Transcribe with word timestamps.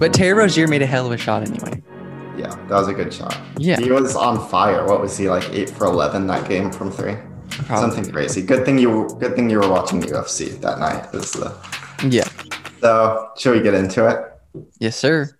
But 0.00 0.12
Terry 0.14 0.32
Rozier 0.32 0.66
made 0.66 0.82
a 0.82 0.86
hell 0.86 1.06
of 1.06 1.12
a 1.12 1.16
shot 1.16 1.42
anyway. 1.42 1.82
Yeah, 2.36 2.48
that 2.68 2.70
was 2.70 2.88
a 2.88 2.94
good 2.94 3.12
shot. 3.12 3.38
Yeah. 3.58 3.78
He 3.78 3.92
was 3.92 4.16
on 4.16 4.48
fire. 4.48 4.86
What 4.86 5.00
was 5.02 5.16
he 5.16 5.28
like? 5.28 5.48
Eight 5.50 5.68
for 5.70 5.84
eleven 5.84 6.26
that 6.28 6.48
game 6.48 6.72
from 6.72 6.90
three. 6.90 7.16
Probably. 7.50 7.76
Something 7.76 8.10
crazy. 8.12 8.42
Good 8.42 8.64
thing 8.64 8.78
you 8.78 9.14
good 9.20 9.36
thing 9.36 9.50
you 9.50 9.60
were 9.60 9.68
watching 9.68 10.00
the 10.00 10.06
UFC 10.06 10.58
that 10.62 10.78
night. 10.78 11.06
Is 11.14 11.32
the 11.32 11.54
Yeah. 12.08 12.26
so 12.80 13.28
should 13.36 13.54
we 13.56 13.62
get 13.62 13.74
into 13.74 14.08
it? 14.08 14.24
Yes, 14.78 14.96
sir. 14.96 15.36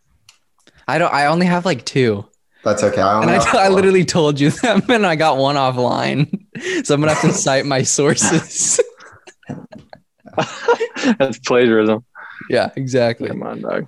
I 0.87 0.99
don't. 0.99 1.13
I 1.13 1.27
only 1.27 1.47
have 1.47 1.65
like 1.65 1.85
two, 1.87 2.27
That's 2.65 2.83
okay. 2.83 3.01
I, 3.01 3.23
and 3.23 3.31
only 3.31 3.43
I, 3.43 3.67
I 3.67 3.69
literally 3.69 4.05
told 4.05 4.39
you 4.39 4.51
them, 4.63 4.83
and 4.91 5.07
I 5.07 5.17
got 5.17 5.39
one 5.39 5.57
offline, 5.57 6.29
so 6.85 6.95
I'm 6.95 7.01
gonna 7.01 7.15
have 7.15 7.23
to 7.23 7.33
cite 7.33 7.65
my 7.65 7.83
sources. 7.83 8.79
That's 11.19 11.39
plagiarism. 11.39 12.05
yeah, 12.51 12.71
exactly. 12.77 13.29
Come 13.29 13.43
on, 13.43 13.63
dog. 13.63 13.87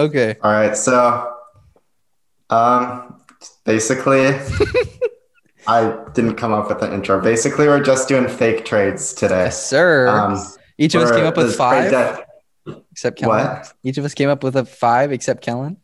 Okay. 0.00 0.36
All 0.42 0.50
right, 0.50 0.76
so 0.76 1.34
um 2.48 3.20
basically 3.64 4.34
I 5.66 6.04
didn't 6.14 6.34
come 6.36 6.52
up 6.52 6.68
with 6.68 6.82
an 6.82 6.92
intro. 6.92 7.20
Basically, 7.20 7.68
we're 7.68 7.82
just 7.82 8.08
doing 8.08 8.26
fake 8.28 8.64
trades 8.64 9.12
today. 9.12 9.44
Yes, 9.44 9.64
sir. 9.64 10.08
Um, 10.08 10.42
Each 10.78 10.94
of 10.94 11.02
us 11.02 11.12
came 11.12 11.26
up 11.26 11.36
with 11.36 11.48
this 11.48 11.56
five, 11.56 11.90
trade 11.90 12.24
except 12.90 13.18
Kellen. 13.18 13.46
What? 13.46 13.72
Each 13.82 13.98
of 13.98 14.04
us 14.04 14.14
came 14.14 14.28
up 14.28 14.42
with 14.42 14.56
a 14.56 14.64
five, 14.64 15.12
except 15.12 15.42
Kellen. 15.42 15.76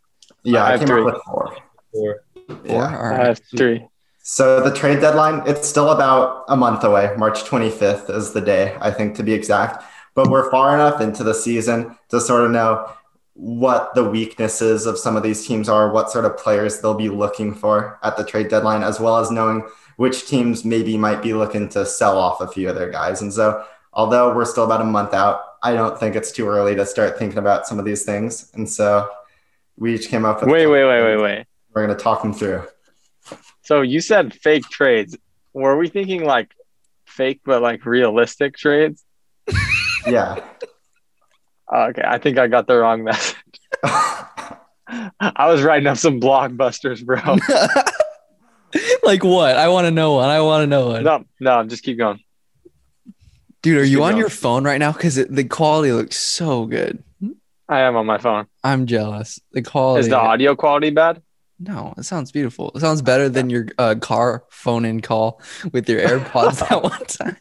Yeah, 0.42 0.64
I 0.64 0.74
I 0.74 0.78
came 0.78 0.86
three. 0.88 1.00
up 1.02 1.06
with 1.06 1.22
four. 1.24 1.56
Four. 1.92 2.24
Four. 2.46 2.60
Yeah. 2.64 2.96
All 2.98 3.04
I 3.12 3.24
have 3.26 3.40
three. 3.56 3.86
So 4.22 4.60
the 4.60 4.74
trade 4.74 5.00
deadline, 5.00 5.42
it's 5.46 5.68
still 5.68 5.90
about 5.90 6.44
a 6.48 6.56
month 6.56 6.82
away. 6.82 7.14
March 7.16 7.44
25th 7.44 8.10
is 8.10 8.32
the 8.32 8.40
day, 8.40 8.76
I 8.80 8.90
think, 8.90 9.14
to 9.16 9.22
be 9.22 9.32
exact. 9.32 9.84
But 10.14 10.30
we're 10.30 10.50
far 10.50 10.74
enough 10.74 11.00
into 11.00 11.22
the 11.22 11.34
season 11.34 11.96
to 12.08 12.20
sort 12.20 12.44
of 12.44 12.50
know 12.50 12.90
what 13.36 13.94
the 13.94 14.02
weaknesses 14.02 14.86
of 14.86 14.98
some 14.98 15.16
of 15.16 15.22
these 15.22 15.46
teams 15.46 15.68
are, 15.68 15.92
what 15.92 16.10
sort 16.10 16.24
of 16.24 16.36
players 16.38 16.80
they'll 16.80 16.94
be 16.94 17.10
looking 17.10 17.54
for 17.54 17.98
at 18.02 18.16
the 18.16 18.24
trade 18.24 18.48
deadline, 18.48 18.82
as 18.82 18.98
well 18.98 19.18
as 19.18 19.30
knowing 19.30 19.66
which 19.96 20.26
teams 20.26 20.64
maybe 20.64 20.96
might 20.96 21.22
be 21.22 21.34
looking 21.34 21.68
to 21.68 21.84
sell 21.84 22.18
off 22.18 22.40
a 22.40 22.48
few 22.48 22.68
of 22.68 22.74
their 22.74 22.90
guys. 22.90 23.22
And 23.22 23.32
so, 23.32 23.64
although 23.92 24.34
we're 24.34 24.44
still 24.46 24.64
about 24.64 24.80
a 24.80 24.84
month 24.84 25.12
out, 25.14 25.40
I 25.62 25.74
don't 25.74 25.98
think 25.98 26.16
it's 26.16 26.32
too 26.32 26.48
early 26.48 26.74
to 26.76 26.86
start 26.86 27.18
thinking 27.18 27.38
about 27.38 27.66
some 27.66 27.78
of 27.78 27.84
these 27.84 28.04
things. 28.04 28.50
And 28.54 28.68
so, 28.68 29.08
we 29.76 29.94
each 29.94 30.08
came 30.08 30.24
up 30.24 30.40
with. 30.40 30.50
Wait, 30.50 30.66
wait, 30.66 30.84
wait, 30.84 31.02
wait, 31.02 31.22
wait. 31.22 31.46
We're 31.74 31.86
going 31.86 31.96
to 31.96 32.02
talk 32.02 32.22
them 32.22 32.32
through. 32.32 32.64
So 33.62 33.82
you 33.82 34.00
said 34.00 34.32
fake 34.32 34.64
trades. 34.70 35.16
Were 35.52 35.76
we 35.76 35.88
thinking 35.88 36.24
like 36.24 36.52
fake 37.04 37.40
but 37.44 37.60
like 37.60 37.84
realistic 37.84 38.56
trades? 38.56 39.04
Yeah. 40.06 40.40
Oh, 41.68 41.86
okay, 41.86 42.04
I 42.06 42.18
think 42.18 42.38
I 42.38 42.46
got 42.46 42.68
the 42.68 42.76
wrong 42.76 43.02
message. 43.02 43.35
I 45.20 45.48
was 45.48 45.62
writing 45.62 45.86
up 45.86 45.96
some 45.96 46.20
blockbusters, 46.20 47.04
bro. 47.04 47.20
like 49.04 49.24
what? 49.24 49.56
I 49.56 49.68
want 49.68 49.86
to 49.86 49.90
know 49.90 50.14
one. 50.14 50.28
I 50.28 50.40
want 50.40 50.62
to 50.62 50.66
know 50.66 50.88
one. 50.88 51.04
no, 51.04 51.24
no, 51.40 51.64
just 51.64 51.82
keep 51.82 51.98
going. 51.98 52.20
Dude, 53.62 53.78
are 53.78 53.80
Just 53.80 53.92
you 53.92 54.04
on 54.04 54.12
going. 54.12 54.20
your 54.20 54.28
phone 54.28 54.64
right 54.64 54.78
now? 54.78 54.92
Because 54.92 55.16
the 55.16 55.44
quality 55.44 55.92
looks 55.92 56.16
so 56.16 56.66
good. 56.66 57.02
I 57.68 57.80
am 57.80 57.96
on 57.96 58.06
my 58.06 58.18
phone. 58.18 58.46
I'm 58.62 58.86
jealous. 58.86 59.40
The 59.52 59.62
quality. 59.62 60.00
Is 60.02 60.08
the 60.08 60.18
audio 60.18 60.54
quality 60.54 60.90
bad? 60.90 61.20
No, 61.58 61.94
it 61.96 62.04
sounds 62.04 62.30
beautiful. 62.30 62.70
It 62.74 62.80
sounds 62.80 63.02
better 63.02 63.28
than 63.28 63.50
your 63.50 63.66
uh, 63.78 63.96
car 64.00 64.44
phone 64.50 64.84
in 64.84 65.00
call 65.00 65.40
with 65.72 65.88
your 65.88 66.00
AirPods 66.00 66.60
that 66.68 66.82
one 66.82 67.06
time. 67.06 67.36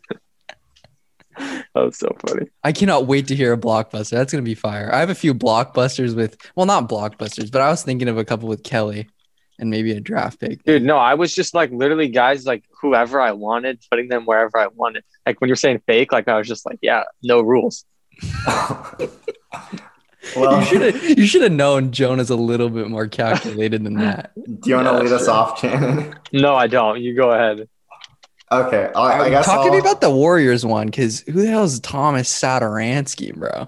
That 1.38 1.84
was 1.84 1.98
so 1.98 2.16
funny. 2.28 2.48
I 2.64 2.72
cannot 2.72 3.08
wait 3.08 3.28
to 3.28 3.36
hear 3.36 3.54
a 3.54 3.58
blockbuster. 3.58 4.12
That's 4.12 4.32
gonna 4.32 4.44
be 4.44 4.56
fire. 4.56 4.90
I 4.94 5.00
have 5.00 5.10
a 5.10 5.16
few 5.16 5.34
blockbusters 5.34 6.16
with, 6.16 6.38
well, 6.56 6.66
not 6.66 6.88
blockbusters, 6.90 7.52
but 7.52 7.62
I 7.62 7.70
was 7.70 7.84
thinking 7.84 8.08
of 8.08 8.18
a 8.18 8.26
couple 8.26 8.48
with 8.48 8.64
Kelly, 8.64 9.08
and 9.60 9.70
maybe 9.70 9.92
a 9.92 10.00
draft 10.00 10.40
pick. 10.40 10.64
Dude, 10.64 10.84
no, 10.84 10.98
I 10.98 11.14
was 11.14 11.34
just 11.34 11.54
like 11.54 11.72
literally 11.72 12.08
guys 12.10 12.46
like 12.46 12.64
whoever 12.82 13.20
I 13.22 13.32
wanted, 13.32 13.84
putting 13.90 14.08
them 14.10 14.26
wherever 14.26 14.58
I 14.58 14.68
wanted. 14.68 15.04
Like 15.26 15.42
when 15.42 15.48
you're 15.50 15.56
saying 15.56 15.82
fake, 15.88 16.12
like 16.12 16.28
I 16.28 16.38
was 16.38 16.48
just 16.48 16.66
like, 16.66 16.80
yeah, 16.82 17.04
no 17.24 17.42
rules. 17.42 17.86
well, 20.36 20.60
you 20.60 20.66
should 20.66 20.82
have 20.82 21.20
you 21.20 21.26
should 21.26 21.42
have 21.42 21.52
known 21.52 21.92
Jonah's 21.92 22.30
a 22.30 22.36
little 22.36 22.70
bit 22.70 22.90
more 22.90 23.08
calculated 23.08 23.84
than 23.84 23.96
that. 23.96 24.32
do 24.62 24.70
you 24.70 24.76
want 24.76 24.88
to 24.88 24.94
Yeah, 24.94 25.00
lead 25.00 25.12
us 25.12 25.28
off, 25.28 25.60
Shannon? 25.60 26.16
No, 26.32 26.56
I 26.56 26.68
don't. 26.68 27.02
You 27.02 27.16
go 27.16 27.32
ahead. 27.32 27.68
Okay, 28.52 28.92
I, 28.96 29.22
I 29.22 29.30
guess. 29.30 29.46
Talk 29.46 29.66
to 29.66 29.72
me 29.72 29.80
about 29.80 30.02
the 30.02 30.12
Warriors 30.12 30.66
one, 30.66 30.88
because 30.88 31.22
who 31.22 31.42
the 31.42 31.48
hell 31.48 31.64
is 31.64 31.80
Thomas 31.80 32.30
Satoransky, 32.30 33.34
bro? 33.34 33.68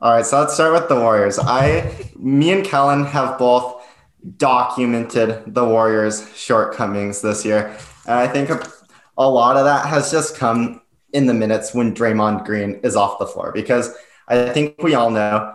All 0.00 0.12
right, 0.12 0.24
so 0.24 0.40
let's 0.40 0.54
start 0.54 0.72
with 0.72 0.88
the 0.88 0.96
Warriors. 0.96 1.38
I, 1.38 2.10
me 2.16 2.52
and 2.52 2.64
Kellen 2.64 3.04
have 3.04 3.38
both 3.38 3.86
documented 4.38 5.54
the 5.54 5.64
Warriors' 5.64 6.26
shortcomings 6.34 7.20
this 7.20 7.44
year, 7.44 7.76
and 8.06 8.14
I 8.14 8.26
think 8.26 8.48
a, 8.50 8.66
a 9.18 9.28
lot 9.28 9.56
of 9.56 9.64
that 9.64 9.86
has 9.86 10.10
just 10.10 10.36
come 10.36 10.80
in 11.12 11.26
the 11.26 11.34
minutes 11.34 11.74
when 11.74 11.94
Draymond 11.94 12.44
Green 12.44 12.80
is 12.82 12.96
off 12.96 13.18
the 13.18 13.26
floor. 13.26 13.52
Because 13.52 13.94
I 14.26 14.48
think 14.48 14.82
we 14.82 14.94
all 14.94 15.10
know, 15.10 15.54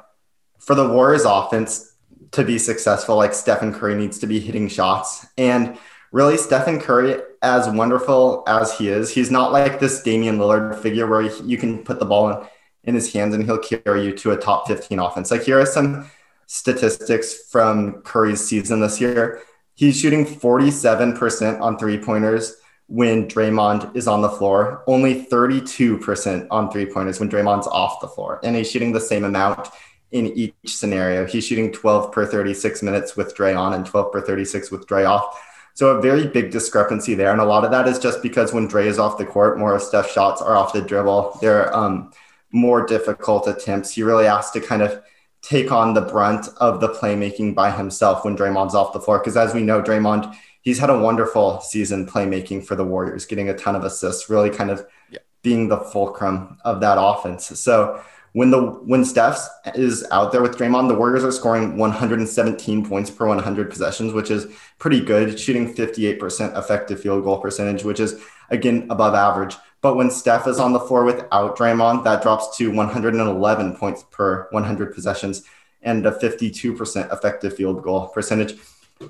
for 0.60 0.76
the 0.76 0.88
Warriors' 0.88 1.26
offense 1.26 1.96
to 2.32 2.44
be 2.44 2.60
successful, 2.60 3.16
like 3.16 3.34
Stephen 3.34 3.74
Curry 3.74 3.96
needs 3.96 4.20
to 4.20 4.28
be 4.28 4.40
hitting 4.40 4.68
shots, 4.68 5.26
and 5.38 5.78
really 6.12 6.38
Stephen 6.38 6.80
Curry, 6.80 7.22
as 7.42 7.70
wonderful 7.70 8.44
as 8.48 8.78
he 8.78 8.90
is, 8.90 9.14
he's 9.14 9.32
not 9.32 9.52
like 9.52 9.80
this 9.80 10.02
Damian 10.04 10.38
Lillard 10.38 10.80
figure 10.80 11.08
where 11.08 11.22
you 11.22 11.58
can 11.58 11.84
put 11.84 12.00
the 12.00 12.06
ball 12.06 12.30
in 12.30 12.48
in 12.84 12.96
his 12.96 13.12
hands 13.12 13.34
and 13.34 13.44
he'll 13.44 13.60
carry 13.60 14.06
you 14.06 14.14
to 14.14 14.32
a 14.32 14.38
top 14.38 14.68
15 14.68 15.00
offense. 15.00 15.32
Like 15.32 15.44
here 15.44 15.60
are 15.60 15.66
some 15.66 16.10
statistics 16.46 17.50
from 17.50 18.02
Curry's 18.02 18.46
season 18.46 18.80
this 18.80 19.00
year. 19.00 19.42
He's 19.76 19.98
shooting 19.98 20.26
47% 20.26 21.62
on 21.62 21.78
three 21.78 21.98
pointers 21.98 22.56
when 22.88 23.28
Draymond 23.28 23.96
is 23.96 24.08
on 24.08 24.22
the 24.22 24.30
floor, 24.30 24.84
only 24.88 25.26
32% 25.26 26.48
on 26.50 26.72
three 26.72 26.88
pointers 26.88 27.20
when 27.20 27.30
Draymond's 27.30 27.68
off 27.68 28.02
the 28.02 28.08
floor. 28.08 28.40
And 28.44 28.56
he's 28.56 28.70
shooting 28.70 28.92
the 28.92 29.00
same 29.00 29.24
amount 29.24 29.70
in 30.12 30.28
each 30.28 30.56
scenario. 30.66 31.26
He's 31.28 31.46
shooting 31.46 31.72
12 31.72 32.12
per 32.12 32.26
36 32.26 32.82
minutes 32.82 33.16
with 33.16 33.36
Dre 33.36 33.54
on 33.54 33.74
and 33.74 33.86
12 33.86 34.12
per 34.12 34.22
36 34.22 34.72
with 34.72 34.88
Dre 34.88 35.04
off. 35.04 35.40
So 35.80 35.96
a 35.96 36.02
very 36.02 36.28
big 36.28 36.52
discrepancy 36.52 37.14
there. 37.14 37.32
And 37.32 37.40
a 37.40 37.46
lot 37.46 37.64
of 37.64 37.72
that 37.72 37.88
is 37.88 38.00
just 38.00 38.22
because 38.22 38.52
when 38.52 38.68
Dre 38.68 38.86
is 38.86 39.00
off 39.00 39.18
the 39.18 39.26
court, 39.26 39.58
more 39.58 39.74
of 39.74 39.82
Steph's 39.82 40.12
shots 40.12 40.42
are 40.42 40.58
off 40.58 40.74
the 40.74 40.82
dribble. 40.82 41.38
They're 41.40 41.74
um, 41.74 42.12
more 42.52 42.86
difficult 42.86 43.48
attempts. 43.48 43.92
He 43.92 44.04
really 44.04 44.26
has 44.26 44.52
to 44.52 44.60
kind 44.60 44.82
of 44.82 45.02
take 45.42 45.72
on 45.72 45.94
the 45.94 46.02
brunt 46.02 46.50
of 46.58 46.82
the 46.82 46.90
playmaking 46.90 47.56
by 47.56 47.72
himself 47.72 48.26
when 48.26 48.36
Draymond's 48.36 48.76
off 48.76 48.92
the 48.92 49.00
floor. 49.00 49.20
Because 49.20 49.38
as 49.38 49.54
we 49.54 49.62
know, 49.62 49.82
Draymond, 49.82 50.36
he's 50.64 50.80
had 50.80 50.90
a 50.90 51.00
wonderful 51.00 51.62
season 51.62 52.06
playmaking 52.06 52.66
for 52.66 52.76
the 52.76 52.84
Warriors, 52.84 53.26
getting 53.26 53.48
a 53.48 53.54
ton 53.58 53.78
of 53.78 53.86
assists, 53.86 54.30
really 54.30 54.50
kind 54.50 54.72
of 54.72 54.86
Yeah. 55.10 55.20
being 55.44 55.70
the 55.70 55.78
fulcrum 55.78 56.58
of 56.66 56.82
that 56.82 56.98
offense. 57.00 57.58
So 57.58 58.02
when 58.34 58.52
the 58.52 58.62
when 58.62 59.04
Steph 59.06 59.48
is 59.76 60.06
out 60.12 60.32
there 60.32 60.42
with 60.42 60.58
Draymond, 60.58 60.88
the 60.88 60.96
Warriors 60.96 61.24
are 61.24 61.32
scoring 61.32 61.78
117 61.78 62.86
points 62.86 63.10
per 63.10 63.28
100 63.28 63.70
possessions, 63.70 64.14
which 64.14 64.30
is 64.30 64.48
pretty 64.78 65.02
good, 65.02 65.40
shooting 65.40 65.74
58% 65.74 66.58
effective 66.58 67.02
field 67.02 67.24
goal 67.24 67.40
percentage, 67.40 67.84
which 67.84 68.00
is 68.00 68.22
again 68.50 68.88
above 68.90 69.16
average. 69.16 69.56
But 69.82 69.96
when 69.96 70.12
Steph 70.12 70.48
is 70.48 70.60
on 70.60 70.74
the 70.74 70.80
floor 70.80 71.06
without 71.06 71.58
Draymond, 71.58 72.04
that 72.04 72.22
drops 72.22 72.58
to 72.58 72.70
111 72.72 73.76
points 73.78 74.04
per 74.12 74.48
100 74.52 74.94
possessions 74.94 75.44
and 75.82 76.06
a 76.06 76.12
52% 76.12 77.14
effective 77.14 77.56
field 77.56 77.82
goal 77.84 78.08
percentage. 78.08 78.60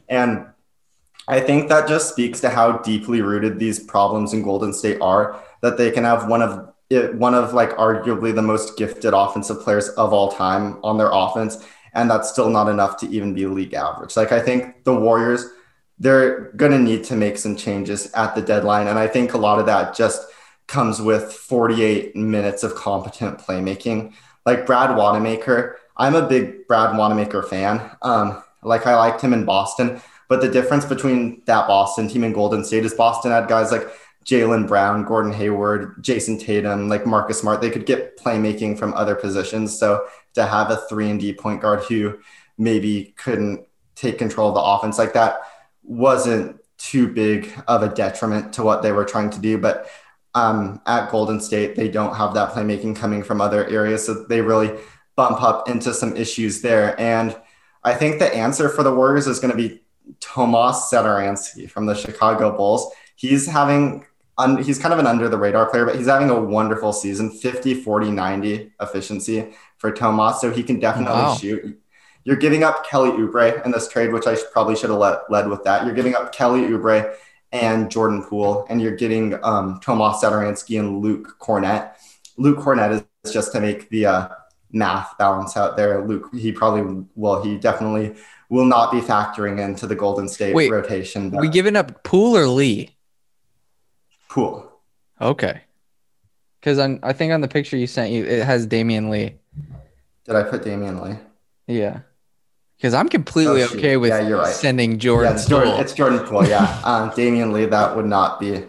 And 0.07 0.45
I 1.27 1.39
think 1.39 1.69
that 1.69 1.87
just 1.87 2.09
speaks 2.09 2.39
to 2.41 2.49
how 2.49 2.79
deeply 2.79 3.21
rooted 3.21 3.59
these 3.59 3.79
problems 3.79 4.33
in 4.33 4.43
Golden 4.43 4.73
State 4.73 5.01
are 5.01 5.43
that 5.61 5.77
they 5.77 5.91
can 5.91 6.03
have 6.03 6.27
one 6.27 6.41
of 6.41 6.68
it, 6.89 7.13
one 7.15 7.35
of 7.35 7.53
like 7.53 7.75
arguably 7.77 8.33
the 8.33 8.41
most 8.41 8.77
gifted 8.77 9.13
offensive 9.13 9.61
players 9.61 9.89
of 9.89 10.13
all 10.13 10.31
time 10.31 10.79
on 10.83 10.97
their 10.97 11.09
offense 11.11 11.63
and 11.93 12.09
that's 12.09 12.29
still 12.29 12.49
not 12.49 12.67
enough 12.67 12.97
to 12.97 13.07
even 13.09 13.33
be 13.33 13.45
league 13.47 13.73
average. 13.73 14.15
Like 14.15 14.31
I 14.31 14.39
think 14.39 14.83
the 14.83 14.93
Warriors 14.93 15.45
they're 16.01 16.53
going 16.53 16.71
to 16.71 16.79
need 16.79 17.03
to 17.03 17.15
make 17.15 17.37
some 17.37 17.57
changes 17.57 18.09
at 18.13 18.33
the 18.33 18.41
deadline 18.41 18.87
and 18.87 18.97
I 18.97 19.07
think 19.07 19.33
a 19.33 19.37
lot 19.37 19.59
of 19.59 19.65
that 19.65 19.95
just 19.95 20.27
comes 20.67 21.01
with 21.01 21.33
48 21.33 22.15
minutes 22.15 22.63
of 22.63 22.75
competent 22.75 23.39
playmaking. 23.39 24.13
Like 24.45 24.65
Brad 24.65 24.95
Wanamaker, 24.95 25.77
I'm 25.97 26.15
a 26.15 26.27
big 26.27 26.67
Brad 26.67 26.95
Wanamaker 26.95 27.43
fan. 27.43 27.91
Um, 28.01 28.41
like 28.63 28.87
I 28.87 28.95
liked 28.95 29.21
him 29.21 29.33
in 29.33 29.45
Boston, 29.45 30.01
but 30.27 30.41
the 30.41 30.47
difference 30.47 30.85
between 30.85 31.41
that 31.45 31.67
Boston 31.67 32.07
team 32.07 32.23
and 32.23 32.33
Golden 32.33 32.63
State 32.63 32.85
is 32.85 32.93
Boston 32.93 33.31
had 33.31 33.47
guys 33.47 33.71
like 33.71 33.87
Jaylen 34.29 34.67
Brown, 34.67 35.05
Gordon 35.05 35.33
Hayward, 35.33 36.03
Jayson 36.03 36.39
Tatum, 36.39 36.87
like 36.87 37.07
Marcus 37.07 37.39
Smart. 37.39 37.61
They 37.61 37.71
could 37.71 37.87
get 37.87 38.15
playmaking 38.15 38.77
from 38.77 38.93
other 38.93 39.15
positions. 39.15 39.77
So 39.77 40.05
to 40.35 40.45
have 40.45 40.69
a 40.69 40.77
three 40.87 41.09
and 41.09 41.19
D 41.19 41.33
point 41.33 41.61
guard 41.61 41.83
who 41.85 42.19
maybe 42.55 43.15
couldn't 43.17 43.65
take 43.95 44.19
control 44.19 44.49
of 44.49 44.55
the 44.55 44.61
offense 44.61 44.99
like 44.99 45.13
that 45.13 45.41
wasn't 45.83 46.57
too 46.77 47.07
big 47.07 47.51
of 47.67 47.81
a 47.81 47.89
detriment 47.89 48.53
to 48.53 48.63
what 48.63 48.83
they 48.83 48.91
were 48.91 49.03
trying 49.03 49.31
to 49.31 49.39
do. 49.39 49.57
But 49.57 49.89
um, 50.35 50.79
at 50.85 51.09
Golden 51.09 51.41
State, 51.41 51.75
they 51.75 51.89
don't 51.89 52.15
have 52.15 52.35
that 52.35 52.51
playmaking 52.51 52.95
coming 52.95 53.23
from 53.23 53.41
other 53.41 53.65
areas. 53.67 54.05
So 54.05 54.25
they 54.25 54.41
really 54.41 54.79
bump 55.15 55.41
up 55.41 55.67
into 55.67 55.91
some 55.91 56.15
issues 56.15 56.61
there. 56.61 56.97
And 57.01 57.35
I 57.83 57.95
think 57.95 58.19
the 58.19 58.33
answer 58.33 58.69
for 58.69 58.83
the 58.83 58.93
Warriors 58.93 59.25
is 59.25 59.39
going 59.39 59.51
to 59.51 59.57
be 59.57 59.81
Tomas 60.19 60.89
Satoransky 60.91 61.69
from 61.69 61.87
the 61.87 61.95
Chicago 61.95 62.55
Bulls. 62.55 62.93
He's 63.15 63.47
having 63.47 64.05
un, 64.39 64.63
he's 64.63 64.79
kind 64.79 64.93
of 64.93 64.99
an 64.99 65.05
under 65.07 65.29
the 65.29 65.37
radar 65.37 65.69
player, 65.69 65.85
but 65.85 65.95
he's 65.95 66.07
having 66.07 66.29
a 66.31 66.39
wonderful 66.41 66.91
season 66.93 67.29
50, 67.29 67.75
40, 67.83 68.09
90 68.11 68.71
efficiency 68.81 69.53
for 69.77 69.91
Tomas. 69.91 70.41
So 70.41 70.49
he 70.51 70.63
can 70.63 70.79
definitely 70.79 71.21
Wow. 71.21 71.35
shoot. 71.35 71.79
You're 72.23 72.37
giving 72.37 72.63
up 72.63 72.85
Kelly 72.87 73.11
Oubre 73.11 73.63
in 73.65 73.71
this 73.71 73.87
trade, 73.87 74.11
which 74.11 74.27
I 74.27 74.35
probably 74.51 74.75
should 74.75 74.89
have 74.89 74.99
led, 74.99 75.19
led 75.29 75.47
with 75.49 75.63
that. 75.65 75.85
You're 75.85 75.95
giving 75.95 76.15
up 76.15 76.31
Kelly 76.33 76.61
Oubre 76.61 77.13
and 77.51 77.89
Jordan 77.89 78.23
Poole, 78.23 78.65
and 78.69 78.81
you're 78.81 78.95
getting 78.95 79.37
um, 79.43 79.79
Tomas 79.81 80.21
Satoransky 80.21 80.79
and 80.79 81.01
Luke 81.01 81.37
Kornet. 81.39 81.91
Luke 82.37 82.59
Kornet 82.59 83.03
is 83.23 83.33
just 83.33 83.51
to 83.53 83.61
make 83.61 83.89
the 83.89 84.05
uh, 84.05 84.27
math 84.71 85.17
balance 85.17 85.57
out 85.57 85.75
there. 85.77 86.05
Luke, 86.05 86.29
he 86.33 86.51
probably 86.51 87.05
well, 87.15 87.41
he 87.41 87.57
definitely 87.57 88.15
will 88.49 88.65
not 88.65 88.91
be 88.91 88.99
factoring 88.99 89.59
into 89.63 89.87
the 89.87 89.95
Golden 89.95 90.27
State 90.27 90.53
Wait, 90.55 90.71
rotation. 90.71 91.29
but 91.29 91.39
we 91.39 91.49
giving 91.49 91.75
up 91.75 92.03
Poole 92.03 92.35
or 92.37 92.47
Lee? 92.47 92.95
Poole. 94.29 94.71
Okay. 95.21 95.61
Because 96.59 96.77
on 96.79 96.99
I 97.03 97.13
think 97.13 97.31
on 97.33 97.41
the 97.41 97.47
picture 97.47 97.77
you 97.77 97.87
sent 97.87 98.11
you 98.11 98.25
it 98.25 98.43
has 98.45 98.67
Damion 98.67 99.09
Lee. 99.09 99.35
Did 100.25 100.35
I 100.35 100.43
put 100.43 100.63
Damion 100.63 101.01
Lee? 101.03 101.17
Yeah. 101.67 101.99
Because 102.77 102.93
I'm 102.93 103.09
completely 103.09 103.61
Oh, 103.63 103.67
okay 103.75 103.97
with 103.97 104.09
Yeah, 104.11 104.27
you're 104.27 104.37
right. 104.39 104.53
sending 104.53 104.99
Jordan. 104.99 105.31
yeah, 105.33 105.35
it's 105.37 105.47
Jordan. 105.47 105.71
Poole. 105.73 105.81
It's 105.81 105.93
Jordan 105.93 106.19
Poole. 106.19 106.47
Yeah, 106.47 106.81
um, 106.85 107.09
Damion 107.11 107.51
Lee. 107.51 107.65
That 107.65 107.95
would 107.95 108.05
not 108.05 108.39
be 108.39 108.63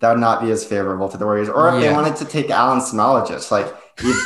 that 0.00 0.10
would 0.12 0.20
not 0.20 0.42
be 0.42 0.50
as 0.50 0.64
favorable 0.64 1.08
to 1.08 1.16
the 1.16 1.24
Warriors. 1.24 1.48
Or 1.48 1.74
if 1.74 1.80
they 1.80 1.90
wanted 1.92 2.16
to 2.16 2.24
take 2.26 2.48
Alen 2.48 2.80
Smailagic, 2.82 3.50
like 3.50 3.72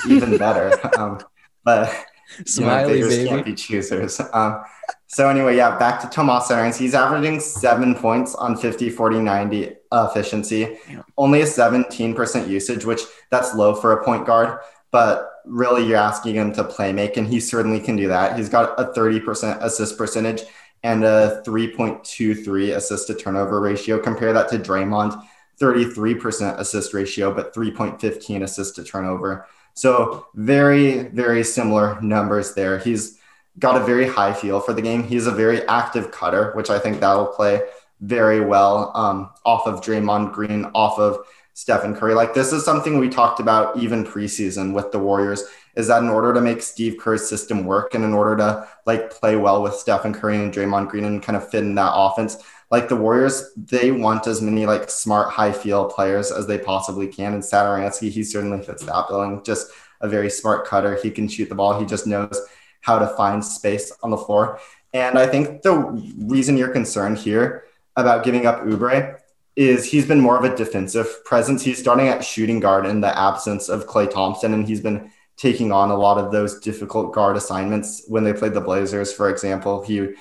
even 0.08 0.36
better. 0.38 0.72
Um, 0.98 1.20
but 1.64 1.88
you 1.90 2.38
know, 2.38 2.44
Smiley 2.46 2.92
beggars 2.94 3.16
baby. 3.16 3.28
can't 3.28 3.44
be 3.44 3.54
choosers. 3.54 4.20
Um, 4.32 4.62
so 5.10 5.30
anyway, 5.30 5.56
yeah, 5.56 5.78
back 5.78 6.00
to 6.02 6.08
Tomas 6.08 6.48
Satoransky. 6.48 6.80
He's 6.80 6.94
averaging 6.94 7.40
seven 7.40 7.94
points 7.94 8.34
on 8.34 8.56
50, 8.56 8.90
40, 8.90 9.20
90 9.20 9.72
efficiency. 9.90 10.76
Yeah. 10.88 11.02
Only 11.16 11.40
a 11.40 11.46
17% 11.46 12.46
usage, 12.46 12.84
which 12.84 13.00
that's 13.30 13.54
low 13.54 13.74
for 13.74 13.92
a 13.92 14.04
point 14.04 14.26
guard. 14.26 14.58
But 14.90 15.30
really, 15.46 15.86
you're 15.86 15.96
asking 15.96 16.34
him 16.34 16.52
to 16.52 16.64
play 16.64 16.92
make, 16.92 17.16
and 17.16 17.26
he 17.26 17.40
certainly 17.40 17.80
can 17.80 17.96
do 17.96 18.08
that. 18.08 18.36
He's 18.36 18.50
got 18.50 18.78
a 18.78 18.92
30% 18.92 19.62
assist 19.62 19.96
percentage 19.96 20.42
and 20.82 21.02
a 21.04 21.42
3.23 21.46 22.76
assist 22.76 23.06
to 23.06 23.14
turnover 23.14 23.60
ratio. 23.60 23.98
Compare 23.98 24.34
that 24.34 24.50
to 24.50 24.58
Draymond, 24.58 25.20
33% 25.58 26.58
assist 26.58 26.92
ratio, 26.92 27.32
but 27.34 27.54
3.15 27.54 28.42
assist 28.42 28.76
to 28.76 28.84
turnover. 28.84 29.46
So 29.72 30.26
very, 30.34 31.04
very 31.08 31.44
similar 31.44 32.00
numbers 32.02 32.54
there. 32.54 32.78
He's 32.78 33.17
got 33.58 33.80
a 33.80 33.84
very 33.84 34.06
high 34.06 34.32
feel 34.32 34.60
for 34.60 34.72
the 34.72 34.82
game. 34.82 35.02
He's 35.02 35.26
a 35.26 35.32
very 35.32 35.66
active 35.68 36.10
cutter, 36.10 36.52
which 36.52 36.70
I 36.70 36.78
think 36.78 37.00
that'll 37.00 37.26
play 37.26 37.62
very 38.00 38.40
well 38.40 38.92
um, 38.94 39.30
off 39.44 39.66
of 39.66 39.80
Draymond 39.80 40.32
Green, 40.32 40.66
off 40.74 40.98
of 40.98 41.26
Stephen 41.54 41.94
Curry. 41.94 42.14
Like 42.14 42.34
this 42.34 42.52
is 42.52 42.64
something 42.64 42.98
we 42.98 43.08
talked 43.08 43.40
about 43.40 43.76
even 43.76 44.04
preseason 44.04 44.72
with 44.72 44.92
the 44.92 44.98
Warriors. 44.98 45.44
Is 45.74 45.88
that 45.88 46.02
in 46.02 46.08
order 46.08 46.32
to 46.32 46.40
make 46.40 46.62
Steve 46.62 46.98
Kerr's 46.98 47.28
system 47.28 47.64
work 47.64 47.94
and 47.94 48.04
in 48.04 48.12
order 48.12 48.36
to 48.36 48.68
like 48.86 49.10
play 49.10 49.36
well 49.36 49.62
with 49.62 49.74
Stephen 49.74 50.12
Curry 50.12 50.36
and 50.36 50.52
Draymond 50.52 50.88
Green 50.88 51.04
and 51.04 51.22
kind 51.22 51.36
of 51.36 51.48
fit 51.48 51.64
in 51.64 51.74
that 51.74 51.92
offense, 51.94 52.36
like 52.70 52.88
the 52.88 52.96
Warriors, 52.96 53.50
they 53.56 53.90
want 53.90 54.26
as 54.26 54.40
many 54.40 54.66
like 54.66 54.90
smart 54.90 55.30
high 55.30 55.52
feel 55.52 55.86
players 55.86 56.30
as 56.30 56.46
they 56.46 56.58
possibly 56.58 57.08
can. 57.08 57.34
And 57.34 57.42
Satoransky, 57.42 58.10
he 58.10 58.22
certainly 58.22 58.62
fits 58.62 58.84
that 58.84 59.06
billing. 59.08 59.42
Just 59.42 59.72
a 60.00 60.08
very 60.08 60.30
smart 60.30 60.66
cutter. 60.66 60.98
He 61.02 61.10
can 61.10 61.26
shoot 61.26 61.48
the 61.48 61.54
ball. 61.54 61.78
He 61.80 61.86
just 61.86 62.06
knows 62.06 62.40
how 62.80 62.98
to 62.98 63.06
find 63.08 63.44
space 63.44 63.92
on 64.02 64.10
the 64.10 64.16
floor. 64.16 64.58
And 64.92 65.18
I 65.18 65.26
think 65.26 65.62
the 65.62 65.76
reason 66.18 66.56
you're 66.56 66.72
concerned 66.72 67.18
here 67.18 67.64
about 67.96 68.24
giving 68.24 68.46
up 68.46 68.62
Oubre 68.62 69.18
is 69.56 69.84
he's 69.84 70.06
been 70.06 70.20
more 70.20 70.38
of 70.38 70.44
a 70.44 70.56
defensive 70.56 71.24
presence. 71.24 71.62
He's 71.62 71.78
starting 71.78 72.08
at 72.08 72.24
shooting 72.24 72.60
guard 72.60 72.86
in 72.86 73.00
the 73.00 73.18
absence 73.18 73.68
of 73.68 73.86
Klay 73.86 74.08
Thompson, 74.10 74.54
and 74.54 74.66
he's 74.66 74.80
been 74.80 75.10
taking 75.36 75.72
on 75.72 75.90
a 75.90 75.96
lot 75.96 76.16
of 76.16 76.30
those 76.30 76.60
difficult 76.60 77.12
guard 77.12 77.36
assignments. 77.36 78.04
When 78.06 78.24
they 78.24 78.32
played 78.32 78.54
the 78.54 78.60
Blazers, 78.60 79.12
for 79.12 79.28
example, 79.28 79.82
he 79.82 80.14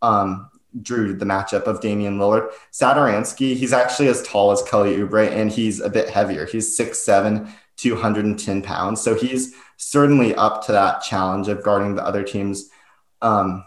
um, 0.00 0.48
drew 0.80 1.14
the 1.14 1.24
matchup 1.24 1.64
of 1.64 1.80
Damian 1.80 2.18
Lillard. 2.18 2.50
Satoransky, 2.72 3.56
he's 3.56 3.72
actually 3.72 4.08
as 4.08 4.22
tall 4.22 4.52
as 4.52 4.62
Kelly 4.62 4.96
Oubre, 4.96 5.28
and 5.28 5.50
he's 5.50 5.80
a 5.80 5.90
bit 5.90 6.08
heavier. 6.08 6.46
He's 6.46 6.78
6'7", 6.78 7.50
210 7.76 8.62
pounds. 8.62 9.00
So 9.00 9.14
he's 9.14 9.54
certainly 9.84 10.34
up 10.34 10.64
to 10.64 10.72
that 10.72 11.02
challenge 11.02 11.48
of 11.48 11.62
guarding 11.62 11.94
the 11.94 12.02
other 12.02 12.22
team's 12.22 12.70
um, 13.20 13.64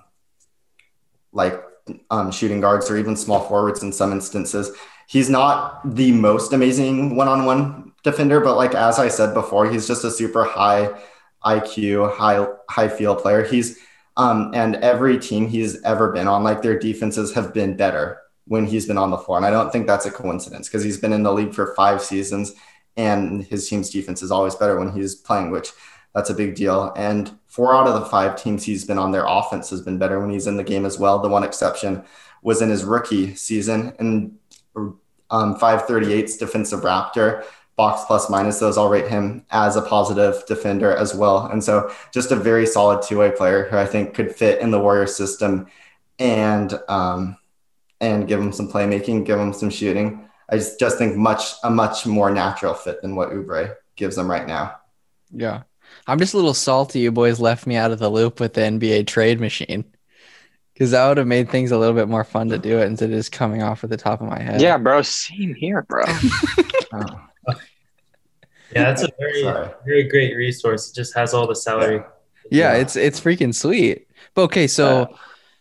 like 1.32 1.64
um, 2.10 2.32
shooting 2.32 2.60
guards 2.60 2.90
or 2.90 2.98
even 2.98 3.16
small 3.16 3.42
forwards 3.48 3.84
in 3.84 3.94
some 3.94 4.12
instances. 4.12 4.72
He's 5.08 5.30
not 5.30 5.96
the 5.96 6.12
most 6.12 6.54
amazing 6.54 7.16
one-on-one 7.16 7.94
defender, 8.04 8.40
but 8.40 8.58
like 8.58 8.74
as 8.74 8.98
I 8.98 9.10
said 9.10 9.34
before, 9.34 9.70
he's 9.70 9.88
just 9.88 10.04
a 10.04 10.12
super 10.12 10.44
high 10.44 11.00
IQ, 11.46 12.16
high 12.16 12.46
high 12.70 12.90
feel 12.90 13.16
player. 13.16 13.44
He's 13.44 13.80
um, 14.18 14.52
and 14.56 14.76
every 14.78 15.20
team 15.20 15.48
he's 15.48 15.82
ever 15.84 16.12
been 16.12 16.28
on, 16.28 16.44
like 16.44 16.64
their 16.64 16.80
defenses 16.80 17.36
have 17.36 17.54
been 17.54 17.78
better 17.78 18.20
when 18.46 18.66
he's 18.66 18.88
been 18.88 18.98
on 18.98 19.12
the 19.12 19.18
floor. 19.18 19.38
And 19.38 19.46
I 19.46 19.52
don't 19.52 19.72
think 19.72 19.86
that's 19.86 20.08
a 20.08 20.12
coincidence 20.12 20.68
because 20.68 20.84
he's 20.84 20.98
been 20.98 21.14
in 21.14 21.22
the 21.22 21.32
league 21.32 21.54
for 21.54 21.76
five 21.76 22.02
seasons 22.02 22.54
and 22.98 23.44
his 23.44 23.70
team's 23.70 23.92
defense 23.92 24.24
is 24.24 24.32
always 24.32 24.56
better 24.56 24.78
when 24.78 24.92
he's 24.92 25.16
playing, 25.16 25.52
which 25.52 25.72
that's 26.18 26.32
a 26.32 26.34
big 26.34 26.56
deal. 26.56 26.92
And 26.98 27.32
four 27.46 27.76
out 27.76 27.86
of 27.86 27.94
the 27.94 28.08
five 28.08 28.42
teams 28.42 28.64
he's 28.64 28.84
been 28.84 28.98
on, 28.98 29.12
their 29.12 29.26
offense 29.28 29.70
has 29.70 29.82
been 29.82 30.00
better 30.00 30.20
when 30.20 30.32
he's 30.32 30.48
in 30.48 30.58
the 30.58 30.64
game 30.64 30.84
as 30.84 30.98
well. 30.98 31.20
The 31.20 31.30
one 31.30 31.44
exception 31.44 32.04
was 32.42 32.60
in 32.60 32.70
his 32.72 32.84
rookie 32.84 33.36
season 33.36 33.94
and 34.00 34.36
um, 34.76 35.60
538's 35.60 36.38
defensive 36.38 36.82
raptor 36.82 37.44
box 37.76 38.06
plus 38.08 38.28
minus 38.28 38.60
those 38.60 38.76
i'll 38.76 38.90
rate 38.90 39.08
him 39.08 39.46
as 39.52 39.76
a 39.76 39.82
positive 39.84 40.44
defender 40.48 40.96
as 40.96 41.14
well 41.14 41.46
and 41.48 41.64
so 41.64 41.92
just 42.12 42.32
a 42.32 42.36
very 42.36 42.66
solid 42.66 43.04
two-way 43.04 43.30
player 43.30 43.68
who 43.70 43.78
i 43.78 43.86
think 43.86 44.16
could 44.16 44.34
fit 44.34 44.62
in 44.62 44.72
the 44.72 44.80
warrior 44.80 45.06
system 45.06 45.68
and 46.18 46.80
um, 46.88 47.38
and 48.02 48.28
give 48.28 48.40
him 48.40 48.52
some 48.52 48.68
playmaking 48.72 49.26
give 49.26 49.38
him 49.38 49.54
some 49.54 49.70
shooting 49.70 50.28
i 50.50 50.56
just, 50.56 50.80
just 50.80 50.98
think 50.98 51.16
much 51.16 51.54
a 51.64 51.70
much 51.70 52.08
more 52.08 52.32
natural 52.32 52.74
fit 52.74 53.00
than 53.04 53.16
what 53.16 53.30
Oubre 53.30 53.76
gives 53.96 54.16
them 54.16 54.32
right 54.32 54.48
now 54.48 54.78
Yeah. 55.32 55.64
I'm 56.06 56.20
just 56.20 56.34
a 56.34 56.38
little 56.38 56.54
salty 56.54 57.00
you 57.00 57.12
boys 57.12 57.40
left 57.40 57.66
me 57.68 57.76
out 57.76 57.92
of 57.92 58.00
the 58.00 58.10
loop 58.10 58.40
with 58.40 58.54
the 58.54 58.62
NBA 58.62 59.08
trade 59.08 59.40
machine. 59.40 59.86
Because 60.74 60.92
that 60.92 61.08
would 61.08 61.18
have 61.18 61.26
made 61.26 61.50
things 61.50 61.72
a 61.72 61.78
little 61.78 61.96
bit 61.96 62.08
more 62.08 62.24
fun 62.24 62.50
to 62.50 62.60
do 62.60 62.78
it 62.78 62.86
instead 62.86 63.10
of 63.10 63.16
just 63.16 63.32
coming 63.32 63.64
off 63.64 63.84
at 63.84 63.90
the 63.90 63.98
top 63.98 64.22
of 64.22 64.28
my 64.28 64.40
head. 64.40 64.62
Yeah, 64.62 64.78
bro. 64.78 65.02
Same 65.02 65.56
here, 65.56 65.82
bro. 65.82 66.04
oh, 66.94 67.22
Yeah, 68.76 68.84
that's 68.84 69.02
a 69.04 69.10
very 69.18 69.42
sorry 69.44 69.70
very 69.86 70.04
great 70.04 70.36
resource. 70.36 70.90
It 70.92 70.96
just 70.96 71.16
has 71.16 71.34
all 71.34 71.48
the 71.48 71.56
salary. 71.56 72.04
Yeah, 72.52 72.74
Yeah. 72.74 72.82
it's 72.82 72.96
it's 72.96 73.20
freaking 73.20 73.56
sweet. 73.56 74.08
But 74.36 74.44
okay, 74.44 74.68
so 74.68 75.18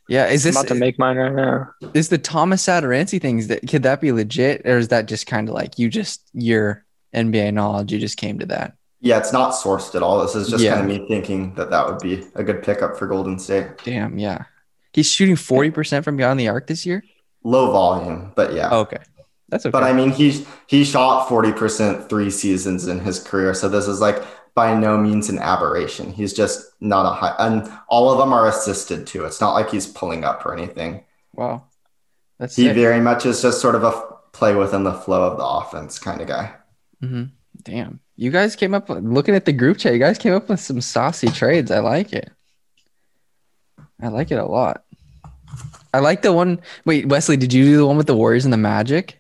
yeah, 0.08 0.26
is 0.26 0.44
I'm 0.44 0.50
this 0.50 0.56
about 0.56 0.68
to 0.68 0.74
make 0.74 0.98
mine 0.98 1.16
right 1.16 1.32
now. 1.32 1.70
is 1.94 2.08
the 2.08 2.18
Thomas 2.18 2.64
Satoransky 2.66 3.20
things 3.20 3.46
that 3.48 3.66
could 3.68 3.84
that 3.84 4.00
be 4.00 4.12
legit 4.12 4.62
or 4.66 4.76
is 4.78 4.88
that 4.88 5.06
just 5.06 5.26
kind 5.26 5.48
of 5.48 5.54
like 5.54 5.78
you 5.78 5.88
just 5.88 6.28
your 6.32 6.84
NBA 7.14 7.54
knowledge 7.54 7.92
you 7.92 7.98
just 7.98 8.18
came 8.18 8.40
to 8.40 8.46
that? 8.46 8.75
Yeah 9.00 9.18
it's 9.18 9.32
not 9.32 9.52
sourced 9.54 9.94
at 9.94 10.02
all 10.02 10.20
this 10.22 10.34
is 10.34 10.48
just 10.48 10.62
Yeah. 10.64 10.74
kind 10.76 10.90
of 10.90 10.98
me 11.00 11.06
thinking 11.08 11.54
that 11.54 11.70
that 11.70 11.86
would 11.86 12.00
be 12.00 12.24
a 12.34 12.42
good 12.44 12.62
pickup 12.62 12.96
for 12.96 13.06
golden 13.06 13.38
state 13.38 13.66
Damn, 13.84 14.18
yeah. 14.18 14.44
He's 14.92 15.12
shooting 15.12 15.36
40% 15.36 16.04
from 16.04 16.16
beyond 16.16 16.40
the 16.40 16.48
arc 16.48 16.66
this 16.66 16.86
year? 16.86 17.02
low 17.44 17.70
volume 17.70 18.32
but 18.34 18.52
yeah 18.54 18.70
okay. 18.70 18.98
That's 19.48 19.64
okay. 19.64 19.70
But 19.70 19.84
I 19.84 19.92
mean, 19.92 20.10
he's 20.10 20.44
he 20.66 20.82
shot 20.84 21.28
forty 21.28 21.52
percent 21.52 22.08
three 22.08 22.30
seasons 22.32 22.88
in 22.88 22.98
his 22.98 23.22
career, 23.22 23.54
so 23.54 23.68
this 23.68 23.86
is 23.86 24.00
like 24.00 24.20
by 24.56 24.74
no 24.74 24.98
means 24.98 25.28
an 25.28 25.38
aberration. 25.38 26.12
He's 26.12 26.32
just 26.32 26.66
not 26.80 27.06
a 27.06 27.14
high, 27.14 27.36
and 27.38 27.70
all 27.88 28.10
of 28.10 28.18
them 28.18 28.32
are 28.32 28.48
assisted 28.48 29.06
too. 29.06 29.24
It's 29.24 29.40
not 29.40 29.52
like 29.54 29.70
he's 29.70 29.86
pulling 29.86 30.24
up 30.24 30.44
or 30.44 30.52
anything. 30.52 31.04
wow. 31.32 31.62
That's 32.40 32.56
He 32.56 32.64
sick. 32.64 32.74
very 32.74 33.00
much 33.00 33.24
is 33.24 33.40
just 33.40 33.60
sort 33.60 33.76
of 33.76 33.84
a 33.84 33.92
play 34.32 34.56
within 34.56 34.82
the 34.82 34.92
flow 34.92 35.22
of 35.30 35.38
the 35.38 35.44
offense 35.46 36.00
kind 36.00 36.20
of 36.20 36.26
guy. 36.26 36.52
hmm 37.00 37.26
Damn. 37.66 38.00
You 38.16 38.30
guys 38.30 38.56
came 38.56 38.72
up 38.72 38.88
looking 38.88 39.34
at 39.34 39.44
the 39.44 39.52
group 39.52 39.76
chat. 39.76 39.92
You 39.92 39.98
guys 39.98 40.16
came 40.16 40.32
up 40.32 40.48
with 40.48 40.60
some 40.60 40.80
saucy 40.80 41.28
trades. 41.28 41.70
I 41.70 41.80
like 41.80 42.12
it. 42.14 42.30
I 44.00 44.08
like 44.08 44.30
it 44.30 44.36
a 44.38 44.46
lot. 44.46 44.84
I 45.92 45.98
like 46.00 46.22
the 46.22 46.32
one. 46.32 46.60
Wait, 46.84 47.06
Wesley, 47.08 47.36
did 47.36 47.52
you 47.52 47.64
do 47.64 47.76
the 47.76 47.86
one 47.86 47.96
with 47.96 48.06
the 48.06 48.16
Warriors 48.16 48.44
and 48.44 48.52
the 48.52 48.58
Magic? 48.58 49.18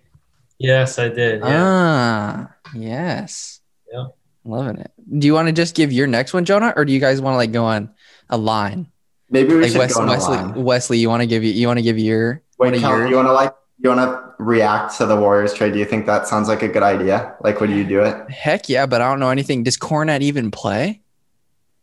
Yes, 0.58 0.98
I 0.98 1.08
did. 1.08 1.40
Yeah. 1.40 1.46
Ah, 1.48 2.54
yes. 2.74 3.60
Yeah. 3.92 4.06
Loving 4.44 4.78
it. 4.78 4.90
Do 5.18 5.26
you 5.26 5.34
want 5.34 5.48
to 5.48 5.52
just 5.52 5.74
give 5.74 5.92
your 5.92 6.06
next 6.06 6.32
one, 6.32 6.44
Jonah, 6.44 6.72
or 6.76 6.84
do 6.84 6.92
you 6.92 7.00
guys 7.00 7.20
want 7.20 7.34
to 7.34 7.36
like 7.38 7.52
go 7.52 7.64
on 7.64 7.90
a 8.30 8.36
line? 8.38 8.86
Maybe 9.28 9.54
we 9.54 9.62
Like 9.62 9.70
should 9.72 9.78
Wes- 9.78 9.94
go 9.94 10.02
on 10.02 10.08
a 10.08 10.12
Wesley, 10.12 10.36
line. 10.36 10.64
Wesley, 10.64 10.98
you 10.98 11.08
want 11.08 11.20
to 11.22 11.26
give 11.26 11.42
you 11.42 11.50
you 11.52 11.66
want 11.66 11.78
to 11.78 11.82
give 11.82 11.98
your 11.98 12.42
Wait, 12.58 12.74
of 12.74 12.80
Cal, 12.80 12.96
yours? 12.98 13.10
you 13.10 13.16
want 13.16 13.28
to 13.28 13.32
like 13.32 13.52
you 13.88 13.96
want 13.96 14.10
to 14.10 14.34
react 14.42 14.96
to 14.98 15.06
the 15.06 15.16
Warriors 15.16 15.54
trade? 15.54 15.72
Do 15.72 15.78
you 15.78 15.84
think 15.84 16.06
that 16.06 16.26
sounds 16.28 16.48
like 16.48 16.62
a 16.62 16.68
good 16.68 16.82
idea? 16.82 17.34
Like, 17.40 17.60
would 17.60 17.70
you 17.70 17.84
do 17.84 18.02
it? 18.02 18.30
Heck 18.30 18.68
yeah, 18.68 18.86
but 18.86 19.00
I 19.00 19.08
don't 19.10 19.20
know 19.20 19.30
anything. 19.30 19.62
Does 19.62 19.76
Kornet 19.76 20.20
even 20.20 20.50
play? 20.50 21.00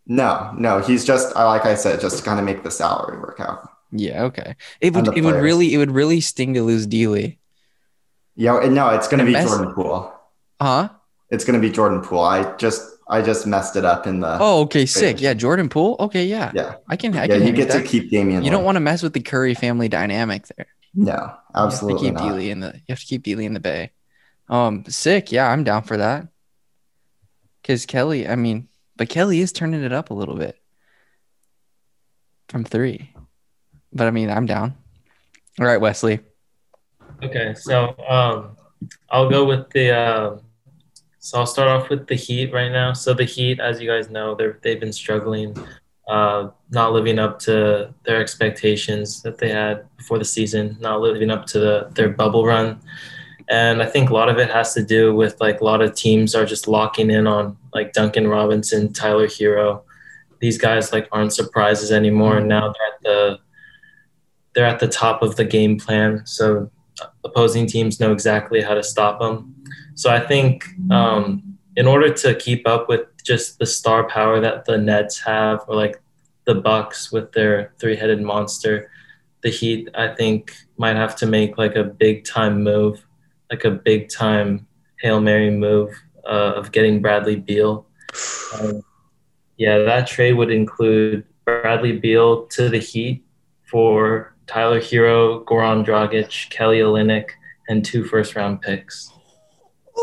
No, 0.06 0.54
no, 0.58 0.80
he's 0.80 1.06
just 1.06 1.34
like 1.36 1.66
I 1.66 1.76
said, 1.76 2.02
just 2.02 2.18
to 2.18 2.24
kind 2.24 2.40
of 2.40 2.46
make 2.46 2.64
the 2.64 2.72
salary 2.72 3.18
work 3.20 3.40
out. 3.40 3.70
Yeah, 3.92 4.24
okay. 4.24 4.56
It 4.82 4.94
would 4.94 5.16
it 5.18 5.24
would 5.24 5.36
really 5.36 5.74
it 5.74 5.78
would 5.78 5.92
really 5.92 6.20
sting 6.20 6.54
to 6.56 6.62
lose 6.64 6.86
Dealey. 6.88 7.38
Yeah, 8.36 8.60
no, 8.70 8.90
it's 8.90 9.08
gonna 9.08 9.24
be 9.26 9.34
best- 9.34 9.48
Jordan 9.48 9.74
Poole. 9.74 10.12
Huh? 10.62 10.90
It's 11.30 11.46
gonna 11.46 11.60
be 11.60 11.70
Jordan 11.72 12.02
Poole. 12.02 12.20
I 12.24 12.56
just 12.58 12.82
I 13.08 13.22
just 13.22 13.46
messed 13.48 13.76
it 13.76 13.86
up 13.86 14.06
in 14.08 14.20
the 14.20 14.38
Oh, 14.42 14.62
okay, 14.64 14.86
sick. 14.86 15.22
Yeah, 15.22 15.34
Jordan 15.36 15.70
Poole. 15.70 15.96
Okay, 16.00 16.26
yeah. 16.26 16.52
yeah. 16.54 16.76
I 16.90 16.96
can 16.98 17.16
I 17.16 17.26
Yeah, 17.26 17.38
can 17.38 17.48
you 17.48 17.54
get 17.54 17.68
with 17.68 17.76
to 17.78 17.82
that. 17.84 17.88
keep 17.88 18.12
Damion. 18.12 18.44
You 18.44 18.52
don't 18.52 18.64
want 18.66 18.76
to 18.76 18.80
mess 18.82 19.04
with 19.04 19.14
the 19.14 19.22
Curry 19.22 19.54
family 19.54 19.88
dynamic 19.88 20.48
there. 20.58 20.68
No, 20.96 21.36
absolutely 21.56 22.08
you 22.08 22.14
have 22.14 22.16
to 22.16 22.22
keep 22.22 22.30
not. 22.30 22.40
Dealey 22.40 22.50
in 22.50 22.60
the 22.60 22.74
you 22.76 22.84
have 22.90 23.00
to 23.00 23.06
keep 23.06 23.24
Dealey 23.24 23.46
in 23.46 23.54
the 23.54 23.60
bay. 23.60 23.92
Um, 24.50 24.86
sick. 24.86 25.32
Yeah, 25.32 25.50
I'm 25.50 25.64
down 25.64 25.84
for 25.84 25.98
that. 25.98 26.28
Cause 27.64 27.86
Kelly, 27.86 28.28
I 28.28 28.36
mean, 28.36 28.68
but 28.98 29.10
Kelly 29.10 29.40
is 29.40 29.52
turning 29.52 29.84
it 29.84 29.94
up 29.94 30.10
a 30.10 30.14
little 30.14 30.36
bit 30.36 30.62
from 32.50 32.64
three. 32.64 33.14
But 33.92 34.08
I 34.08 34.12
mean, 34.12 34.30
I'm 34.30 34.46
down. 34.46 34.76
All 35.60 35.66
right, 35.66 35.80
Wesley. 35.80 36.20
Okay, 37.24 37.54
so 37.54 37.96
um, 38.08 38.58
I'll 39.10 39.30
go 39.30 39.46
with 39.46 39.70
the. 39.70 39.92
Uh, 39.92 40.38
so 41.20 41.40
I'll 41.40 41.46
start 41.46 41.70
off 41.70 41.90
with 41.90 42.08
the 42.08 42.16
Heat 42.16 42.52
right 42.52 42.72
now. 42.72 42.92
So 42.92 43.14
the 43.14 43.24
Heat, 43.24 43.60
as 43.60 43.80
you 43.80 43.88
guys 43.88 44.10
know, 44.10 44.36
they're 44.36 44.60
they've 44.62 44.80
been 44.80 44.92
struggling, 44.92 45.56
uh, 46.08 46.50
not 46.70 46.94
living 46.94 47.20
up 47.20 47.40
to 47.40 47.94
their 48.06 48.20
expectations 48.20 49.22
that 49.22 49.38
they 49.38 49.50
had 49.50 49.86
before 49.98 50.20
the 50.20 50.26
season, 50.26 50.78
not 50.80 51.02
living 51.02 51.30
up 51.30 51.46
to 51.48 51.60
the, 51.60 51.90
their 51.96 52.10
bubble 52.10 52.46
run, 52.46 52.80
and 53.50 53.82
I 53.82 53.86
think 53.86 54.10
a 54.10 54.14
lot 54.14 54.30
of 54.30 54.38
it 54.38 54.50
has 54.50 54.74
to 54.74 54.84
do 54.84 55.14
with 55.14 55.40
like 55.42 55.62
a 55.62 55.64
lot 55.64 55.82
of 55.82 55.96
teams 55.96 56.36
are 56.36 56.46
just 56.46 56.68
locking 56.68 57.12
in 57.12 57.28
on 57.28 57.58
like 57.74 57.94
Duncan 57.94 58.28
Robinson, 58.28 58.94
Tyler 58.94 59.28
Herro. 59.28 59.84
These 60.40 60.58
guys 60.58 60.92
like 60.92 61.08
aren't 61.12 61.34
surprises 61.34 61.92
anymore. 61.92 62.38
And 62.38 62.48
now 62.48 62.74
they're 62.74 62.88
at 62.88 63.04
the 63.04 63.40
they're 64.54 64.66
at 64.66 64.80
the 64.80 64.88
top 64.88 65.22
of 65.22 65.36
the 65.36 65.46
game 65.46 65.78
plan. 65.78 66.26
So 66.26 66.72
opposing 67.24 67.68
teams 67.68 68.00
know 68.00 68.14
exactly 68.14 68.62
how 68.62 68.76
to 68.76 68.84
stop 68.84 69.20
them. 69.20 69.56
So 69.96 70.10
I 70.10 70.20
think 70.20 70.66
um, 70.92 71.53
in 71.76 71.88
order 71.88 72.14
to 72.14 72.36
keep 72.36 72.68
up 72.68 72.90
with 72.90 73.02
just 73.24 73.60
the 73.60 73.66
star 73.66 74.08
power 74.08 74.40
that 74.40 74.66
the 74.66 74.78
Nets 74.78 75.20
have, 75.20 75.64
or 75.68 75.76
like 75.76 76.02
the 76.46 76.56
Bucks 76.56 77.12
with 77.12 77.32
their 77.32 77.74
three-headed 77.80 78.22
monster, 78.22 78.92
the 79.42 79.50
Heat 79.50 79.90
I 79.96 80.10
think 80.10 80.56
might 80.78 80.96
have 80.96 81.16
to 81.18 81.26
make 81.26 81.58
like 81.58 81.76
a 81.76 81.84
big 81.84 82.26
time 82.26 82.64
move, 82.64 83.06
like 83.50 83.66
a 83.66 83.72
big 83.72 84.10
time 84.10 84.68
hail 85.00 85.20
mary 85.22 85.50
move 85.50 85.94
uh, 86.26 86.54
of 86.56 86.72
getting 86.72 87.02
Bradley 87.02 87.36
Beal. 87.36 87.86
Um, 88.60 88.84
yeah, 89.58 89.80
that 89.80 90.08
trade 90.08 90.34
would 90.34 90.52
include 90.52 91.26
Bradley 91.46 92.00
Beal 92.00 92.46
to 92.48 92.70
the 92.70 92.80
Heat 92.80 93.24
for 93.64 94.36
Tyler 94.48 94.80
Herro, 94.80 95.44
Goran 95.46 95.86
Dragic, 95.86 96.50
Kelly 96.50 96.80
Olynyk, 96.80 97.30
and 97.70 97.84
two 97.84 98.04
first 98.04 98.36
round 98.36 98.62
picks. 98.62 99.13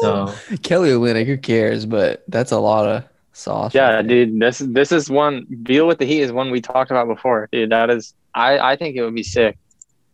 So 0.01 0.33
Kelly 0.63 0.91
Olynyk, 0.91 1.27
who 1.27 1.37
cares? 1.37 1.85
But 1.87 2.23
that's 2.29 2.53
a 2.53 2.59
lot 2.59 2.87
of 2.87 3.05
sauce. 3.33 3.75
Yeah, 3.75 4.03
dude, 4.03 4.39
this 4.41 4.61
is 4.61 4.69
this 4.73 4.93
is 4.93 5.11
one 5.11 5.47
deal 5.63 5.87
with 5.87 5.99
the 5.99 6.05
Heat 6.07 6.23
is 6.23 6.33
one 6.33 6.51
we 6.51 6.61
talked 6.61 6.91
about 6.91 7.09
before, 7.09 7.49
dude. 7.53 7.71
That 7.71 7.91
is, 7.91 8.15
I 8.35 8.59
I 8.59 8.77
think 8.77 8.97
it 8.97 9.03
would 9.03 9.15
be 9.15 9.23
sick. 9.23 9.59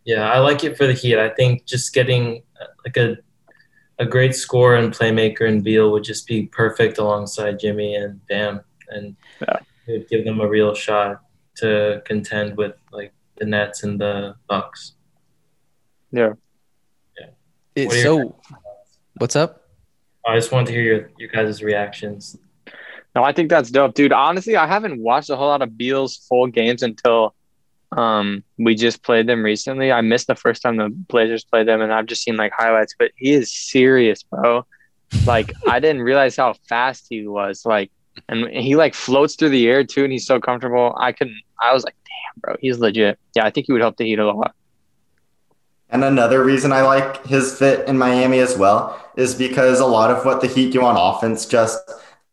yeah, 0.05 0.29
I 0.31 0.39
like 0.39 0.63
it 0.63 0.77
for 0.77 0.87
the 0.87 0.93
Heat. 0.93 1.17
I 1.19 1.29
think 1.29 1.65
just 1.65 1.93
getting 1.93 2.41
uh, 2.61 2.65
like 2.85 2.97
a 2.97 3.17
a 3.99 4.05
great 4.05 4.35
scorer 4.35 4.75
and 4.75 4.93
playmaker 4.93 5.41
in 5.47 5.61
Beal 5.61 5.91
would 5.91 6.03
just 6.03 6.27
be 6.27 6.45
perfect 6.47 6.97
alongside 6.99 7.59
Jimmy 7.59 7.95
and 7.95 8.25
Bam, 8.27 8.61
and 8.89 9.15
Yeah. 9.41 9.57
it 9.87 9.91
would 9.91 10.07
give 10.09 10.23
them 10.25 10.39
a 10.39 10.47
real 10.47 10.73
shot 10.75 11.21
to 11.57 12.01
contend 12.05 12.57
with 12.57 12.75
like 12.91 13.11
the 13.37 13.45
Nets 13.45 13.83
and 13.83 13.99
the 13.99 14.35
Bucks. 14.47 14.93
Yeah, 16.11 16.33
It's 17.75 17.87
What 17.87 17.95
are 17.95 17.99
your- 18.01 18.23
so. 18.23 18.41
What's 19.17 19.35
up? 19.35 19.66
I 20.27 20.35
just 20.35 20.51
wanted 20.51 20.67
to 20.67 20.73
hear 20.73 20.83
your, 20.83 21.09
your 21.17 21.29
guys' 21.29 21.63
reactions. 21.63 22.37
no, 23.15 23.23
I 23.23 23.31
think 23.31 23.49
that's 23.49 23.71
dope, 23.71 23.93
dude. 23.95 24.11
Honestly, 24.11 24.55
I 24.55 24.67
haven't 24.67 25.01
watched 25.01 25.29
a 25.29 25.35
whole 25.35 25.47
lot 25.47 25.61
of 25.61 25.77
Beal's 25.77 26.17
full 26.17 26.47
games 26.47 26.83
until 26.83 27.33
um 27.93 28.43
we 28.57 28.75
just 28.75 29.01
played 29.01 29.27
them 29.27 29.41
recently. 29.43 29.91
I 29.93 30.01
missed 30.01 30.27
the 30.27 30.35
first 30.35 30.61
time 30.61 30.75
the 30.75 30.89
Blazers 30.89 31.45
played 31.45 31.67
them, 31.67 31.81
and 31.81 31.93
I've 31.93 32.05
just 32.05 32.23
seen 32.23 32.35
like 32.35 32.51
highlights. 32.55 32.93
But 32.99 33.11
he 33.15 33.31
is 33.31 33.51
serious, 33.51 34.23
bro. 34.23 34.65
Like 35.25 35.53
I 35.67 35.79
didn't 35.79 36.01
realize 36.01 36.35
how 36.35 36.53
fast 36.67 37.07
he 37.09 37.25
was. 37.27 37.65
Like, 37.65 37.91
and 38.27 38.49
he 38.49 38.75
like 38.75 38.93
floats 38.93 39.35
through 39.35 39.49
the 39.49 39.67
air 39.67 39.85
too, 39.85 40.03
and 40.03 40.11
he's 40.11 40.25
so 40.25 40.39
comfortable. 40.39 40.95
I 40.99 41.13
couldn't. 41.13 41.39
I 41.61 41.73
was 41.73 41.85
like, 41.85 41.95
damn, 42.03 42.41
bro, 42.41 42.55
he's 42.59 42.79
legit. 42.79 43.17
Yeah, 43.35 43.45
I 43.45 43.51
think 43.51 43.67
he 43.67 43.71
would 43.71 43.81
help 43.81 43.95
the 43.95 44.05
Heat 44.05 44.19
a 44.19 44.25
lot. 44.31 44.53
And 45.89 46.03
another 46.03 46.43
reason 46.43 46.71
I 46.71 46.81
like 46.81 47.25
his 47.25 47.57
fit 47.57 47.87
in 47.87 47.97
Miami 47.97 48.39
as 48.39 48.57
well 48.57 48.99
is 49.15 49.33
because 49.33 49.79
a 49.79 49.85
lot 49.85 50.11
of 50.11 50.25
what 50.25 50.41
the 50.41 50.47
Heat 50.47 50.73
do 50.73 50.83
on 50.83 50.97
offense 50.97 51.45
just 51.45 51.79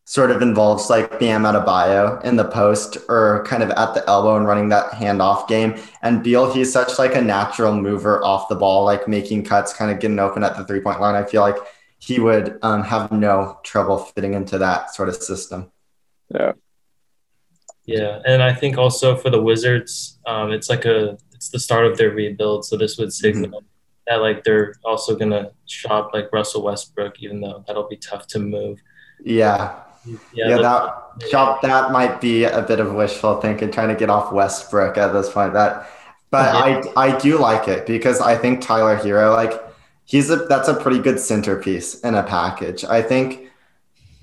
sort 0.07 0.31
of 0.31 0.43
involves 0.43 0.91
like 0.91 1.19
Bam 1.19 1.45
Adebayo 1.45 2.23
in 2.25 2.37
the 2.37 2.45
post 2.45 2.99
or 3.09 3.43
kind 3.47 3.63
of 3.63 3.71
at 3.71 3.95
the 3.95 4.07
elbow 4.09 4.37
and 4.37 4.47
running 4.47 4.69
that 4.69 4.91
handoff 4.93 5.49
game. 5.49 5.77
And 6.03 6.23
Beal, 6.23 6.53
he's 6.53 6.71
such 6.73 6.99
like 6.99 7.15
a 7.15 7.23
natural 7.23 7.75
mover 7.75 8.23
off 8.23 8.49
the 8.49 8.55
ball, 8.55 8.85
like 8.85 9.09
making 9.09 9.45
cuts, 9.45 9.73
kind 9.73 9.91
of 9.91 10.01
getting 10.01 10.19
open 10.19 10.45
at 10.45 10.57
the 10.57 10.65
three 10.65 10.81
point 10.81 11.01
line. 11.01 11.15
I 11.15 11.25
feel 11.25 11.41
like 11.41 11.57
he 11.99 12.21
would 12.21 12.59
um, 12.63 12.83
have 12.83 13.11
no 13.13 13.59
trouble 13.63 13.99
fitting 13.99 14.35
into 14.35 14.59
that 14.59 14.95
sort 14.95 15.09
of 15.09 15.17
system. 15.17 15.71
Yeah, 16.29 16.53
Yeah, 17.87 18.21
and 18.27 18.43
I 18.43 18.53
think 18.53 18.77
also 18.77 19.17
for 19.17 19.31
the 19.31 19.41
Wizards, 19.41 20.19
um, 20.27 20.53
it's 20.53 20.69
like 20.69 20.85
a 20.85 21.17
it's 21.45 21.51
the 21.51 21.59
start 21.59 21.85
of 21.85 21.99
their 21.99 22.11
rebuild. 22.11 22.65
So 22.65 22.79
this 22.79 22.97
would 22.97 23.13
signal 23.13 23.51
mm-hmm. 23.51 23.67
that 24.07 24.17
like 24.23 24.45
they're 24.45 24.75
also 24.83 25.15
gonna 25.15 25.51
shop 25.67 26.13
like 26.15 26.33
Russell 26.33 26.63
Westbrook, 26.63 27.21
even 27.21 27.41
though 27.43 27.63
that'll 27.67 27.89
be 27.89 27.99
tough 27.99 28.27
to 28.29 28.39
move. 28.39 28.81
Yeah. 29.23 29.81
Yeah, 30.33 30.49
Yeah, 30.49 30.57
that 30.59 31.29
shop 31.31 31.63
that 31.63 31.91
might 31.91 32.21
be 32.21 32.45
a 32.45 32.63
bit 32.63 32.81
of 32.81 32.95
wishful 32.95 33.41
thinking, 33.41 33.71
trying 33.71 33.89
to 33.89 33.95
get 33.95 34.11
off 34.11 34.33
Westbrook 34.33 34.97
at 34.97 35.13
this 35.13 35.31
point. 35.31 35.53
That, 35.53 35.89
but 36.31 36.55
I 36.55 36.83
I 36.97 37.19
do 37.19 37.39
like 37.39 37.69
it 37.69 37.87
because 37.87 38.21
I 38.21 38.37
think 38.37 38.61
Tyler 38.61 38.97
Herro, 38.97 39.35
like 39.35 39.63
he's 40.05 40.31
a 40.31 40.37
that's 40.37 40.69
a 40.69 40.75
pretty 40.75 40.99
good 40.99 41.21
centerpiece 41.21 42.01
in 42.01 42.15
a 42.15 42.23
package. 42.23 42.85
I 42.85 43.01
think 43.01 43.51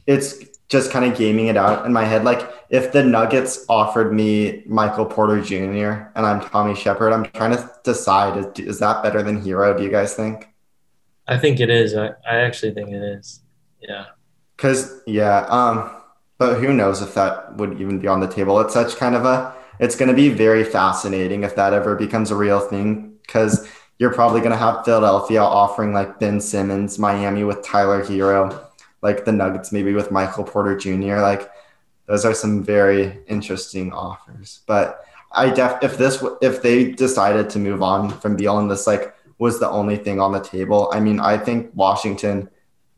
it's 0.05 0.35
just 0.71 0.89
kind 0.89 1.03
of 1.03 1.17
gaming 1.17 1.47
it 1.47 1.57
out 1.57 1.85
in 1.85 1.91
my 1.91 2.05
head. 2.05 2.23
Like 2.23 2.49
if 2.69 2.93
the 2.93 3.03
Nuggets 3.03 3.65
offered 3.67 4.13
me 4.13 4.63
Michael 4.65 5.05
Porter 5.05 5.41
Jr. 5.41 6.07
and 6.15 6.25
I'm 6.25 6.39
Tommy 6.39 6.75
Sheppard, 6.75 7.11
I'm 7.11 7.25
trying 7.33 7.51
to 7.51 7.69
decide 7.83 8.37
is, 8.37 8.65
is 8.65 8.79
that 8.79 9.03
better 9.03 9.21
than 9.21 9.43
Herro? 9.43 9.77
Do 9.77 9.83
you 9.83 9.91
guys 9.91 10.13
think? 10.13 10.47
I 11.27 11.37
think 11.37 11.59
it 11.59 11.69
is. 11.69 11.93
I, 11.93 12.11
I 12.25 12.37
actually 12.37 12.73
think 12.73 12.89
it 12.89 13.03
is. 13.03 13.41
Yeah. 13.81 14.05
Cause 14.55 15.01
yeah, 15.05 15.45
um, 15.49 15.91
but 16.37 16.61
who 16.61 16.71
knows 16.71 17.01
if 17.01 17.15
that 17.15 17.57
would 17.57 17.81
even 17.81 17.99
be 17.99 18.07
on 18.07 18.21
the 18.21 18.27
table? 18.27 18.57
It's 18.61 18.73
such 18.73 18.95
kind 18.95 19.13
of 19.13 19.25
a, 19.25 19.53
it's 19.79 19.97
going 19.97 20.09
to 20.09 20.15
be 20.15 20.29
very 20.29 20.63
fascinating 20.63 21.43
if 21.43 21.53
that 21.57 21.73
ever 21.73 21.95
becomes 21.95 22.31
a 22.31 22.35
real 22.35 22.61
thing. 22.61 23.17
Cause 23.27 23.67
you're 23.99 24.13
probably 24.13 24.39
going 24.39 24.51
to 24.51 24.57
have 24.57 24.85
Philadelphia 24.85 25.41
offering 25.41 25.91
like 25.91 26.17
Ben 26.17 26.39
Simmons, 26.39 26.97
Miami 26.97 27.43
with 27.43 27.61
Tyler 27.61 28.03
Herro, 28.03 28.70
like 29.01 29.25
the 29.25 29.31
Nuggets 29.31 29.72
maybe 29.72 29.93
with 29.93 30.12
Michael 30.12 30.43
Porter 30.43 30.77
Jr. 30.77 31.17
Like 31.20 31.50
those 32.05 32.25
are 32.25 32.34
some 32.34 32.63
very 32.63 33.20
interesting 33.27 33.91
offers. 33.93 34.62
But 34.67 35.03
I 35.31 35.50
def 35.50 35.81
if 35.81 35.98
this 35.98 36.24
if 36.41 36.62
they 36.62 36.91
decided 36.91 37.50
to 37.51 37.60
move 37.60 37.81
on 37.81 38.10
from 38.20 38.36
Beal 38.36 38.60
and 38.60 38.70
this 38.70 38.88
like 38.88 39.15
was 39.38 39.60
the 39.60 39.70
only 39.70 39.98
thing 39.98 40.20
on 40.20 40.31
the 40.34 40.39
table, 40.39 40.89
I 40.93 41.00
mean, 41.00 41.20
I 41.20 41.38
think 41.38 41.72
Washington 41.74 42.50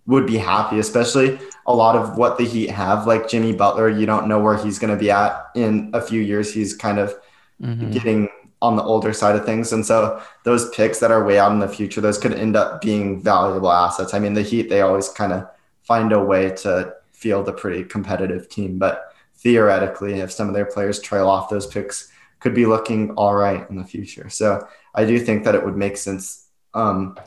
would 0.06 0.28
be 0.28 0.38
happy, 0.38 0.80
especially 0.80 1.40
a 1.66 1.74
lot 1.74 1.96
of 1.96 2.18
what 2.18 2.38
the 2.38 2.44
Heat 2.44 2.70
have, 2.70 3.08
like 3.08 3.30
Jimmy 3.30 3.54
Butler. 3.54 3.88
You 3.88 4.06
don't 4.06 4.28
know 4.28 4.40
where 4.40 4.58
he's 4.58 4.78
going 4.78 4.92
to 4.92 5.00
be 5.00 5.10
at 5.10 5.46
in 5.56 5.92
a 5.94 6.02
few 6.02 6.20
years. 6.20 6.54
He's 6.54 6.76
kind 6.76 7.00
of 7.00 7.16
Mhm. 7.62 7.94
getting 7.94 8.30
on 8.62 8.76
the 8.76 8.84
older 8.84 9.14
side 9.14 9.36
of 9.38 9.46
things. 9.46 9.72
And 9.72 9.86
so 9.86 10.20
those 10.44 10.70
picks 10.72 11.00
that 11.00 11.12
are 11.12 11.24
way 11.24 11.40
out 11.40 11.52
in 11.54 11.60
the 11.60 11.68
future, 11.68 12.02
those 12.02 12.18
could 12.18 12.34
end 12.34 12.58
up 12.58 12.82
being 12.82 13.22
valuable 13.22 13.72
assets. 13.72 14.14
I 14.14 14.20
mean, 14.20 14.34
the 14.34 14.42
Heat, 14.42 14.70
they 14.70 14.82
always 14.82 15.08
kind 15.10 15.32
of 15.32 15.48
find 15.84 16.12
a 16.12 16.24
way 16.24 16.50
to 16.50 16.94
field 17.12 17.48
a 17.48 17.54
pretty 17.54 17.84
competitive 17.84 18.50
team. 18.50 18.80
But 18.80 19.14
theoretically, 19.36 20.20
if 20.20 20.32
some 20.32 20.48
of 20.48 20.54
their 20.54 20.66
players 20.66 21.00
trail 21.00 21.30
off, 21.30 21.50
those 21.50 21.68
picks 21.68 22.10
could 22.40 22.54
be 22.54 22.66
looking 22.66 23.12
all 23.12 23.36
right 23.36 23.70
in 23.70 23.78
the 23.78 23.86
future. 23.86 24.30
So 24.30 24.68
I 24.96 25.06
do 25.06 25.20
think 25.20 25.44
that 25.46 25.56
it 25.56 25.64
would 25.64 25.78
make 25.78 25.98
sense 25.98 26.48
um, 26.74 27.18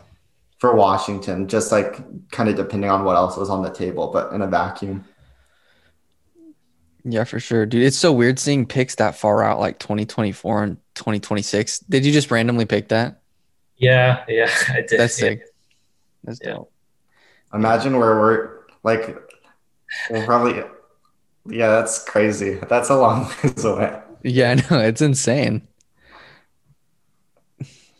for 0.58 0.74
Washington, 0.74 1.48
just 1.48 1.72
like 1.72 2.30
kind 2.30 2.48
of 2.48 2.56
depending 2.56 2.90
on 2.90 3.04
what 3.04 3.16
else 3.16 3.36
was 3.36 3.50
on 3.50 3.62
the 3.62 3.70
table, 3.70 4.10
but 4.12 4.32
in 4.32 4.42
a 4.42 4.46
vacuum. 4.46 5.04
Yeah, 7.08 7.24
for 7.24 7.38
sure, 7.38 7.66
dude. 7.66 7.82
It's 7.84 7.96
so 7.96 8.12
weird 8.12 8.38
seeing 8.38 8.66
picks 8.66 8.96
that 8.96 9.16
far 9.16 9.42
out, 9.42 9.60
like 9.60 9.78
2024 9.78 10.62
and 10.64 10.76
2026. 10.96 11.78
Did 11.80 12.04
you 12.04 12.12
just 12.12 12.30
randomly 12.32 12.64
pick 12.66 12.88
that? 12.88 13.20
Yeah, 13.76 14.24
yeah, 14.28 14.50
I 14.68 14.80
did. 14.80 14.98
That's 14.98 15.20
yeah. 15.20 15.28
sick. 15.28 15.42
That's 16.24 16.40
Yeah. 16.42 16.54
dope. 16.54 16.72
Imagine 17.56 17.98
where 17.98 18.20
we're 18.20 18.50
like, 18.84 19.16
we'll 20.10 20.24
probably 20.26 20.62
Yeah, 21.46 21.68
that's 21.68 22.04
crazy. 22.04 22.54
That's 22.68 22.90
a 22.90 22.96
long 22.96 23.30
ways 23.42 23.64
away. 23.64 24.00
Yeah, 24.22 24.50
I 24.50 24.54
know 24.54 24.80
it's 24.80 25.00
insane. 25.00 25.66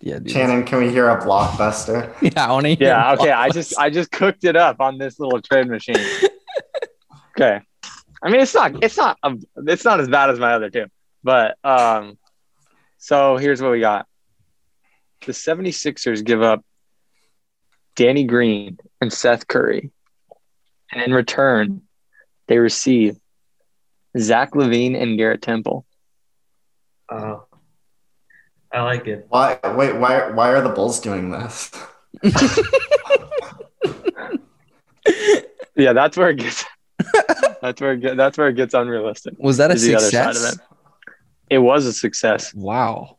Yeah, 0.00 0.18
dude. 0.18 0.30
Shannon, 0.30 0.64
can 0.64 0.78
we 0.78 0.90
hear 0.90 1.08
a 1.08 1.20
blockbuster? 1.20 2.14
Yeah, 2.22 2.46
I 2.46 2.52
want 2.52 2.66
to. 2.66 2.76
Yeah, 2.78 3.14
okay. 3.14 3.32
I 3.32 3.48
just 3.48 3.76
I 3.78 3.90
just 3.90 4.12
cooked 4.12 4.44
it 4.44 4.56
up 4.56 4.80
on 4.80 4.98
this 4.98 5.18
little 5.18 5.40
trade 5.40 5.68
machine. 5.68 5.96
Okay. 7.36 7.60
I 8.22 8.30
mean, 8.30 8.40
it's 8.40 8.54
not 8.54 8.82
it's 8.84 8.96
not 8.96 9.18
um, 9.22 9.40
it's 9.56 9.84
not 9.84 10.00
as 10.00 10.08
bad 10.08 10.30
as 10.30 10.38
my 10.38 10.52
other 10.52 10.70
two. 10.70 10.86
But 11.25 11.56
um 11.64 12.18
so 12.98 13.36
here's 13.36 13.62
what 13.62 13.72
we 13.72 13.80
got. 13.80 14.06
The 15.25 15.32
76ers 15.32 16.25
give 16.25 16.42
up 16.42 16.64
Danny 17.96 18.24
Green 18.24 18.78
and 19.00 19.12
Seth 19.12 19.48
Curry. 19.48 19.90
And 20.92 21.02
in 21.02 21.12
return, 21.12 21.82
they 22.46 22.58
receive 22.58 23.16
Zach 24.16 24.52
LaVine 24.52 25.00
and 25.00 25.18
Garrett 25.18 25.42
Temple. 25.42 25.84
Uh, 27.08 27.38
I 28.72 28.82
like 28.82 29.08
it. 29.08 29.26
Why? 29.28 29.58
Wait, 29.74 29.96
why? 29.96 30.30
Why 30.30 30.50
are 30.50 30.60
the 30.60 30.68
Bulls 30.70 31.00
doing 31.00 31.30
this? 31.30 31.72
Yeah, 35.76 35.92
that's 35.92 36.16
where 36.16 36.30
it 36.30 36.36
gets 36.36 36.64
that's 37.60 37.80
where 37.80 37.92
it 37.92 38.00
get, 38.00 38.16
that's 38.16 38.38
where 38.38 38.48
it 38.48 38.54
gets 38.54 38.72
unrealistic. 38.72 39.34
Was 39.38 39.58
that 39.58 39.70
a 39.70 39.74
is 39.74 39.82
the 39.82 39.94
other 39.94 40.10
side 40.10 40.30
of 40.30 40.36
success? 40.36 40.54
it. 40.54 40.60
It 41.50 41.58
was 41.58 41.86
a 41.86 41.92
success. 41.92 42.54
Wow. 42.54 43.15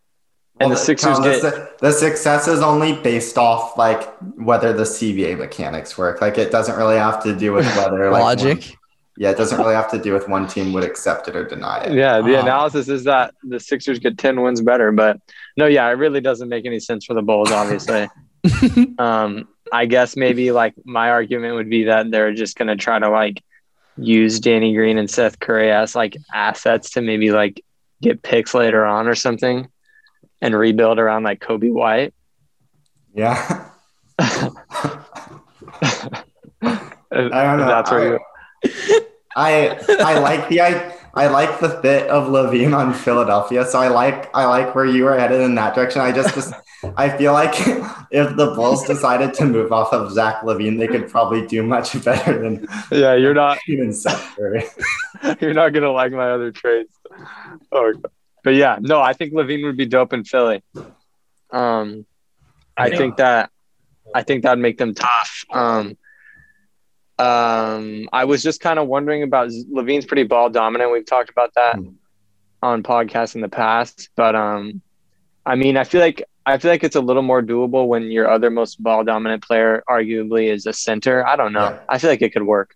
And 0.60 0.72
the 0.72 0.76
Sixers 0.76 1.18
Cal, 1.20 1.24
get- 1.24 1.42
the, 1.42 1.70
the 1.80 1.92
success 1.92 2.48
is 2.48 2.62
only 2.62 2.94
based 2.94 3.38
off 3.38 3.78
like 3.78 4.12
whether 4.38 4.74
the 4.74 4.84
CBA 4.84 5.38
mechanics 5.38 5.98
work. 5.98 6.20
Like 6.22 6.38
it 6.38 6.52
doesn't 6.52 6.76
really 6.78 6.98
have 6.98 7.22
to 7.24 7.36
do 7.36 7.54
with 7.54 7.66
whether 7.78 8.10
like 8.10 8.22
Logic. 8.24 8.58
one- 8.60 8.78
yeah, 9.20 9.32
it 9.32 9.38
doesn't 9.38 9.58
really 9.58 9.74
have 9.74 9.90
to 9.92 9.98
do 9.98 10.14
with 10.14 10.28
one 10.30 10.48
team 10.48 10.74
would 10.74 10.84
accept 10.84 11.28
it 11.28 11.36
or 11.36 11.44
deny 11.44 11.80
it. 11.86 11.94
Yeah, 11.94 12.22
the 12.22 12.38
Ah. 12.38 12.42
analysis 12.42 12.88
is 12.88 13.04
that 13.06 13.34
the 13.44 13.60
Sixers 13.60 13.98
get 13.98 14.16
10 14.18 14.42
wins 14.42 14.62
better, 14.62 14.92
but 14.92 15.20
no, 15.58 15.66
yeah, 15.66 15.88
it 15.90 15.94
really 15.94 16.22
doesn't 16.22 16.50
make 16.50 16.68
any 16.68 16.80
sense 16.80 17.06
for 17.06 17.16
the 17.16 17.24
Bulls, 17.24 17.52
obviously. 17.52 18.08
um, 19.00 19.48
I 19.74 19.86
guess 19.88 20.16
maybe 20.16 20.52
like 20.52 20.76
my 20.86 21.10
argument 21.10 21.56
would 21.56 21.70
be 21.70 21.86
that 21.86 22.12
they're 22.12 22.34
just 22.34 22.58
going 22.58 22.68
to 22.68 22.76
try 22.76 23.00
to 23.00 23.10
like 23.10 23.44
use 23.98 24.40
Danny 24.40 24.74
Green 24.76 24.98
and 25.00 25.10
Seth 25.10 25.40
Curry 25.40 25.72
as 25.72 25.96
like 25.96 26.16
assets 26.34 26.92
to 26.92 27.02
maybe 27.02 27.32
like 27.32 27.64
get 28.02 28.22
picks 28.22 28.54
later 28.54 28.86
on 28.86 29.08
or 29.08 29.16
something 29.16 29.68
and 30.42 30.56
rebuild 30.56 31.00
around 31.00 31.24
like 31.24 31.40
Coby 31.40 31.72
White. 31.72 32.14
Yeah. 33.14 33.70
I 34.20 34.54
don't 37.12 37.60
know. 37.60 37.68
That's 37.68 37.92
where 37.92 38.14
you, 38.14 38.20
I 39.36 39.80
I 40.00 40.20
like 40.20 40.50
the 40.50 40.62
I, 40.62 40.94
I 41.14 41.28
like 41.28 41.60
the 41.60 41.70
fit 41.82 42.08
of 42.10 42.28
LaVine 42.28 42.76
on 42.76 42.94
Philadelphia. 42.94 43.66
So 43.66 43.80
I 43.80 43.88
like 43.88 44.36
I 44.36 44.46
like 44.46 44.76
where 44.76 44.86
you 44.86 45.06
were 45.06 45.18
headed 45.18 45.42
in 45.42 45.56
that 45.56 45.76
direction. 45.76 46.02
I 46.02 46.12
just, 46.12 46.34
just 46.34 46.54
I 46.96 47.10
feel 47.16 47.34
like 47.34 47.54
if 48.12 48.36
the 48.36 48.54
Bulls 48.56 48.86
decided 48.86 49.34
to 49.36 49.46
move 49.46 49.72
off 49.72 49.94
of 49.94 50.12
Zach 50.12 50.42
LaVine, 50.42 50.78
they 50.78 50.88
could 50.88 51.10
probably 51.10 51.46
do 51.46 51.64
much 51.64 52.04
better 52.04 52.40
than 52.40 52.68
yeah, 52.92 53.14
you're 53.14 53.34
not 53.34 53.60
even 53.68 53.94
You're 55.40 55.54
not 55.54 55.74
gonna 55.74 55.92
like 55.92 56.12
my 56.12 56.32
other 56.32 56.52
trades. 56.52 56.94
Oh, 57.72 57.94
but 58.44 58.56
yeah, 58.56 58.78
no, 58.80 59.02
I 59.02 59.14
think 59.14 59.34
LaVine 59.34 59.64
would 59.66 59.78
be 59.78 59.86
dope 59.86 60.14
in 60.14 60.24
Philly. 60.24 60.64
Um, 61.52 62.06
I 62.78 62.90
think 62.90 63.18
that 63.18 63.50
I 64.14 64.24
think 64.24 64.44
that'd 64.44 64.60
make 64.62 64.78
them 64.78 64.94
tough. 64.94 65.44
Um, 65.52 65.98
um, 67.20 68.08
I 68.14 68.26
was 68.26 68.44
just 68.44 68.62
kind 68.62 68.78
of 68.80 68.88
wondering 68.88 69.24
about 69.24 69.50
LaVine's 69.50 70.06
pretty 70.06 70.24
ball 70.24 70.50
dominant. 70.50 70.92
We've 70.92 71.06
talked 71.06 71.30
about 71.30 71.54
that 71.56 71.76
Hmm. 71.76 71.90
on 72.62 72.84
podcasts 72.84 73.36
in 73.36 73.42
the 73.42 73.50
past, 73.50 74.10
but 74.16 74.36
um, 74.36 74.82
I 75.46 75.56
mean, 75.56 75.78
I 75.78 75.84
feel 75.84 76.02
like 76.02 76.24
I 76.46 76.58
feel 76.58 76.72
like 76.72 76.84
it's 76.84 76.96
a 76.96 77.02
little 77.02 77.24
more 77.24 77.42
doable 77.42 77.88
when 77.88 78.04
your 78.12 78.30
other 78.30 78.50
most 78.50 78.82
ball 78.82 79.04
dominant 79.04 79.44
player, 79.44 79.84
arguably, 79.90 80.50
is 80.52 80.66
a 80.66 80.74
center. 80.74 81.26
I 81.28 81.36
don't 81.36 81.52
know. 81.54 81.72
Yeah. 81.72 81.80
I 81.90 81.98
feel 81.98 82.10
like 82.10 82.22
it 82.22 82.32
could 82.32 82.44
work. 82.44 82.74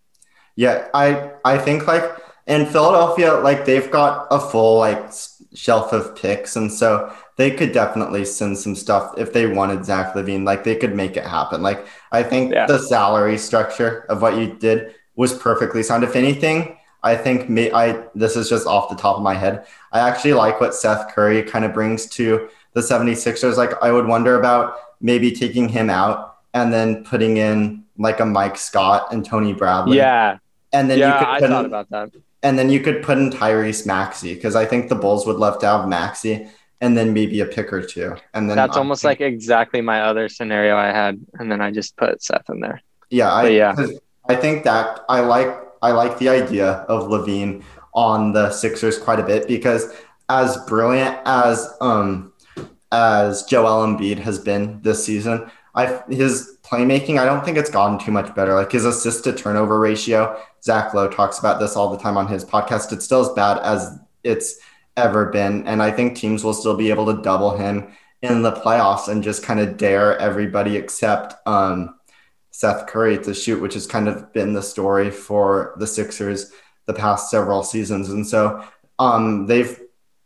Yeah, 0.55 0.87
I 0.93 1.31
I 1.45 1.57
think 1.57 1.87
like 1.87 2.03
in 2.47 2.65
Philadelphia, 2.65 3.35
like 3.35 3.65
they've 3.65 3.89
got 3.91 4.27
a 4.31 4.39
full 4.39 4.79
like 4.79 5.11
shelf 5.53 5.93
of 5.93 6.15
picks, 6.15 6.55
and 6.55 6.71
so 6.71 7.13
they 7.37 7.51
could 7.51 7.71
definitely 7.71 8.25
send 8.25 8.57
some 8.57 8.75
stuff 8.75 9.13
if 9.17 9.33
they 9.33 9.47
wanted 9.47 9.85
Zach 9.85 10.13
LaVine. 10.13 10.45
Like 10.45 10.63
they 10.63 10.75
could 10.75 10.95
make 10.95 11.17
it 11.17 11.25
happen. 11.25 11.61
Like 11.61 11.85
I 12.11 12.23
think 12.23 12.53
Yeah. 12.53 12.65
the 12.65 12.79
salary 12.79 13.37
structure 13.37 14.05
of 14.09 14.21
what 14.21 14.37
you 14.37 14.53
did 14.53 14.95
was 15.15 15.33
perfectly 15.33 15.83
sound. 15.83 16.03
If 16.03 16.15
anything, 16.15 16.77
I 17.03 17.15
think 17.15 17.49
may 17.49 17.71
I 17.71 18.03
this 18.15 18.35
is 18.35 18.49
just 18.49 18.67
off 18.67 18.89
the 18.89 18.95
top 18.95 19.17
of 19.17 19.23
my 19.23 19.33
head. 19.33 19.65
I 19.91 19.99
actually 19.99 20.33
like 20.33 20.61
what 20.61 20.73
Seth 20.75 21.13
Curry 21.13 21.43
kind 21.43 21.65
of 21.65 21.73
brings 21.73 22.05
to 22.17 22.47
the 22.73 22.81
76ers. 22.81 23.57
Like 23.57 23.71
I 23.81 23.91
would 23.91 24.07
wonder 24.07 24.39
about 24.39 24.75
maybe 25.01 25.31
taking 25.31 25.67
him 25.67 25.89
out 25.89 26.37
and 26.53 26.71
then 26.73 27.03
putting 27.03 27.37
in 27.37 27.83
like 27.97 28.19
a 28.19 28.25
Mike 28.25 28.57
Scott 28.57 29.07
and 29.11 29.25
Tony 29.25 29.53
Bradley. 29.53 29.97
Yeah, 29.97 30.37
And 30.73 30.89
then 30.89 31.03
you 31.03 31.03
yeah, 31.05 31.19
could 31.19 31.27
I 31.27 31.39
thought 31.41 31.65
about 31.65 31.89
that. 31.89 32.11
And 32.43 32.57
then 32.57 32.69
you 32.69 32.79
could 32.79 33.03
put 33.03 33.17
in 33.17 33.29
Tyrese 33.29 33.85
Maxey 33.85 34.33
because 34.33 34.55
I 34.55 34.65
think 34.65 34.89
the 34.89 34.95
Bulls 34.95 35.27
would 35.27 35.37
love 35.37 35.59
to 35.59 35.67
have 35.67 35.87
Maxey 35.87 36.47
and 36.79 36.97
then 36.97 37.13
maybe 37.13 37.39
a 37.41 37.45
pick 37.45 37.71
or 37.71 37.83
two. 37.83 38.15
And 38.33 38.49
then 38.49 38.57
That's 38.57 38.75
almost 38.77 39.03
think- 39.03 39.19
like 39.19 39.21
exactly 39.21 39.81
my 39.81 40.01
other 40.01 40.27
scenario 40.27 40.75
I 40.75 40.87
had, 40.87 41.19
and 41.37 41.51
then 41.51 41.61
I 41.61 41.69
just 41.71 41.95
put 41.97 42.23
Seth 42.23 42.49
in 42.49 42.59
there. 42.59 42.81
yeah, 43.11 43.31
I, 43.31 43.47
yeah. 43.49 43.75
I 44.27 44.35
think 44.35 44.63
that 44.63 45.01
I 45.09 45.19
like 45.19 45.55
I 45.83 45.91
like 45.91 46.17
the 46.19 46.29
idea 46.29 46.67
of 46.87 47.09
LaVine 47.09 47.63
on 47.93 48.33
the 48.33 48.51
Sixers 48.51 48.97
quite 48.97 49.19
a 49.19 49.23
bit 49.23 49.47
because 49.47 49.93
as 50.29 50.57
brilliant 50.67 51.17
as 51.25 51.71
um 51.81 52.31
as 52.91 53.43
Joel 53.43 53.85
Embiid 53.85 54.17
has 54.19 54.39
been 54.39 54.81
this 54.81 55.03
season, 55.05 55.49
I 55.75 56.01
his 56.09 56.57
playmaking 56.71 57.19
I 57.19 57.25
don't 57.25 57.43
think 57.43 57.57
it's 57.57 57.69
gotten 57.69 57.99
too 57.99 58.11
much 58.11 58.33
better. 58.33 58.53
Like 58.53 58.71
his 58.71 58.85
assist 58.85 59.25
to 59.25 59.33
turnover 59.33 59.79
ratio, 59.79 60.41
Zach 60.63 60.93
Lowe 60.93 61.09
talks 61.09 61.39
about 61.39 61.59
this 61.59 61.75
all 61.75 61.89
the 61.89 61.97
time 61.97 62.17
on 62.17 62.27
his 62.27 62.45
podcast. 62.45 62.93
It's 62.93 63.03
still 63.03 63.21
as 63.21 63.29
bad 63.29 63.57
as 63.59 63.99
it's 64.23 64.59
ever 64.95 65.27
been, 65.27 65.67
and 65.67 65.83
I 65.83 65.91
think 65.91 66.15
teams 66.15 66.43
will 66.43 66.53
still 66.53 66.75
be 66.75 66.89
able 66.89 67.13
to 67.13 67.21
double 67.21 67.57
him 67.57 67.91
in 68.21 68.41
the 68.41 68.51
playoffs 68.51 69.07
and 69.07 69.23
just 69.23 69.43
kind 69.43 69.59
of 69.59 69.77
dare 69.77 70.17
everybody 70.19 70.77
except 70.77 71.35
um, 71.47 71.95
Seth 72.51 72.87
Curry 72.87 73.17
to 73.23 73.33
shoot, 73.33 73.61
which 73.61 73.73
has 73.73 73.87
kind 73.87 74.07
of 74.07 74.31
been 74.31 74.53
the 74.53 74.61
story 74.61 75.09
for 75.09 75.73
the 75.77 75.87
Sixers 75.87 76.51
the 76.85 76.93
past 76.93 77.29
several 77.29 77.63
seasons. 77.63 78.09
And 78.09 78.25
so 78.25 78.63
um, 78.99 79.47
they've 79.47 79.79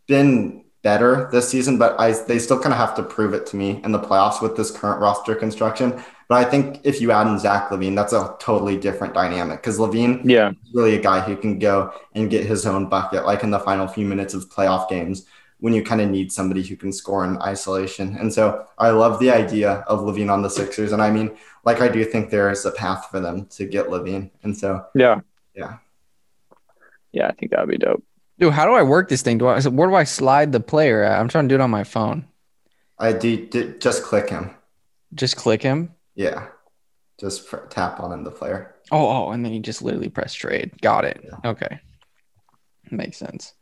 been 0.07 0.65
better 0.83 1.29
this 1.31 1.49
season, 1.49 1.77
but 1.77 1.99
I 1.99 2.11
they 2.11 2.37
still 2.37 2.59
kind 2.59 2.73
of 2.73 2.77
have 2.79 2.95
to 2.95 3.03
prove 3.03 3.33
it 3.33 3.45
to 3.47 3.55
me 3.55 3.81
in 3.83 3.91
the 3.91 3.99
playoffs 3.99 4.41
with 4.41 4.55
this 4.55 4.71
current 4.71 5.01
roster 5.01 5.33
construction. 5.35 6.03
But 6.27 6.45
I 6.45 6.49
think 6.49 6.81
if 6.83 7.01
you 7.01 7.11
add 7.11 7.27
in 7.27 7.37
Zach 7.39 7.69
LaVine, 7.69 7.95
that's 7.95 8.13
a 8.13 8.35
totally 8.39 8.77
different 8.77 9.13
dynamic 9.13 9.61
because 9.61 9.77
LaVine 9.79 10.25
Yeah, 10.25 10.51
is 10.65 10.73
really 10.73 10.95
a 10.95 11.01
guy 11.01 11.19
who 11.21 11.35
can 11.37 11.59
go 11.59 11.93
and 12.13 12.29
get 12.29 12.45
his 12.45 12.65
own 12.65 12.89
bucket, 12.89 13.25
like 13.25 13.43
in 13.43 13.51
the 13.51 13.59
final 13.59 13.87
few 13.87 14.05
minutes 14.05 14.33
of 14.33 14.49
playoff 14.49 14.89
games 14.89 15.25
when 15.59 15.73
you 15.73 15.83
kind 15.83 16.01
of 16.01 16.09
need 16.09 16.31
somebody 16.31 16.63
who 16.63 16.75
can 16.75 16.91
score 16.91 17.23
in 17.25 17.37
isolation. 17.41 18.17
And 18.17 18.33
so 18.33 18.65
I 18.77 18.89
love 18.89 19.19
the 19.19 19.31
idea 19.31 19.71
of 19.87 19.99
LaVine 20.01 20.31
on 20.31 20.41
the 20.41 20.49
Sixers. 20.49 20.91
And 20.91 21.01
I 21.01 21.11
mean, 21.11 21.37
like 21.63 21.81
I 21.81 21.87
do 21.87 22.03
think 22.03 22.29
there 22.29 22.51
is 22.51 22.65
a 22.65 22.71
path 22.71 23.07
for 23.09 23.19
them 23.19 23.45
to 23.51 23.65
get 23.65 23.87
LaVine. 23.87 24.31
And 24.43 24.57
so 24.57 24.85
yeah, 24.95 25.21
Yeah. 25.53 25.77
yeah. 27.11 27.27
I 27.27 27.31
think 27.33 27.51
that 27.51 27.61
would 27.61 27.69
be 27.69 27.77
dope. 27.77 28.03
Dude, 28.37 28.53
how 28.53 28.65
do 28.65 28.73
I 28.73 28.83
work 28.83 29.07
this 29.09 29.21
thing? 29.21 29.37
Do 29.37 29.47
I 29.47 29.61
where 29.61 29.87
do 29.87 29.95
I 29.95 30.03
slide 30.03 30.51
the 30.51 30.59
player 30.59 31.03
at? 31.03 31.19
I'm 31.19 31.27
trying 31.29 31.45
to 31.47 31.49
do 31.49 31.55
it 31.55 31.61
on 31.61 31.71
my 31.71 31.83
phone. 31.83 32.25
I 32.99 33.13
do, 33.13 33.47
do 33.47 33.77
just 33.79 34.03
click 34.03 34.29
him. 34.29 34.51
Just 35.13 35.35
click 35.35 35.63
him. 35.63 35.94
Yeah. 36.15 36.47
Just 37.19 37.47
pr- 37.47 37.65
tap 37.69 37.99
on 37.99 38.11
him, 38.11 38.23
the 38.23 38.31
player. 38.31 38.75
Oh, 38.91 39.07
oh, 39.27 39.31
and 39.31 39.43
then 39.45 39.53
you 39.53 39.59
just 39.59 39.81
literally 39.81 40.09
press 40.09 40.33
trade. 40.33 40.71
Got 40.81 41.05
it. 41.05 41.21
Yeah. 41.23 41.49
Okay. 41.51 41.79
Makes 42.91 43.17
sense. 43.17 43.53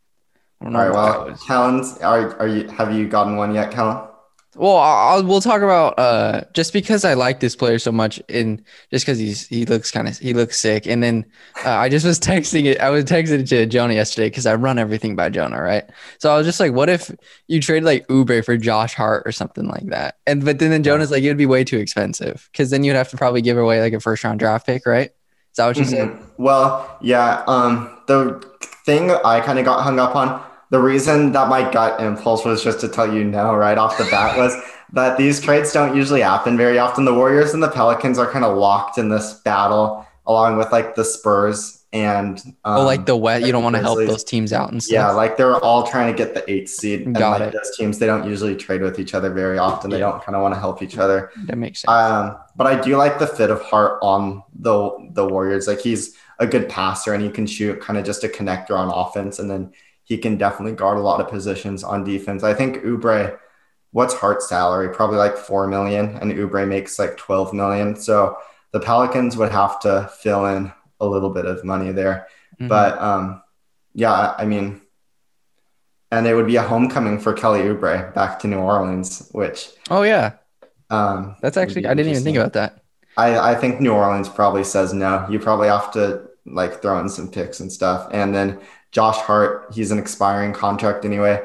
I 0.62 0.66
don't 0.66 0.74
know 0.74 0.80
right. 0.80 0.92
why 0.94 1.00
I 1.00 1.18
Well, 1.18 1.26
was- 1.28 1.98
are, 2.02 2.38
are 2.40 2.48
you, 2.48 2.68
have 2.70 2.94
you 2.94 3.08
gotten 3.08 3.36
one 3.36 3.54
yet, 3.54 3.72
Kellen? 3.72 4.08
Well, 4.56 4.78
I'll, 4.78 5.24
we'll 5.24 5.42
talk 5.42 5.62
about 5.62 5.98
uh 5.98 6.42
just 6.54 6.74
because 6.74 7.04
I 7.06 7.16
like 7.16 7.40
this 7.40 7.56
player 7.56 7.80
so 7.80 7.92
much, 7.92 8.22
and 8.30 8.64
just 8.92 9.06
because 9.06 9.18
he's 9.18 9.48
he 9.48 9.66
looks 9.66 9.90
kind 9.92 10.08
of 10.08 10.18
he 10.18 10.34
looks 10.34 10.60
sick, 10.60 10.86
and 10.86 11.02
then 11.02 11.26
uh, 11.66 11.72
I 11.72 11.90
just 11.90 12.06
was 12.06 12.20
texting 12.32 12.66
it. 12.66 12.80
I 12.80 12.90
was 12.90 13.06
texting 13.06 13.40
it 13.40 13.48
to 13.48 13.66
Jonah 13.66 13.94
yesterday 13.94 14.28
because 14.30 14.46
I 14.46 14.56
run 14.56 14.78
everything 14.78 15.16
by 15.16 15.30
Jonah, 15.30 15.62
right? 15.62 15.84
So 16.20 16.32
I 16.32 16.38
was 16.38 16.46
just 16.46 16.60
like, 16.60 16.74
what 16.74 16.90
if 16.90 17.10
you 17.48 17.60
trade 17.62 17.84
like 17.84 18.08
Oubre 18.08 18.46
for 18.46 18.56
Josh 18.58 18.94
Hart 18.94 19.24
or 19.26 19.32
something 19.32 19.68
like 19.68 19.88
that? 19.88 20.18
And 20.28 20.46
but 20.46 20.60
then 20.60 20.70
then 20.70 20.84
Jonah's 20.84 21.12
like, 21.12 21.24
it 21.24 21.28
would 21.30 21.38
be 21.38 21.46
way 21.46 21.64
too 21.64 21.78
expensive 21.80 22.48
because 22.52 22.70
then 22.70 22.84
you'd 22.84 22.96
have 22.96 23.10
to 23.10 23.18
probably 23.18 23.42
give 23.42 23.58
away 23.58 23.82
like 23.82 23.94
a 23.94 24.00
first 24.00 24.24
round 24.24 24.40
draft 24.40 24.66
pick, 24.66 24.86
right? 24.86 25.10
Is 25.10 25.58
that 25.58 25.68
what 25.68 25.78
you 25.78 25.86
said? 25.86 26.10
Mhm. 26.10 26.26
Well, 26.38 26.98
yeah. 27.02 27.44
Um, 27.48 27.90
the 28.08 28.44
thing 28.86 29.12
I 29.12 29.40
kind 29.40 29.60
of 29.60 29.66
got 29.66 29.84
hung 29.84 30.00
up 30.00 30.16
on, 30.16 30.42
the 30.74 30.80
reason 30.80 31.32
that 31.34 31.48
my 31.50 31.62
gut 31.72 32.02
impulse 32.02 32.44
was 32.44 32.64
just 32.64 32.80
to 32.82 32.88
tell 32.88 33.14
you 33.14 33.24
no 33.24 33.54
right 33.54 33.78
off 33.78 33.96
the 34.00 34.06
bat 34.06 34.36
was 34.36 34.56
that 34.94 35.18
these 35.20 35.40
trades 35.40 35.72
don't 35.72 35.96
usually 35.96 36.22
happen 36.22 36.58
very 36.58 36.80
often. 36.80 37.06
The 37.06 37.14
Warriors 37.14 37.54
and 37.54 37.62
the 37.62 37.70
Pelicans 37.70 38.18
are 38.18 38.30
kind 38.30 38.44
of 38.44 38.58
locked 38.58 38.98
in 38.98 39.08
this 39.10 39.36
battle, 39.46 40.04
along 40.26 40.58
with 40.58 40.72
like 40.72 40.96
the 40.96 41.06
Spurs 41.06 41.84
and 41.94 42.40
um, 42.66 42.80
oh, 42.80 42.86
like 42.86 43.06
the 43.06 43.16
wet. 43.16 43.46
You 43.46 43.52
don't 43.52 43.62
want 43.64 43.76
to 43.76 43.84
help 43.84 44.00
those 44.00 44.24
teams 44.24 44.52
out 44.52 44.72
and 44.72 44.82
stuff. 44.82 44.94
Yeah, 44.94 45.12
like 45.12 45.38
they're 45.38 45.58
all 45.58 45.86
trying 45.86 46.12
to 46.12 46.18
get 46.18 46.34
the 46.34 46.44
eighth 46.52 46.72
seed. 46.72 47.06
And 47.06 47.16
Got 47.16 47.40
like 47.40 47.50
it. 47.50 47.54
those 47.54 47.78
teams, 47.78 48.00
they 48.00 48.08
don't 48.08 48.28
usually 48.28 48.56
trade 48.56 48.82
with 48.82 48.98
each 49.00 49.14
other 49.14 49.30
very 49.32 49.60
often. 49.60 49.92
They 49.92 50.00
Yeah. 50.00 50.10
don't 50.10 50.24
kind 50.24 50.36
of 50.36 50.42
want 50.42 50.56
to 50.56 50.60
help 50.60 50.82
each 50.82 50.98
other. 50.98 51.30
that 51.46 51.58
makes 51.60 51.82
sense. 51.82 51.92
Um, 51.92 52.36
but 52.56 52.66
I 52.66 52.82
do 52.82 52.98
like 52.98 53.20
the 53.20 53.28
fit 53.28 53.52
of 53.52 53.62
Hart 53.62 54.00
on 54.02 54.42
the 54.56 54.90
the 55.12 55.26
Warriors. 55.28 55.68
Like 55.68 55.82
he's 55.82 56.16
a 56.40 56.48
good 56.48 56.68
passer 56.68 57.14
and 57.14 57.24
he 57.24 57.30
can 57.30 57.46
shoot 57.46 57.80
kind 57.80 58.00
of 58.00 58.06
just 58.06 58.24
a 58.24 58.28
connector 58.28 58.76
on 58.76 58.90
offense, 58.90 59.38
and 59.38 59.52
then 59.52 59.72
he 60.04 60.18
can 60.18 60.38
definitely 60.38 60.74
guard 60.74 60.98
a 60.98 61.02
lot 61.02 61.22
of 61.22 61.30
positions 61.30 61.84
on 61.84 62.04
defense. 62.04 62.44
I 62.44 62.54
think 62.54 62.78
Oubre, 62.84 63.38
what's 63.92 64.14
Hart's 64.14 64.50
salary? 64.50 64.94
Probably 64.94 65.18
like 65.18 65.38
four 65.38 65.68
million, 65.68 66.18
and 66.18 66.32
Oubre 66.32 66.68
makes 66.68 67.00
like 67.00 67.18
twelve 67.18 67.54
million. 67.54 67.96
So 67.96 68.38
the 68.72 68.80
Pelicans 68.80 69.38
would 69.38 69.52
have 69.52 69.80
to 69.82 70.10
fill 70.20 70.46
in 70.48 70.72
a 71.00 71.06
little 71.06 71.30
bit 71.30 71.46
of 71.46 71.64
money 71.64 71.92
there. 71.92 72.28
Mhm. 72.60 72.70
But 72.70 73.00
um, 73.02 73.42
yeah, 73.94 74.34
I 74.38 74.46
mean, 74.46 74.82
and 76.12 76.28
it 76.28 76.36
would 76.36 76.48
be 76.48 76.58
a 76.58 76.62
homecoming 76.62 77.20
for 77.20 77.34
Kelly 77.34 77.62
Oubre 77.62 78.14
back 78.14 78.40
to 78.40 78.48
New 78.48 78.60
Orleans, 78.60 79.30
which 79.32 79.70
oh 79.90 80.04
yeah, 80.04 80.34
um, 80.90 81.36
that's 81.42 81.58
actually 81.58 81.86
I 81.88 81.94
didn't 81.94 82.12
even 82.12 82.24
think 82.24 82.38
about 82.38 82.54
that. 82.54 82.84
I, 83.18 83.52
I 83.52 83.56
think 83.56 83.80
New 83.80 83.92
Orleans 83.92 84.30
probably 84.30 84.64
says 84.64 84.94
no. 84.94 85.28
You 85.30 85.40
probably 85.40 85.68
have 85.68 85.92
to 85.94 86.30
like 86.46 86.82
throw 86.82 87.00
in 87.00 87.10
some 87.10 87.30
picks 87.30 87.60
and 87.60 87.72
stuff. 87.72 88.10
And 88.12 88.34
then 88.34 88.60
Josh 88.94 89.18
Hart, 89.18 89.74
he's 89.74 89.92
an 89.92 90.00
expiring 90.00 90.54
contract 90.54 91.04
anyway. 91.04 91.42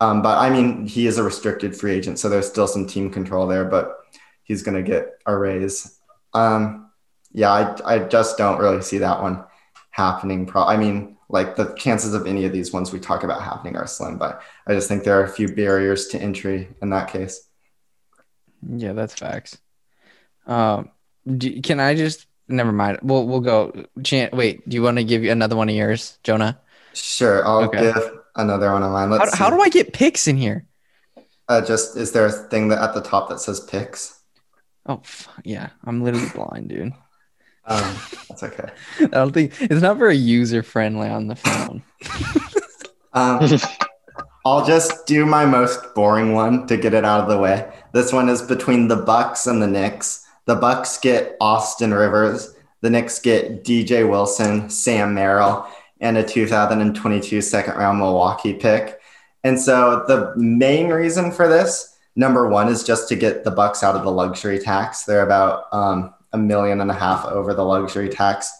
Um, 0.00 0.22
but 0.22 0.38
I 0.38 0.50
mean, 0.50 0.86
he 0.86 1.06
is 1.06 1.18
a 1.18 1.22
restricted 1.22 1.76
free 1.76 1.92
agent, 1.92 2.18
so 2.18 2.28
there's 2.28 2.48
still 2.48 2.66
some 2.66 2.86
team 2.86 3.10
control 3.10 3.46
there, 3.46 3.64
but 3.64 3.96
he's 4.42 4.62
going 4.62 4.76
to 4.76 4.88
get 4.88 5.08
a 5.24 5.36
raise. 5.36 5.98
Um, 6.34 6.90
yeah, 7.32 7.50
I, 7.50 7.94
I 7.94 7.98
just 8.00 8.36
don't 8.36 8.58
really 8.58 8.82
see 8.82 8.98
that 8.98 9.22
one 9.22 9.44
happening. 9.90 10.46
Pro- 10.46 10.64
I 10.64 10.76
mean, 10.76 11.16
like 11.28 11.54
the 11.54 11.74
chances 11.74 12.12
of 12.12 12.26
any 12.26 12.44
of 12.44 12.52
these 12.52 12.72
ones 12.72 12.92
we 12.92 12.98
talk 12.98 13.22
about 13.22 13.42
happening 13.42 13.76
are 13.76 13.86
slim, 13.86 14.18
but 14.18 14.42
I 14.66 14.74
just 14.74 14.88
think 14.88 15.04
there 15.04 15.20
are 15.20 15.24
a 15.24 15.28
few 15.28 15.54
barriers 15.54 16.08
to 16.08 16.18
entry 16.18 16.68
in 16.82 16.90
that 16.90 17.12
case. 17.12 17.48
Yeah, 18.68 18.94
that's 18.94 19.14
facts. 19.14 19.58
Um, 20.46 20.90
do, 21.26 21.60
can 21.60 21.78
I 21.78 21.94
just 21.94 22.26
never 22.48 22.72
mind? 22.72 22.98
We'll 23.02 23.26
we'll 23.28 23.40
go. 23.40 23.84
Chan, 24.02 24.30
wait, 24.32 24.68
do 24.68 24.74
you 24.74 24.82
want 24.82 24.96
to 24.96 25.04
give 25.04 25.22
you 25.22 25.30
another 25.30 25.54
one 25.54 25.68
of 25.68 25.74
yours, 25.74 26.18
Jonah? 26.24 26.58
Sure, 26.94 27.46
I'll 27.46 27.64
Okay. 27.64 27.80
give 27.92 28.10
another 28.36 28.72
one 28.72 28.82
of 28.82 28.92
mine. 28.92 29.08
How, 29.10 29.16
Let's 29.18 29.36
how 29.36 29.50
see. 29.50 29.56
do 29.56 29.62
I 29.62 29.68
get 29.68 29.92
picks 29.92 30.26
in 30.28 30.36
here? 30.36 30.66
Uh, 31.48 31.60
just 31.60 31.96
is 31.96 32.12
there 32.12 32.26
a 32.26 32.32
thing 32.32 32.68
that 32.68 32.82
at 32.82 32.94
the 32.94 33.00
top 33.00 33.28
that 33.28 33.40
says 33.40 33.60
picks? 33.60 34.20
Oh 34.86 35.02
yeah, 35.44 35.70
I'm 35.84 36.02
literally 36.02 36.28
blind, 36.34 36.68
dude. 36.68 36.92
Um, 37.66 37.96
that's 38.28 38.42
okay. 38.42 38.70
I 39.00 39.06
don't 39.06 39.32
think 39.32 39.52
it's 39.60 39.82
not 39.82 39.96
very 39.98 40.16
user 40.16 40.62
friendly 40.62 41.08
on 41.08 41.26
the 41.28 41.36
phone. 41.36 41.82
Um, 43.12 43.40
I'll 44.46 44.64
just 44.64 45.04
do 45.06 45.26
my 45.26 45.44
most 45.44 45.80
boring 45.96 46.32
one 46.32 46.68
to 46.68 46.76
get 46.76 46.94
it 46.94 47.04
out 47.04 47.20
of 47.20 47.28
the 47.28 47.38
way. 47.38 47.68
This 47.92 48.12
one 48.12 48.28
is 48.28 48.40
between 48.40 48.86
the 48.86 48.96
Bucks 48.96 49.48
and 49.48 49.60
the 49.60 49.66
Knicks. 49.66 50.24
The 50.46 50.54
Bucks 50.54 50.96
get 50.98 51.36
Austin 51.40 51.92
Rivers. 51.92 52.54
The 52.82 52.90
Knicks 52.90 53.18
get 53.18 53.64
DJ 53.64 54.08
Wilson, 54.08 54.70
Sam 54.70 55.12
Merrill, 55.14 55.66
and 56.00 56.16
a 56.16 56.24
2022 56.24 57.42
second 57.42 57.74
round 57.76 57.98
Milwaukee 57.98 58.54
pick. 58.54 59.00
And 59.44 59.58
so 59.58 60.04
the 60.06 60.34
main 60.36 60.88
reason 60.88 61.30
for 61.30 61.48
this, 61.48 61.96
number 62.16 62.48
one, 62.48 62.68
is 62.68 62.84
just 62.84 63.08
to 63.08 63.16
get 63.16 63.44
the 63.44 63.50
Bucks 63.50 63.82
out 63.82 63.96
of 63.96 64.02
the 64.02 64.10
luxury 64.10 64.58
tax. 64.58 65.04
They're 65.04 65.24
about 65.24 65.64
um, 65.72 66.14
a 66.32 66.38
million 66.38 66.80
and 66.80 66.90
a 66.90 66.94
half 66.94 67.24
over 67.26 67.54
the 67.54 67.64
luxury 67.64 68.08
tax, 68.08 68.50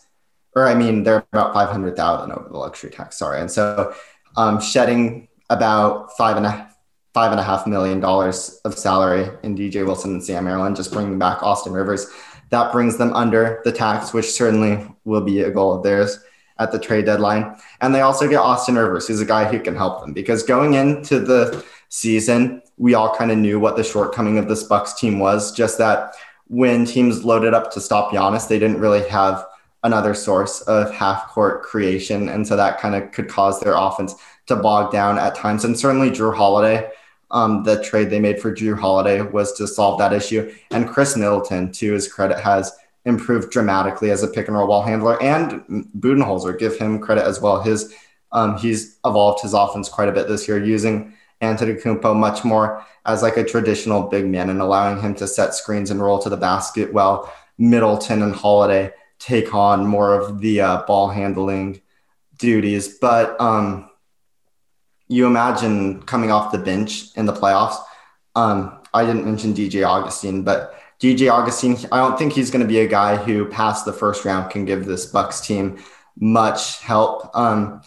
or 0.55 0.66
I 0.66 0.74
mean, 0.74 1.03
they're 1.03 1.24
about 1.33 1.55
five 1.55 1.68
hundred 1.68 1.96
thousand 1.96 2.33
over 2.33 2.48
the 2.48 2.57
luxury 2.57 2.90
tax. 2.90 3.18
Sorry, 3.18 3.40
and 3.40 3.50
so 3.50 3.94
um, 4.37 4.61
shedding 4.61 5.29
about 5.48 6.16
five 6.16 6.37
and 6.37 6.46
a 6.46 6.70
five 7.12 7.33
and 7.33 7.40
a 7.40 7.44
half 7.44 7.66
million 7.66 8.00
dollars 8.00 8.61
of 8.64 8.79
salary 8.79 9.29
in 9.42 9.57
DJ 9.57 9.85
Wilson 9.85 10.12
and 10.12 10.24
Sam 10.24 10.44
Maryland, 10.44 10.76
just 10.76 10.92
bringing 10.92 11.18
back 11.18 11.42
Austin 11.42 11.72
Rivers. 11.72 12.07
That 12.50 12.72
brings 12.72 12.96
them 12.98 13.12
under 13.14 13.61
the 13.64 13.72
tax, 13.72 14.12
which 14.12 14.31
certainly 14.31 14.87
will 15.05 15.20
be 15.20 15.40
a 15.42 15.50
goal 15.50 15.72
of 15.72 15.83
theirs 15.83 16.18
at 16.61 16.70
the 16.70 16.79
trade 16.79 17.07
deadline. 17.07 17.57
And 17.81 17.92
they 17.92 18.03
also 18.03 18.29
get 18.29 18.37
Austin 18.37 18.77
Rivers, 18.77 19.09
who's 19.09 19.20
a 19.20 19.27
guy 19.27 19.51
who 19.51 19.59
can 19.59 19.75
help 19.75 20.01
them 20.01 20.12
because 20.12 20.44
going 20.44 20.75
into 20.75 21.18
the 21.18 21.64
season, 21.88 22.62
we 22.77 22.94
all 22.94 23.14
kind 23.16 23.33
of 23.33 23.38
knew 23.38 23.59
what 23.59 23.77
the 23.77 23.83
shortcoming 23.83 24.38
of 24.38 24.46
this 24.46 24.62
Bucks 24.62 24.94
team 24.94 25.18
was. 25.18 25.53
Just 25.53 25.79
that 25.79 26.14
when 26.46 26.85
teams 26.85 27.25
loaded 27.25 27.55
up 27.55 27.73
to 27.73 27.81
stop 27.81 28.12
Giannis, 28.12 28.46
they 28.46 28.59
didn't 28.59 28.79
really 28.79 29.09
have 29.09 29.44
another 29.83 30.12
source 30.12 30.61
of 30.62 30.92
half 30.92 31.29
court 31.29 31.62
creation. 31.62 32.29
And 32.29 32.46
so 32.46 32.57
that 32.57 32.79
kind 32.79 32.94
of 32.94 33.11
could 33.12 33.29
cause 33.29 33.59
their 33.61 33.75
offense 33.75 34.14
to 34.46 34.57
bog 34.57 34.92
down 34.92 35.18
at 35.18 35.35
times. 35.35 35.64
And 35.64 35.79
certainly 35.79 36.11
Jrue 36.11 36.37
Holiday, 36.37 36.90
um, 37.31 37.62
the 37.62 37.83
trade 37.83 38.11
they 38.11 38.20
made 38.20 38.40
for 38.40 38.55
Jrue 38.55 38.79
Holiday 38.79 39.23
was 39.23 39.53
to 39.55 39.66
solve 39.66 39.99
that 39.99 40.12
issue. 40.12 40.53
And 40.70 40.88
Khris 40.88 41.16
Middleton, 41.16 41.73
to 41.73 41.92
his 41.92 42.12
credit, 42.12 42.38
has 42.40 42.73
improved 43.04 43.50
dramatically 43.50 44.10
as 44.10 44.22
a 44.22 44.28
pick 44.28 44.48
and 44.48 44.56
roll 44.56 44.66
ball 44.66 44.82
handler. 44.82 45.20
And 45.22 45.62
Budenholzer, 45.98 46.58
give 46.58 46.76
him 46.76 46.98
credit 46.98 47.24
as 47.24 47.40
well. 47.40 47.62
His 47.62 47.94
um, 48.32 48.56
he's 48.58 48.98
evolved 49.04 49.42
his 49.42 49.54
offense 49.54 49.88
quite 49.88 50.08
a 50.08 50.12
bit 50.12 50.28
this 50.28 50.46
year, 50.46 50.62
using 50.62 51.14
Antetokounmpo 51.42 52.14
much 52.14 52.44
more 52.44 52.84
as 53.06 53.22
like 53.22 53.36
a 53.36 53.44
traditional 53.44 54.02
big 54.02 54.26
man 54.26 54.50
and 54.50 54.60
allowing 54.60 55.00
him 55.00 55.14
to 55.16 55.26
set 55.26 55.54
screens 55.54 55.90
and 55.90 56.00
roll 56.00 56.18
to 56.20 56.28
the 56.28 56.36
basket 56.36 56.92
while 56.92 57.32
Middleton 57.58 58.22
and 58.22 58.34
Holiday 58.34 58.92
take 59.18 59.54
on 59.54 59.86
more 59.86 60.14
of 60.14 60.40
the 60.40 60.60
uh, 60.60 60.82
ball 60.86 61.08
handling 61.08 61.80
duties. 62.38 62.98
But 62.98 63.38
um, 63.40 63.90
you 65.08 65.26
imagine 65.26 66.02
coming 66.02 66.30
off 66.30 66.52
the 66.52 66.58
bench 66.58 67.14
in 67.16 67.26
the 67.26 67.32
playoffs. 67.32 67.76
Um, 68.34 68.78
I 68.94 69.04
didn't 69.04 69.24
mention 69.24 69.54
DJ 69.54 69.86
Augustine, 69.86 70.42
but 70.42 70.79
DJ 71.00 71.32
Augustine, 71.32 71.78
I 71.90 71.98
don't 71.98 72.18
think 72.18 72.34
he's 72.34 72.50
going 72.50 72.60
to 72.60 72.68
be 72.68 72.80
a 72.80 72.86
guy 72.86 73.16
who 73.16 73.46
past 73.46 73.86
the 73.86 73.92
first 73.92 74.24
round 74.24 74.50
can 74.50 74.66
give 74.66 74.84
this 74.84 75.06
Bucks 75.06 75.40
team 75.40 75.78
much 76.18 76.80
help. 76.80 77.34
Um, 77.34 77.80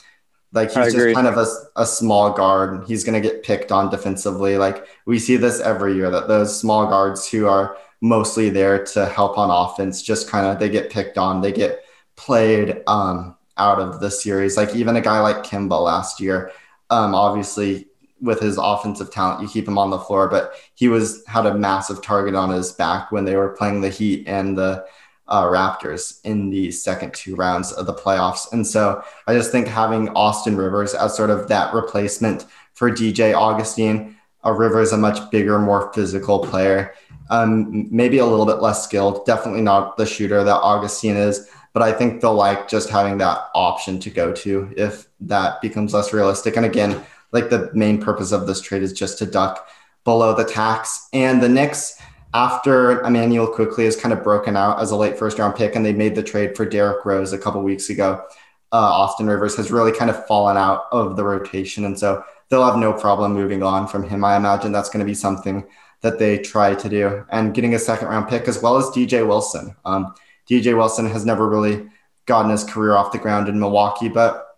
like 0.51 0.75
I 0.75 0.85
he's 0.85 0.93
agree. 0.93 1.13
just 1.13 1.15
kind 1.15 1.27
of 1.27 1.37
a, 1.37 1.81
a 1.81 1.85
small 1.85 2.31
guard. 2.31 2.85
He's 2.87 3.03
going 3.03 3.21
to 3.21 3.27
get 3.27 3.43
picked 3.43 3.71
on 3.71 3.89
defensively. 3.89 4.57
Like 4.57 4.87
we 5.05 5.19
see 5.19 5.37
this 5.37 5.59
every 5.59 5.95
year 5.95 6.09
that 6.09 6.27
those 6.27 6.59
small 6.59 6.87
guards 6.87 7.29
who 7.29 7.47
are 7.47 7.77
mostly 8.01 8.49
there 8.49 8.83
to 8.83 9.05
help 9.05 9.37
on 9.37 9.49
offense 9.49 10.01
just 10.01 10.29
kind 10.29 10.47
of 10.47 10.59
they 10.59 10.69
get 10.69 10.91
picked 10.91 11.17
on. 11.17 11.41
They 11.41 11.51
get 11.51 11.83
played 12.15 12.81
um, 12.87 13.35
out 13.57 13.79
of 13.79 13.99
the 13.99 14.09
series. 14.09 14.57
Like 14.57 14.75
even 14.75 14.95
a 14.95 15.01
guy 15.01 15.19
like 15.19 15.43
Kemba 15.43 15.79
last 15.81 16.19
year, 16.19 16.51
um, 16.89 17.13
obviously 17.13 17.87
with 18.23 18.39
his 18.39 18.57
offensive 18.57 19.11
talent, 19.11 19.41
you 19.41 19.47
keep 19.47 19.67
him 19.67 19.77
on 19.77 19.89
the 19.89 19.99
floor, 19.99 20.27
but 20.29 20.53
he 20.73 20.87
was 20.87 21.23
had 21.27 21.45
a 21.45 21.53
massive 21.53 22.01
target 22.01 22.33
on 22.33 22.49
his 22.49 22.71
back 22.71 23.11
when 23.11 23.25
they 23.25 23.35
were 23.35 23.49
playing 23.49 23.81
the 23.81 23.89
Heat 23.89 24.27
and 24.27 24.57
the 24.57 24.85
uh, 25.27 25.43
Raptors 25.43 26.19
in 26.23 26.49
the 26.49 26.71
second 26.71 27.13
two 27.13 27.35
rounds 27.35 27.71
of 27.73 27.85
the 27.85 27.93
playoffs. 27.93 28.51
And 28.53 28.65
so 28.65 29.03
I 29.27 29.33
just 29.33 29.51
think 29.51 29.67
having 29.67 30.09
Austin 30.09 30.55
Rivers 30.55 30.93
as 30.93 31.15
sort 31.15 31.29
of 31.29 31.47
that 31.49 31.73
replacement 31.73 32.45
for 32.73 32.89
DJ 32.89 33.35
Augustine, 33.35 34.17
uh, 34.45 34.51
Rivers 34.51 34.89
is 34.89 34.93
a 34.93 34.97
much 34.97 35.29
bigger, 35.31 35.59
more 35.59 35.91
physical 35.93 36.39
player, 36.39 36.93
um, 37.29 37.87
maybe 37.91 38.17
a 38.17 38.25
little 38.25 38.45
bit 38.45 38.61
less 38.61 38.83
skilled, 38.83 39.25
definitely 39.25 39.61
not 39.61 39.97
the 39.97 40.05
shooter 40.05 40.43
that 40.43 40.55
Augustine 40.55 41.15
is, 41.15 41.49
but 41.73 41.81
I 41.81 41.91
think 41.91 42.21
they'll 42.21 42.35
like 42.35 42.67
just 42.67 42.89
having 42.89 43.17
that 43.19 43.47
option 43.55 43.99
to 43.99 44.09
go 44.09 44.31
to 44.33 44.71
if 44.77 45.07
that 45.21 45.61
becomes 45.61 45.93
less 45.93 46.13
realistic. 46.13 46.57
And 46.57 46.65
again, 46.65 47.03
like 47.33 47.49
the 47.49 47.69
main 47.73 48.01
purpose 48.01 48.31
of 48.31 48.47
this 48.47 48.61
trade 48.61 48.83
is 48.83 48.93
just 48.93 49.17
to 49.17 49.25
duck 49.25 49.67
below 50.03 50.35
the 50.35 50.45
tax. 50.45 51.09
And 51.11 51.41
the 51.41 51.49
Knicks, 51.49 51.99
after 52.33 53.01
Immanuel 53.01 53.47
Quickley 53.47 53.85
is 53.85 53.95
kind 53.95 54.13
of 54.13 54.23
broken 54.23 54.55
out 54.55 54.79
as 54.79 54.91
a 54.91 54.95
late 54.95 55.17
first 55.17 55.39
round 55.39 55.55
pick, 55.55 55.75
and 55.75 55.85
they 55.85 55.93
made 55.93 56.15
the 56.15 56.23
trade 56.23 56.55
for 56.55 56.65
Derrick 56.65 57.05
Rose 57.05 57.33
a 57.33 57.37
couple 57.37 57.61
weeks 57.61 57.89
ago. 57.89 58.23
Uh, 58.71 58.77
Austin 58.77 59.27
Rivers 59.27 59.55
has 59.57 59.71
really 59.71 59.91
kind 59.91 60.09
of 60.09 60.25
fallen 60.25 60.57
out 60.57 60.85
of 60.91 61.15
the 61.15 61.23
rotation, 61.23 61.85
and 61.85 61.97
so 61.97 62.23
they'll 62.49 62.65
have 62.65 62.77
no 62.77 62.93
problem 62.93 63.33
moving 63.33 63.61
on 63.61 63.87
from 63.87 64.07
him. 64.07 64.23
I 64.23 64.35
imagine 64.35 64.71
that's 64.71 64.89
going 64.89 65.05
to 65.05 65.09
be 65.09 65.13
something 65.13 65.63
that 66.01 66.19
they 66.19 66.39
try 66.39 66.73
to 66.73 66.89
do, 66.89 67.25
and 67.29 67.53
getting 67.53 67.75
a 67.75 67.79
second 67.79 68.07
round 68.07 68.27
pick 68.27 68.47
as 68.47 68.61
well 68.61 68.77
as 68.77 68.85
DJ 68.85 69.25
Wilson. 69.25 69.75
Um, 69.85 70.13
DJ 70.49 70.75
Wilson 70.75 71.05
has 71.07 71.25
never 71.25 71.47
really 71.47 71.87
gotten 72.25 72.51
his 72.51 72.63
career 72.63 72.93
off 72.93 73.11
the 73.11 73.19
ground 73.19 73.47
in 73.47 73.59
Milwaukee, 73.59 74.09
but 74.09 74.52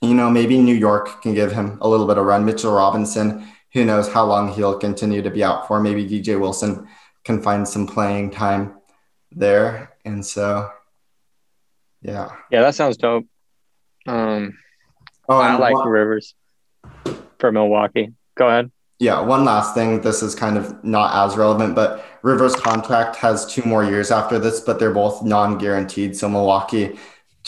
you 0.00 0.14
know 0.14 0.30
maybe 0.30 0.58
New 0.58 0.74
York 0.74 1.22
can 1.22 1.34
give 1.34 1.52
him 1.52 1.78
a 1.80 1.88
little 1.88 2.06
bit 2.06 2.18
of 2.18 2.24
run. 2.24 2.44
Mitchell 2.44 2.72
Robinson 2.72 3.46
who 3.72 3.84
knows 3.84 4.08
how 4.12 4.24
long 4.24 4.52
he'll 4.52 4.76
continue 4.78 5.22
to 5.22 5.30
be 5.30 5.44
out 5.44 5.68
for. 5.68 5.78
Maybe 5.80 6.04
DJ 6.04 6.40
Wilson 6.40 6.88
can 7.22 7.40
find 7.40 7.68
some 7.68 7.86
playing 7.86 8.30
time 8.32 8.74
there. 9.30 9.92
And 10.04 10.26
so, 10.26 10.68
yeah. 12.02 12.30
Yeah, 12.50 12.62
that 12.62 12.74
sounds 12.74 12.96
dope. 12.96 13.26
Um, 14.06 14.58
Oh, 15.28 15.36
I 15.38 15.56
like 15.56 15.74
one- 15.74 15.88
Rivers 15.88 16.34
for 17.38 17.52
Milwaukee. 17.52 18.12
Go 18.36 18.48
ahead. 18.48 18.72
yeah. 18.98 19.20
One 19.20 19.44
last 19.44 19.74
thing. 19.74 20.00
This 20.00 20.20
is 20.20 20.34
kind 20.34 20.58
of 20.58 20.82
not 20.82 21.14
as 21.24 21.36
relevant, 21.36 21.76
but 21.76 22.04
Rivers' 22.22 22.56
contract 22.56 23.14
has 23.16 23.46
two 23.46 23.62
more 23.62 23.84
years 23.84 24.10
after 24.10 24.40
this, 24.40 24.58
but 24.60 24.80
they're 24.80 24.92
both 24.92 25.22
non 25.22 25.58
guaranteed. 25.58 26.16
So 26.16 26.28
Milwaukee 26.28 26.98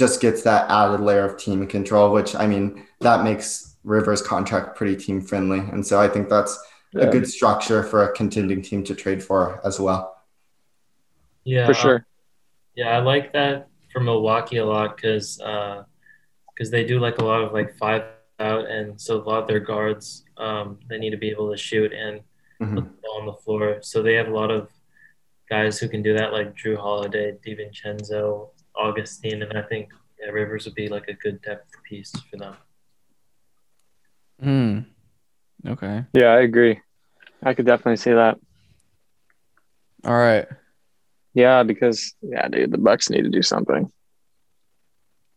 just 0.03 0.21
gets 0.21 0.43
that 0.43 0.69
added 0.69 1.01
layer 1.01 1.25
of 1.25 1.37
team 1.39 1.65
control, 1.69 2.13
which 2.13 2.35
I 2.35 2.45
mean, 2.49 2.85
that 3.07 3.23
makes 3.23 3.77
Rivers' 3.85 4.21
contract 4.21 4.77
pretty 4.77 4.97
team 4.97 5.21
friendly. 5.21 5.61
And 5.61 5.87
so 5.87 6.01
I 6.01 6.09
think 6.09 6.29
that's 6.29 6.55
Yeah. 6.93 7.05
a 7.07 7.13
good 7.15 7.27
structure 7.37 7.83
for 7.91 7.99
a 8.03 8.13
contending 8.13 8.63
team 8.63 8.83
to 8.89 8.95
trade 8.97 9.23
for 9.23 9.61
as 9.65 9.79
well. 9.79 10.03
Yeah, 11.45 11.67
for 11.67 11.71
uh, 11.73 11.83
sure. 11.85 12.07
Yeah, 12.75 12.91
I 12.97 13.01
like 13.13 13.33
that 13.39 13.69
for 13.93 14.01
Milwaukee 14.01 14.57
a 14.59 14.65
lot 14.67 14.97
because 14.97 15.39
because 15.39 16.71
they 16.75 16.85
do 16.93 16.99
like 17.07 17.19
a 17.19 17.25
lot 17.25 17.41
of 17.45 17.53
like 17.53 17.71
five 17.77 18.03
out, 18.41 18.65
and 18.77 19.01
so 19.01 19.11
a 19.21 19.25
lot 19.31 19.43
of 19.43 19.47
their 19.49 19.61
guards 19.61 20.25
um, 20.37 20.67
they 20.89 20.99
need 20.99 21.11
to 21.11 21.17
be 21.27 21.31
able 21.31 21.49
to 21.53 21.57
shoot 21.57 21.93
and 21.93 22.15
Mhm. 22.61 22.75
put 22.75 22.85
the 22.85 22.95
ball 23.03 23.17
on 23.21 23.27
the 23.27 23.39
floor. 23.45 23.67
So 23.83 24.03
they 24.03 24.15
have 24.15 24.29
a 24.35 24.37
lot 24.43 24.51
of 24.51 24.63
guys 25.49 25.79
who 25.79 25.89
can 25.89 26.03
do 26.03 26.13
that, 26.19 26.33
like 26.33 26.49
Jrue 26.61 26.77
Holiday, 26.77 27.29
DiVincenzo, 27.47 28.51
Augustine, 28.77 29.43
and 29.43 29.57
I 29.59 29.63
think 29.63 29.89
yeah, 30.21 30.31
Rivers 30.31 30.65
would 30.67 30.75
be 30.75 30.89
like 30.89 31.09
a 31.09 31.15
good 31.15 31.41
depth 31.43 31.71
piece 31.89 32.13
for 32.31 32.37
them. 32.37 32.55
Hmm. 34.41 34.79
Okay. 35.71 36.05
Yeah, 36.13 36.29
I 36.29 36.41
agree. 36.41 36.81
I 37.43 37.55
could 37.55 37.67
definitely 37.67 37.97
see 37.97 38.13
that. 38.13 38.39
All 40.05 40.13
right. 40.17 40.47
Yeah, 41.35 41.63
because 41.63 42.15
yeah, 42.23 42.49
dude, 42.49 42.73
the 42.73 42.79
Bucks 42.79 43.09
need 43.11 43.23
to 43.23 43.31
do 43.31 43.43
something 43.43 43.91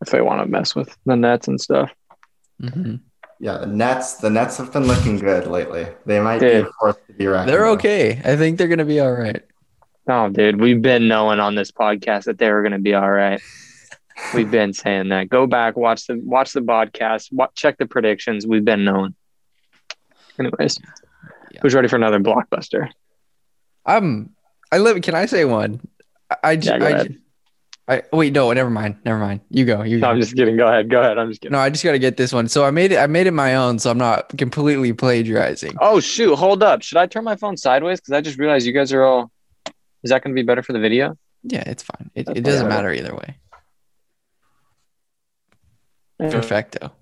if 0.02 0.10
they 0.10 0.20
want 0.20 0.42
to 0.42 0.46
mess 0.46 0.74
with 0.74 0.94
the 1.06 1.16
Nets 1.16 1.48
and 1.48 1.60
stuff. 1.60 1.90
hmm 2.60 2.96
Yeah, 3.40 3.58
the 3.58 3.66
Nets. 3.66 4.14
The 4.14 4.28
Nets 4.30 4.58
have 4.58 4.72
been 4.72 4.86
looking 4.86 5.18
good 5.18 5.46
lately. 5.46 5.86
They 6.04 6.20
might 6.20 6.40
be 6.40 6.48
Dude. 6.48 6.66
a 6.66 6.70
force 6.80 6.96
to 7.06 7.12
be 7.14 7.26
reckoned 7.26 7.48
They're 7.48 7.70
with. 7.70 7.78
okay. 7.78 8.20
I 8.24 8.36
think 8.36 8.58
they're 8.58 8.68
gonna 8.68 8.84
be 8.84 9.00
all 9.00 9.12
right. 9.12 9.42
Oh, 10.08 10.28
dude, 10.28 10.60
we've 10.60 10.80
been 10.80 11.08
knowing 11.08 11.40
on 11.40 11.54
this 11.56 11.72
podcast 11.72 12.24
that 12.24 12.38
they 12.38 12.50
were 12.50 12.62
going 12.62 12.72
to 12.72 12.78
be 12.78 12.94
all 12.94 13.10
right. 13.10 13.40
We've 14.34 14.50
been 14.50 14.72
saying 14.72 15.08
that. 15.10 15.28
Go 15.28 15.46
back, 15.46 15.76
watch 15.76 16.06
the 16.06 16.18
watch 16.24 16.52
the 16.52 16.60
podcast, 16.60 17.32
wa 17.32 17.48
check 17.54 17.76
the 17.78 17.86
predictions. 17.86 18.46
We've 18.46 18.64
been 18.64 18.84
knowing. 18.84 19.14
Anyways, 20.38 20.78
Yeah. 21.50 21.60
who's 21.62 21.74
ready 21.74 21.88
for 21.88 21.96
another 21.96 22.18
blockbuster? 22.20 22.88
I'm. 23.84 24.30
I 24.72 24.78
live. 24.78 25.00
Can 25.02 25.14
I 25.14 25.26
say 25.26 25.44
one? 25.44 25.80
I. 26.30 26.36
I, 26.44 26.50
Yeah, 26.52 26.78
go 26.78 26.86
I, 26.86 26.88
ahead. 26.90 27.16
I 27.88 28.02
wait. 28.12 28.32
No. 28.32 28.52
Never 28.52 28.70
mind. 28.70 28.96
Never 29.04 29.18
mind. 29.18 29.40
You 29.50 29.64
go. 29.64 29.82
You 29.82 29.98
No, 29.98 30.06
go. 30.06 30.10
I'm 30.12 30.20
just 30.20 30.34
kidding. 30.34 30.56
Go 30.56 30.66
ahead. 30.66 30.88
Go 30.90 31.00
ahead. 31.00 31.18
I'm 31.18 31.28
just 31.28 31.40
kidding. 31.40 31.52
No, 31.52 31.58
I 31.58 31.68
just 31.70 31.84
gotta 31.84 31.98
get 31.98 32.16
this 32.16 32.32
one. 32.32 32.48
So 32.48 32.64
I 32.64 32.70
made 32.70 32.92
it. 32.92 32.96
I 32.98 33.06
made 33.06 33.26
it 33.26 33.32
my 33.32 33.54
own. 33.56 33.78
So 33.78 33.90
I'm 33.90 33.98
not 33.98 34.28
completely 34.38 34.92
plagiarizing. 34.94 35.74
Oh 35.80 36.00
shoot! 36.00 36.34
Hold 36.36 36.62
up. 36.62 36.82
Should 36.82 36.98
I 36.98 37.06
turn 37.06 37.24
my 37.24 37.36
phone 37.36 37.56
sideways? 37.56 38.00
Because 38.00 38.12
I 38.12 38.20
just 38.22 38.38
realized 38.38 38.66
you 38.66 38.72
guys 38.72 38.92
are 38.92 39.02
all. 39.02 39.30
Is 40.06 40.10
that 40.10 40.22
going 40.22 40.32
to 40.32 40.40
be 40.40 40.46
better 40.46 40.62
for 40.62 40.72
the 40.72 40.78
video? 40.78 41.18
Yeah, 41.42 41.64
it's 41.66 41.82
fine. 41.82 42.12
It, 42.14 42.28
it 42.28 42.44
doesn't 42.44 42.68
matter 42.68 42.92
either 42.92 43.12
way. 43.12 43.38
Perfecto. 46.20 46.92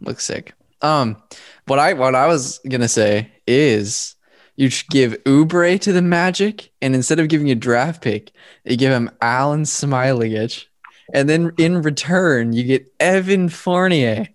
Looks 0.00 0.24
sick. 0.24 0.54
Um, 0.80 1.22
what 1.66 1.78
I 1.78 1.92
what 1.92 2.14
I 2.14 2.26
was 2.28 2.58
gonna 2.66 2.88
say 2.88 3.30
is 3.46 4.14
you 4.56 4.70
should 4.70 4.88
give 4.88 5.22
Oubre 5.24 5.78
to 5.82 5.92
the 5.92 6.00
Magic, 6.00 6.70
and 6.80 6.94
instead 6.94 7.20
of 7.20 7.28
giving 7.28 7.50
a 7.50 7.54
draft 7.54 8.02
pick, 8.02 8.32
you 8.64 8.78
give 8.78 8.90
him 8.90 9.10
Alen 9.20 9.66
Smailagic, 9.66 10.64
and 11.12 11.28
then 11.28 11.52
in 11.58 11.82
return 11.82 12.54
you 12.54 12.64
get 12.64 12.90
Evan 12.98 13.50
Fournier, 13.50 14.28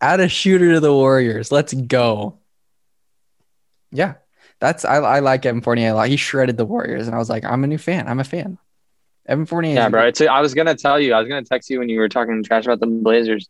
add 0.00 0.20
a 0.20 0.28
shooter 0.28 0.72
to 0.72 0.80
the 0.80 0.92
Warriors. 0.92 1.52
Let's 1.52 1.74
go. 1.74 2.38
Yeah, 3.92 4.14
that's 4.58 4.84
I, 4.84 4.96
I 4.96 5.18
like 5.20 5.44
Evan 5.44 5.60
Fournier 5.60 5.90
a 5.90 5.94
lot. 5.94 6.08
He 6.08 6.16
shredded 6.16 6.56
the 6.56 6.64
Warriors, 6.64 7.06
and 7.06 7.14
I 7.14 7.18
was 7.18 7.28
like, 7.28 7.44
I'm 7.44 7.64
a 7.64 7.66
new 7.66 7.78
fan. 7.78 8.08
I'm 8.08 8.20
a 8.20 8.24
fan. 8.24 8.58
Evan 9.26 9.46
Fournier. 9.46 9.72
is 9.72 9.76
Yeah, 9.76 9.88
bro. 9.88 10.06
It's, 10.06 10.20
I 10.20 10.40
was 10.40 10.54
gonna 10.54 10.74
tell 10.74 11.00
you. 11.00 11.14
I 11.14 11.20
was 11.20 11.28
gonna 11.28 11.44
text 11.44 11.68
you 11.70 11.78
when 11.78 11.88
you 11.88 11.98
were 11.98 12.08
talking 12.08 12.42
trash 12.42 12.64
about 12.64 12.80
the 12.80 12.86
Blazers. 12.86 13.48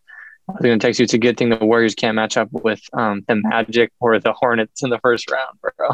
I 0.48 0.52
was 0.52 0.62
gonna 0.62 0.78
text 0.78 0.98
you. 1.00 1.04
It's 1.04 1.14
a 1.14 1.18
good 1.18 1.36
thing 1.36 1.50
the 1.50 1.64
Warriors 1.64 1.94
can't 1.94 2.14
match 2.14 2.36
up 2.36 2.48
with 2.50 2.80
um, 2.92 3.24
the 3.28 3.36
Magic 3.36 3.92
or 4.00 4.18
the 4.18 4.32
Hornets 4.32 4.82
in 4.82 4.90
the 4.90 4.98
first 4.98 5.30
round, 5.30 5.58
bro. 5.60 5.90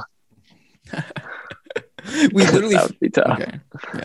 we 2.33 2.45
literally 2.45 2.75
that 2.75 2.89
would 2.89 3.01
be 3.01 3.11
tough. 3.11 3.41
Okay. 3.41 3.61
Yeah. 3.95 4.05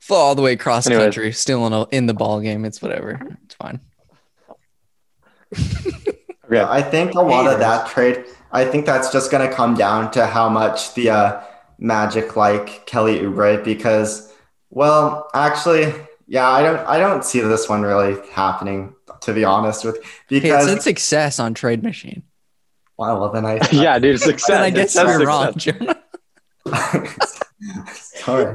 Fall 0.00 0.20
all 0.20 0.34
the 0.34 0.42
way 0.42 0.52
across 0.52 0.86
Anyways. 0.86 1.04
country, 1.04 1.32
still 1.32 1.66
in, 1.66 1.72
a, 1.72 1.86
in 1.88 2.06
the 2.06 2.14
ball 2.14 2.40
game. 2.40 2.64
It's 2.66 2.82
whatever. 2.82 3.38
It's 3.44 3.54
fine. 3.54 3.80
Okay. 4.50 6.12
Yeah, 6.50 6.70
I 6.70 6.82
think 6.82 7.14
a 7.14 7.22
lot 7.22 7.46
of 7.46 7.58
that 7.60 7.88
trade. 7.88 8.26
I 8.54 8.64
think 8.64 8.86
that's 8.86 9.12
just 9.12 9.30
going 9.30 9.46
to 9.46 9.54
come 9.54 9.74
down 9.74 10.10
to 10.12 10.26
how 10.26 10.48
much 10.48 10.94
the 10.94 11.10
uh, 11.10 11.42
Magic 11.78 12.36
like 12.36 12.86
Kelly 12.86 13.18
Oubre 13.18 13.62
because, 13.62 14.32
well, 14.70 15.28
actually, 15.34 15.92
yeah, 16.28 16.48
I 16.48 16.62
don't, 16.62 16.78
I 16.86 16.98
don't 16.98 17.24
see 17.24 17.40
this 17.40 17.68
one 17.68 17.82
really 17.82 18.16
happening. 18.30 18.94
To 19.22 19.32
be 19.32 19.44
honest 19.44 19.84
with, 19.84 19.96
Hey, 20.28 20.36
it 20.36 20.42
because 20.42 20.66
said 20.66 20.82
success 20.82 21.38
on 21.38 21.54
Trade 21.54 21.82
Machine. 21.82 22.22
Wow, 22.98 23.20
well, 23.20 23.32
then 23.32 23.46
I 23.46 23.58
yeah, 23.72 23.98
dude. 23.98 24.20
Success. 24.20 24.48
Then 24.48 24.62
I 24.62 24.70
guess 24.70 24.92
says 24.92 25.08
you're 25.08 25.26
wrong, 25.26 25.54
Sorry. 27.94 28.54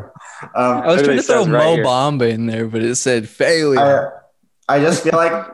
Um, 0.53 0.53
I 0.53 0.87
was 0.87 1.01
trying 1.01 1.17
to 1.17 1.23
throw 1.23 1.43
says 1.43 1.49
right 1.49 1.63
Mo 1.63 1.75
here. 1.75 1.85
Bamba 1.85 2.29
in 2.29 2.45
there, 2.45 2.67
but 2.67 2.83
it 2.83 2.95
said 2.95 3.27
failure. 3.27 4.21
I, 4.67 4.75
I 4.75 4.79
just 4.79 5.03
feel 5.03 5.15
like 5.15 5.47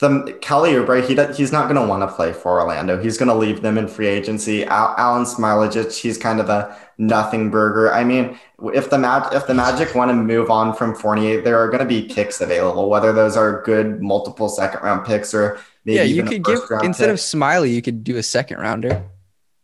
the 0.00 0.36
Kelly 0.40 0.72
Oubre, 0.72 1.06
he 1.06 1.14
he's 1.34 1.52
not 1.52 1.64
going 1.64 1.80
to 1.80 1.86
want 1.86 2.02
to 2.02 2.14
play 2.14 2.32
for 2.32 2.60
Orlando. 2.60 3.00
He's 3.00 3.16
going 3.16 3.28
to 3.28 3.34
leave 3.34 3.62
them 3.62 3.78
in 3.78 3.86
free 3.86 4.08
agency. 4.08 4.64
Al, 4.64 4.94
Alen 4.96 5.24
Smailagic, 5.24 5.96
he's 5.96 6.18
kind 6.18 6.40
of 6.40 6.48
a 6.48 6.76
nothing 6.98 7.48
burger. 7.48 7.92
I 7.92 8.02
mean, 8.02 8.38
if 8.74 8.90
the 8.90 8.98
Mag, 8.98 9.32
if 9.32 9.46
the 9.46 9.54
Magic 9.54 9.94
want 9.94 10.10
to 10.10 10.14
move 10.14 10.50
on 10.50 10.74
from 10.74 10.96
Fournier, 10.96 11.40
there 11.42 11.58
are 11.58 11.68
going 11.68 11.78
to 11.80 11.86
be 11.86 12.08
picks 12.12 12.40
available, 12.40 12.90
whether 12.90 13.12
those 13.12 13.36
are 13.36 13.62
good 13.62 14.02
multiple 14.02 14.48
second 14.48 14.82
round 14.82 15.06
picks 15.06 15.32
or 15.32 15.60
maybe 15.84 15.96
yeah, 15.96 16.02
you 16.02 16.24
could 16.24 16.42
give 16.42 16.60
instead 16.82 17.06
pick. 17.06 17.12
of 17.14 17.20
Smiley, 17.20 17.70
you 17.70 17.82
could 17.82 18.02
do 18.02 18.16
a 18.16 18.22
second 18.22 18.58
rounder. 18.58 19.02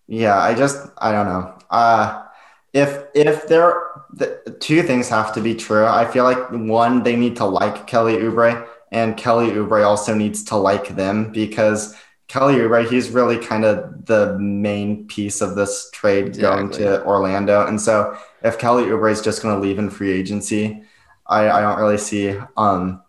Yeah, 0.06 0.38
I 0.38 0.54
just 0.54 0.88
I 0.98 1.10
don't 1.10 1.26
know. 1.26 1.54
Uh 1.70 2.24
if 2.72 3.04
if 3.14 3.48
there 3.48 3.82
the 4.12 4.56
two 4.60 4.82
things 4.82 5.08
have 5.08 5.32
to 5.34 5.40
be 5.40 5.54
true. 5.54 5.86
I 5.86 6.04
feel 6.04 6.24
like 6.24 6.50
one 6.50 7.02
they 7.02 7.16
need 7.16 7.36
to 7.36 7.44
like 7.44 7.86
Kelly 7.86 8.16
Oubre 8.16 8.66
and 8.90 9.16
Kelly 9.16 9.50
Oubre 9.50 9.84
also 9.84 10.14
needs 10.14 10.44
to 10.44 10.56
like 10.56 10.88
them 10.88 11.30
because 11.32 11.94
Kelly 12.28 12.54
Oubre 12.56 12.88
he's 12.88 13.10
really 13.10 13.38
kind 13.38 13.64
of 13.64 14.06
the 14.06 14.38
main 14.38 15.06
piece 15.06 15.40
of 15.40 15.54
this 15.54 15.90
trade 15.92 16.38
going 16.38 16.70
to 16.70 17.04
Orlando. 17.04 17.66
And 17.66 17.80
so 17.80 18.16
if 18.42 18.58
Kelly 18.58 18.84
Oubre 18.84 19.10
is 19.10 19.20
just 19.20 19.42
going 19.42 19.54
to 19.54 19.60
leave 19.60 19.78
in 19.78 19.90
free 19.90 20.12
agency, 20.12 20.82
I 21.26 21.48
I 21.50 21.60
don't 21.60 21.78
really 21.78 21.98
see 21.98 22.36
um 22.56 23.02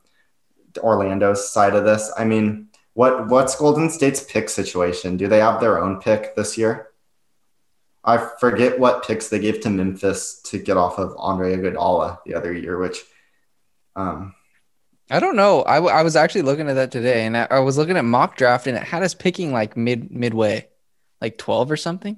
Orlando's 0.80 1.52
side 1.52 1.76
of 1.76 1.84
this. 1.84 2.12
I 2.18 2.26
mean, 2.26 2.70
what 2.94 3.28
what's 3.28 3.56
Golden 3.56 3.90
State's 3.90 4.24
pick 4.24 4.50
situation? 4.50 5.18
Do 5.18 5.28
they 5.28 5.40
have 5.40 5.62
their 5.62 5.84
own 5.84 6.00
pick 6.02 6.36
this 6.36 6.58
year? 6.58 6.90
I 8.04 8.18
forget 8.40 8.80
what 8.80 9.06
picks 9.06 9.30
they 9.30 9.38
gave 9.38 9.62
to 9.62 9.70
Memphis 9.70 10.42
to 10.46 10.58
get 10.58 10.78
off 10.78 10.98
of 10.98 11.14
Andre 11.18 11.56
Iguodala 11.56 12.20
the 12.26 12.36
other 12.36 12.54
year, 12.54 12.78
which 12.78 13.00
um 13.96 14.34
I 15.12 15.20
don't 15.20 15.36
know. 15.36 15.64
I, 15.66 15.76
w- 15.76 15.94
I 15.94 16.02
was 16.04 16.16
actually 16.16 16.44
looking 16.44 16.68
at 16.70 16.74
that 16.76 16.92
today, 16.92 17.26
and 17.26 17.38
I, 17.38 17.48
I 17.52 17.60
was 17.60 17.78
looking 17.78 17.98
at 17.98 18.06
mock 18.06 18.38
draft, 18.38 18.66
and 18.68 18.78
it 18.78 18.84
had 18.84 19.04
us 19.04 19.14
picking 19.14 19.52
like 19.52 19.76
mid 19.78 20.10
midway, 20.12 20.68
like 21.20 21.38
twelve 21.38 21.70
or 21.70 21.78
something, 21.78 22.18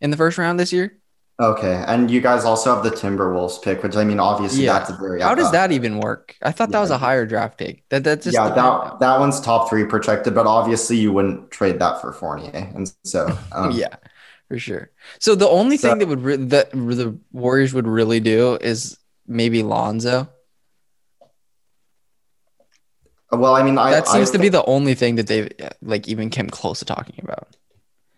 in 0.00 0.10
the 0.10 0.16
first 0.16 0.38
round 0.38 0.60
this 0.60 0.72
year. 0.72 0.98
okay. 1.40 1.84
And 1.86 2.10
you 2.10 2.20
guys 2.20 2.44
also 2.44 2.74
have 2.74 2.82
the 2.84 2.90
Timberwolves 2.90 3.60
pick, 3.62 3.82
which 3.82 3.96
I 3.96 4.04
mean 4.04 4.18
obviously 4.20 4.64
Yeah. 4.64 4.78
that's 4.78 4.90
a 4.90 4.94
very 4.96 5.20
How 5.20 5.34
does 5.34 5.46
up- 5.46 5.52
that 5.52 5.72
even 5.72 5.98
work? 5.98 6.34
I 6.42 6.52
thought 6.52 6.70
that 6.70 6.80
was 6.80 6.90
a 6.90 6.98
higher 6.98 7.26
draft 7.26 7.58
pick. 7.58 7.82
That 7.90 8.04
that's 8.04 8.24
just 8.24 8.34
yeah, 8.34 8.48
that 8.50 9.00
that 9.00 9.18
one's 9.20 9.40
top 9.40 9.68
three 9.68 9.84
protected, 9.84 10.34
but 10.34 10.46
obviously 10.46 10.96
you 10.96 11.12
wouldn't 11.12 11.50
trade 11.50 11.78
that 11.80 12.00
for 12.00 12.12
Fournier. 12.12 12.50
And 12.54 12.90
so 13.04 13.36
um, 13.52 13.70
yeah, 13.72 13.96
for 14.48 14.58
sure. 14.58 14.90
So 15.18 15.34
the 15.34 15.48
only 15.48 15.76
So- 15.76 15.88
thing 15.90 15.98
that 15.98 16.08
would 16.08 16.22
re- 16.22 16.36
that 16.36 16.70
the 16.72 17.18
Warriors 17.32 17.72
would 17.74 17.86
really 17.86 18.20
do 18.20 18.56
is 18.60 18.96
maybe 19.26 19.62
Lonzo. 19.62 20.28
Well, 23.32 23.54
I 23.54 23.62
mean 23.62 23.78
I 23.78 23.90
That 23.90 24.08
seems 24.08 24.30
I 24.30 24.32
to 24.34 24.38
be 24.38 24.48
the 24.48 24.64
only 24.64 24.94
thing 24.94 25.16
that 25.16 25.26
they 25.26 25.50
like 25.82 26.08
even 26.08 26.30
came 26.30 26.48
close 26.48 26.78
to 26.80 26.84
talking 26.84 27.20
about. 27.22 27.56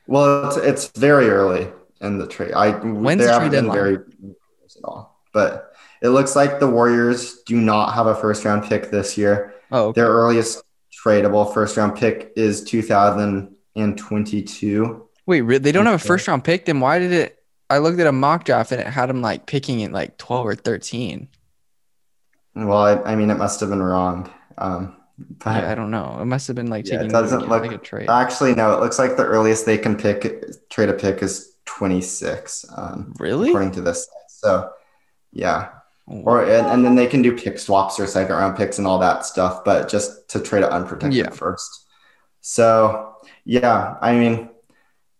Well, 0.06 0.48
it's, 0.48 0.56
it's 0.56 0.88
very 0.98 1.28
early 1.28 1.68
in 2.00 2.18
the 2.18 2.26
trade. 2.26 2.54
I 2.54 2.72
When's 2.72 3.20
they 3.20 3.26
the 3.26 3.32
haven't 3.32 3.50
been 3.50 3.70
very 3.70 3.94
at 3.94 4.84
all, 4.84 5.20
but 5.32 5.74
it 6.02 6.08
looks 6.10 6.36
like 6.36 6.60
the 6.60 6.68
Warriors 6.68 7.42
do 7.44 7.60
not 7.60 7.94
have 7.94 8.06
a 8.06 8.14
first 8.14 8.44
round 8.44 8.64
pick 8.64 8.90
this 8.90 9.18
year. 9.18 9.54
Oh, 9.70 9.88
okay. 9.88 10.00
Their 10.00 10.08
earliest 10.08 10.62
tradable 11.04 11.52
first 11.52 11.76
round 11.76 11.96
pick 11.96 12.32
is 12.36 12.64
2022. 12.64 15.08
wait, 15.26 15.40
re- 15.42 15.58
they 15.58 15.72
don't 15.72 15.84
have 15.86 15.94
a 15.94 15.98
first 15.98 16.28
round 16.28 16.44
pick. 16.44 16.64
Then 16.66 16.80
why 16.80 16.98
did 16.98 17.12
it? 17.12 17.34
I 17.70 17.78
looked 17.78 18.00
at 18.00 18.06
a 18.06 18.12
mock 18.12 18.44
draft 18.44 18.72
and 18.72 18.80
it 18.80 18.86
had 18.86 19.10
them 19.10 19.20
like 19.20 19.44
picking 19.46 19.80
it 19.80 19.92
like 19.92 20.16
twelve 20.18 20.46
or 20.46 20.54
thirteen. 20.54 21.28
Well, 22.54 22.78
I, 22.78 22.94
I 23.12 23.16
mean, 23.16 23.30
it 23.30 23.36
must 23.36 23.60
have 23.60 23.68
been 23.68 23.82
wrong. 23.82 24.30
Um, 24.56 24.96
but 25.18 25.48
I, 25.64 25.72
I 25.72 25.74
don't 25.74 25.90
know. 25.90 26.18
It 26.20 26.24
must 26.26 26.46
have 26.46 26.56
been 26.56 26.68
like 26.68 26.86
Yeah, 26.86 27.02
it 27.02 27.08
doesn't 27.10 27.40
look- 27.48 27.62
like 27.62 27.72
a 27.72 27.78
trade. 27.78 28.08
actually, 28.08 28.54
no, 28.54 28.72
it 28.74 28.80
looks 28.80 28.98
like 28.98 29.16
the 29.16 29.24
earliest 29.24 29.66
they 29.66 29.78
can 29.78 29.96
pick 29.96 30.44
trade 30.70 30.88
a 30.88 30.92
pick 30.94 31.22
is 31.22 31.54
26, 31.66 32.64
um, 32.76 33.12
really? 33.18 33.48
according 33.50 33.72
to 33.72 33.80
this. 33.80 34.08
So, 34.28 34.70
yeah. 35.32 35.70
or 36.06 36.42
and, 36.44 36.66
and 36.68 36.84
then 36.84 36.94
they 36.94 37.06
can 37.06 37.20
do 37.22 37.36
pick 37.36 37.58
swaps 37.58 37.98
or 38.00 38.06
second 38.06 38.34
round 38.34 38.56
picks 38.56 38.78
and 38.78 38.86
all 38.86 38.98
that 39.00 39.26
stuff, 39.26 39.64
but 39.64 39.88
just 39.88 40.28
to 40.30 40.40
trade 40.40 40.62
it 40.64 40.70
unprotected 40.70 41.14
Yeah. 41.18 41.30
first. 41.30 41.86
So 42.40 43.16
yeah, 43.44 43.96
I 44.00 44.14
mean, 44.14 44.48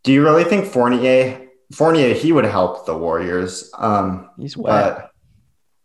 do 0.04 0.12
you 0.12 0.22
really 0.22 0.44
think 0.44 0.64
Fournier 0.66 1.46
Fournier 1.72 2.14
he 2.14 2.32
would 2.32 2.46
help 2.46 2.86
the 2.86 2.96
Warriors? 2.96 3.70
Um, 3.76 4.30
he's 4.38 4.56
wet. 4.56 5.07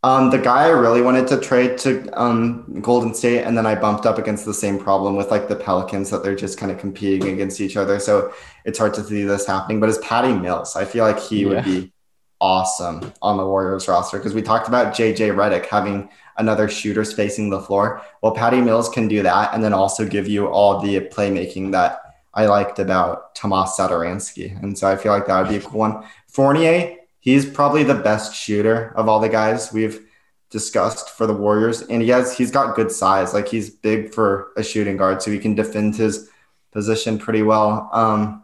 Um, 0.03 0.29
the 0.29 0.37
guy 0.37 0.63
I 0.65 0.69
really 0.69 1.01
wanted 1.01 1.27
to 1.27 1.39
trade 1.39 1.77
to 1.79 2.09
um, 2.21 2.81
Golden 2.81 3.13
State, 3.13 3.43
and 3.43 3.57
then 3.57 3.65
I 3.65 3.75
bumped 3.75 4.05
up 4.05 4.17
against 4.17 4.45
the 4.45 4.53
same 4.53 4.77
problem 4.77 5.15
with 5.15 5.31
like 5.31 5.47
the 5.47 5.55
Pelicans 5.55 6.09
that 6.09 6.23
they're 6.23 6.35
just 6.35 6.57
kind 6.57 6.71
of 6.71 6.77
competing 6.77 7.29
against 7.33 7.61
each 7.61 7.77
other. 7.77 7.99
So 7.99 8.33
it's 8.65 8.77
hard 8.77 8.93
to 8.95 9.03
see 9.03 9.23
this 9.23 9.47
happening. 9.47 9.79
But 9.79 9.89
it's 9.89 9.99
Patty 10.05 10.33
Mills. 10.33 10.75
I 10.75 10.83
feel 10.85 11.05
like 11.05 11.19
he 11.19 11.41
Yeah. 11.43 11.47
would 11.49 11.63
be 11.63 11.93
awesome 12.41 13.13
on 13.21 13.37
the 13.37 13.45
Warriors 13.45 13.87
roster 13.87 14.17
because 14.17 14.33
we 14.33 14.41
talked 14.41 14.67
about 14.67 14.93
JJ 14.93 15.31
Redick 15.33 15.67
having 15.67 16.09
another 16.37 16.67
shooter 16.67 17.05
spacing 17.05 17.49
the 17.49 17.61
floor. 17.61 18.01
Well, 18.21 18.33
Patty 18.33 18.59
Mills 18.59 18.89
can 18.89 19.07
do 19.07 19.23
that, 19.23 19.53
and 19.53 19.63
then 19.63 19.71
also 19.71 20.05
give 20.05 20.27
you 20.27 20.47
all 20.47 20.81
the 20.81 20.99
playmaking 20.99 21.71
that 21.71 21.99
I 22.33 22.47
liked 22.47 22.79
about 22.79 23.35
Tomas 23.35 23.77
Satoransky. 23.77 24.61
And 24.61 24.77
so 24.77 24.89
I 24.89 24.97
feel 24.97 25.13
like 25.13 25.27
that 25.27 25.39
would 25.41 25.49
be 25.49 25.57
a 25.57 25.61
cool 25.61 25.79
one. 25.79 26.03
Fournier, 26.27 26.97
he's 27.23 27.45
probably 27.45 27.83
the 27.83 27.95
best 27.95 28.35
shooter 28.35 28.91
of 28.97 29.07
all 29.07 29.21
the 29.21 29.29
guys 29.29 29.71
we've 29.71 30.05
discussed 30.49 31.09
for 31.09 31.25
the 31.25 31.33
Warriors. 31.33 31.81
And 31.81 32.01
he 32.01 32.09
has 32.09 32.37
he's 32.37 32.51
got 32.51 32.75
good 32.75 32.91
size. 32.91 33.33
Like 33.33 33.47
he's 33.47 33.69
big 33.69 34.13
for 34.13 34.51
a 34.57 34.63
shooting 34.63 34.97
guard, 34.97 35.21
so 35.21 35.31
he 35.31 35.39
can 35.39 35.55
defend 35.55 35.95
his 35.95 36.29
position 36.73 37.17
pretty 37.17 37.41
well. 37.41 37.89
Um 37.93 38.43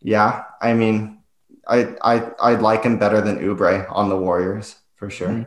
yeah, 0.00 0.44
I 0.60 0.72
mean 0.72 1.18
I 1.68 1.94
I 2.02 2.32
I'd 2.40 2.62
like 2.62 2.84
him 2.84 2.98
better 2.98 3.20
than 3.20 3.38
Oubre 3.38 3.86
on 3.90 4.08
the 4.08 4.16
Warriors 4.16 4.76
for 4.96 5.10
sure. 5.10 5.28
Mhm. 5.28 5.46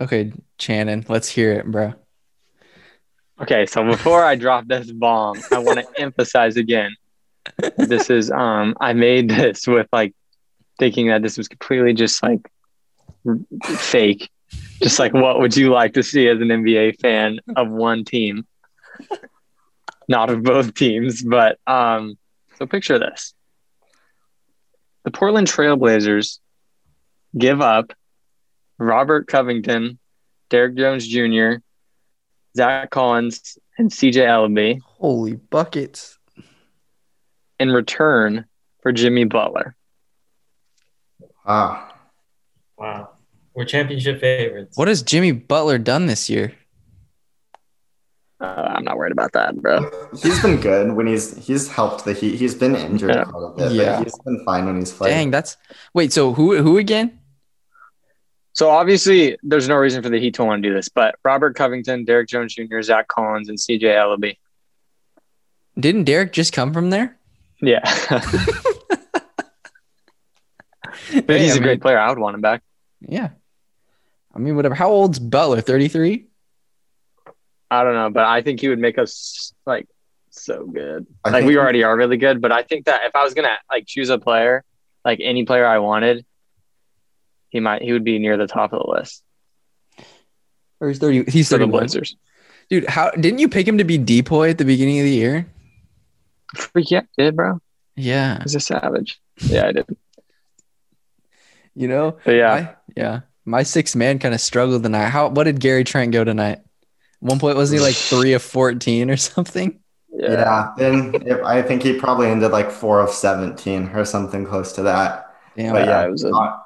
Okay, 0.00 0.32
Shannon, 0.58 1.04
let's 1.08 1.28
hear 1.28 1.52
it, 1.52 1.66
bro. 1.66 1.94
Okay, 3.40 3.66
so 3.66 3.84
before 3.84 4.22
I 4.24 4.36
drop 4.36 4.66
this 4.68 4.90
bomb, 4.92 5.38
I 5.50 5.58
want 5.58 5.80
to 5.80 5.86
emphasize 6.00 6.56
again. 6.56 6.94
This 7.78 8.10
is 8.10 8.30
um 8.30 8.76
I 8.80 8.92
made 8.92 9.30
this 9.30 9.66
with 9.66 9.88
like 9.92 10.14
thinking 10.82 11.06
that 11.06 11.22
this 11.22 11.38
was 11.38 11.46
completely 11.46 11.94
just 11.94 12.24
like 12.24 12.50
fake. 13.76 14.28
Just 14.82 14.98
like 14.98 15.14
what 15.14 15.38
would 15.38 15.56
you 15.56 15.70
like 15.70 15.94
to 15.94 16.02
see 16.02 16.26
as 16.26 16.40
an 16.40 16.48
NBA 16.48 16.98
fan 16.98 17.38
of 17.54 17.70
one 17.70 18.04
team? 18.04 18.44
Not 20.08 20.28
of 20.28 20.42
both 20.42 20.74
teams, 20.74 21.22
but 21.22 21.56
um 21.68 22.18
so 22.58 22.66
picture 22.66 22.98
this. 22.98 23.32
The 25.04 25.12
Portland 25.12 25.46
Trailblazers 25.46 26.40
give 27.38 27.60
up 27.60 27.92
Robert 28.78 29.28
Covington, 29.28 30.00
Derrick 30.50 30.74
Jones 30.76 31.06
Jr., 31.06 31.62
Zach 32.56 32.90
Collins, 32.90 33.56
and 33.78 33.88
CJ 33.88 34.16
Elleby 34.26 34.80
Holy 34.98 35.34
buckets. 35.34 36.18
in 37.60 37.70
return 37.70 38.46
for 38.80 38.90
Jimmy 38.90 39.26
Butler. 39.26 39.76
Wow. 41.46 41.88
Wow. 42.78 43.10
We're 43.54 43.64
championship 43.64 44.20
favorites. 44.20 44.76
What 44.76 44.88
has 44.88 45.02
Jimmy 45.02 45.32
Butler 45.32 45.78
done 45.78 46.06
this 46.06 46.30
year? 46.30 46.52
Uh, 48.40 48.44
I'm 48.76 48.84
not 48.84 48.96
worried 48.96 49.12
about 49.12 49.32
that, 49.32 49.54
bro. 49.56 49.88
He's 50.20 50.40
been 50.42 50.60
good 50.60 50.92
when 50.92 51.06
he's 51.06 51.36
he's 51.46 51.68
helped 51.68 52.04
the 52.04 52.12
Heat. 52.12 52.36
He's 52.36 52.54
been 52.56 52.74
injured 52.74 53.10
Yeah. 53.14 53.24
quite 53.24 53.44
a 53.44 53.50
bit, 53.56 53.72
Yeah. 53.72 53.98
but 53.98 54.04
he's 54.04 54.18
been 54.24 54.44
fine 54.44 54.66
when 54.66 54.78
he's 54.78 54.92
played. 54.92 55.10
Dang, 55.10 55.30
that's 55.30 55.56
wait. 55.94 56.12
So 56.12 56.32
who 56.32 56.60
who 56.62 56.78
again? 56.78 57.20
So 58.54 58.68
obviously, 58.68 59.38
there's 59.42 59.68
no 59.68 59.76
reason 59.76 60.02
for 60.02 60.08
the 60.08 60.18
Heat 60.18 60.34
to 60.34 60.44
want 60.44 60.62
to 60.62 60.68
do 60.68 60.74
this, 60.74 60.88
but 60.88 61.14
Robert 61.24 61.54
Covington, 61.56 62.04
Derrick 62.04 62.28
Jones 62.28 62.54
Jr., 62.54 62.82
Zach 62.82 63.06
Collins, 63.08 63.48
and 63.48 63.56
CJ 63.58 63.82
Elleby. 63.94 64.36
Didn't 65.78 66.04
Derrick 66.04 66.32
just 66.32 66.52
come 66.52 66.72
from 66.74 66.90
there? 66.90 67.16
Yeah, 67.62 67.80
but 71.26 71.36
Hey, 71.36 71.44
he's 71.44 71.54
I 71.54 71.58
a 71.58 71.60
great 71.60 71.80
player. 71.80 71.98
I 71.98 72.08
would 72.08 72.18
want 72.18 72.34
him 72.34 72.40
back. 72.40 72.62
Yeah. 73.00 73.30
I 74.34 74.38
mean, 74.38 74.56
whatever. 74.56 74.74
How 74.74 74.90
old's 74.90 75.18
Butler? 75.18 75.60
Thirty 75.60 75.88
three. 75.88 76.26
I 77.70 77.84
don't 77.84 77.94
know, 77.94 78.10
but 78.10 78.24
I 78.24 78.42
think 78.42 78.60
he 78.60 78.68
would 78.68 78.78
make 78.78 78.98
us 78.98 79.54
like 79.66 79.86
so 80.30 80.66
good. 80.66 81.06
I 81.24 81.30
like 81.30 81.40
think 81.40 81.48
we 81.48 81.58
already 81.58 81.84
are 81.84 81.96
really 81.96 82.16
good, 82.16 82.40
but 82.40 82.52
I 82.52 82.62
think 82.62 82.86
that 82.86 83.02
if 83.04 83.14
I 83.16 83.24
was 83.24 83.34
gonna 83.34 83.56
like 83.70 83.86
choose 83.86 84.10
a 84.10 84.18
player, 84.18 84.64
like 85.04 85.20
any 85.22 85.44
player 85.44 85.66
I 85.66 85.78
wanted, 85.78 86.24
he 87.50 87.60
might 87.60 87.82
he 87.82 87.92
would 87.92 88.04
be 88.04 88.18
near 88.18 88.36
the 88.36 88.46
top 88.46 88.72
of 88.72 88.82
the 88.84 88.90
list 88.90 89.22
Or 90.80 90.88
he's 90.88 90.98
thirty. 90.98 91.24
He's 91.30 91.48
for 91.48 91.54
the 91.54 91.64
thirty 91.64 91.70
one. 91.72 91.80
Blazers. 91.80 92.16
Dude, 92.68 92.86
how 92.88 93.10
didn't 93.10 93.38
you 93.38 93.48
pick 93.48 93.66
him 93.68 93.78
to 93.78 93.84
be 93.84 93.98
depoy 93.98 94.50
at 94.50 94.58
the 94.58 94.64
beginning 94.64 94.98
of 95.00 95.04
the 95.04 95.10
year? 95.10 95.46
Freak 96.56 96.90
yeah, 96.90 97.02
did 97.18 97.36
bro? 97.36 97.60
Yeah. 97.96 98.42
He's 98.42 98.54
a 98.54 98.60
savage. 98.60 99.20
Yeah, 99.40 99.68
I 99.68 99.72
did. 99.72 99.96
You 101.74 101.88
know. 101.88 102.18
But 102.24 102.32
yeah, 102.32 102.52
I- 102.52 102.74
yeah. 102.96 103.20
My 103.44 103.64
sixth 103.64 103.96
man 103.96 104.18
kind 104.20 104.34
of 104.34 104.40
struggled 104.40 104.82
tonight. 104.84 105.08
How? 105.08 105.28
What 105.28 105.44
did 105.44 105.58
Gary 105.60 105.82
Trent 105.84 106.12
go 106.12 106.22
tonight? 106.22 106.60
One 107.18 107.38
point 107.40 107.56
wasn't 107.56 107.80
he 107.80 107.86
like 107.86 107.96
three 107.96 108.34
of 108.34 108.42
fourteen 108.42 109.10
or 109.10 109.16
something? 109.16 109.80
yeah, 110.12 110.30
Yeah, 110.32 110.72
then 110.76 111.14
if, 111.26 111.42
I 111.42 111.62
think 111.62 111.82
he 111.82 111.98
probably 111.98 112.28
ended 112.28 112.52
like 112.52 112.70
four 112.70 113.00
of 113.00 113.10
seventeen 113.10 113.88
or 113.88 114.04
something 114.04 114.44
close 114.46 114.72
to 114.74 114.82
that. 114.82 115.34
Damn. 115.56 115.72
But 115.72 115.86
yeah, 115.86 116.04
it 116.06 116.10
was 116.10 116.22
a- 116.24 116.30
not 116.30 116.64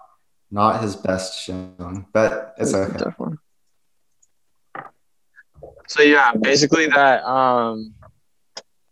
not 0.50 0.82
his 0.82 0.96
best 0.96 1.42
showing, 1.42 2.06
but 2.12 2.54
it's 2.58 2.72
It 2.72 2.76
okay. 2.76 2.98
tough. 2.98 3.16
So 5.88 6.02
yeah, 6.02 6.32
basically 6.34 6.86
that 6.88 7.24
um 7.24 7.94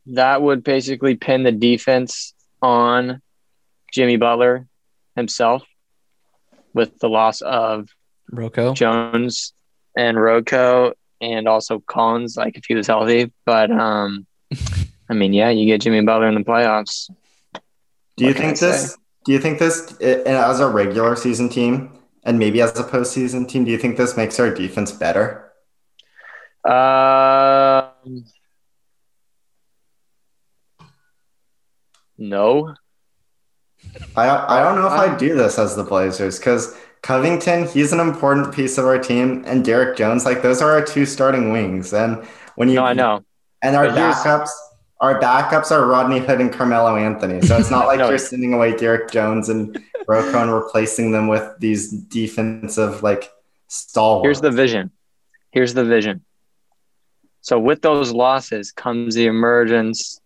that 0.07 0.41
would 0.43 0.63
basically 0.65 1.17
pin 1.17 1.43
the 1.43 1.53
defense 1.53 2.35
on 2.63 3.21
Jimmy 3.93 4.17
Butler 4.17 4.67
himself 5.17 5.63
with 6.75 6.99
the 6.99 7.09
loss 7.09 7.41
of 7.41 7.89
Rocco. 8.31 8.75
Jones 8.75 9.55
and 9.97 10.21
Rocco 10.21 10.93
and 11.21 11.49
also 11.49 11.79
Collins, 11.87 12.37
like 12.37 12.59
if 12.59 12.65
he 12.67 12.75
was 12.75 12.87
healthy. 12.87 13.33
But 13.47 13.71
um 13.71 14.27
I 15.09 15.15
mean, 15.15 15.33
yeah, 15.33 15.51
you 15.51 15.67
get 15.67 15.81
Jimmy 15.83 16.01
Butler 16.03 16.29
in 16.29 16.35
the 16.35 16.41
playoffs. 16.41 17.11
Do 18.17 18.25
you 18.25 18.31
What 18.31 18.37
think 18.39 18.59
this? 18.59 18.97
Do 19.25 19.33
you 19.33 19.39
think 19.39 19.59
this 19.59 19.97
i- 20.01 20.05
as 20.29 20.61
a 20.61 20.69
regular 20.69 21.17
season 21.17 21.49
team 21.49 21.99
and 22.25 22.39
maybe 22.39 22.61
as 22.61 22.79
a 22.79 22.85
postseason 22.85 23.49
team? 23.49 23.65
Do 23.65 23.71
you 23.71 23.79
think 23.79 23.97
this 23.97 24.17
makes 24.17 24.39
our 24.41 24.51
defense 24.53 24.93
better? 24.93 25.53
Um, 26.65 28.25
no. 32.19 32.75
I 34.17 34.59
I 34.59 34.63
don't 34.63 34.77
know 34.77 34.87
if 34.87 34.93
uh, 34.93 34.97
I'd 35.13 35.19
do 35.19 35.35
this 35.35 35.59
as 35.59 35.77
the 35.77 35.85
Blazers 35.85 36.39
because 36.39 36.77
Covington, 37.03 37.67
he's 37.69 37.93
an 37.93 38.01
important 38.01 38.55
piece 38.55 38.79
of 38.79 38.87
our 38.87 38.99
team, 38.99 39.45
and 39.47 39.65
Derrick 39.65 39.97
Jones, 39.97 40.25
like 40.25 40.43
those 40.43 40.63
are 40.63 40.71
our 40.73 40.83
two 40.85 41.05
starting 41.07 41.53
wings. 41.53 41.93
And 41.93 42.25
when 42.57 42.69
you 42.69 42.77
No, 42.77 42.85
I 42.85 42.93
know. 42.95 43.25
And 43.63 43.77
our 43.77 43.87
But 43.89 43.97
here's- 43.99 44.23
backups, 44.23 44.51
our 45.01 45.21
backups 45.21 45.71
are 45.71 45.87
Rodney 45.87 46.19
Hood 46.21 46.41
and 46.41 46.53
Carmelo 46.53 46.97
Anthony. 46.97 47.41
So 47.43 47.57
it's 47.59 47.71
not 47.71 47.87
like 47.91 47.99
No. 47.99 48.09
you're 48.09 48.19
sending 48.19 48.55
away 48.55 48.75
Derrick 48.77 49.11
Jones 49.11 49.49
and 49.49 49.79
Rocco 50.07 50.39
and 50.43 50.53
replacing 50.53 51.13
them 51.13 51.29
with 51.29 51.47
these 51.61 51.91
defensive 51.91 53.03
like 53.03 53.31
stalwarts. 53.69 54.25
Here's 54.27 54.41
the 54.41 54.51
vision. 54.51 54.91
Here's 55.51 55.75
the 55.75 55.85
vision. 55.85 56.25
So 57.43 57.59
with 57.59 57.83
those 57.83 58.13
losses 58.13 58.73
comes 58.73 59.15
the 59.15 59.27
emergence 59.27 60.21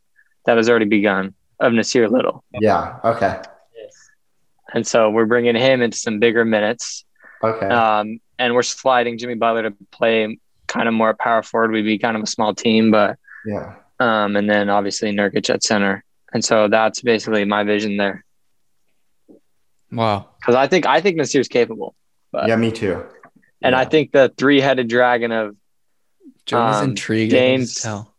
that 0.46 0.56
has 0.56 0.68
already 0.70 0.86
begun 0.86 1.34
of 1.60 1.72
Nassir 1.72 2.08
Little. 2.10 2.44
yeah. 2.60 2.98
Okay. 3.04 3.40
Yes. 4.68 4.74
And 4.74 4.86
so 4.86 5.10
we're 5.10 5.26
bringing 5.26 5.56
him 5.56 5.82
into 5.82 5.96
some 5.98 6.18
bigger 6.18 6.44
minutes. 6.44 7.04
Okay. 7.42 7.66
Um, 7.66 8.20
and 8.38 8.54
we're 8.54 8.62
sliding 8.62 9.18
Jimmy 9.18 9.34
Butler 9.34 9.64
to 9.70 9.74
play 9.92 10.38
kind 10.66 10.88
of 10.88 10.94
more 10.94 11.14
power 11.14 11.42
forward. 11.42 11.70
We'd 11.72 11.82
be 11.82 11.98
kind 11.98 12.16
of 12.16 12.22
a 12.22 12.26
small 12.26 12.54
team, 12.54 12.90
but 12.90 13.16
yeah. 13.46 13.76
um, 14.00 14.36
and 14.36 14.48
then 14.48 14.68
obviously 14.68 15.12
Nurkic 15.12 15.48
at 15.50 15.62
center. 15.62 16.04
And 16.32 16.44
so 16.44 16.68
that's 16.68 17.00
basically 17.00 17.44
my 17.44 17.64
vision 17.64 17.96
there. 17.96 18.24
Wow. 19.90 20.28
Because 20.40 20.54
I 20.54 20.66
think 20.66 20.86
I 20.86 21.00
think 21.00 21.16
Nassir's 21.16 21.48
capable. 21.48 21.94
But, 22.30 22.48
Yeah. 22.48 22.56
Me 22.56 22.70
too. 22.70 23.04
And 23.62 23.74
I 23.74 23.84
think 23.86 24.12
the 24.12 24.32
three 24.36 24.60
headed 24.60 24.88
dragon 24.88 25.32
of 25.32 25.56
Jonas 26.46 26.76
Um, 26.76 26.90
intrigued. 26.90 27.32
I 27.32 27.36
James- 27.36 27.74
tell. 27.82 28.14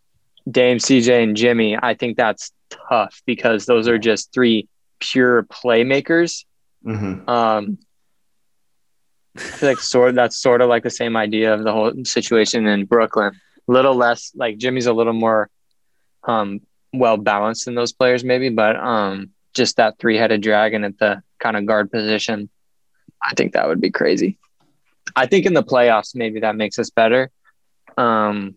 Dame, 0.50 0.78
CJ, 0.80 1.22
and 1.24 1.38
Jimmy, 1.38 1.78
I 1.80 1.94
think 1.94 2.18
that's 2.18 2.52
tough 2.90 3.22
because 3.28 3.68
those 3.68 3.88
are 3.88 4.00
just 4.00 4.34
three 4.34 4.68
pure 5.00 5.44
playmakers. 5.44 6.46
hmm 6.84 7.28
Um, 7.28 7.78
I 9.38 9.40
feel 9.42 9.70
like 9.70 9.80
sort 9.80 10.16
that's 10.16 10.38
sort 10.38 10.62
of 10.62 10.70
like 10.70 10.84
the 10.84 10.90
same 10.90 11.16
idea 11.16 11.54
of 11.54 11.64
the 11.64 11.72
whole 11.72 11.94
situation 12.04 12.68
in 12.68 12.86
Brooklyn. 12.86 13.34
A 13.68 13.72
little 13.72 13.96
less 13.96 14.32
like 14.36 14.58
Jimmy's 14.58 14.88
a 14.88 14.94
little 14.94 15.14
more 15.14 15.50
um 16.28 16.62
well 16.92 17.18
balanced 17.18 17.66
than 17.66 17.76
those 17.76 17.94
players 17.94 18.24
maybe, 18.24 18.50
but 18.50 18.76
um 18.76 19.30
just 19.54 19.78
that 19.78 19.98
three 20.00 20.18
headed 20.18 20.42
dragon 20.42 20.84
at 20.84 20.98
the 20.98 21.22
kind 21.40 21.56
of 21.56 21.66
guard 21.66 21.92
position. 21.92 22.50
I 23.22 23.34
think 23.34 23.54
that 23.54 23.68
would 23.68 23.82
be 23.82 23.92
crazy. 23.92 24.38
I 25.16 25.26
think 25.26 25.46
in 25.46 25.54
the 25.54 25.64
playoffs, 25.64 26.16
maybe 26.16 26.42
that 26.42 26.56
makes 26.56 26.78
us 26.80 26.90
better. 26.90 27.32
Um, 27.98 28.56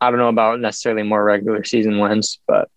I 0.00 0.10
don't 0.10 0.18
know 0.18 0.28
about 0.28 0.60
necessarily 0.60 1.02
more 1.02 1.22
regular 1.22 1.64
season 1.64 1.98
wins, 1.98 2.38
but 2.46 2.68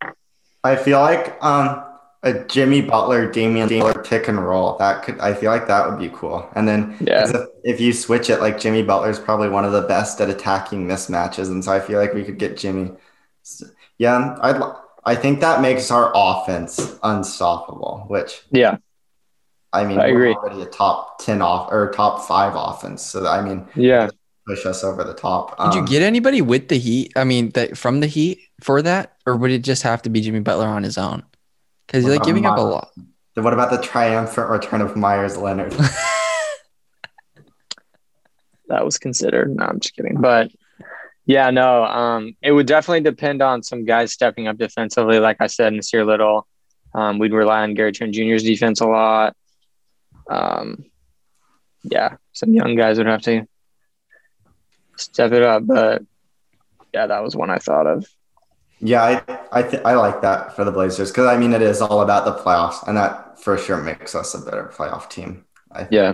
I 0.63 0.75
feel 0.75 0.99
like 0.99 1.41
um, 1.43 1.83
a 2.23 2.33
Jimmy 2.45 2.81
Butler, 2.81 3.31
Damian 3.31 3.69
Lillard 3.69 4.03
pick 4.05 4.27
and 4.27 4.43
roll 4.43 4.75
that 4.79 5.03
could. 5.03 5.19
I 5.19 5.33
feel 5.33 5.51
like 5.51 5.67
that 5.67 5.87
would 5.89 5.99
be 5.99 6.09
cool. 6.09 6.47
And 6.55 6.67
then 6.67 6.95
Yeah. 6.99 7.21
'cause 7.21 7.31
if, 7.35 7.47
if 7.75 7.79
you 7.81 7.93
switch 7.93 8.29
it, 8.29 8.39
like 8.41 8.59
Jimmy 8.59 8.81
Butler 8.83 9.09
is 9.09 9.19
probably 9.19 9.49
one 9.49 9.65
of 9.65 9.71
the 9.71 9.81
best 9.83 10.19
at 10.19 10.29
attacking 10.29 10.87
mismatches, 10.87 11.47
and 11.47 11.63
so 11.63 11.71
I 11.71 11.79
feel 11.79 11.99
like 11.99 12.13
we 12.13 12.23
could 12.23 12.39
get 12.39 12.57
Jimmy. 12.57 12.91
S- 13.45 13.63
Yeah, 13.99 14.35
I 14.41 14.73
I 15.05 15.15
think 15.15 15.39
that 15.41 15.61
makes 15.61 15.89
our 15.91 16.11
offense 16.13 16.97
unstoppable. 17.03 18.05
Which 18.07 18.41
yeah, 18.51 18.77
I 19.71 19.85
mean, 19.85 19.99
I 19.99 20.07
we're 20.11 20.31
agree. 20.31 20.33
already 20.35 20.61
a 20.63 20.65
top 20.65 21.19
ten 21.19 21.41
off 21.41 21.71
or 21.71 21.91
top 21.91 22.27
five 22.27 22.53
offense. 22.55 23.03
So 23.03 23.25
I 23.27 23.41
mean, 23.41 23.67
yeah. 23.75 24.09
push 24.47 24.65
us 24.65 24.83
over 24.83 25.03
the 25.03 25.13
top. 25.13 25.57
Did 25.57 25.73
you 25.75 25.79
Um, 25.81 25.85
get 25.85 26.01
anybody 26.01 26.41
with 26.41 26.67
the 26.69 26.77
Heat? 26.77 27.11
I 27.15 27.23
mean, 27.25 27.51
that 27.51 27.77
from 27.77 27.99
the 27.99 28.07
Heat 28.07 28.39
for 28.61 28.81
that, 28.81 29.13
or 29.25 29.35
would 29.35 29.51
it 29.51 29.59
just 29.63 29.83
have 29.83 30.01
to 30.03 30.09
be 30.09 30.19
Jimmy 30.21 30.39
Butler 30.41 30.67
on 30.67 30.83
his 30.83 30.97
own? 30.97 31.23
Because 31.87 32.03
you're 32.03 32.11
like 32.11 32.19
about 32.19 32.27
giving 32.27 32.45
up 32.45 32.57
a 32.57 32.61
Miles? 32.61 32.73
lot. 32.73 32.91
What 33.35 33.53
about 33.53 33.71
the 33.71 33.81
triumphant 33.81 34.49
return 34.49 34.81
of 34.81 34.95
Meyers 34.95 35.37
Leonard? 35.37 35.71
that 38.67 38.83
was 38.83 38.97
considered. 38.97 39.55
No, 39.55 39.65
I'm 39.65 39.79
just 39.79 39.95
kidding. 39.95 40.19
But 40.19 40.51
yeah, 41.25 41.49
no, 41.51 41.83
um, 41.83 42.35
it 42.41 42.51
would 42.51 42.67
definitely 42.67 43.01
depend 43.01 43.41
on 43.41 43.63
some 43.63 43.85
guys 43.85 44.11
stepping 44.13 44.47
up 44.47 44.57
defensively. 44.57 45.19
Like 45.19 45.37
I 45.39 45.47
said, 45.47 45.73
Nassir 45.73 46.05
Little, 46.05 46.47
um, 46.93 47.19
we'd 47.19 47.33
rely 47.33 47.63
on 47.63 47.73
Gary 47.73 47.91
Trent 47.91 48.13
Jr.'s 48.13 48.43
defense 48.43 48.81
a 48.81 48.87
lot. 48.87 49.35
Um, 50.29 50.85
yeah, 51.83 52.17
some 52.33 52.53
young 52.53 52.75
guys 52.75 52.97
would 52.97 53.07
have 53.07 53.21
to 53.23 53.47
step 54.95 55.31
it 55.31 55.43
up. 55.43 55.65
But 55.65 56.03
yeah, 56.93 57.07
that 57.07 57.23
was 57.23 57.35
one 57.35 57.49
I 57.49 57.59
thought 57.59 57.87
of. 57.87 58.05
Yeah, 58.79 59.03
I 59.03 59.39
I, 59.51 59.63
th- 59.63 59.81
I 59.83 59.95
like 59.95 60.21
that 60.21 60.55
for 60.55 60.63
the 60.63 60.71
Blazers 60.71 61.11
because 61.11 61.25
I 61.25 61.37
mean 61.37 61.53
it 61.53 61.61
is 61.61 61.81
all 61.81 62.01
about 62.01 62.25
the 62.25 62.33
playoffs, 62.33 62.87
and 62.87 62.97
that 62.97 63.39
for 63.39 63.57
sure 63.57 63.77
makes 63.77 64.13
us 64.13 64.33
a 64.33 64.39
better 64.39 64.71
playoff 64.73 65.09
team. 65.09 65.45
I, 65.71 65.87
Yeah. 65.89 66.13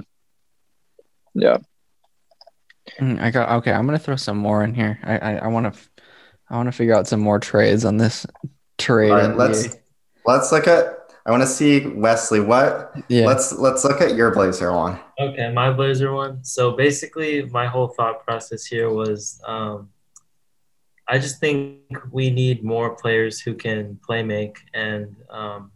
Yeah. 1.33 1.57
Mm, 2.99 3.21
I 3.21 3.31
got 3.31 3.49
okay. 3.59 3.71
I'm 3.71 3.85
gonna 3.85 3.99
throw 3.99 4.15
some 4.15 4.37
more 4.37 4.63
in 4.63 4.73
here. 4.73 4.99
I 5.03 5.17
I, 5.17 5.35
I 5.35 5.47
want 5.47 5.73
to 5.73 5.79
I 6.49 6.55
want 6.57 6.67
to 6.67 6.71
figure 6.71 6.95
out 6.95 7.07
some 7.07 7.19
more 7.19 7.39
trades 7.39 7.85
on 7.85 7.97
this 7.97 8.25
trade. 8.77 9.11
All 9.11 9.17
right, 9.17 9.35
let's 9.35 9.75
let's 10.25 10.51
look 10.51 10.67
at. 10.67 10.99
I 11.25 11.31
want 11.31 11.41
to 11.41 11.47
see 11.47 11.87
Wesley. 11.87 12.41
What? 12.41 12.93
yeah. 13.07 13.25
Let's 13.25 13.53
let's 13.53 13.85
look 13.85 14.01
at 14.01 14.15
your 14.15 14.31
Blazer 14.31 14.73
one. 14.73 14.99
Okay, 15.19 15.51
my 15.53 15.71
Blazer 15.71 16.13
one. 16.13 16.43
So 16.43 16.71
basically, 16.71 17.43
my 17.43 17.65
whole 17.65 17.87
thought 17.87 18.25
process 18.25 18.65
here 18.65 18.89
was 18.89 19.41
um, 19.47 19.89
I 21.07 21.19
just 21.19 21.39
think 21.39 21.81
we 22.11 22.29
need 22.29 22.63
more 22.63 22.95
players 22.95 23.39
who 23.39 23.55
can 23.55 23.99
play 24.05 24.23
make. 24.23 24.57
And 24.73 25.15
um, 25.29 25.71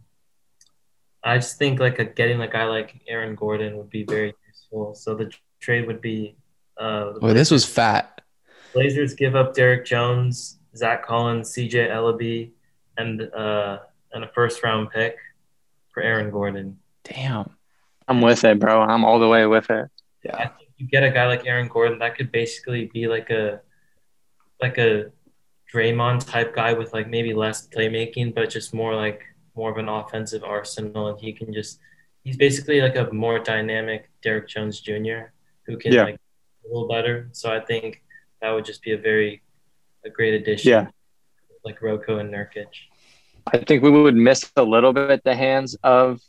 I 1.22 1.36
just 1.36 1.58
think 1.58 1.80
like 1.80 1.98
a, 1.98 2.04
getting 2.04 2.40
a 2.40 2.48
guy 2.48 2.64
like 2.64 3.02
Aaron 3.06 3.34
Gordon 3.34 3.76
would 3.76 3.90
be 3.90 4.04
very 4.04 4.34
useful. 4.46 4.94
So 4.94 5.14
the 5.14 5.30
trade 5.60 5.86
would 5.86 6.00
be 6.00 6.36
uh, 6.78 7.12
the 7.12 7.20
Boy, 7.20 7.32
this 7.34 7.50
was 7.50 7.64
fat. 7.64 8.22
Blazers 8.72 9.14
give 9.14 9.34
up 9.34 9.54
Derrick 9.54 9.84
Jones, 9.84 10.58
Zach 10.76 11.04
Collins, 11.04 11.52
CJ 11.52 11.90
Elleby, 11.90 12.52
and 12.96 13.22
uh, 13.34 13.78
and 14.12 14.24
a 14.24 14.28
first 14.28 14.62
round 14.62 14.90
pick 14.90 15.16
for 15.92 16.02
Aaron 16.02 16.30
Gordon. 16.30 16.78
Damn. 17.04 17.50
I'm 18.06 18.20
with 18.20 18.44
it, 18.44 18.58
bro. 18.58 18.80
I'm 18.80 19.04
all 19.04 19.18
the 19.18 19.28
way 19.28 19.46
with 19.46 19.68
it. 19.70 19.90
Yeah. 20.24 20.36
I 20.36 20.46
think 20.46 20.70
you 20.76 20.86
get 20.86 21.04
a 21.04 21.10
guy 21.10 21.26
like 21.26 21.46
Aaron 21.46 21.68
Gordon 21.68 21.98
that 21.98 22.16
could 22.16 22.32
basically 22.32 22.86
be 22.86 23.06
like 23.06 23.30
a 23.30 23.60
like 24.60 24.78
a 24.78 25.10
Draymond 25.72 26.26
type 26.28 26.54
guy 26.54 26.72
with 26.72 26.92
like 26.92 27.08
maybe 27.08 27.34
less 27.34 27.66
playmaking, 27.68 28.34
but 28.34 28.48
just 28.50 28.72
more 28.72 28.94
like 28.94 29.22
more 29.54 29.70
of 29.70 29.76
an 29.76 29.88
offensive 29.88 30.44
arsenal, 30.44 31.08
and 31.08 31.20
he 31.20 31.32
can 31.32 31.52
just 31.52 31.78
he's 32.24 32.36
basically 32.36 32.80
like 32.80 32.96
a 32.96 33.12
more 33.12 33.38
dynamic 33.38 34.08
Derrick 34.22 34.48
Jones 34.48 34.80
Jr. 34.80 35.30
who 35.66 35.76
can 35.76 35.92
Yeah. 35.92 36.04
like 36.04 36.14
a 36.64 36.68
little 36.68 36.88
better. 36.88 37.28
So 37.32 37.50
I 37.52 37.60
think 37.60 38.02
that 38.40 38.50
would 38.50 38.64
just 38.64 38.82
be 38.82 38.92
a 38.92 38.98
very 38.98 39.42
a 40.04 40.10
great 40.10 40.34
addition. 40.34 40.70
Yeah. 40.70 40.86
like 41.64 41.80
Roko 41.80 42.20
and 42.20 42.32
Nurkic. 42.32 42.68
I 43.52 43.58
think 43.58 43.82
we 43.82 43.90
would 43.90 44.14
miss 44.14 44.50
a 44.56 44.62
little 44.62 44.92
bit 44.92 45.10
at 45.10 45.24
the 45.24 45.34
hands 45.34 45.76
of 45.82 46.20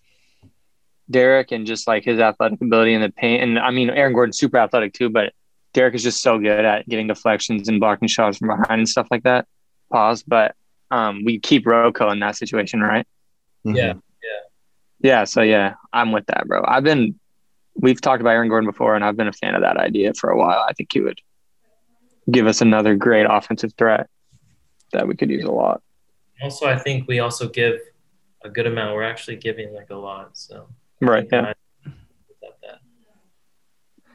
Derrick 1.09 1.51
and 1.51 1.65
just 1.65 1.87
like 1.87 2.03
his 2.03 2.19
athletic 2.19 2.61
ability 2.61 2.93
in 2.93 3.01
the 3.01 3.09
paint. 3.11 3.43
And 3.43 3.59
I 3.59 3.71
mean, 3.71 3.89
Aaron 3.89 4.13
Gordon's 4.13 4.37
super 4.37 4.57
athletic 4.57 4.93
too, 4.93 5.09
but 5.09 5.33
Derrick 5.74 5.93
is 5.95 6.03
just 6.03 6.22
so 6.22 6.39
good 6.39 6.65
at 6.65 6.88
getting 6.89 7.07
deflections 7.07 7.70
and 7.70 7.80
blocking 7.80 8.07
shots 8.07 8.38
from 8.38 8.47
behind 8.47 8.80
and 8.80 8.89
stuff 8.89 9.07
like 9.11 9.24
that. 9.24 9.47
Pause. 9.91 10.24
But 10.24 10.55
um, 10.91 11.24
we 11.24 11.39
keep 11.39 11.65
Roko 11.65 12.11
in 12.11 12.20
that 12.20 12.36
situation, 12.36 12.82
right? 12.82 13.05
Mhm. 13.65 13.76
Yeah. 13.76 13.93
Yeah. 15.01 15.24
So 15.24 15.41
yeah, 15.41 15.76
I'm 15.93 16.11
with 16.11 16.26
that, 16.28 16.47
bro. 16.47 16.63
I've 16.67 16.84
been, 16.84 17.20
we've 17.76 18.01
talked 18.01 18.22
about 18.22 18.32
Aaron 18.32 18.49
Gordon 18.49 18.70
before, 18.70 18.95
and 18.95 19.03
I've 19.03 19.15
been 19.15 19.28
a 19.28 19.34
fan 19.34 19.55
of 19.55 19.61
that 19.61 19.78
idea 19.78 20.13
for 20.13 20.30
a 20.30 20.38
while. 20.38 20.65
I 20.67 20.74
think 20.74 20.91
he 20.91 21.01
would 21.01 21.22
give 22.30 22.47
us 22.47 22.61
another 22.61 22.95
great 22.95 23.26
offensive 23.30 23.74
threat 23.78 24.09
that 24.91 25.07
we 25.07 25.15
could 25.15 25.30
use 25.30 25.43
a 25.43 25.51
lot. 25.51 25.82
Also, 26.41 26.65
I 26.65 26.78
think 26.78 27.07
we 27.07 27.20
also 27.20 27.47
give 27.47 27.80
a 28.43 28.49
good 28.49 28.65
amount. 28.65 28.95
We're 28.95 29.03
actually 29.03 29.38
giving 29.38 29.74
like 29.74 29.89
a 29.89 29.95
lot. 29.95 30.38
So 30.38 30.67
Right. 31.01 31.28
Yeah. 31.32 31.53
That. 31.82 32.80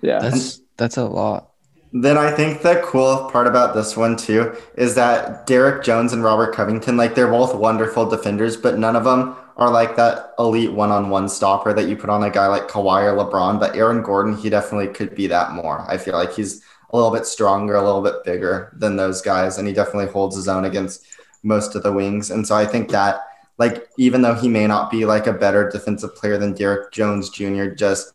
Yeah. 0.03 0.19
That's 0.21 0.61
that's 0.77 0.97
a 0.97 1.05
lot. 1.05 1.51
Then 1.93 2.18
I 2.18 2.33
think 2.33 2.62
the 2.62 2.83
cool 2.85 3.31
part 3.31 3.47
about 3.47 3.75
this 3.75 3.97
one 3.97 4.16
too 4.16 4.57
is 4.77 4.97
that 4.97 5.47
Derrick 5.47 5.85
Jones 5.85 6.12
and 6.12 6.25
Robert 6.25 6.53
Covington, 6.53 6.97
like 6.97 7.14
they're 7.14 7.29
both 7.29 7.55
wonderful 7.55 8.09
defenders, 8.09 8.57
but 8.57 8.79
none 8.79 8.97
of 8.97 9.05
them 9.05 9.37
are 9.57 9.70
like 9.70 9.95
that 9.95 10.35
elite 10.41 10.72
one-on-one 10.72 11.29
stopper 11.29 11.72
that 11.72 11.89
you 11.89 11.97
put 11.97 12.11
on 12.11 12.25
a 12.25 12.31
guy 12.31 12.49
like 12.49 12.66
Kawhi 12.68 13.05
or 13.05 13.16
LeBron. 13.16 13.61
But 13.61 13.77
Aaron 13.77 14.03
Gordon, 14.03 14.37
he 14.37 14.51
definitely 14.51 14.89
could 14.89 15.14
be 15.14 15.29
that 15.29 15.53
more. 15.53 15.89
I 15.89 15.97
feel 15.97 16.14
like 16.14 16.35
he's 16.35 16.61
a 16.91 16.97
little 16.97 17.12
bit 17.12 17.27
stronger, 17.27 17.77
a 17.77 17.85
little 17.85 18.03
bit 18.03 18.25
bigger 18.25 18.77
than 18.77 18.97
those 18.97 19.22
guys, 19.22 19.59
and 19.59 19.68
he 19.68 19.75
definitely 19.75 20.12
holds 20.12 20.35
his 20.35 20.49
own 20.49 20.64
against 20.64 21.07
most 21.45 21.77
of 21.77 21.85
the 21.85 21.93
wings. 21.93 22.33
And 22.33 22.45
so 22.45 22.57
I 22.57 22.66
think 22.66 22.89
that, 22.91 23.20
like, 23.59 23.89
even 23.99 24.22
though 24.22 24.35
he 24.35 24.49
may 24.49 24.66
not 24.66 24.91
be 24.91 25.05
like 25.07 25.29
a 25.29 25.33
better 25.33 25.70
defensive 25.70 26.16
player 26.16 26.39
than 26.39 26.55
Derrick 26.55 26.91
Jones 26.91 27.31
Jr., 27.31 27.66
just 27.66 28.12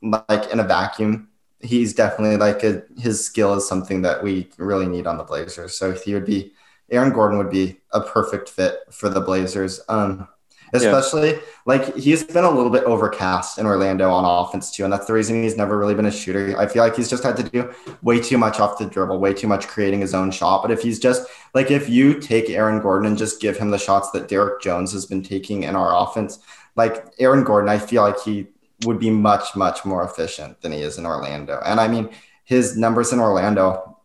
like 0.00 0.50
in 0.50 0.60
a 0.60 0.64
vacuum, 0.64 1.28
he's 1.60 1.94
definitely 1.94 2.36
like 2.36 2.62
a, 2.62 2.82
his 2.98 3.24
skill 3.24 3.54
is 3.54 3.68
something 3.68 4.02
that 4.02 4.22
we 4.22 4.48
really 4.58 4.86
need 4.86 5.06
on 5.06 5.16
the 5.16 5.24
Blazers. 5.24 5.78
So 5.78 5.92
he 5.92 6.14
would 6.14 6.26
be 6.26 6.52
Aaron 6.90 7.12
Gordon 7.12 7.38
would 7.38 7.50
be 7.50 7.80
a 7.92 8.00
perfect 8.00 8.48
fit 8.48 8.78
for 8.90 9.08
the 9.08 9.20
Blazers. 9.20 9.80
Um, 9.88 10.28
especially 10.72 11.38
like 11.64 11.94
he's 11.96 12.24
been 12.24 12.44
a 12.44 12.50
little 12.50 12.70
bit 12.70 12.84
overcast 12.84 13.58
in 13.58 13.66
Orlando 13.66 14.10
on 14.10 14.24
offense 14.24 14.70
too, 14.70 14.84
and 14.84 14.92
that's 14.92 15.06
the 15.06 15.12
reason 15.12 15.42
he's 15.42 15.56
never 15.56 15.78
really 15.78 15.94
been 15.94 16.06
a 16.06 16.10
shooter. 16.10 16.58
I 16.58 16.66
feel 16.66 16.82
like 16.82 16.96
he's 16.96 17.10
just 17.10 17.22
had 17.22 17.36
to 17.36 17.42
do 17.42 17.72
way 18.02 18.20
too 18.20 18.38
much 18.38 18.60
off 18.60 18.78
the 18.78 18.86
dribble, 18.86 19.18
way 19.18 19.32
too 19.32 19.48
much 19.48 19.68
creating 19.68 20.00
his 20.00 20.14
own 20.14 20.30
shot. 20.30 20.62
But 20.62 20.70
if 20.70 20.82
he's 20.82 20.98
just 20.98 21.28
like 21.54 21.70
if 21.70 21.88
you 21.88 22.20
take 22.20 22.50
Aaron 22.50 22.80
Gordon 22.80 23.06
and 23.06 23.18
just 23.18 23.40
give 23.40 23.56
him 23.56 23.70
the 23.70 23.78
shots 23.78 24.10
that 24.12 24.28
Derrick 24.28 24.60
Jones 24.60 24.92
has 24.92 25.06
been 25.06 25.22
taking 25.22 25.62
in 25.64 25.76
our 25.76 25.96
offense, 25.96 26.40
like 26.74 27.06
Aaron 27.18 27.44
Gordon, 27.44 27.68
I 27.68 27.78
feel 27.78 28.02
like 28.02 28.20
he 28.20 28.46
would 28.84 28.98
be 28.98 29.10
much, 29.10 29.56
much 29.56 29.84
more 29.84 30.04
efficient 30.04 30.60
than 30.60 30.72
he 30.72 30.82
is 30.82 30.98
in 30.98 31.06
Orlando. 31.06 31.60
And 31.64 31.80
I 31.80 31.88
mean, 31.88 32.10
his 32.44 32.76
numbers 32.76 33.12
in 33.12 33.20
Orlando 33.20 33.96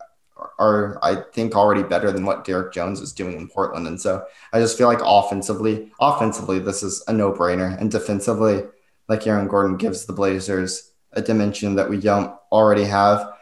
are, 0.59 0.97
I 1.03 1.24
think, 1.34 1.55
already 1.55 1.84
better 1.84 2.11
than 2.11 2.26
what 2.26 2.45
Derrick 2.45 2.74
Jones 2.74 3.01
is 3.01 3.13
doing 3.13 3.36
in 3.36 3.47
Portland. 3.47 3.88
And 3.88 3.99
so 3.99 4.26
I 4.53 4.59
just 4.59 4.78
feel 4.78 4.88
like 4.88 5.01
offensively, 5.03 5.91
offensively, 5.99 6.59
this 6.59 6.84
is 6.84 7.03
a 7.07 7.13
no 7.13 7.32
brainer. 7.32 7.80
And 7.80 7.91
defensively, 7.91 8.63
like 9.07 9.28
Aaron 9.28 9.47
Gordon 9.47 9.78
gives 9.78 10.05
the 10.05 10.13
Blazers 10.13 10.91
a 11.13 11.22
dimension 11.22 11.76
that 11.76 11.89
we 11.89 11.99
don't 11.99 12.34
already 12.51 12.86
have. 12.86 13.34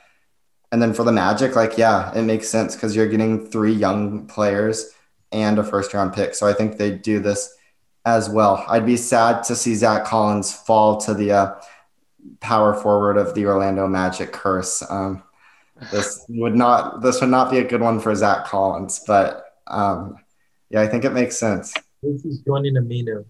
And 0.71 0.81
then 0.81 0.93
for 0.93 1.03
the 1.03 1.11
Magic, 1.11 1.55
like, 1.55 1.77
yeah, 1.77 2.13
it 2.13 2.23
makes 2.23 2.49
sense 2.49 2.75
because 2.75 2.95
you're 2.95 3.07
getting 3.07 3.47
three 3.47 3.73
young 3.73 4.27
players 4.27 4.91
and 5.31 5.59
a 5.59 5.63
first 5.63 5.93
round 5.93 6.13
pick. 6.13 6.35
So 6.35 6.47
I 6.47 6.53
think 6.53 6.77
they 6.77 6.91
do 6.91 7.19
this 7.19 7.53
as 8.15 8.29
well. 8.29 8.65
I'd 8.67 8.85
be 8.85 8.97
sad 8.97 9.43
to 9.43 9.55
see 9.55 9.75
Zach 9.75 10.05
Collins 10.05 10.53
fall 10.53 10.97
to 11.01 11.13
the 11.13 11.31
uh, 11.31 11.55
power 12.39 12.73
forward 12.73 13.17
of 13.17 13.33
the 13.33 13.45
Orlando 13.45 13.87
Magic 13.87 14.31
curse. 14.31 14.83
Um, 14.89 15.23
this 15.91 16.25
would 16.29 16.55
not 16.55 17.01
this 17.01 17.21
would 17.21 17.29
not 17.29 17.49
be 17.51 17.59
a 17.59 17.63
good 17.63 17.81
one 17.81 17.99
for 17.99 18.13
Zach 18.15 18.45
Collins, 18.45 19.01
but 19.05 19.45
um, 19.67 20.17
yeah, 20.69 20.81
I 20.81 20.87
think 20.87 21.05
it 21.05 21.11
makes 21.11 21.37
sense. 21.37 21.73
This 22.01 22.25
is 22.25 22.39
joining 22.39 22.75
Aminu. 22.75 23.25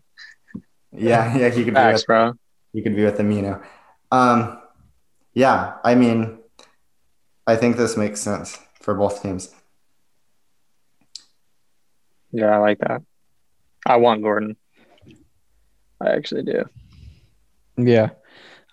Yeah, 0.91 1.37
yeah, 1.37 1.49
he 1.49 1.63
could 1.63 1.73
be 1.73 1.83
Facts, 1.85 2.01
with, 2.01 2.07
bro. 2.07 2.33
he 2.73 2.81
could 2.81 2.95
be 2.95 3.05
with 3.05 3.17
Aminu. 3.17 3.63
Um, 4.11 4.59
yeah, 5.33 5.75
I 5.83 5.93
mean, 5.95 6.39
I 7.45 7.55
think 7.55 7.77
this 7.77 7.95
makes 7.95 8.19
sense 8.19 8.57
for 8.81 8.95
both 8.95 9.21
teams. 9.21 9.53
Yeah, 12.31 12.55
I 12.55 12.57
like 12.57 12.79
that. 12.79 13.01
I 13.85 13.97
want 13.97 14.21
Gordon. 14.21 14.55
I 16.01 16.09
actually 16.11 16.43
do. 16.43 16.63
Yeah. 17.77 18.09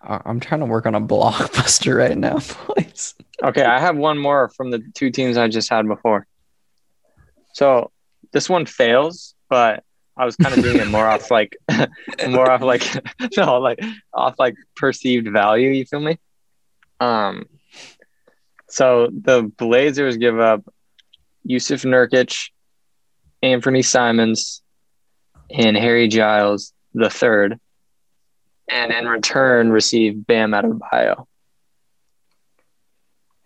I- 0.02 0.22
I'm 0.24 0.40
trying 0.40 0.60
to 0.60 0.66
work 0.66 0.86
on 0.86 0.94
a 0.94 1.00
blockbuster 1.00 1.96
right 1.98 2.16
now, 2.16 2.38
boys. 2.66 3.14
Okay, 3.42 3.64
I 3.64 3.80
have 3.80 3.96
one 3.96 4.18
more 4.18 4.48
from 4.50 4.70
the 4.70 4.82
two 4.94 5.10
teams 5.10 5.36
I 5.36 5.48
just 5.48 5.68
had 5.68 5.86
before. 5.86 6.26
So 7.52 7.90
this 8.32 8.48
one 8.48 8.66
fails, 8.66 9.34
but 9.48 9.82
I 10.16 10.24
was 10.24 10.36
kind 10.36 10.56
of 10.56 10.62
doing 10.62 10.78
it 10.78 10.88
more 10.88 11.06
off 11.06 11.30
like 11.30 11.56
more 12.28 12.50
off 12.50 12.62
like 12.62 12.82
no 13.36 13.58
like 13.58 13.80
off 14.14 14.36
like 14.38 14.54
perceived 14.76 15.28
value. 15.30 15.70
You 15.70 15.84
feel 15.84 16.00
me? 16.00 16.18
Um. 17.00 17.46
So 18.68 19.08
the 19.12 19.42
Blazers 19.58 20.16
give 20.16 20.38
up 20.40 20.62
Jusuf 21.48 21.84
Nurkic, 21.84 22.50
Anthony 23.42 23.82
Simons, 23.82 24.62
and 25.50 25.76
Harry 25.76 26.08
Giles 26.08 26.72
the 26.96 27.10
third, 27.10 27.58
and 28.68 28.92
in 28.92 29.06
return 29.06 29.70
receive 29.70 30.26
Bam 30.26 30.54
out 30.54 30.64
of 30.64 30.80
bio. 30.90 31.28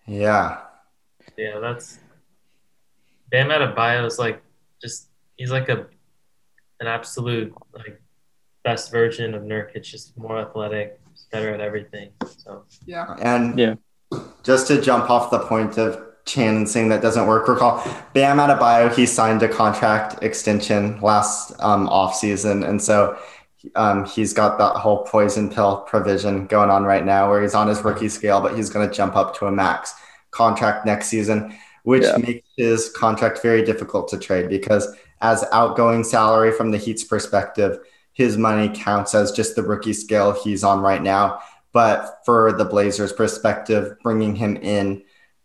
Yeah. 0.07 0.59
Yeah, 1.37 1.59
that's 1.61 1.99
Bam 3.31 3.49
Adebayo 3.49 4.07
is 4.07 4.19
like 4.19 4.43
just 4.83 5.09
he's 5.37 5.51
like 5.51 5.69
a 5.69 5.87
an 6.81 6.87
absolute 6.87 7.53
like 7.75 8.01
best 8.65 8.91
version 8.91 9.35
of 9.35 9.43
Nurkic, 9.43 9.83
just 9.85 10.17
more 10.19 10.39
athletic, 10.39 11.01
better 11.33 11.53
at 11.53 11.61
everything. 11.61 12.11
So 12.39 12.65
Yeah. 12.87 13.15
And 13.21 13.59
Yeah. 13.59 13.75
just 14.43 14.67
to 14.69 14.81
jump 14.81 15.11
off 15.11 15.31
the 15.31 15.41
point 15.41 15.79
of 15.79 16.07
Chan 16.27 16.67
saying 16.67 16.89
that 16.91 17.01
doesn't 17.03 17.27
work, 17.27 17.49
recall 17.49 17.83
Bam 18.13 18.39
Adebayo, 18.39 18.93
he 18.95 19.07
signed 19.07 19.43
a 19.43 19.49
contract 19.49 20.23
extension 20.23 21.01
last 21.01 21.53
um, 21.61 21.89
offseason. 21.89 22.69
And 22.69 22.81
so 22.83 23.19
um, 23.75 24.05
he's 24.05 24.33
got 24.33 24.59
that 24.59 24.77
whole 24.77 25.05
poison 25.05 25.51
pill 25.51 25.79
provision 25.83 26.47
going 26.47 26.71
on 26.71 26.85
right 26.85 27.05
now 27.05 27.29
where 27.29 27.43
he's 27.43 27.55
on 27.55 27.69
his 27.69 27.83
rookie 27.83 28.09
scale, 28.09 28.41
but 28.41 28.57
he's 28.57 28.71
going 28.71 28.89
to 28.89 28.95
jump 28.95 29.17
up 29.17 29.37
to 29.39 29.47
a 29.47 29.53
max 29.53 29.95
contract 30.31 30.87
next 30.87 31.09
season, 31.09 31.55
which 31.83 32.05
Yeah. 32.05 32.17
makes 32.19 32.49
his 32.57 32.91
contract 32.97 33.43
very 33.43 33.63
difficult 33.65 34.09
to 34.09 34.19
trade 34.19 34.49
because 34.49 34.89
as 35.21 35.45
outgoing 35.53 36.05
salary 36.05 36.53
from 36.53 36.71
the 36.71 36.79
Heat's 36.79 37.05
perspective, 37.05 37.79
his 38.13 38.37
money 38.39 38.69
counts 38.75 39.15
as 39.15 39.33
just 39.33 39.57
the 39.57 39.63
rookie 39.63 39.93
scale 39.93 40.33
he's 40.33 40.65
on 40.65 40.81
right 40.81 41.03
now. 41.03 41.41
But 41.73 42.21
for 42.25 42.53
the 42.53 42.65
Blazers' 42.65 43.13
perspective, 43.13 43.97
bringing 44.03 44.35
him 44.35 44.57
in, 44.57 45.03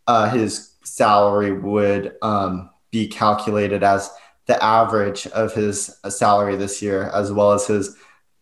uh, 0.07 0.29
his 0.29 0.71
salary 0.83 1.51
would 1.51 2.15
um, 2.21 2.69
be 2.91 3.07
calculated 3.07 3.83
as 3.83 4.11
the 4.47 4.61
average 4.63 5.27
of 5.27 5.53
his 5.53 5.97
salary 6.09 6.55
this 6.55 6.81
year, 6.81 7.09
as 7.13 7.31
well 7.31 7.51
as 7.51 7.67
his 7.67 7.95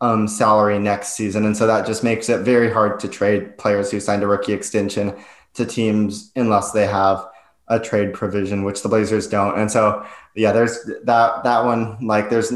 um, 0.03 0.27
salary 0.27 0.77
next 0.79 1.13
season. 1.13 1.45
And 1.45 1.55
so 1.55 1.65
that 1.65 1.87
just 1.87 2.03
makes 2.03 2.27
it 2.27 2.39
very 2.39 2.69
hard 2.69 2.99
to 2.99 3.07
trade 3.07 3.57
players 3.57 3.89
who 3.89 4.01
signed 4.01 4.21
a 4.21 4.27
rookie 4.27 4.51
extension 4.51 5.15
to 5.53 5.65
teams 5.65 6.33
unless 6.35 6.73
they 6.73 6.85
have 6.85 7.25
a 7.69 7.79
trade 7.79 8.13
provision, 8.13 8.65
which 8.65 8.83
the 8.83 8.89
Blazers 8.89 9.27
don't. 9.27 9.57
And 9.57 9.71
so, 9.71 10.05
yeah, 10.35 10.51
there's 10.51 10.77
that 11.05 11.45
that 11.45 11.63
one. 11.63 12.05
Like, 12.05 12.29
there's 12.29 12.51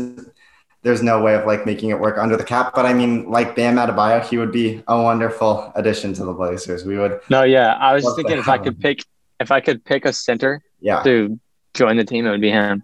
there's 0.83 1.01
no 1.01 1.21
way 1.21 1.35
of 1.35 1.45
like 1.45 1.65
making 1.65 1.89
it 1.89 1.99
work 1.99 2.17
under 2.17 2.35
the 2.35 2.43
cap. 2.43 2.73
But 2.75 2.85
I 2.85 2.93
mean, 2.93 3.29
like 3.29 3.55
Bam 3.55 3.77
Adebayo, 3.77 4.25
he 4.25 4.37
would 4.37 4.51
be 4.51 4.83
a 4.85 5.01
wonderful 5.01 5.71
addition 5.75 6.11
to 6.15 6.25
the 6.25 6.33
Blazers. 6.33 6.83
We 6.83 6.97
would, 6.97 7.21
No, 7.29 7.43
yeah, 7.43 7.75
I 7.75 7.93
was 7.93 8.03
What 8.03 8.09
just 8.09 8.17
the 8.17 8.23
thinking 8.23 8.39
if 8.39 8.49
I 8.49 8.57
could 8.57 8.77
pick 8.77 9.05
if 9.39 9.51
I 9.51 9.61
could 9.61 9.85
pick 9.85 10.03
a 10.03 10.11
center 10.11 10.61
yeah, 10.81 11.01
to 11.03 11.39
join 11.73 11.95
the 11.95 12.03
team, 12.03 12.25
it 12.25 12.31
would 12.31 12.41
be 12.41 12.51
him. 12.51 12.83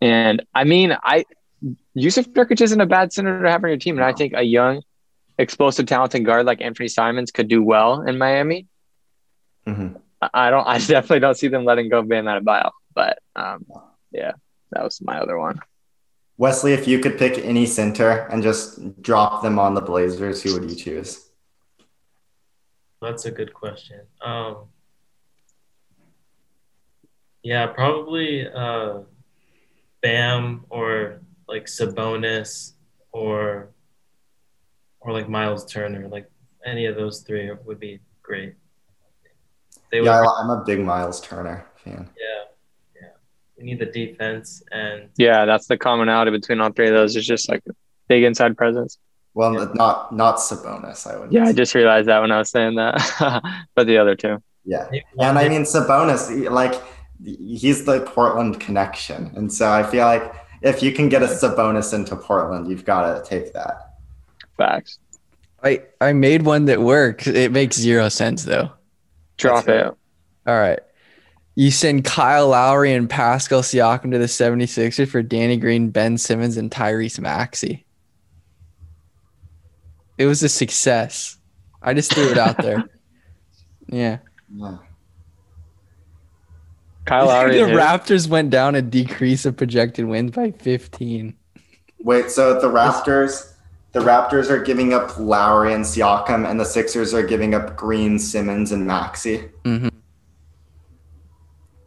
And 0.00 0.44
I 0.54 0.62
mean, 0.62 0.96
I 1.02 1.24
Jusuf 1.98 2.26
Nurkic 2.32 2.60
isn't 2.60 2.80
a 2.80 2.86
bad 2.86 3.12
center 3.12 3.42
to 3.42 3.50
have 3.50 3.62
on 3.64 3.70
your 3.70 3.78
team, 3.78 3.96
and 3.96 4.04
I 4.04 4.12
think 4.12 4.32
a 4.34 4.42
young, 4.42 4.82
explosive, 5.38 5.86
talented 5.86 6.24
guard 6.24 6.46
like 6.46 6.60
Anthony 6.60 6.88
Simons 6.88 7.30
could 7.30 7.48
do 7.48 7.62
well 7.62 8.02
in 8.02 8.18
Miami. 8.18 8.66
hmm 9.66 9.88
I- 10.22 10.30
I 10.34 10.50
don't. 10.50 10.66
I 10.66 10.78
definitely 10.94 11.20
don't 11.20 11.36
see 11.36 11.48
them 11.48 11.64
letting 11.64 11.88
go 11.88 12.00
of 12.00 12.08
Bam 12.08 12.24
Adebayo. 12.24 12.70
But 12.94 13.18
um, 13.36 13.64
yeah, 14.10 14.32
that 14.72 14.82
was 14.82 15.00
my 15.00 15.18
other 15.20 15.38
one. 15.38 15.60
Wesley, 16.36 16.72
if 16.72 16.86
you 16.88 16.98
could 17.00 17.18
pick 17.18 17.38
any 17.38 17.66
center 17.66 18.10
and 18.30 18.42
just 18.42 19.00
drop 19.02 19.42
them 19.42 19.58
on 19.58 19.74
the 19.74 19.80
Blazers, 19.80 20.42
who 20.42 20.54
would 20.54 20.68
you 20.70 20.76
choose? 20.76 21.24
that's 23.00 23.26
a 23.26 23.30
good 23.30 23.54
question. 23.54 24.00
Um, 24.20 24.66
yeah, 27.44 27.66
probably 27.68 28.48
uh, 28.48 29.00
Bam 30.02 30.64
or 30.68 31.20
like 31.48 31.64
Sabonis 31.66 32.72
or 33.12 33.70
or 35.00 35.12
like 35.12 35.28
Miles 35.28 35.64
Turner. 35.66 36.08
Like 36.08 36.30
any 36.64 36.86
of 36.86 36.96
those 36.96 37.20
three 37.22 37.50
would 37.64 37.80
be 37.80 38.00
great. 38.22 38.54
They. 39.90 40.02
Yeah, 40.02 40.20
I- 40.20 40.40
I'm 40.42 40.50
a 40.50 40.62
big 40.64 40.80
Miles 40.80 41.20
Turner 41.20 41.66
fan. 41.76 42.08
Yeah, 42.18 42.44
yeah. 43.00 43.08
We 43.56 43.64
need 43.64 43.78
the 43.78 43.86
defense 43.86 44.62
and 44.70 45.08
Yeah, 45.16 45.44
that's 45.46 45.66
the 45.66 45.78
commonality 45.78 46.30
between 46.30 46.60
all 46.60 46.70
three 46.72 46.88
of 46.88 46.94
those. 46.94 47.16
Is 47.16 47.26
just 47.26 47.48
like 47.48 47.62
big 48.08 48.22
inside 48.24 48.56
presence. 48.56 48.98
Well, 49.34 49.54
Yeah. 49.54 49.66
not 49.74 50.14
not 50.14 50.36
Sabonis, 50.36 51.06
I 51.10 51.18
would. 51.18 51.32
Yeah, 51.32 51.44
I 51.44 51.52
just 51.52 51.74
realized 51.74 52.08
that 52.08 52.20
when 52.20 52.32
I 52.32 52.38
was 52.38 52.50
saying 52.50 52.74
that. 52.76 52.96
but 53.74 53.86
the 53.86 53.98
other 53.98 54.14
two. 54.16 54.42
yeah. 54.64 54.88
And 55.18 55.38
I 55.38 55.48
mean, 55.48 55.62
Sabonis, 55.62 56.50
like, 56.50 56.74
he's 57.24 57.84
the 57.84 58.00
Portland 58.00 58.58
connection. 58.60 59.30
And 59.36 59.52
so 59.52 59.70
I 59.70 59.82
feel 59.84 60.04
like 60.04 60.34
if 60.62 60.82
you 60.82 60.92
can 60.92 61.08
get 61.08 61.22
a 61.22 61.26
Sabonis 61.26 61.94
into 61.94 62.16
Portland, 62.16 62.68
you've 62.68 62.84
got 62.84 63.14
to 63.14 63.28
take 63.28 63.52
that. 63.52 63.94
Facts. 64.56 64.98
I 65.62 65.82
I 66.00 66.12
made 66.12 66.42
one 66.42 66.66
that 66.66 66.80
works. 66.80 67.26
It 67.26 67.52
makes 67.52 67.76
zero 67.76 68.08
sense 68.08 68.44
though. 68.44 68.70
Drop 69.36 69.64
That's 69.64 69.88
it. 69.88 69.98
All 70.46 70.58
right. 70.58 70.80
You 71.54 71.72
send 71.72 72.04
Kyle 72.04 72.48
Lowry 72.48 72.92
and 72.92 73.10
Pascal 73.10 73.62
Siakam 73.62 74.12
to 74.12 74.18
the 74.18 74.26
76ers 74.26 75.08
for 75.08 75.22
Danny 75.22 75.56
Green, 75.56 75.90
Ben 75.90 76.16
Simmons, 76.16 76.56
and 76.56 76.70
Tyrese 76.70 77.18
Maxey. 77.18 77.84
It 80.18 80.26
was 80.26 80.40
a 80.44 80.48
success. 80.48 81.36
I 81.82 81.94
just 81.94 82.12
threw 82.12 82.30
it 82.30 82.38
out 82.38 82.58
there. 82.58 82.88
Yeah. 83.90 84.18
Yeah. 84.54 84.76
Kyle 87.08 87.26
Lowry. 87.28 87.54
the 87.56 87.62
is 87.62 87.68
his. 87.68 87.78
Raptors 87.78 88.28
went 88.28 88.50
down 88.50 88.74
a 88.74 88.82
decrease 88.82 89.44
of 89.46 89.56
projected 89.56 90.06
wins 90.06 90.30
by 90.32 90.50
15. 90.52 91.34
Wait, 92.00 92.30
so 92.30 92.60
the 92.60 92.68
Raptors, 92.68 93.52
the 93.92 94.00
Raptors 94.00 94.50
are 94.50 94.62
giving 94.62 94.94
up 94.94 95.18
Lowry 95.18 95.72
and 95.74 95.84
Siakam, 95.84 96.48
and 96.48 96.60
the 96.60 96.64
Sixers 96.64 97.12
are 97.14 97.26
giving 97.26 97.54
up 97.54 97.76
Green, 97.76 98.18
Simmons, 98.18 98.70
and 98.72 98.86
Maxey. 98.86 99.48
hmm 99.64 99.88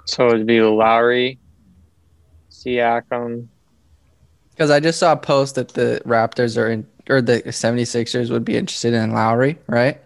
So 0.06 0.28
it'd 0.30 0.46
be 0.48 0.62
Lowry, 0.62 1.40
Siakam. 2.50 3.48
Because 4.52 4.70
I 4.70 4.80
just 4.80 5.00
saw 5.00 5.14
a 5.14 5.18
post 5.18 5.56
that 5.56 5.70
the 5.70 6.02
Raptors 6.06 6.58
are 6.58 6.68
in, 6.70 6.86
or 7.10 7.22
the 7.22 7.42
76ers 7.44 8.30
would 8.30 8.46
be 8.46 8.58
interested 8.58 8.94
in 8.94 9.12
Lowry, 9.14 9.58
right? 9.68 10.00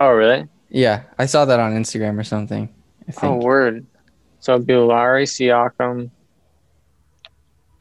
Oh, 0.00 0.10
really? 0.10 0.46
Yeah. 0.68 1.02
I 1.18 1.26
saw 1.26 1.44
that 1.44 1.60
on 1.60 1.72
Instagram 1.72 2.18
or 2.18 2.24
something. 2.24 2.68
I 3.08 3.26
Oh, 3.26 3.36
word. 3.36 3.86
So 4.40 4.54
it'd 4.54 4.66
be 4.66 4.74
Lowry, 4.74 5.24
Siakam, 5.24 6.10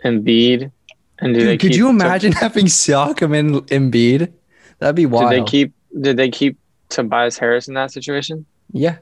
Embiid. 0.04 0.72
And 1.20 1.34
do 1.34 1.40
they 1.42 1.52
Dude, 1.52 1.60
could 1.60 1.72
keep, 1.72 1.78
you 1.78 1.90
imagine 1.98 2.32
having 2.32 2.66
Siakam 2.66 3.38
and 3.38 3.56
Embiid? 3.68 4.32
That'd 4.80 4.96
be 4.96 5.06
wild. 5.06 5.32
Did 5.32 5.42
they 5.42 5.50
keep? 5.50 5.74
Did 6.00 6.18
they 6.18 6.30
keep 6.30 6.58
Tobias 6.90 7.38
Harris 7.38 7.68
in 7.68 7.74
that 7.76 7.92
situation? 7.92 8.46
yeah. 8.72 8.98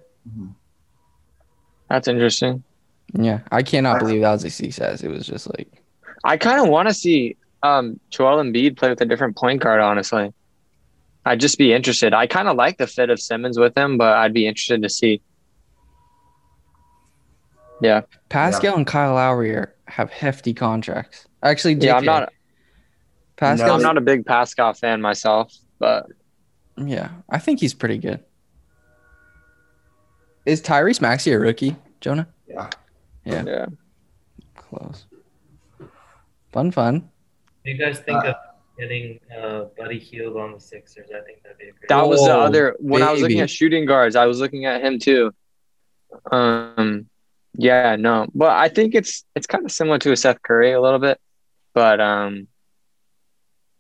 That's 1.90 2.08
interesting. 2.08 2.64
Yeah. 3.14 3.42
I 3.52 3.62
cannot 3.62 4.00
believe 4.00 4.22
that 4.22 4.32
was 4.32 4.44
a 4.44 4.50
success. 4.50 5.04
It 5.04 5.10
was 5.10 5.28
just 5.28 5.48
like, 5.56 5.72
I 6.24 6.36
kind 6.38 6.60
of 6.60 6.68
want 6.68 6.88
to 6.88 6.96
see 6.96 7.38
um, 7.62 8.00
Joel 8.10 8.44
Embiid 8.44 8.76
play 8.76 8.90
with 8.90 9.02
a 9.02 9.06
different 9.06 9.36
point 9.36 9.62
guard. 9.62 9.82
Honestly, 9.82 10.34
I'd 11.26 11.40
just 11.40 11.60
be 11.60 11.74
interested. 11.74 12.14
I 12.14 12.26
kind 12.26 12.48
of 12.48 12.56
like 12.56 12.80
the 12.80 12.88
fit 12.88 13.12
of 13.12 13.20
Simmons 13.20 13.60
with 13.60 13.78
him, 13.78 13.98
but 13.98 14.18
I'd 14.18 14.34
be 14.34 14.48
interested 14.48 14.82
to 14.82 14.90
see. 14.90 15.22
Yeah, 17.82 18.02
Pascal 18.30 18.76
and 18.76 18.88
Kyle 18.88 19.16
Lowry 19.16 19.52
are, 19.56 19.76
have 19.88 20.10
hefty 20.10 20.54
contracts. 20.54 21.28
Actually, 21.44 21.76
JK, 21.76 21.84
yeah. 21.84 21.96
I'm 21.98 22.06
not. 22.06 22.34
Pascal. 23.36 23.68
No, 23.68 23.74
I'm 23.76 23.82
not 23.82 23.98
a 23.98 24.02
big 24.02 24.26
Pascal 24.26 24.74
fan 24.74 25.02
myself, 25.02 25.54
but 25.78 26.08
Yeah, 26.78 27.10
I 27.30 27.38
think 27.38 27.60
he's 27.60 27.74
pretty 27.74 27.98
good. 27.98 28.24
Is 30.46 30.62
Tyrese 30.62 31.02
Maxey 31.02 31.32
a 31.34 31.40
rookie, 31.40 31.76
Jonah? 32.02 32.28
Yeah. 32.48 32.70
Yeah. 33.26 33.44
yeah. 33.46 33.66
Close. 34.56 35.06
Fun, 36.54 36.72
fun. 36.72 37.10
Do 37.66 37.72
you 37.72 37.78
guys 37.78 38.00
think 38.00 38.24
of 38.24 38.36
getting 38.78 39.20
uh, 39.36 39.66
Buddy 39.78 40.00
Hield 40.00 40.38
on 40.38 40.54
the 40.54 40.60
Sixers? 40.60 41.10
I 41.10 41.22
think 41.22 41.42
that'd 41.44 41.58
be 41.58 41.66
a 41.66 41.72
great. 41.72 41.90
That 41.90 42.08
was 42.08 42.24
the 42.24 42.38
other 42.38 42.76
when 42.80 43.02
I 43.02 43.12
was 43.12 43.22
looking 43.22 43.40
at 43.40 43.50
shooting 43.50 43.86
guards, 43.86 44.16
I 44.16 44.28
was 44.28 44.40
looking 44.40 44.66
at 44.66 44.82
him 44.82 45.00
too. 45.00 45.34
Um 46.32 47.10
yeah, 47.58 47.96
no. 47.96 48.28
But 48.34 48.52
I 48.52 48.70
think 48.70 48.96
it's 48.96 49.24
it's 49.36 49.48
kind 49.48 49.66
of 49.66 49.72
similar 49.72 50.00
to 50.00 50.12
a 50.12 50.18
Seth 50.18 50.42
Curry 50.42 50.72
a 50.72 50.82
little 50.82 51.00
bit. 51.00 51.20
But 51.74 52.00
um 52.00 52.48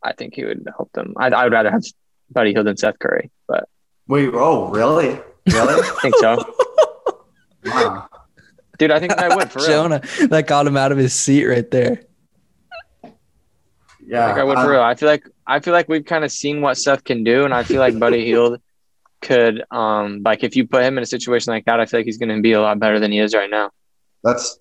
I 0.03 0.13
think 0.13 0.35
he 0.35 0.45
would 0.45 0.67
help 0.77 0.91
them. 0.93 1.13
I 1.17 1.27
I 1.27 1.43
would 1.43 1.53
rather 1.53 1.71
have 1.71 1.83
Buddy 2.31 2.53
Hield 2.53 2.67
and 2.67 2.79
Seth 2.79 2.99
Curry, 2.99 3.31
but 3.47 3.67
Wait, 4.07 4.29
oh, 4.33 4.69
really? 4.69 5.19
Really? 5.47 5.81
I 5.81 5.99
think 6.01 6.15
so. 6.17 6.55
wow. 7.65 8.07
Dude, 8.77 8.91
I 8.91 8.99
think 8.99 9.13
I 9.13 9.35
would 9.35 9.51
for 9.51 9.59
real. 9.59 9.67
Jonah, 9.67 10.01
that 10.27 10.47
got 10.47 10.67
him 10.67 10.77
out 10.77 10.91
of 10.91 10.97
his 10.97 11.13
seat 11.13 11.45
right 11.45 11.69
there. 11.71 12.03
Yeah. 14.05 14.25
I 14.25 14.27
think 14.27 14.39
I 14.39 14.43
would 14.43 14.57
um, 14.57 14.65
for 14.65 14.71
real. 14.71 14.81
I 14.81 14.95
feel 14.95 15.09
like 15.09 15.27
I 15.47 15.59
feel 15.59 15.73
like 15.73 15.87
we've 15.89 16.05
kind 16.05 16.23
of 16.23 16.31
seen 16.31 16.61
what 16.61 16.77
Seth 16.77 17.03
can 17.03 17.23
do, 17.23 17.45
and 17.45 17.53
I 17.53 17.63
feel 17.63 17.79
like 17.79 17.97
Buddy 17.97 18.25
Hield 18.25 18.61
could 19.21 19.63
um 19.71 20.21
like 20.23 20.43
if 20.43 20.55
you 20.55 20.67
put 20.67 20.83
him 20.83 20.97
in 20.97 21.03
a 21.03 21.07
situation 21.07 21.51
like 21.51 21.65
that, 21.65 21.79
I 21.79 21.85
feel 21.85 21.99
like 21.99 22.05
he's 22.05 22.17
gonna 22.17 22.41
be 22.41 22.53
a 22.53 22.61
lot 22.61 22.79
better 22.79 22.99
than 22.99 23.11
he 23.11 23.19
is 23.19 23.33
right 23.33 23.49
now. 23.49 23.71
That's 24.23 24.59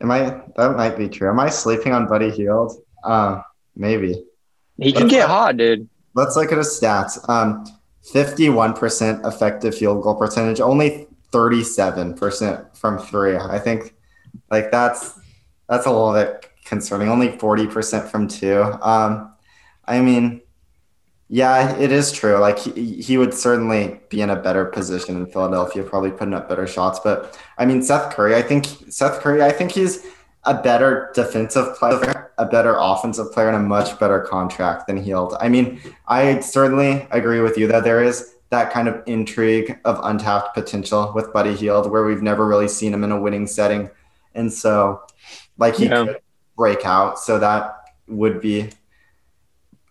am 0.00 0.10
I 0.10 0.42
that 0.56 0.76
might 0.76 0.96
be 0.96 1.08
true. 1.08 1.28
Am 1.28 1.40
I 1.40 1.48
sleeping 1.48 1.92
on 1.92 2.06
Buddy 2.06 2.30
Hield? 2.30 2.82
Um, 3.04 3.42
maybe. 3.74 4.24
He 4.78 4.92
can 4.92 5.08
get 5.08 5.28
hot, 5.28 5.56
dude. 5.56 5.88
Let's 6.14 6.36
look 6.36 6.50
at 6.52 6.58
his 6.58 6.68
stats. 6.68 7.28
Um, 7.28 7.64
51% 8.12 9.26
effective 9.26 9.76
field 9.76 10.02
goal 10.02 10.16
percentage, 10.16 10.60
only 10.60 11.06
37% 11.32 12.76
from 12.76 12.98
three. 12.98 13.36
I 13.36 13.58
think 13.58 13.94
like 14.50 14.70
that's 14.70 15.18
that's 15.68 15.86
a 15.86 15.90
little 15.90 16.12
bit 16.12 16.48
concerning. 16.64 17.08
Only 17.08 17.28
40% 17.28 18.08
from 18.08 18.28
two. 18.28 18.62
Um, 18.82 19.34
I 19.84 20.00
mean, 20.00 20.41
yeah, 21.34 21.74
it 21.78 21.90
is 21.90 22.12
true. 22.12 22.36
Like 22.36 22.58
he, 22.58 23.00
he 23.00 23.16
would 23.16 23.32
certainly 23.32 23.98
be 24.10 24.20
in 24.20 24.28
a 24.28 24.36
better 24.36 24.66
position 24.66 25.16
in 25.16 25.24
Philadelphia, 25.24 25.82
probably 25.82 26.10
putting 26.10 26.34
up 26.34 26.46
better 26.46 26.66
shots. 26.66 27.00
But 27.02 27.40
I 27.56 27.64
mean, 27.64 27.82
Seth 27.82 28.14
Curry, 28.14 28.36
I 28.36 28.42
think 28.42 28.66
Seth 28.90 29.20
Curry, 29.20 29.42
I 29.42 29.50
think 29.50 29.72
he's 29.72 30.04
a 30.44 30.52
better 30.52 31.10
defensive 31.14 31.74
player, 31.76 32.32
a 32.36 32.44
better 32.44 32.76
offensive 32.78 33.32
player, 33.32 33.48
and 33.48 33.56
a 33.56 33.60
much 33.60 33.98
better 33.98 34.20
contract 34.20 34.86
than 34.88 34.98
Hield. 34.98 35.34
I 35.40 35.48
mean, 35.48 35.80
I 36.06 36.40
certainly 36.40 37.08
agree 37.10 37.40
with 37.40 37.56
you 37.56 37.66
that 37.68 37.82
there 37.82 38.02
is 38.04 38.34
that 38.50 38.70
kind 38.70 38.86
of 38.86 39.02
intrigue 39.06 39.78
of 39.86 39.98
untapped 40.02 40.52
potential 40.52 41.12
with 41.14 41.32
Buddy 41.32 41.54
Hield, 41.54 41.90
where 41.90 42.04
we've 42.04 42.20
never 42.20 42.46
really 42.46 42.68
seen 42.68 42.92
him 42.92 43.04
in 43.04 43.10
a 43.10 43.18
winning 43.18 43.46
setting, 43.46 43.88
and 44.34 44.52
so 44.52 45.00
like 45.56 45.76
he 45.76 45.86
Yeah. 45.86 46.04
could 46.04 46.20
break 46.58 46.84
out. 46.84 47.18
So 47.18 47.38
that 47.38 47.84
would 48.06 48.42
be. 48.42 48.68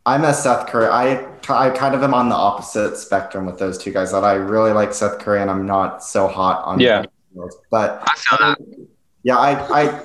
I'm 0.05 0.23
a 0.23 0.33
Seth 0.33 0.67
Curry. 0.67 0.87
I 0.87 1.25
I 1.49 1.69
kind 1.69 1.93
of 1.95 2.01
am 2.03 2.13
on 2.13 2.29
the 2.29 2.35
opposite 2.35 2.97
spectrum 2.97 3.45
with 3.45 3.59
those 3.59 3.77
two 3.77 3.91
guys. 3.91 4.11
That 4.11 4.23
I 4.23 4.33
really 4.33 4.71
like 4.71 4.93
Seth 4.93 5.19
Curry, 5.19 5.41
and 5.41 5.49
I'm 5.51 5.65
not 5.65 6.03
so 6.03 6.27
hot 6.27 6.63
on 6.65 6.79
Yeah. 6.79 6.97
Buddy 6.99 7.09
Hield. 7.33 7.51
But 7.69 8.01
I 8.05 8.13
feel 8.15 8.37
that. 8.39 8.87
yeah, 9.23 9.37
I, 9.37 9.83
I, 9.83 10.01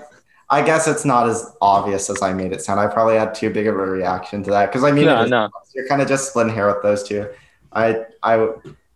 I 0.50 0.62
guess 0.62 0.86
it's 0.86 1.04
not 1.04 1.28
as 1.28 1.50
obvious 1.60 2.10
as 2.10 2.20
I 2.22 2.32
made 2.32 2.52
it 2.52 2.60
sound. 2.62 2.78
I 2.78 2.86
probably 2.88 3.16
had 3.16 3.34
too 3.34 3.50
big 3.50 3.66
of 3.66 3.74
a 3.74 3.78
reaction 3.78 4.42
to 4.44 4.50
that 4.50 4.66
because 4.66 4.84
I 4.84 4.92
mean, 4.92 5.06
No, 5.06 5.20
it 5.22 5.24
is- 5.24 5.30
no. 5.30 5.48
you're 5.74 5.88
kind 5.88 6.02
of 6.02 6.08
just 6.08 6.28
splitting 6.30 6.52
hair 6.54 6.66
with 6.66 6.82
those 6.82 7.02
two. 7.02 7.28
I, 7.72 8.04
I, 8.22 8.48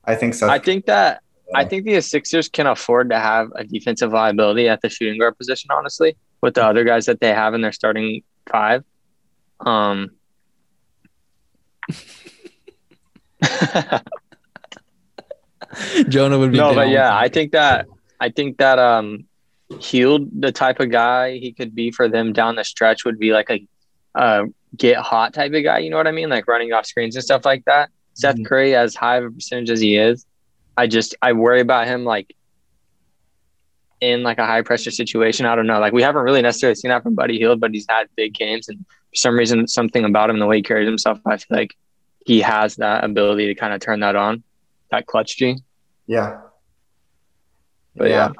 I 0.04 0.14
think 0.14 0.34
so. 0.34 0.48
I 0.48 0.58
think 0.58 0.86
that 0.86 1.22
I 1.54 1.64
think 1.64 1.84
the 1.84 2.00
Sixers 2.00 2.48
can 2.48 2.66
afford 2.66 3.10
to 3.10 3.18
have 3.18 3.50
a 3.56 3.64
defensive 3.64 4.12
liability 4.12 4.68
at 4.68 4.80
the 4.82 4.88
shooting 4.88 5.18
guard 5.18 5.36
position, 5.36 5.70
honestly, 5.72 6.16
with 6.42 6.54
the 6.54 6.64
other 6.64 6.84
guys 6.84 7.06
that 7.06 7.20
they 7.20 7.32
have 7.34 7.54
in 7.54 7.60
their 7.62 7.72
starting 7.72 8.22
five. 8.50 8.84
Um 9.60 10.10
Jonah 16.08 16.38
would 16.38 16.52
be 16.52 16.58
no, 16.58 16.74
but 16.74 16.88
yeah, 16.88 17.16
I 17.16 17.28
think 17.28 17.52
that 17.52 17.86
I 18.20 18.28
think 18.30 18.58
that 18.58 18.78
um 18.78 19.24
Hield, 19.80 20.28
the 20.40 20.50
type 20.50 20.80
of 20.80 20.90
guy 20.90 21.38
he 21.38 21.52
could 21.52 21.74
be 21.74 21.90
for 21.92 22.08
them 22.08 22.32
down 22.32 22.56
the 22.56 22.64
stretch 22.64 23.04
would 23.04 23.18
be 23.18 23.32
like 23.32 23.50
a 23.50 23.66
uh, 24.14 24.44
get 24.76 24.96
hot 24.98 25.32
type 25.32 25.52
of 25.54 25.62
guy. 25.62 25.78
You 25.78 25.90
know 25.90 25.96
what 25.96 26.08
I 26.08 26.12
mean? 26.12 26.28
Like 26.28 26.48
running 26.48 26.72
off 26.72 26.86
screens 26.86 27.14
and 27.14 27.24
stuff 27.24 27.44
like 27.44 27.64
that. 27.66 27.90
Seth 28.14 28.36
Mhm. 28.36 28.46
Curry, 28.46 28.74
as 28.74 28.96
high 28.96 29.18
of 29.18 29.24
a 29.26 29.30
percentage 29.30 29.70
as 29.70 29.80
he 29.80 29.96
is, 29.96 30.26
I 30.76 30.88
just 30.88 31.14
I 31.22 31.32
worry 31.32 31.60
about 31.60 31.86
him 31.86 32.04
like 32.04 32.34
in 34.00 34.22
like 34.24 34.38
a 34.38 34.46
high 34.46 34.62
pressure 34.62 34.90
situation. 34.90 35.46
I 35.46 35.54
don't 35.54 35.66
know. 35.68 35.78
Like 35.78 35.92
we 35.92 36.02
haven't 36.02 36.22
really 36.22 36.42
necessarily 36.42 36.74
seen 36.74 36.88
that 36.88 37.04
from 37.04 37.14
Buddy 37.14 37.38
Hield, 37.38 37.60
but 37.60 37.70
he's 37.72 37.86
had 37.88 38.08
big 38.16 38.34
games, 38.34 38.68
and 38.68 38.84
for 39.10 39.16
some 39.16 39.36
reason, 39.36 39.66
something 39.66 40.04
about 40.04 40.30
him, 40.30 40.38
the 40.38 40.46
way 40.46 40.56
he 40.56 40.62
carries 40.62 40.86
himself, 40.86 41.18
I 41.26 41.36
feel 41.36 41.58
like 41.58 41.76
he 42.26 42.40
has 42.40 42.76
that 42.76 43.04
ability 43.04 43.46
to 43.46 43.54
kind 43.54 43.74
of 43.74 43.80
turn 43.80 44.00
that 44.00 44.16
on, 44.16 44.42
that 44.90 45.06
clutch 45.06 45.36
G. 45.36 45.58
yeah. 46.06 46.40
But 47.96 48.10
yeah. 48.10 48.30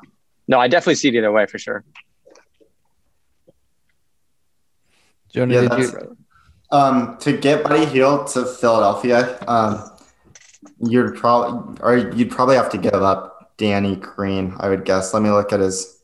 No, 0.46 0.58
I 0.58 0.68
definitely 0.68 0.94
see 0.94 1.08
it 1.08 1.14
either 1.14 1.32
way 1.32 1.46
for 1.46 1.58
sure. 1.58 1.84
Jonah, 5.32 5.54
Yeah, 5.54 5.68
did 5.68 5.78
you? 5.78 6.16
Um, 6.72 7.16
to 7.18 7.36
get 7.36 7.64
Buddy 7.64 7.84
Hield 7.84 8.28
to 8.28 8.44
Philadelphia, 8.46 9.38
um, 9.48 9.90
you'd 10.80 11.16
probably 11.16 11.80
or 11.82 11.96
you'd 11.96 12.30
probably 12.30 12.56
have 12.56 12.70
to 12.70 12.78
give 12.78 12.94
up 12.94 13.52
Danny 13.56 13.96
Green. 13.96 14.54
I 14.58 14.68
would 14.68 14.84
guess. 14.84 15.12
Let 15.12 15.22
me 15.22 15.30
look 15.30 15.52
at 15.52 15.60
his 15.60 16.00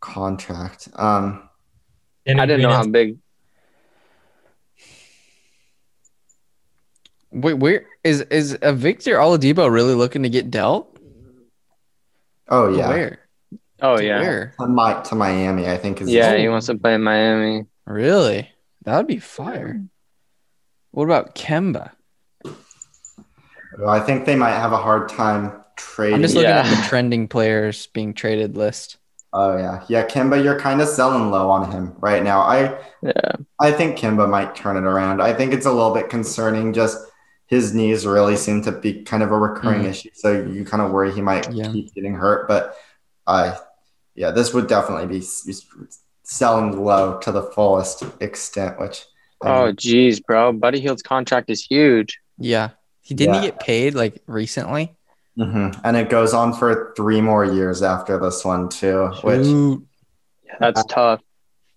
contract. 0.00 0.88
Um, 0.96 1.48
I 2.26 2.32
didn't 2.32 2.46
Green 2.48 2.62
know 2.62 2.70
how 2.70 2.86
big. 2.86 3.18
Wait, 7.32 7.54
where 7.54 7.86
is 8.04 8.20
is 8.22 8.58
a 8.62 8.72
Victor 8.72 9.16
Oladipo 9.16 9.70
really 9.70 9.94
looking 9.94 10.22
to 10.22 10.28
get 10.28 10.50
dealt? 10.50 10.98
oh 12.48 12.68
yeah, 12.68 12.88
Where? 12.88 13.18
Oh 13.80 13.96
To 13.96 14.04
yeah, 14.04 14.20
Where? 14.20 14.54
to, 14.60 14.68
Mi- 14.68 15.02
to 15.04 15.14
Miami, 15.14 15.68
I 15.68 15.76
think 15.76 16.00
is 16.00 16.10
yeah. 16.10 16.36
He 16.36 16.48
wants 16.48 16.66
to 16.66 16.76
play 16.76 16.94
in 16.94 17.02
Miami. 17.02 17.66
Really? 17.86 18.50
That 18.84 18.96
would 18.96 19.06
be 19.06 19.18
fire. 19.18 19.82
What 20.90 21.04
about 21.04 21.34
Kemba? 21.34 21.92
I 23.86 24.00
think 24.00 24.26
they 24.26 24.36
might 24.36 24.52
have 24.52 24.72
a 24.72 24.76
hard 24.76 25.08
time 25.08 25.52
trading. 25.76 26.16
I'm 26.16 26.22
just 26.22 26.34
looking 26.34 26.50
at 26.50 26.68
the 26.68 26.82
trending 26.88 27.28
players 27.28 27.86
being 27.88 28.12
traded 28.12 28.56
list. 28.56 28.98
Oh 29.32 29.56
yeah, 29.56 29.82
yeah, 29.88 30.06
Kemba, 30.06 30.44
you're 30.44 30.60
kind 30.60 30.82
of 30.82 30.88
selling 30.88 31.30
low 31.30 31.48
on 31.48 31.72
him 31.72 31.94
right 31.98 32.22
now. 32.22 32.40
I 32.40 32.78
Yeah, 33.02 33.32
I 33.58 33.72
think 33.72 33.96
Kemba 33.96 34.28
might 34.28 34.54
turn 34.54 34.76
it 34.76 34.84
around. 34.84 35.22
I 35.22 35.32
think 35.32 35.54
it's 35.54 35.64
a 35.64 35.72
little 35.72 35.94
bit 35.94 36.10
concerning. 36.10 36.74
Just 36.74 36.98
his 37.52 37.74
knees 37.74 38.06
really 38.06 38.34
seem 38.34 38.62
to 38.62 38.72
be 38.72 39.02
kind 39.02 39.22
of 39.22 39.30
a 39.30 39.38
recurring 39.38 39.82
Mhm. 39.82 39.90
issue, 39.90 40.08
so 40.14 40.32
you 40.32 40.64
kind 40.64 40.82
of 40.82 40.90
worry 40.90 41.12
he 41.12 41.20
might 41.20 41.52
Yeah. 41.52 41.70
keep 41.70 41.94
getting 41.94 42.14
hurt. 42.14 42.48
But 42.48 42.74
I, 43.26 43.58
yeah, 44.14 44.30
this 44.30 44.54
would 44.54 44.68
definitely 44.68 45.06
be 45.06 45.18
s- 45.18 45.44
s- 45.46 46.00
selling 46.22 46.82
low 46.82 47.18
to 47.18 47.30
the 47.30 47.42
fullest 47.42 48.04
extent. 48.20 48.80
Which 48.80 49.04
I 49.42 49.48
Oh, 49.50 49.66
mean, 49.66 49.76
geez, 49.76 50.18
bro. 50.20 50.54
Buddy 50.54 50.80
Hield's 50.80 51.02
contract 51.02 51.50
is 51.50 51.62
huge. 51.62 52.18
Yeah. 52.38 52.70
He 53.02 53.14
didn't 53.14 53.34
Yeah. 53.34 53.40
he 53.42 53.46
get 53.48 53.60
paid 53.60 53.94
like 53.94 54.22
recently? 54.26 54.96
mhm. 55.38 55.78
and 55.84 55.96
it 55.96 56.08
goes 56.10 56.32
on 56.34 56.52
for 56.54 56.92
three 56.96 57.20
more 57.22 57.42
years 57.44 57.82
after 57.82 58.18
this 58.18 58.44
one 58.46 58.68
too. 58.70 59.08
Which 59.22 59.44
Shoot. 59.46 59.82
That's 60.60 60.84
tough. 60.84 61.20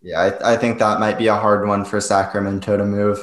yeah, 0.02 0.20
I, 0.22 0.54
I 0.54 0.58
think 0.58 0.80
that 0.80 1.00
might 1.02 1.18
be 1.18 1.28
a 1.28 1.36
hard 1.36 1.66
one 1.68 1.84
for 1.86 2.00
Sacramento 2.02 2.76
to 2.78 2.86
move. 2.86 3.18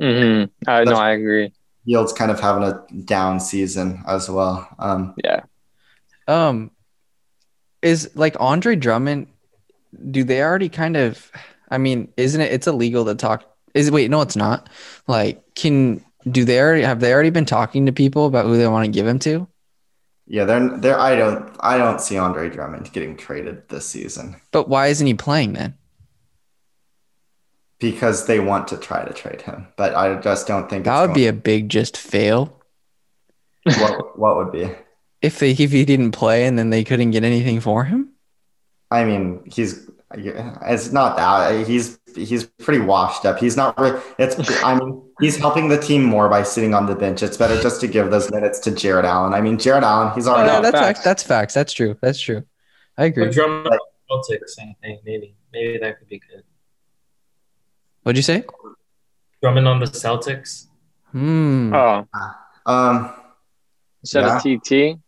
hmm 0.00 0.44
I 0.66 0.84
no, 0.84 0.96
I 0.96 1.10
agree. 1.12 1.52
Hield's 1.84 2.12
kind 2.12 2.30
of 2.30 2.40
having 2.40 2.62
a 2.62 2.84
down 3.04 3.40
season 3.40 4.02
as 4.06 4.30
well. 4.30 4.68
Um, 4.78 5.14
Yeah. 5.22 5.42
Um 6.28 6.70
is 7.82 8.10
like 8.14 8.36
Andre 8.38 8.76
Drummond 8.76 9.26
do 10.10 10.24
they 10.24 10.42
already 10.42 10.68
kind 10.68 10.96
of 10.96 11.30
I 11.70 11.78
mean, 11.78 12.12
isn't 12.16 12.40
it 12.40 12.52
it's 12.52 12.66
illegal 12.66 13.04
to 13.06 13.14
talk 13.14 13.44
is 13.74 13.90
wait, 13.90 14.10
no 14.10 14.20
it's 14.20 14.36
not. 14.36 14.68
Like 15.06 15.42
can 15.54 16.04
do 16.30 16.44
they 16.44 16.60
already 16.60 16.82
have 16.82 17.00
they 17.00 17.12
already 17.12 17.30
been 17.30 17.44
talking 17.46 17.86
to 17.86 17.92
people 17.92 18.26
about 18.26 18.46
who 18.46 18.56
they 18.56 18.68
want 18.68 18.84
to 18.86 18.90
give 18.92 19.06
him 19.06 19.18
to? 19.20 19.48
Yeah, 20.26 20.44
they're 20.44 20.78
they're 20.78 20.98
I 20.98 21.16
don't 21.16 21.56
I 21.60 21.76
don't 21.76 22.00
see 22.00 22.16
Andre 22.16 22.48
Drummond 22.48 22.92
getting 22.92 23.16
traded 23.16 23.68
this 23.68 23.86
season 23.86 24.36
But 24.52 24.68
why 24.68 24.86
isn't 24.88 25.06
he 25.06 25.14
playing 25.14 25.54
then? 25.54 25.76
Because 27.82 28.26
they 28.26 28.40
want 28.40 28.68
to 28.68 28.76
try 28.78 29.04
to 29.04 29.12
trade 29.12 29.42
him. 29.42 29.66
But 29.76 29.94
I 29.94 30.14
just 30.20 30.46
don't 30.46 30.70
think 30.70 30.84
That 30.86 31.00
would 31.06 31.14
be 31.14 31.26
a 31.26 31.32
big 31.34 31.68
just 31.68 31.96
fail. 31.98 32.58
what 33.64 34.18
what 34.18 34.36
would 34.36 34.52
be. 34.52 34.70
If 35.20 35.38
they 35.38 35.50
if 35.52 35.70
he 35.72 35.84
didn't 35.84 36.12
play 36.12 36.46
and 36.46 36.58
then 36.58 36.70
they 36.70 36.84
couldn't 36.84 37.10
get 37.10 37.22
anything 37.24 37.60
for 37.60 37.84
him? 37.84 38.10
I 38.90 39.04
mean, 39.04 39.42
he's 39.52 39.88
it's 40.14 40.92
not 40.92 41.16
that 41.16 41.66
he's 41.66 41.98
he's 42.14 42.44
pretty 42.44 42.80
washed 42.84 43.24
up. 43.24 43.38
He's 43.38 43.56
not 43.56 43.78
really. 43.78 44.00
It's 44.18 44.36
I 44.62 44.74
mean 44.78 45.02
he's 45.20 45.36
helping 45.36 45.68
the 45.68 45.78
team 45.78 46.02
more 46.04 46.28
by 46.28 46.42
sitting 46.42 46.74
on 46.74 46.86
the 46.86 46.94
bench. 46.94 47.22
It's 47.22 47.36
better 47.36 47.60
just 47.62 47.80
to 47.82 47.86
give 47.88 48.10
those 48.10 48.30
minutes 48.30 48.58
to 48.60 48.70
Jarrett 48.72 49.04
Allen. 49.04 49.32
I 49.32 49.40
mean 49.40 49.58
Jarrett 49.58 49.84
Allen, 49.84 50.12
he's 50.14 50.26
Oh, 50.26 50.32
already 50.32 50.48
yeah, 50.50 50.56
no, 50.56 50.62
that's 50.62 50.74
facts. 50.78 50.98
facts. 50.98 51.04
That's 51.04 51.22
facts. 51.22 51.54
That's 51.54 51.72
true. 51.72 51.96
That's 52.02 52.20
true. 52.20 52.44
I 52.98 53.04
agree. 53.06 53.24
But 53.26 53.32
Drummond 53.34 53.78
Celtics, 54.10 54.58
I 54.60 54.74
think 54.82 55.00
maybe 55.04 55.34
maybe 55.52 55.78
that 55.78 55.98
could 55.98 56.08
be 56.08 56.20
good. 56.30 56.42
What'd 58.02 58.16
you 58.16 58.22
say? 58.22 58.44
Drummond 59.42 59.68
on 59.68 59.80
the 59.80 59.86
Celtics. 59.86 60.66
Hmm. 61.10 61.72
Oh, 61.74 62.06
um 62.66 63.12
instead 64.02 64.24
of 64.24 64.42
TT. 64.42 64.98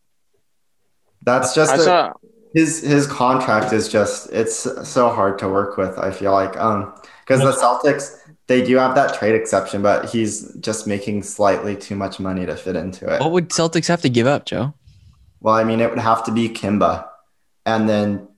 that's 1.22 1.55
just 1.55 1.72
I 1.72 1.76
a- 1.76 1.80
saw. 1.80 2.12
his 2.53 2.82
his 2.82 3.07
contract 3.07 3.72
is 3.72 3.88
just 3.88 4.30
it's 4.32 4.57
so 4.88 5.09
hard 5.11 5.38
to 5.40 5.49
work 5.49 5.76
with. 5.76 5.99
I 5.99 6.11
feel 6.11 6.32
like 6.32 6.57
um 6.57 6.95
because 7.26 7.40
the 7.40 7.53
Celtics 7.53 8.16
they 8.47 8.62
do 8.62 8.76
have 8.76 8.95
that 8.97 9.14
trade 9.14 9.34
exception, 9.34 9.80
but 9.80 10.11
he's 10.11 10.53
just 10.57 10.86
making 10.86 11.22
slightly 11.22 11.74
too 11.76 11.97
much 11.97 12.20
money 12.20 12.45
to 12.45 12.55
fit 12.57 12.76
into 12.76 13.07
it. 13.12 13.20
What 13.20 13.32
would 13.32 13.49
Celtics 13.49 13.88
have 13.88 14.03
to 14.03 14.11
give 14.11 14.26
up, 14.26 14.45
Joe? 14.45 14.74
Well, 15.40 15.55
I 15.55 15.64
mean, 15.64 15.80
it 15.80 15.88
would 15.88 15.99
have 15.99 16.24
to 16.24 16.32
be 16.32 16.49
Kemba, 16.51 17.07
and 17.64 17.88
then 17.88 18.28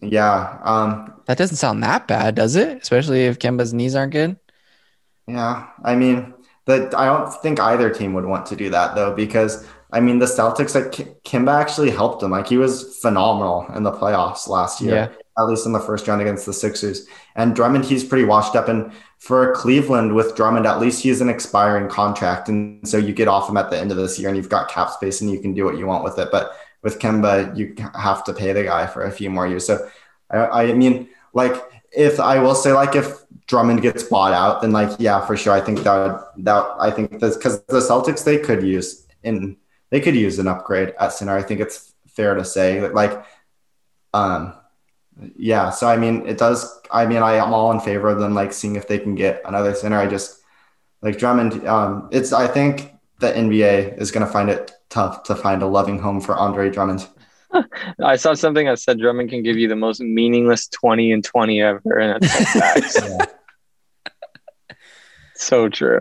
yeah, 0.00 0.58
um, 0.62 1.11
That 1.26 1.38
doesn't 1.38 1.56
sound 1.56 1.82
that 1.82 2.06
bad, 2.08 2.34
does 2.34 2.56
it? 2.56 2.82
Especially 2.82 3.24
if 3.26 3.38
Kemba's 3.38 3.72
knees 3.72 3.94
aren't 3.94 4.12
good. 4.12 4.36
yeah. 5.26 5.68
I 5.84 5.94
mean, 5.94 6.34
the 6.66 6.92
I 6.96 7.06
don't 7.06 7.30
think 7.42 7.60
either 7.60 7.90
team 7.90 8.12
would 8.14 8.24
want 8.26 8.46
to 8.46 8.56
do 8.56 8.70
that 8.70 8.94
though, 8.94 9.14
because 9.14 9.66
I 9.92 10.00
mean, 10.00 10.18
the 10.18 10.26
Celtics 10.26 10.74
like 10.74 10.92
Ki- 10.92 11.12
Kemba 11.24 11.52
actually 11.60 11.90
helped 11.90 12.22
him. 12.22 12.30
Like 12.30 12.48
he 12.48 12.56
was 12.56 12.98
phenomenal 12.98 13.66
in 13.76 13.82
the 13.82 13.92
playoffs 13.92 14.48
last 14.48 14.80
year, 14.80 14.94
Yeah. 14.94 15.08
at 15.38 15.44
least 15.44 15.66
in 15.66 15.72
the 15.72 15.80
first 15.80 16.08
round 16.08 16.22
against 16.22 16.46
the 16.46 16.52
Sixers. 16.52 17.06
And 17.36 17.54
Drummond, 17.54 17.84
he's 17.84 18.02
pretty 18.02 18.24
washed 18.24 18.56
up. 18.56 18.68
And 18.68 18.90
for 19.18 19.52
Cleveland 19.54 20.14
with 20.14 20.34
Drummond, 20.34 20.66
at 20.66 20.80
least 20.80 21.02
he's 21.02 21.20
an 21.20 21.28
expiring 21.28 21.88
contract, 21.88 22.48
and 22.48 22.86
so 22.88 22.96
you 22.96 23.12
get 23.12 23.28
off 23.28 23.48
him 23.48 23.56
at 23.56 23.70
the 23.70 23.78
end 23.78 23.90
of 23.92 23.96
this 23.96 24.18
year, 24.18 24.28
and 24.28 24.36
you've 24.36 24.48
got 24.48 24.68
cap 24.70 24.90
space, 24.90 25.20
and 25.20 25.30
you 25.30 25.38
can 25.40 25.52
do 25.54 25.64
what 25.64 25.76
you 25.78 25.86
want 25.86 26.02
with 26.04 26.18
it. 26.18 26.28
But 26.32 26.52
with 26.82 26.98
Kemba, 26.98 27.56
you 27.56 27.74
have 27.94 28.24
to 28.24 28.32
pay 28.32 28.52
the 28.52 28.64
guy 28.64 28.86
for 28.86 29.04
a 29.04 29.12
few 29.12 29.30
more 29.30 29.46
years. 29.46 29.64
So, 29.66 29.86
I, 30.32 30.70
I 30.70 30.72
mean, 30.72 31.08
like 31.32 31.54
if 31.92 32.20
I 32.20 32.38
will 32.38 32.54
say, 32.54 32.72
like 32.72 32.96
if 32.96 33.18
Drummond 33.46 33.82
gets 33.82 34.02
bought 34.02 34.32
out, 34.32 34.62
then 34.62 34.72
like 34.72 34.96
yeah, 34.98 35.24
for 35.26 35.36
sure, 35.36 35.52
I 35.52 35.60
think 35.60 35.82
that 35.82 36.32
that 36.38 36.66
I 36.78 36.90
think 36.90 37.20
this 37.20 37.36
because 37.36 37.62
the 37.64 37.80
Celtics 37.80 38.24
they 38.24 38.38
could 38.38 38.62
use 38.62 39.06
in 39.22 39.56
they 39.90 40.00
could 40.00 40.16
use 40.16 40.38
an 40.38 40.48
upgrade 40.48 40.94
at 40.98 41.12
center. 41.12 41.36
I 41.36 41.42
think 41.42 41.60
it's 41.60 41.94
fair 42.08 42.34
to 42.34 42.44
say 42.44 42.80
that 42.80 42.94
like, 42.94 43.24
um, 44.14 44.54
yeah. 45.36 45.70
So 45.70 45.88
I 45.88 45.96
mean, 45.96 46.26
it 46.26 46.38
does. 46.38 46.80
I 46.90 47.06
mean, 47.06 47.22
I 47.22 47.34
am 47.34 47.52
all 47.52 47.70
in 47.72 47.80
favor 47.80 48.08
of 48.08 48.18
them 48.18 48.34
like 48.34 48.52
seeing 48.52 48.76
if 48.76 48.88
they 48.88 48.98
can 48.98 49.14
get 49.14 49.42
another 49.44 49.74
center. 49.74 49.98
I 49.98 50.06
just 50.06 50.40
like 51.02 51.18
Drummond. 51.18 51.66
Um, 51.66 52.08
it's 52.10 52.32
I 52.32 52.46
think 52.46 52.94
the 53.20 53.32
NBA 53.32 53.98
is 53.98 54.10
going 54.10 54.26
to 54.26 54.32
find 54.32 54.50
it 54.50 54.72
tough 54.88 55.22
to 55.24 55.34
find 55.34 55.62
a 55.62 55.66
loving 55.66 55.98
home 55.98 56.20
for 56.20 56.36
Andre 56.36 56.70
Drummond. 56.70 57.06
I 58.02 58.16
saw 58.16 58.34
something 58.34 58.66
that 58.66 58.78
said 58.78 58.98
Drummond 58.98 59.30
can 59.30 59.42
give 59.42 59.58
you 59.58 59.68
the 59.68 59.76
most 59.76 60.00
meaningless 60.00 60.68
20 60.68 61.12
and 61.12 61.24
20 61.24 61.60
ever. 61.62 61.98
And 61.98 62.22
that's 62.22 62.52
facts. 62.52 62.98
Yeah. 63.08 63.26
so 65.34 65.68
true. 65.68 66.00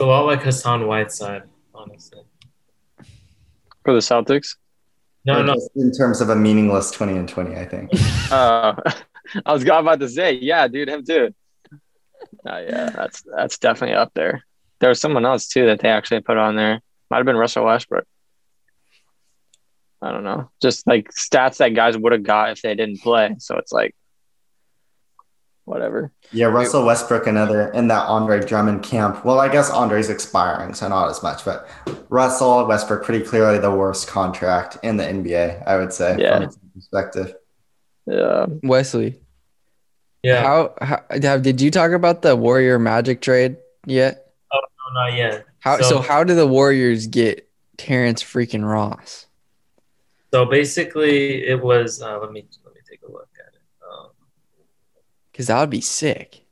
A 0.00 0.04
lot 0.04 0.26
like 0.26 0.42
Hassan 0.42 0.86
Whiteside, 0.86 1.42
honestly. 1.74 2.22
For 3.84 3.92
the 3.92 4.00
Celtics. 4.00 4.56
No, 5.24 5.40
Or 5.40 5.44
no, 5.44 5.68
in 5.76 5.92
terms 5.92 6.20
of 6.20 6.30
a 6.30 6.36
meaningless 6.36 6.90
20 6.90 7.16
and 7.16 7.28
20, 7.28 7.56
I 7.56 7.64
think. 7.64 7.90
Uh, 8.30 8.74
I 9.46 9.52
was 9.54 9.62
about 9.62 10.00
to 10.00 10.08
say, 10.08 10.32
yeah, 10.34 10.68
dude, 10.68 10.90
him 10.90 11.02
too. 11.02 11.34
Uh, 12.46 12.58
yeah, 12.58 12.90
that's 12.90 13.22
that's 13.22 13.56
definitely 13.56 13.96
up 13.96 14.12
there. 14.14 14.44
There 14.80 14.90
was 14.90 15.00
someone 15.00 15.24
else 15.24 15.48
too 15.48 15.64
that 15.64 15.80
they 15.80 15.88
actually 15.88 16.20
put 16.20 16.36
on 16.36 16.56
there. 16.56 16.82
Might 17.10 17.16
have 17.16 17.26
been 17.26 17.36
Russell 17.36 17.64
Westbrook. 17.64 18.06
I 20.00 20.12
don't 20.12 20.24
know. 20.24 20.50
Just 20.62 20.86
like 20.86 21.10
stats 21.10 21.56
that 21.58 21.70
guys 21.74 21.96
would 21.98 22.12
have 22.12 22.22
got 22.22 22.50
if 22.50 22.62
they 22.62 22.74
didn't 22.74 23.00
play. 23.02 23.34
So 23.38 23.56
it's 23.56 23.72
like 23.72 23.94
whatever. 25.64 26.12
Yeah, 26.32 26.46
Russell 26.46 26.84
Westbrook, 26.84 27.26
another 27.26 27.70
in 27.72 27.88
that 27.88 28.06
Andre 28.06 28.40
Drummond 28.44 28.82
camp. 28.82 29.24
Well, 29.24 29.38
I 29.40 29.48
guess 29.48 29.70
Andre's 29.70 30.08
expiring, 30.08 30.74
so 30.74 30.88
not 30.88 31.10
as 31.10 31.22
much, 31.22 31.44
but 31.44 31.68
Russell 32.08 32.66
Westbrook, 32.66 33.04
pretty 33.04 33.24
clearly 33.24 33.58
the 33.58 33.70
worst 33.70 34.08
contract 34.08 34.78
in 34.82 34.96
the 34.96 35.04
NBA, 35.04 35.62
I 35.66 35.76
would 35.76 35.92
say, 35.92 36.16
Yeah. 36.18 36.36
from 36.36 36.42
its 36.44 36.58
perspective. 36.74 37.34
Yeah. 38.06 38.46
Wesley, 38.62 39.20
yeah, 40.22 40.42
how, 40.42 40.74
how 40.80 41.02
have, 41.22 41.42
did 41.42 41.60
you 41.60 41.70
talk 41.70 41.92
about 41.92 42.22
the 42.22 42.34
Warrior 42.34 42.78
Magic 42.78 43.20
trade 43.20 43.56
yet? 43.86 44.32
Oh 44.52 44.58
no, 44.94 45.00
not 45.00 45.12
yet. 45.16 45.44
How 45.60 45.76
so, 45.76 45.82
So- 45.82 45.98
how 46.00 46.24
do 46.24 46.34
the 46.34 46.46
Warriors 46.46 47.06
get 47.06 47.48
Terrence 47.76 48.22
freaking 48.22 48.64
Ross? 48.68 49.26
So 50.32 50.44
basically, 50.44 51.46
it 51.46 51.62
was. 51.62 52.02
Uh, 52.02 52.18
let 52.18 52.32
me 52.32 52.46
let 52.64 52.74
me 52.74 52.80
take 52.88 53.02
a 53.02 53.10
look 53.10 53.28
at 53.40 53.54
it. 53.54 53.60
Um, 53.82 54.10
Because 55.32 55.46
that 55.46 55.60
would 55.60 55.70
be 55.70 55.80
sick. 55.80 56.44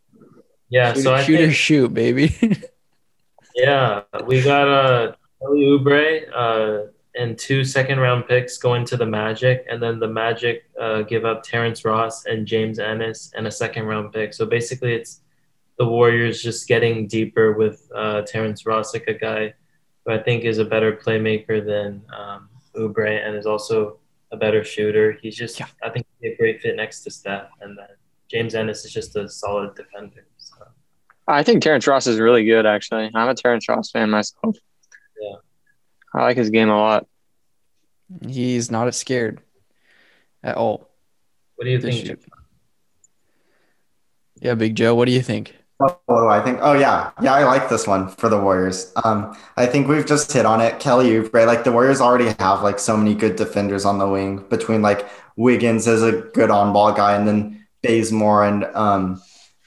yeah, 0.69 0.95
shoot, 0.95 1.03
so 1.03 1.15
I 1.15 1.23
shoot 1.23 1.41
or 1.41 1.53
shoot, 1.53 1.93
baby. 1.93 2.35
yeah, 3.55 4.03
we 4.27 4.43
got 4.43 4.69
uh, 4.69 5.15
Kelly 5.41 5.67
Oubre 5.67 6.27
uh, 6.35 6.91
and 7.15 7.39
two 7.39 7.65
second 7.65 8.01
round 8.01 8.27
picks 8.27 8.57
going 8.57 8.85
to 8.87 8.97
the 8.97 9.07
Magic, 9.07 9.67
and 9.69 9.83
then 9.83 10.01
the 10.01 10.09
Magic 10.09 10.65
uh, 10.81 11.03
give 11.03 11.25
up 11.25 11.43
Terrence 11.43 11.85
Ross 11.85 12.25
and 12.27 12.47
James 12.47 12.79
Ennis 12.79 13.31
and 13.37 13.47
a 13.47 13.51
second 13.51 13.85
round 13.85 14.13
pick. 14.13 14.33
So 14.33 14.47
basically, 14.47 14.95
it's 14.95 15.21
the 15.79 15.87
Warriors 15.87 16.43
just 16.43 16.67
getting 16.67 17.07
deeper 17.07 17.53
with 17.53 17.91
uh, 17.95 18.23
Terrence 18.23 18.65
Ross, 18.65 18.95
like 18.95 19.07
a 19.09 19.15
guy 19.15 19.53
who 20.05 20.13
I 20.13 20.23
think 20.23 20.45
is 20.45 20.59
a 20.59 20.65
better 20.65 20.93
playmaker 20.97 21.65
than 21.65 22.03
um, 22.17 22.49
Oubre 22.77 23.27
and 23.27 23.37
is 23.37 23.47
also 23.47 23.99
a 24.33 24.37
better 24.37 24.65
shooter. 24.65 25.19
He's 25.23 25.37
just, 25.37 25.59
Yeah. 25.59 25.67
I 25.83 25.91
think, 25.91 26.07
he'd 26.21 26.29
be 26.29 26.35
a 26.35 26.37
great 26.37 26.61
fit 26.61 26.77
next 26.77 27.03
to 27.05 27.11
Steph, 27.11 27.49
and 27.61 27.77
then 27.79 27.89
James 28.29 28.55
Ennis 28.55 28.85
is 28.85 28.93
just 28.93 29.17
a 29.17 29.29
solid 29.29 29.75
defender. 29.75 30.27
So. 30.39 30.65
I 31.29 31.43
think 31.43 31.63
Terrence 31.63 31.87
Ross 31.87 32.07
is 32.07 32.19
really 32.19 32.45
good, 32.45 32.67
actually. 32.67 33.11
I'm 33.15 33.29
a 33.29 33.35
Terrence 33.35 33.69
Ross 33.69 33.91
fan 33.91 34.11
myself. 34.11 34.57
Yeah. 35.21 35.37
I 36.15 36.23
like 36.23 36.37
his 36.37 36.51
game 36.51 36.69
a 36.69 36.77
lot. 36.77 37.07
He's 38.27 38.71
not 38.71 38.87
as 38.89 38.97
scared 38.97 39.41
at 40.43 40.57
all. 40.57 40.89
What 41.57 41.65
do 41.65 41.71
you 41.71 41.81
think? 41.81 42.25
Yeah, 44.41 44.55
Big 44.55 44.75
Joe, 44.77 44.95
what 44.95 45.07
do 45.07 45.13
you 45.13 45.23
think? 45.23 45.57
Do 45.79 45.95
I 46.09 46.41
think? 46.41 46.59
Oh 46.63 46.73
yeah, 46.73 47.11
yeah, 47.21 47.35
I 47.35 47.45
like 47.45 47.69
this 47.69 47.87
one 47.87 48.09
for 48.09 48.31
the 48.31 48.41
Warriors. 48.41 48.93
Um, 49.05 49.37
I 49.59 49.67
think 49.67 49.89
we've 49.89 50.07
just 50.07 50.33
hit 50.33 50.47
on 50.47 50.63
it. 50.63 50.81
Kelly 50.81 51.11
Oubre, 51.11 51.47
like 51.47 51.65
the 51.65 51.73
Warriors 51.73 52.01
already 52.01 52.35
have 52.39 52.63
like 52.63 52.79
so 52.79 52.97
many 52.97 53.15
good 53.15 53.37
defenders 53.37 53.85
on 53.85 53.99
the 53.99 54.09
wing 54.09 54.39
between 54.49 54.81
like 54.81 55.07
Wiggins 55.37 55.87
is 55.87 56.03
a 56.03 56.13
good 56.13 56.51
on 56.51 56.73
ball 56.73 56.93
guy, 56.93 57.15
and 57.15 57.29
then 57.29 57.67
Bazemore 57.83 58.47
and 58.47 58.65
um, 58.75 59.21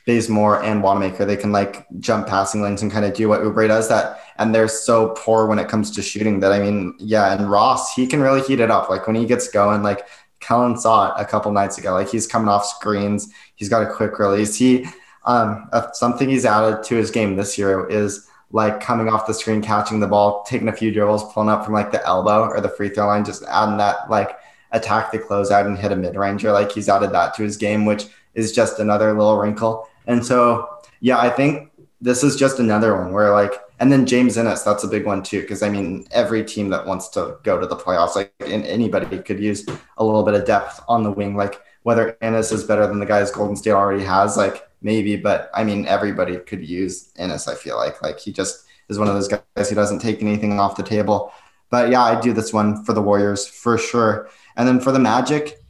Bazemore 0.07 0.63
and 0.63 0.81
Wanamaker. 0.81 1.25
They 1.25 1.37
can 1.37 1.51
like 1.51 1.85
jump 1.99 2.25
passing 2.25 2.63
lanes 2.63 2.81
and 2.81 2.91
kind 2.91 3.05
of 3.05 3.13
do 3.13 3.29
what 3.29 3.41
Oubre 3.41 3.67
does. 3.67 3.87
That 3.89 4.19
and 4.39 4.53
they're 4.53 4.67
so 4.67 5.09
poor 5.09 5.45
when 5.45 5.59
it 5.59 5.67
comes 5.67 5.91
to 5.91 6.01
shooting 6.01 6.39
that 6.39 6.51
I 6.51 6.59
mean, 6.59 6.95
yeah. 6.97 7.33
And 7.33 7.51
Ross, 7.51 7.93
he 7.93 8.07
can 8.07 8.19
really 8.19 8.41
heat 8.41 8.59
it 8.59 8.71
up. 8.71 8.89
Like 8.89 9.05
when 9.05 9.15
he 9.15 9.27
gets 9.27 9.47
going, 9.47 9.83
like 9.83 10.07
Kellen 10.39 10.75
saw 10.75 11.09
it 11.15 11.21
a 11.21 11.25
couple 11.25 11.51
nights 11.51 11.77
ago. 11.77 11.93
Like 11.93 12.09
he's 12.09 12.25
coming 12.25 12.47
off 12.47 12.65
screens. 12.65 13.31
He's 13.53 13.69
got 13.69 13.83
a 13.83 13.93
quick 13.93 14.17
release. 14.17 14.55
He 14.55 14.87
um, 15.25 15.69
something 15.93 16.29
he's 16.29 16.45
added 16.45 16.83
to 16.83 16.95
his 16.95 17.11
game 17.11 17.35
this 17.35 17.57
year 17.57 17.87
is 17.87 18.27
like 18.51 18.79
coming 18.79 19.09
off 19.09 19.27
the 19.27 19.33
screen, 19.33 19.61
catching 19.61 19.99
the 19.99 20.07
ball, 20.07 20.43
taking 20.43 20.67
a 20.67 20.73
few 20.73 20.91
dribbles, 20.91 21.31
pulling 21.33 21.49
up 21.49 21.63
from 21.63 21.73
like 21.73 21.91
the 21.91 22.05
elbow 22.05 22.47
or 22.47 22.59
the 22.61 22.69
free 22.69 22.89
throw 22.89 23.07
line, 23.07 23.23
just 23.23 23.43
adding 23.43 23.77
that 23.77 24.09
like 24.09 24.37
attack 24.71 25.11
the 25.11 25.19
closeout 25.19 25.65
and 25.65 25.77
hit 25.77 25.91
a 25.91 25.95
mid 25.95 26.15
ranger. 26.15 26.51
Like 26.51 26.71
he's 26.71 26.89
added 26.89 27.11
that 27.11 27.33
to 27.35 27.43
his 27.43 27.57
game, 27.57 27.85
which 27.85 28.07
is 28.33 28.51
just 28.51 28.79
another 28.79 29.13
little 29.13 29.37
wrinkle. 29.37 29.87
And 30.07 30.25
so, 30.25 30.67
yeah, 30.99 31.19
I 31.19 31.29
think 31.29 31.71
this 32.01 32.23
is 32.23 32.35
just 32.35 32.59
another 32.59 32.95
one 32.95 33.11
where 33.11 33.31
like, 33.31 33.53
and 33.79 33.91
then 33.91 34.05
James 34.05 34.37
Ennis, 34.37 34.63
that's 34.63 34.83
a 34.83 34.87
big 34.87 35.05
one 35.05 35.23
too. 35.23 35.45
Cause 35.45 35.61
I 35.61 35.69
mean, 35.69 36.07
every 36.11 36.43
team 36.43 36.69
that 36.69 36.85
wants 36.85 37.07
to 37.09 37.37
go 37.43 37.59
to 37.59 37.67
the 37.67 37.75
playoffs, 37.75 38.15
like 38.15 38.33
anybody 38.41 39.19
could 39.19 39.39
use 39.39 39.65
a 39.97 40.03
little 40.03 40.23
bit 40.23 40.33
of 40.33 40.45
depth 40.45 40.81
on 40.87 41.03
the 41.03 41.11
wing. 41.11 41.35
Like 41.35 41.61
whether 41.89 42.15
Ennis 42.21 42.51
is 42.51 42.63
better 42.63 42.85
than 42.85 42.99
the 42.99 43.05
guys 43.07 43.31
Golden 43.31 43.55
State 43.55 43.71
already 43.71 44.03
has, 44.03 44.37
like 44.37 44.69
maybe, 44.79 45.15
but 45.15 45.49
I 45.55 45.63
mean, 45.63 45.87
everybody 45.87 46.37
could 46.37 46.63
use 46.63 47.11
Ennis. 47.17 47.47
I 47.47 47.55
feel 47.55 47.77
like, 47.77 47.99
like 48.03 48.19
he 48.19 48.31
just 48.31 48.67
is 48.89 48.99
one 48.99 49.07
of 49.07 49.15
those 49.15 49.27
guys 49.27 49.69
who 49.69 49.73
doesn't 49.73 49.97
take 49.97 50.21
anything 50.21 50.59
off 50.59 50.75
the 50.75 50.83
table. 50.83 51.33
But 51.71 51.89
yeah, 51.89 52.03
I 52.03 52.21
do 52.21 52.31
this 52.31 52.53
one 52.53 52.85
for 52.85 52.93
the 52.93 53.01
Warriors 53.01 53.47
for 53.47 53.75
sure. 53.79 54.29
And 54.55 54.67
then 54.67 54.79
for 54.79 54.91
the 54.91 54.99
Magic, 54.99 55.63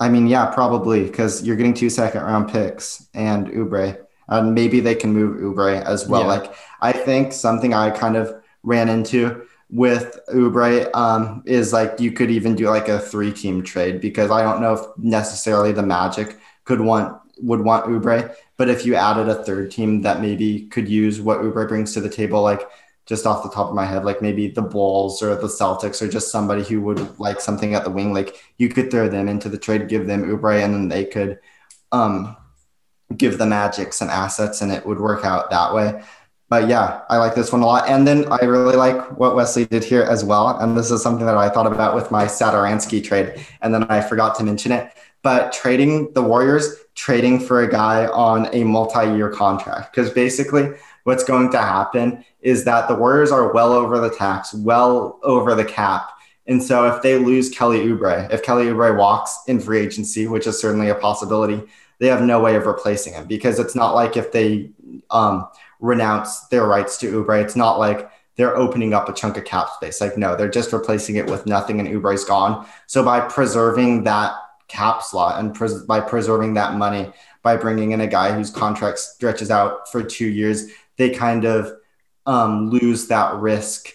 I 0.00 0.08
mean, 0.08 0.26
yeah, 0.26 0.46
probably 0.46 1.04
because 1.04 1.44
you're 1.44 1.54
getting 1.54 1.72
two 1.72 1.88
second 1.88 2.22
round 2.22 2.50
picks 2.50 3.06
and 3.14 3.46
Oubre. 3.46 3.96
And 4.26 4.56
maybe 4.56 4.80
they 4.80 4.96
can 4.96 5.12
move 5.12 5.36
Oubre 5.36 5.80
as 5.84 6.08
well. 6.08 6.22
Yeah. 6.22 6.26
Like 6.26 6.54
I 6.80 6.90
think 6.90 7.32
something 7.32 7.74
I 7.74 7.90
kind 7.90 8.16
of 8.16 8.42
ran 8.64 8.88
into 8.88 9.46
with 9.70 10.18
Oubre 10.32 10.88
um, 10.94 11.42
is 11.44 11.72
like 11.72 12.00
you 12.00 12.12
could 12.12 12.30
even 12.30 12.54
do 12.54 12.70
like 12.70 12.88
a 12.88 12.98
three 12.98 13.32
team 13.32 13.62
trade 13.62 14.00
because 14.00 14.30
I 14.30 14.42
don't 14.42 14.60
know 14.60 14.74
if 14.74 14.80
necessarily 14.96 15.72
the 15.72 15.82
Magic 15.82 16.38
could 16.64 16.80
want 16.80 17.20
would 17.40 17.60
want 17.60 17.86
Oubre, 17.86 18.34
but 18.56 18.68
if 18.68 18.84
you 18.84 18.94
added 18.94 19.28
a 19.28 19.44
third 19.44 19.70
team 19.70 20.02
that 20.02 20.20
maybe 20.20 20.66
could 20.66 20.88
use 20.88 21.20
what 21.20 21.38
Oubre 21.38 21.68
brings 21.68 21.94
to 21.94 22.00
the 22.00 22.08
table, 22.08 22.42
like 22.42 22.62
just 23.06 23.26
off 23.26 23.42
the 23.42 23.50
top 23.50 23.68
of 23.68 23.74
my 23.74 23.86
head, 23.86 24.04
like 24.04 24.20
maybe 24.20 24.48
the 24.48 24.62
Bulls 24.62 25.22
or 25.22 25.34
the 25.34 25.46
Celtics 25.46 26.02
or 26.02 26.08
just 26.08 26.32
somebody 26.32 26.62
who 26.62 26.80
would 26.82 27.18
like 27.18 27.40
something 27.40 27.74
at 27.74 27.84
the 27.84 27.90
wing, 27.90 28.12
like 28.12 28.36
you 28.58 28.68
could 28.68 28.90
throw 28.90 29.08
them 29.08 29.28
into 29.28 29.48
the 29.48 29.58
trade, 29.58 29.88
give 29.88 30.06
them 30.06 30.24
Oubre, 30.24 30.62
and 30.62 30.74
then 30.74 30.88
they 30.88 31.04
could 31.04 31.38
um, 31.92 32.36
give 33.16 33.38
the 33.38 33.46
Magic 33.46 33.92
some 33.92 34.10
assets, 34.10 34.60
and 34.60 34.72
it 34.72 34.84
would 34.84 35.00
work 35.00 35.24
out 35.24 35.50
that 35.50 35.74
way. 35.74 36.02
But 36.50 36.68
yeah, 36.68 37.02
I 37.10 37.18
like 37.18 37.34
this 37.34 37.52
one 37.52 37.60
a 37.60 37.66
lot. 37.66 37.88
And 37.88 38.06
then 38.08 38.24
I 38.32 38.44
really 38.44 38.76
like 38.76 39.18
what 39.18 39.36
Wesley 39.36 39.66
did 39.66 39.84
here 39.84 40.02
as 40.02 40.24
well. 40.24 40.58
And 40.58 40.76
this 40.78 40.90
is 40.90 41.02
something 41.02 41.26
that 41.26 41.36
I 41.36 41.50
thought 41.50 41.66
about 41.66 41.94
with 41.94 42.10
my 42.10 42.24
Satoransky 42.24 43.04
trade, 43.04 43.44
and 43.60 43.74
then 43.74 43.84
I 43.84 44.00
forgot 44.00 44.34
to 44.36 44.44
mention 44.44 44.72
it. 44.72 44.90
but 45.22 45.52
trading 45.52 46.12
the 46.12 46.22
Warriors, 46.22 46.76
trading 46.94 47.40
for 47.40 47.62
a 47.62 47.70
guy 47.70 48.06
on 48.06 48.48
a 48.54 48.64
multi-year 48.64 49.30
contract. 49.30 49.92
Because 49.92 50.10
basically 50.10 50.70
what's 51.04 51.24
going 51.24 51.50
to 51.50 51.58
happen 51.58 52.24
is 52.40 52.64
that 52.64 52.88
the 52.88 52.94
Warriors 52.94 53.30
are 53.30 53.52
well 53.52 53.72
over 53.72 54.00
the 54.00 54.10
tax, 54.10 54.54
well 54.54 55.18
over 55.22 55.54
the 55.54 55.64
cap. 55.64 56.10
And 56.46 56.62
so 56.62 56.86
if 56.86 57.02
they 57.02 57.18
lose 57.18 57.50
Kelly 57.50 57.80
Oubre, 57.80 58.32
if 58.32 58.42
Kelly 58.42 58.66
Oubre 58.66 58.96
walks 58.96 59.38
in 59.48 59.60
free 59.60 59.80
agency, 59.80 60.26
which 60.26 60.46
is 60.46 60.58
certainly 60.58 60.88
a 60.88 60.94
possibility, 60.94 61.62
they 61.98 62.06
have 62.06 62.22
no 62.22 62.40
way 62.40 62.54
of 62.54 62.64
replacing 62.64 63.12
him 63.12 63.26
because 63.26 63.58
it's 63.58 63.74
not 63.74 63.94
like 63.94 64.16
if 64.16 64.32
they 64.32 64.70
um, 65.10 65.46
renounce 65.80 66.40
their 66.48 66.66
rights 66.66 66.98
to 66.98 67.12
Oubre, 67.12 67.42
it's 67.42 67.56
not 67.56 67.78
like 67.78 68.10
they're 68.36 68.56
opening 68.56 68.94
up 68.94 69.08
a 69.08 69.12
chunk 69.12 69.36
of 69.36 69.44
cap 69.44 69.68
space. 69.74 70.00
Like, 70.00 70.16
no, 70.16 70.36
they're 70.36 70.48
just 70.48 70.72
replacing 70.72 71.16
it 71.16 71.26
with 71.26 71.46
nothing 71.46 71.80
and 71.80 71.88
Oubre's 71.88 72.24
gone. 72.24 72.66
So 72.86 73.04
by 73.04 73.20
preserving 73.20 74.04
that 74.04 74.32
cap 74.68 75.02
slot 75.02 75.40
and 75.40 75.54
pres- 75.54 75.82
by 75.82 76.00
preserving 76.00 76.54
that 76.54 76.74
money, 76.74 77.12
by 77.42 77.56
bringing 77.56 77.92
in 77.92 78.00
a 78.00 78.06
guy 78.06 78.32
whose 78.32 78.50
contract 78.50 78.98
stretches 78.98 79.50
out 79.50 79.90
for 79.90 80.02
two 80.02 80.28
years, 80.28 80.70
they 80.96 81.10
kind 81.10 81.44
of 81.44 81.72
um, 82.26 82.70
lose 82.70 83.08
that 83.08 83.34
risk 83.36 83.88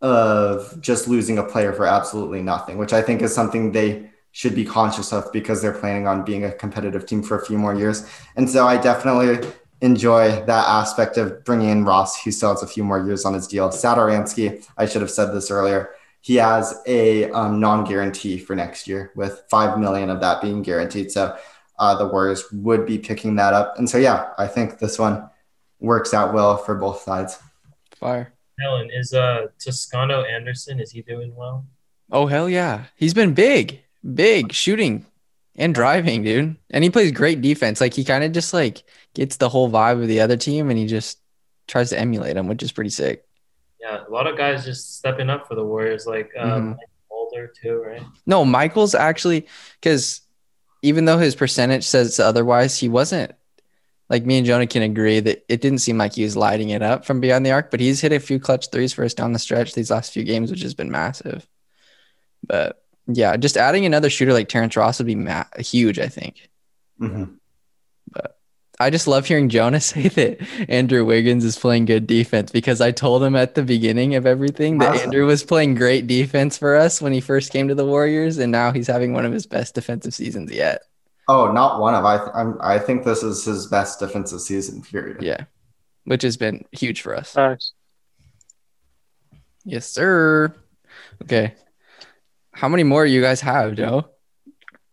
of 0.00 0.80
just 0.80 1.08
losing 1.08 1.38
a 1.38 1.42
player 1.42 1.72
for 1.72 1.86
absolutely 1.86 2.40
nothing, 2.40 2.78
which 2.78 2.92
I 2.92 3.02
think 3.02 3.20
is 3.20 3.34
something 3.34 3.72
they 3.72 4.10
should 4.32 4.54
be 4.54 4.64
conscious 4.64 5.12
of 5.12 5.30
because 5.32 5.60
they're 5.60 5.72
planning 5.72 6.06
on 6.06 6.24
being 6.24 6.44
a 6.44 6.52
competitive 6.52 7.04
team 7.04 7.22
for 7.22 7.38
a 7.38 7.44
few 7.44 7.58
more 7.58 7.74
years. 7.74 8.08
And 8.36 8.48
so 8.48 8.66
I 8.66 8.76
definitely 8.76 9.46
enjoy 9.80 10.44
that 10.44 10.68
aspect 10.68 11.16
of 11.16 11.44
bringing 11.44 11.70
in 11.70 11.84
Ross, 11.84 12.22
who 12.22 12.30
still 12.30 12.50
has 12.50 12.62
a 12.62 12.66
few 12.66 12.84
more 12.84 13.04
years 13.04 13.24
on 13.24 13.34
his 13.34 13.46
deal. 13.46 13.68
Satoransky, 13.70 14.66
I 14.76 14.86
should 14.86 15.00
have 15.02 15.10
said 15.10 15.32
this 15.32 15.50
earlier. 15.50 15.90
He 16.20 16.36
has 16.36 16.80
a 16.86 17.30
um, 17.30 17.60
non-guarantee 17.60 18.38
for 18.38 18.54
next 18.54 18.86
year, 18.86 19.10
with 19.16 19.42
five 19.50 19.78
million 19.78 20.10
of 20.10 20.20
that 20.20 20.42
being 20.42 20.62
guaranteed. 20.62 21.10
So 21.10 21.36
uh, 21.78 21.94
the 21.96 22.06
Warriors 22.06 22.44
would 22.52 22.84
be 22.84 22.98
picking 22.98 23.36
that 23.36 23.54
up, 23.54 23.78
and 23.78 23.88
so 23.88 23.96
yeah, 23.96 24.32
I 24.36 24.46
think 24.46 24.78
this 24.78 24.98
one 24.98 25.28
works 25.80 26.12
out 26.12 26.34
well 26.34 26.58
for 26.58 26.74
both 26.74 27.00
sides. 27.00 27.38
Fire. 27.96 28.32
Helen, 28.60 28.90
is 28.92 29.14
uh 29.14 29.46
Toscano 29.58 30.22
Anderson, 30.22 30.80
is 30.80 30.90
he 30.92 31.02
doing 31.02 31.34
well? 31.34 31.64
Oh 32.12 32.26
hell 32.26 32.48
yeah. 32.48 32.84
He's 32.96 33.14
been 33.14 33.34
big, 33.34 33.80
big 34.14 34.52
shooting 34.52 35.06
and 35.56 35.74
driving, 35.74 36.22
dude. 36.22 36.56
And 36.70 36.84
he 36.84 36.90
plays 36.90 37.12
great 37.12 37.40
defense. 37.40 37.80
Like 37.80 37.94
he 37.94 38.04
kind 38.04 38.24
of 38.24 38.32
just 38.32 38.52
like 38.52 38.82
gets 39.14 39.36
the 39.36 39.48
whole 39.48 39.70
vibe 39.70 40.00
of 40.02 40.08
the 40.08 40.20
other 40.20 40.36
team 40.36 40.70
and 40.70 40.78
he 40.78 40.86
just 40.86 41.18
tries 41.66 41.90
to 41.90 41.98
emulate 41.98 42.34
them, 42.34 42.46
which 42.48 42.62
is 42.62 42.72
pretty 42.72 42.90
sick. 42.90 43.24
Yeah, 43.80 44.00
a 44.06 44.10
lot 44.10 44.26
of 44.26 44.36
guys 44.36 44.64
just 44.64 44.96
stepping 44.98 45.30
up 45.30 45.48
for 45.48 45.54
the 45.54 45.64
Warriors, 45.64 46.06
like 46.06 46.30
um, 46.38 46.74
Mhm. 46.74 46.78
Older 47.10 47.52
too, 47.62 47.82
right? 47.82 48.02
No, 48.26 48.44
Michael's 48.44 48.94
actually 48.94 49.46
because 49.80 50.20
even 50.82 51.04
though 51.04 51.18
his 51.18 51.34
percentage 51.34 51.84
says 51.84 52.18
otherwise, 52.20 52.78
he 52.78 52.88
wasn't 52.88 53.32
like 54.08 54.24
me 54.26 54.38
and 54.38 54.46
Jonah 54.46 54.66
can 54.66 54.82
agree 54.82 55.20
that 55.20 55.44
it 55.48 55.60
didn't 55.60 55.78
seem 55.78 55.96
like 55.98 56.14
he 56.14 56.24
was 56.24 56.36
lighting 56.36 56.70
it 56.70 56.82
up 56.82 57.04
from 57.04 57.20
beyond 57.20 57.46
the 57.46 57.52
arc, 57.52 57.70
but 57.70 57.78
he's 57.80 58.00
hit 58.00 58.12
a 58.12 58.18
few 58.20 58.40
clutch 58.40 58.68
threes 58.70 58.92
for 58.92 59.04
us 59.04 59.14
down 59.14 59.32
the 59.32 59.38
stretch 59.38 59.74
these 59.74 59.90
last 59.90 60.12
few 60.12 60.24
games, 60.24 60.50
which 60.50 60.62
has 60.62 60.74
been 60.74 60.90
massive. 60.90 61.46
But 62.46 62.82
yeah, 63.06 63.36
just 63.36 63.56
adding 63.56 63.86
another 63.86 64.10
shooter 64.10 64.32
like 64.32 64.48
Terrence 64.48 64.76
Ross 64.76 64.98
would 64.98 65.06
be 65.06 65.14
ma- 65.14 65.44
huge, 65.58 65.98
I 65.98 66.08
think. 66.08 66.48
Mhm. 67.00 67.36
I 68.80 68.88
just 68.88 69.06
love 69.06 69.26
hearing 69.26 69.50
Jonas 69.50 69.84
say 69.94 70.08
that 70.08 70.40
Andrew 70.68 71.04
Wiggins 71.04 71.44
is 71.44 71.58
playing 71.58 71.84
good 71.84 72.06
defense 72.06 72.50
because 72.50 72.80
I 72.80 72.90
told 72.90 73.22
him 73.22 73.36
at 73.36 73.54
the 73.54 73.62
beginning 73.62 74.14
of 74.14 74.24
everything 74.26 74.78
that 74.78 74.94
Awesome. 74.94 75.04
Andrew 75.04 75.26
was 75.26 75.44
playing 75.44 75.74
great 75.74 76.06
defense 76.06 76.56
for 76.56 76.74
us 76.74 77.02
when 77.02 77.12
he 77.12 77.20
first 77.20 77.52
came 77.52 77.68
to 77.68 77.74
the 77.74 77.84
Warriors, 77.84 78.38
and 78.38 78.50
now 78.50 78.72
he's 78.72 78.86
having 78.86 79.12
one 79.12 79.26
of 79.26 79.32
his 79.32 79.46
best 79.46 79.74
defensive 79.74 80.14
seasons 80.14 80.50
yet. 80.50 80.80
Oh, 81.28 81.52
not 81.52 81.78
one 81.78 81.94
of. 81.94 82.04
I 82.04 82.16
th- 82.16 82.30
I'm, 82.34 82.58
I 82.60 82.78
think 82.78 83.04
this 83.04 83.22
is 83.22 83.44
his 83.44 83.66
best 83.66 84.00
defensive 84.00 84.40
season. 84.40 84.82
Period. 84.82 85.22
Yeah, 85.22 85.44
which 86.04 86.22
has 86.22 86.38
been 86.38 86.64
huge 86.72 87.02
for 87.02 87.14
us. 87.14 87.36
Nice. 87.36 87.72
Yes, 89.64 89.86
sir. 89.86 90.54
Okay. 91.22 91.54
How 92.52 92.68
many 92.68 92.82
more 92.82 93.04
you 93.04 93.20
guys 93.20 93.42
have, 93.42 93.74
Joe? 93.74 94.08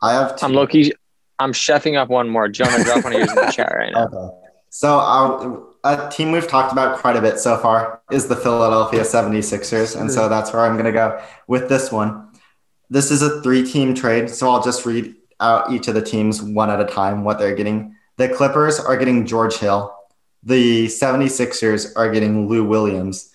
I 0.02 0.14
have. 0.14 0.36
Two. 0.36 0.46
I'm 0.46 0.54
Loki. 0.54 0.92
I'm 1.40 1.54
chefing 1.54 1.98
up 1.98 2.10
one 2.10 2.30
more. 2.30 2.48
Jonah, 2.48 2.84
drop 2.84 3.04
one 3.04 3.14
of 3.14 3.20
yours 3.20 3.30
in 3.30 3.36
the 3.36 3.52
chat 3.52 3.74
right 3.76 3.94
now. 3.94 4.06
Okay. 4.06 4.36
So 4.70 5.00
uh, 5.00 5.60
a 5.84 6.10
team 6.10 6.32
we've 6.32 6.48
talked 6.48 6.72
about 6.72 7.00
quite 7.00 7.16
a 7.16 7.22
bit 7.22 7.40
so 7.40 7.58
far 7.58 8.02
is 8.12 8.28
the 8.28 8.36
Philadelphia 8.36 9.02
76ers. 9.02 10.00
And 10.00 10.12
so 10.12 10.28
that's 10.30 10.52
where 10.52 10.64
I'm 10.64 10.74
going 10.74 10.86
to 10.86 10.92
go 10.92 11.22
with 11.48 11.70
this 11.70 11.92
one. 11.92 12.30
This 12.90 13.12
is 13.12 13.22
a 13.22 13.42
three 13.42 13.70
team 13.70 13.94
trade. 13.94 14.30
So 14.30 14.50
I'll 14.50 14.64
just 14.64 14.86
read 14.86 15.16
out 15.40 15.72
each 15.72 15.88
of 15.88 15.94
the 15.94 16.02
teams 16.02 16.42
one 16.42 16.70
at 16.70 16.80
a 16.80 16.86
time, 16.86 17.24
what 17.24 17.40
they're 17.40 17.56
getting. 17.56 17.96
The 18.18 18.30
Clippers 18.30 18.80
are 18.80 18.98
getting 18.98 19.26
George 19.26 19.56
Hill. 19.58 19.94
The 20.44 20.88
76ers 20.88 21.94
are 21.96 22.12
getting 22.12 22.48
Lou 22.48 22.64
Williams. 22.64 23.32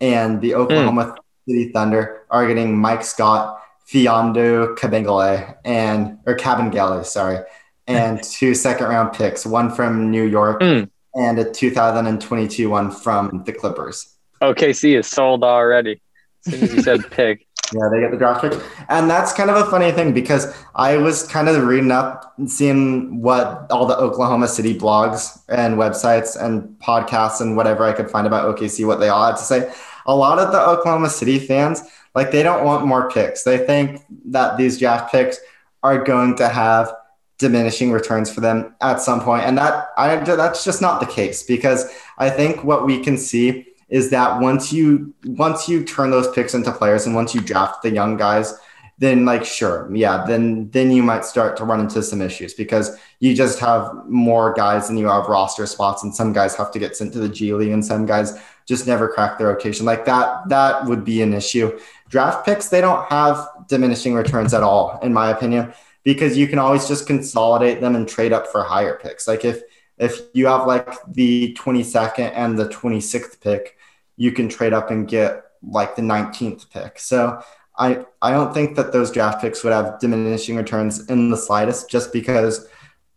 And 0.00 0.40
the 0.40 0.54
Oklahoma 0.54 1.16
City 1.48 1.72
Thunder 1.72 2.24
are 2.30 2.46
getting 2.46 2.76
Mike 2.76 3.02
Scott, 3.02 3.62
Mfiondu 3.88 4.76
Kabengele, 4.76 5.56
and 5.64 6.18
or 6.26 6.36
Cabangele, 6.36 7.04
sorry, 7.04 7.38
and 7.86 8.22
two 8.38 8.54
second 8.54 8.88
round 8.88 9.12
picks, 9.12 9.46
one 9.46 9.70
from 9.74 10.10
New 10.10 10.24
York 10.24 10.60
Mm. 10.60 10.90
and 11.14 11.38
a 11.38 11.50
2022 11.50 12.68
one 12.68 12.90
from 12.90 13.42
the 13.44 13.52
Clippers. 13.52 14.14
OKC 14.42 14.98
is 14.98 15.06
sold 15.06 15.44
already. 15.44 16.00
As 16.46 16.52
soon 16.52 16.62
as 16.64 16.74
you 16.74 16.82
said 16.82 17.10
pick. 17.10 17.42
Yeah, 17.74 17.88
they 17.90 17.98
get 17.98 18.12
the 18.12 18.16
draft 18.16 18.42
pick. 18.42 18.52
And 18.88 19.10
that's 19.10 19.32
kind 19.32 19.50
of 19.50 19.56
a 19.56 19.68
funny 19.68 19.90
thing 19.90 20.14
because 20.14 20.54
I 20.76 20.98
was 20.98 21.24
kind 21.24 21.48
of 21.48 21.60
reading 21.64 21.90
up 21.90 22.32
and 22.38 22.48
seeing 22.48 23.20
what 23.20 23.66
all 23.72 23.86
the 23.86 23.96
Oklahoma 23.96 24.46
City 24.46 24.78
blogs 24.78 25.42
and 25.48 25.74
websites 25.76 26.40
and 26.40 26.62
podcasts 26.78 27.40
and 27.40 27.56
whatever 27.56 27.82
I 27.82 27.92
could 27.92 28.08
find 28.08 28.24
about 28.24 28.56
OKC, 28.56 28.86
what 28.86 29.00
they 29.00 29.08
all 29.08 29.26
had 29.26 29.36
to 29.38 29.42
say. 29.42 29.72
A 30.06 30.14
lot 30.14 30.38
of 30.38 30.52
the 30.52 30.60
Oklahoma 30.64 31.10
City 31.10 31.40
fans, 31.40 31.82
like 32.16 32.32
they 32.32 32.42
don't 32.42 32.64
want 32.64 32.86
more 32.86 33.10
picks. 33.10 33.44
They 33.44 33.58
think 33.58 34.02
that 34.24 34.56
these 34.56 34.78
draft 34.78 35.12
picks 35.12 35.38
are 35.82 36.02
going 36.02 36.34
to 36.36 36.48
have 36.48 36.92
diminishing 37.38 37.92
returns 37.92 38.32
for 38.32 38.40
them 38.40 38.74
at 38.80 39.02
some 39.02 39.20
point. 39.20 39.44
And 39.44 39.58
that 39.58 39.90
I 39.98 40.16
that's 40.16 40.64
just 40.64 40.80
not 40.80 40.98
the 40.98 41.06
case 41.06 41.42
because 41.42 41.92
I 42.16 42.30
think 42.30 42.64
what 42.64 42.86
we 42.86 43.04
can 43.04 43.18
see 43.18 43.66
is 43.90 44.08
that 44.10 44.40
once 44.40 44.72
you 44.72 45.14
once 45.26 45.68
you 45.68 45.84
turn 45.84 46.10
those 46.10 46.28
picks 46.32 46.54
into 46.54 46.72
players 46.72 47.04
and 47.06 47.14
once 47.14 47.34
you 47.34 47.42
draft 47.42 47.82
the 47.82 47.90
young 47.90 48.16
guys, 48.16 48.58
then 48.98 49.26
like 49.26 49.44
sure, 49.44 49.86
yeah, 49.94 50.24
then 50.26 50.70
then 50.70 50.90
you 50.90 51.02
might 51.02 51.26
start 51.26 51.54
to 51.58 51.64
run 51.64 51.80
into 51.80 52.02
some 52.02 52.22
issues 52.22 52.54
because 52.54 52.98
you 53.20 53.34
just 53.34 53.58
have 53.58 53.90
more 54.08 54.54
guys 54.54 54.88
than 54.88 54.96
you 54.96 55.06
have 55.06 55.26
roster 55.26 55.66
spots, 55.66 56.02
and 56.02 56.14
some 56.14 56.32
guys 56.32 56.56
have 56.56 56.72
to 56.72 56.78
get 56.78 56.96
sent 56.96 57.12
to 57.12 57.18
the 57.18 57.28
G 57.28 57.52
League, 57.52 57.72
and 57.72 57.84
some 57.84 58.06
guys 58.06 58.38
just 58.66 58.86
never 58.86 59.08
crack 59.08 59.38
the 59.38 59.46
rotation. 59.46 59.86
Like 59.86 60.04
that, 60.06 60.48
that 60.48 60.84
would 60.86 61.04
be 61.04 61.22
an 61.22 61.32
issue. 61.32 61.78
Draft 62.08 62.44
picks, 62.46 62.68
they 62.68 62.80
don't 62.80 63.04
have 63.10 63.48
diminishing 63.68 64.14
returns 64.14 64.54
at 64.54 64.62
all, 64.62 64.98
in 65.02 65.12
my 65.12 65.30
opinion, 65.30 65.72
because 66.04 66.36
you 66.36 66.46
can 66.46 66.58
always 66.58 66.86
just 66.86 67.06
consolidate 67.06 67.80
them 67.80 67.96
and 67.96 68.08
trade 68.08 68.32
up 68.32 68.46
for 68.46 68.62
higher 68.62 68.98
picks. 69.02 69.26
Like 69.26 69.44
if 69.44 69.62
if 69.98 70.20
you 70.34 70.46
have 70.46 70.66
like 70.66 70.88
the 71.08 71.56
22nd 71.58 72.32
and 72.34 72.58
the 72.58 72.68
26th 72.68 73.40
pick, 73.40 73.76
you 74.16 74.30
can 74.30 74.48
trade 74.48 74.72
up 74.72 74.90
and 74.90 75.08
get 75.08 75.44
like 75.62 75.96
the 75.96 76.02
19th 76.02 76.70
pick. 76.70 76.98
So 76.98 77.42
I 77.76 78.04
I 78.22 78.30
don't 78.30 78.54
think 78.54 78.76
that 78.76 78.92
those 78.92 79.10
draft 79.10 79.40
picks 79.40 79.64
would 79.64 79.72
have 79.72 79.98
diminishing 79.98 80.56
returns 80.56 81.06
in 81.06 81.30
the 81.30 81.36
slightest 81.36 81.90
just 81.90 82.12
because 82.12 82.68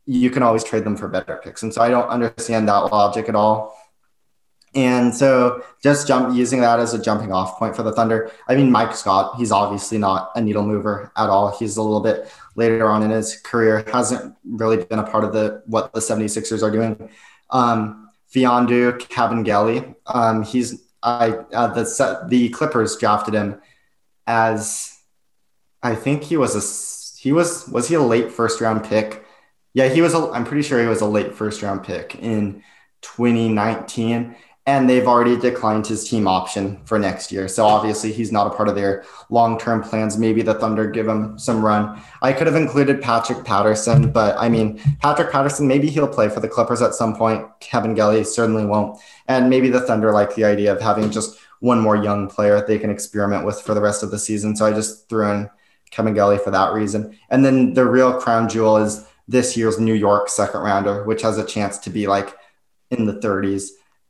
you 0.05 0.31
can 0.31 0.41
always 0.41 0.63
trade 0.63 0.83
them 0.83 0.97
for 0.97 1.07
better 1.07 1.39
picks. 1.43 1.61
And 1.61 1.73
so 1.73 1.81
I 1.81 1.89
don't 1.89 2.09
understand 2.09 2.67
that 2.67 2.91
logic 2.91 3.29
at 3.29 3.35
all. 3.35 3.77
And 4.75 5.13
so 5.15 5.63
just 5.81 6.07
jump 6.07 6.35
using 6.35 6.61
that 6.61 6.79
as 6.79 6.93
a 6.93 7.01
jumping 7.01 7.31
off 7.31 7.57
point 7.57 7.75
for 7.75 7.83
the 7.83 7.91
Thunder. 7.91 8.31
I 8.47 8.55
mean, 8.55 8.71
Mike 8.71 8.93
Scott, 8.93 9.35
he's 9.37 9.51
obviously 9.51 9.97
not 9.97 10.31
a 10.35 10.41
needle 10.41 10.65
mover 10.65 11.11
at 11.17 11.29
all. 11.29 11.55
He's 11.57 11.77
a 11.77 11.81
little 11.81 12.01
bit 12.01 12.31
later 12.55 12.87
on 12.87 13.01
in 13.01 13.09
his 13.09 13.37
career, 13.37 13.83
hasn't 13.91 14.35
really 14.45 14.83
been 14.83 14.99
a 14.99 15.03
part 15.03 15.23
of 15.23 15.33
the 15.33 15.63
what 15.65 15.93
the 15.93 15.99
76ers 15.99 16.61
are 16.61 16.71
doing. 16.71 17.09
Um, 17.49 18.09
Mfiondu 18.33 18.99
Cabangeli, 18.99 19.95
um, 20.05 20.43
he's 20.43 20.83
I 21.01 21.29
uh, 21.53 21.67
the 21.73 22.25
the 22.27 22.49
Clippers 22.49 22.97
drafted 22.97 23.33
him 23.33 23.61
as 24.27 24.97
I 25.81 25.95
think 25.95 26.23
he 26.23 26.37
was 26.37 26.55
a 26.55 27.19
he 27.19 27.31
was 27.31 27.67
was 27.69 27.87
he 27.87 27.95
a 27.95 28.01
late 28.01 28.31
first 28.31 28.61
round 28.61 28.83
pick? 28.83 29.23
Yeah, 29.73 29.87
he 29.87 30.01
was. 30.01 30.13
I'm 30.13 30.45
pretty 30.45 30.63
sure 30.63 30.79
he 30.81 30.87
was 30.87 31.01
a 31.01 31.05
late 31.05 31.33
first 31.33 31.61
round 31.61 31.83
pick 31.83 32.15
in 32.15 32.63
2019, 33.01 34.35
and 34.69 34.87
they've 34.87 35.07
already 35.07 35.35
declined 35.35 35.87
his 35.87 36.07
team 36.07 36.27
option 36.27 36.79
for 36.85 36.99
next 36.99 37.31
year. 37.31 37.47
So 37.47 37.65
obviously 37.65 38.13
he's 38.13 38.31
not 38.31 38.45
a 38.45 38.51
part 38.51 38.69
of 38.69 38.75
their 38.75 39.03
long 39.31 39.57
term 39.57 39.81
plans. 39.81 40.15
Maybe 40.15 40.43
the 40.43 40.53
Thunder 40.53 40.87
give 40.87 41.07
him 41.07 41.39
some 41.39 41.65
run. 41.65 41.99
I 42.21 42.33
could 42.33 42.45
have 42.45 42.55
included 42.55 43.01
Patrick 43.01 43.43
Patterson, 43.43 44.11
but 44.11 44.37
I 44.37 44.47
mean 44.47 44.79
Patrick 45.01 45.31
Patterson. 45.31 45.67
Maybe 45.67 45.89
he'll 45.89 46.07
play 46.07 46.29
for 46.29 46.39
the 46.39 46.47
Clippers 46.47 46.83
at 46.83 46.93
some 46.93 47.15
point. 47.15 47.47
Kabengele 47.59 48.23
certainly 48.23 48.63
won't, 48.63 48.99
and 49.27 49.49
maybe 49.49 49.69
the 49.69 49.81
Thunder 49.81 50.11
like 50.11 50.35
the 50.35 50.43
idea 50.43 50.71
of 50.71 50.79
having 50.79 51.09
just 51.09 51.39
one 51.61 51.79
more 51.79 51.95
young 51.95 52.29
player 52.29 52.63
they 52.63 52.77
can 52.77 52.91
experiment 52.91 53.45
with 53.45 53.59
for 53.59 53.73
the 53.73 53.81
rest 53.81 54.03
of 54.03 54.11
the 54.11 54.19
season. 54.19 54.55
So 54.55 54.67
I 54.67 54.71
just 54.71 55.09
threw 55.09 55.31
in 55.31 55.49
Kabengele 55.91 56.39
for 56.43 56.51
that 56.51 56.73
reason. 56.73 57.17
And 57.31 57.43
then 57.43 57.73
the 57.73 57.87
real 57.87 58.21
crown 58.21 58.47
jewel 58.47 58.77
is 58.77 59.03
this 59.27 59.57
year's 59.57 59.79
New 59.79 59.95
York 59.95 60.29
second 60.29 60.61
rounder, 60.61 61.03
which 61.05 61.23
has 61.23 61.39
a 61.39 61.45
chance 61.45 61.79
to 61.79 61.89
be 61.89 62.05
like 62.05 62.35
in 62.91 63.05
the 63.05 63.13
30s. 63.13 63.69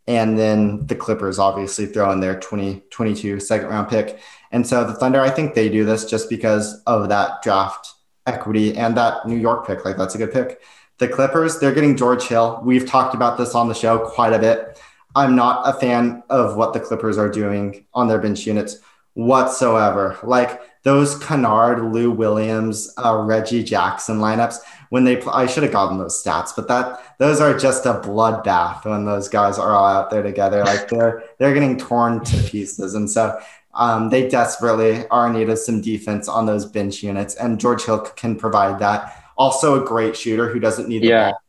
And 0.10 0.40
then 0.40 0.88
the 0.88 0.96
Clippers 0.96 1.38
obviously 1.38 1.86
throw 1.86 2.12
in 2.12 2.20
their 2.20 2.40
2022 2.40 3.40
second 3.40 3.68
round 3.68 3.90
pick. 3.90 4.20
And 4.52 4.66
so 4.66 4.84
the 4.84 4.96
Thunder, 4.96 5.22
I 5.22 5.30
think 5.30 5.54
they 5.54 5.70
do 5.70 5.86
this 5.86 6.10
just 6.10 6.32
because 6.32 6.82
of 6.88 7.10
that 7.10 7.44
draft 7.44 7.94
equity 8.26 8.76
and 8.76 8.98
that 8.98 9.28
New 9.28 9.36
York 9.36 9.68
pick. 9.68 9.86
Like 9.86 9.98
that's 9.98 10.16
a 10.16 10.18
good 10.18 10.34
pick. 10.34 10.62
The 10.98 11.08
Clippers, 11.08 11.60
they're 11.60 11.76
getting 11.76 11.96
George 11.96 12.24
Hill. 12.24 12.60
We've 12.66 12.88
talked 12.88 13.14
about 13.14 13.38
this 13.38 13.54
on 13.54 13.68
the 13.68 13.76
show 13.76 14.00
quite 14.00 14.34
a 14.34 14.40
bit. 14.40 14.82
I'm 15.16 15.36
not 15.36 15.62
a 15.70 15.80
fan 15.80 16.24
of 16.32 16.58
what 16.58 16.74
the 16.74 16.80
Clippers 16.80 17.20
are 17.20 17.30
doing 17.30 17.86
on 17.94 18.08
their 18.08 18.20
bench 18.20 18.48
units 18.48 18.80
whatsoever. 19.14 20.18
Like 20.24 20.60
those 20.82 21.20
Kennard, 21.20 21.94
Lou 21.94 22.10
Williams, 22.10 22.92
uh, 22.98 23.16
Reggie 23.16 23.64
Jackson 23.64 24.18
lineups 24.18 24.58
when 24.90 25.04
they 25.04 25.16
play, 25.16 25.34
I 25.34 25.46
should 25.46 25.64
have 25.64 25.72
gotten 25.72 25.98
those 25.98 26.22
stats, 26.22 26.52
but 26.56 26.68
that 26.68 27.18
those 27.20 27.40
are 27.40 27.58
just 27.58 27.86
a 27.86 27.94
bloodbath 27.94 28.86
when 28.86 29.06
those 29.06 29.30
guys 29.30 29.58
are 29.58 29.72
all 29.72 29.86
out 29.86 30.10
there 30.10 30.24
together. 30.24 30.64
Like 30.64 30.90
they're 30.90 31.24
they're 31.38 31.54
getting 31.54 31.78
torn 31.78 32.24
to 32.26 32.38
pieces, 32.44 32.96
and 32.96 33.10
so 33.10 33.40
um, 33.74 34.10
they 34.10 34.28
desperately 34.28 35.08
are 35.10 35.28
in 35.28 35.34
need 35.34 35.50
of 35.50 35.60
some 35.60 35.82
defense 35.82 36.28
on 36.28 36.46
those 36.46 36.66
bench 36.66 37.04
units, 37.04 37.36
and 37.36 37.60
George 37.60 37.84
Hill 37.84 38.00
can 38.00 38.36
provide 38.36 38.80
that. 38.80 39.16
Also, 39.38 39.82
a 39.82 39.86
great 39.86 40.18
shooter 40.18 40.50
who 40.50 40.60
doesn't 40.60 40.90
need 40.90 41.04
the 41.04 41.08
Yeah. 41.08 41.32
ball. 41.32 41.42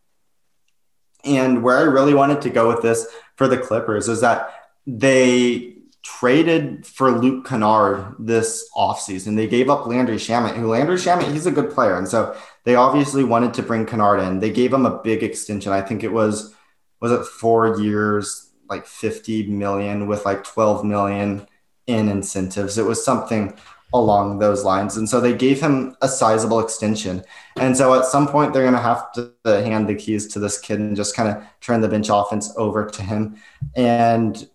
And 1.24 1.62
where 1.62 1.78
I 1.78 1.82
really 1.82 2.14
wanted 2.14 2.40
to 2.42 2.50
go 2.50 2.68
with 2.68 2.82
this 2.82 3.06
for 3.36 3.48
the 3.48 3.58
Clippers 3.58 4.08
is 4.08 4.20
that 4.20 4.54
they 4.86 5.74
traded 6.02 6.86
for 6.86 7.10
Luke 7.10 7.46
Kennard 7.46 8.14
this 8.18 8.68
offseason. 8.76 9.36
They 9.36 9.46
gave 9.46 9.68
up 9.68 9.86
Landry 9.86 10.16
Shamet, 10.16 10.56
who 10.56 10.68
Landry 10.68 10.96
Shamet, 10.96 11.30
he's 11.32 11.46
a 11.46 11.50
good 11.50 11.70
player. 11.70 11.96
And 11.96 12.08
so 12.08 12.36
they 12.64 12.74
obviously 12.74 13.24
wanted 13.24 13.54
to 13.54 13.62
bring 13.62 13.86
Kennard 13.86 14.20
in. 14.20 14.40
They 14.40 14.50
gave 14.50 14.72
him 14.72 14.86
a 14.86 15.02
big 15.02 15.22
extension. 15.22 15.72
I 15.72 15.82
think 15.82 16.02
it 16.02 16.12
was, 16.12 16.54
was 17.00 17.12
it 17.12 17.24
four 17.24 17.80
years, 17.80 18.50
like 18.68 18.86
50 18.86 19.48
million 19.48 20.06
with 20.06 20.24
like 20.24 20.44
12 20.44 20.84
million 20.84 21.46
in 21.86 22.08
incentives. 22.08 22.78
It 22.78 22.86
was 22.86 23.04
something 23.04 23.56
along 23.92 24.38
those 24.38 24.64
lines. 24.64 24.96
And 24.96 25.08
so 25.08 25.20
they 25.20 25.34
gave 25.34 25.60
him 25.60 25.96
a 26.00 26.08
sizable 26.08 26.60
extension. 26.60 27.24
And 27.56 27.76
so 27.76 27.94
at 27.94 28.04
some 28.04 28.28
point, 28.28 28.52
they're 28.52 28.62
going 28.62 28.74
to 28.74 28.80
have 28.80 29.12
to 29.12 29.32
hand 29.44 29.88
the 29.88 29.94
keys 29.94 30.28
to 30.28 30.38
this 30.38 30.58
kid 30.58 30.78
and 30.78 30.96
just 30.96 31.16
kind 31.16 31.28
of 31.28 31.44
turn 31.60 31.80
the 31.80 31.88
bench 31.88 32.08
offense 32.10 32.52
over 32.56 32.86
to 32.86 33.02
him. 33.02 33.36
And 33.74 34.48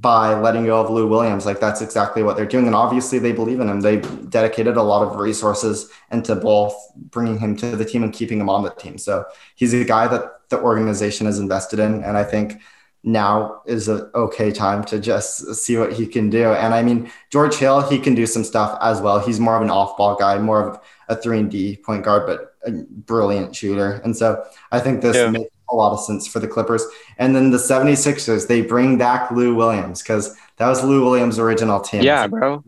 by 0.00 0.34
letting 0.34 0.64
go 0.64 0.80
of 0.80 0.88
Lou 0.88 1.06
Williams, 1.06 1.44
like 1.44 1.60
that's 1.60 1.82
exactly 1.82 2.22
what 2.22 2.34
they're 2.34 2.46
doing. 2.46 2.66
And 2.66 2.74
obviously, 2.74 3.18
they 3.18 3.32
believe 3.32 3.60
in 3.60 3.68
him. 3.68 3.80
They 3.82 3.98
dedicated 3.98 4.78
a 4.78 4.82
lot 4.82 5.06
of 5.06 5.16
resources 5.20 5.90
into 6.10 6.34
both 6.34 6.74
bringing 6.96 7.38
him 7.38 7.56
to 7.58 7.76
the 7.76 7.84
team 7.84 8.02
and 8.02 8.12
keeping 8.12 8.40
him 8.40 8.48
on 8.48 8.62
the 8.62 8.70
team. 8.70 8.96
So 8.96 9.26
he's 9.54 9.74
a 9.74 9.84
guy 9.84 10.08
that 10.08 10.48
the 10.48 10.58
organization 10.60 11.26
is 11.26 11.38
invested 11.38 11.78
in. 11.78 12.02
And 12.04 12.16
I 12.16 12.24
think 12.24 12.60
now 13.04 13.60
is 13.66 13.88
an 13.88 14.10
okay 14.14 14.50
time 14.50 14.82
to 14.84 14.98
just 14.98 15.54
see 15.56 15.76
what 15.76 15.92
he 15.92 16.06
can 16.06 16.30
do. 16.30 16.52
And 16.52 16.72
I 16.72 16.82
mean, 16.82 17.10
George 17.30 17.56
Hill, 17.56 17.82
he 17.82 17.98
can 17.98 18.14
do 18.14 18.26
some 18.26 18.44
stuff 18.44 18.78
as 18.80 19.00
well. 19.00 19.18
He's 19.18 19.40
more 19.40 19.56
of 19.56 19.62
an 19.62 19.70
off 19.70 19.98
ball 19.98 20.16
guy, 20.16 20.38
more 20.38 20.66
of 20.66 20.80
a 21.08 21.16
three 21.16 21.38
and 21.38 21.50
D 21.50 21.76
point 21.76 22.04
guard, 22.04 22.26
but 22.26 22.54
a 22.64 22.70
brilliant 22.88 23.54
shooter. 23.54 24.00
And 24.04 24.16
so 24.16 24.42
I 24.70 24.80
think 24.80 25.02
this 25.02 25.16
Yeah. 25.16 25.30
makes 25.30 25.50
a 25.72 25.74
lot 25.74 25.92
of 25.92 26.00
sense 26.00 26.26
for 26.28 26.38
the 26.38 26.46
Clippers. 26.46 26.84
And 27.18 27.34
then 27.34 27.50
the 27.50 27.58
76ers, 27.58 28.46
they 28.46 28.62
bring 28.62 28.98
back 28.98 29.30
Lou 29.30 29.54
Williams 29.54 30.02
because 30.02 30.36
that 30.58 30.68
was 30.68 30.84
Lou 30.84 31.04
Williams' 31.04 31.38
original 31.38 31.80
team. 31.80 32.02
Yeah, 32.02 32.26
bro. 32.26 32.62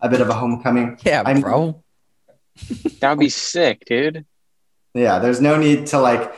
a 0.00 0.08
bit 0.08 0.20
of 0.20 0.28
a 0.28 0.34
homecoming. 0.34 0.98
Yeah, 1.04 1.22
I'm- 1.26 1.40
bro. 1.40 1.82
That 3.00 3.10
would 3.10 3.18
be 3.18 3.28
sick, 3.28 3.84
dude. 3.84 4.24
Yeah, 4.94 5.18
there's 5.18 5.40
no 5.40 5.56
need 5.56 5.88
to 5.88 5.98
like 5.98 6.32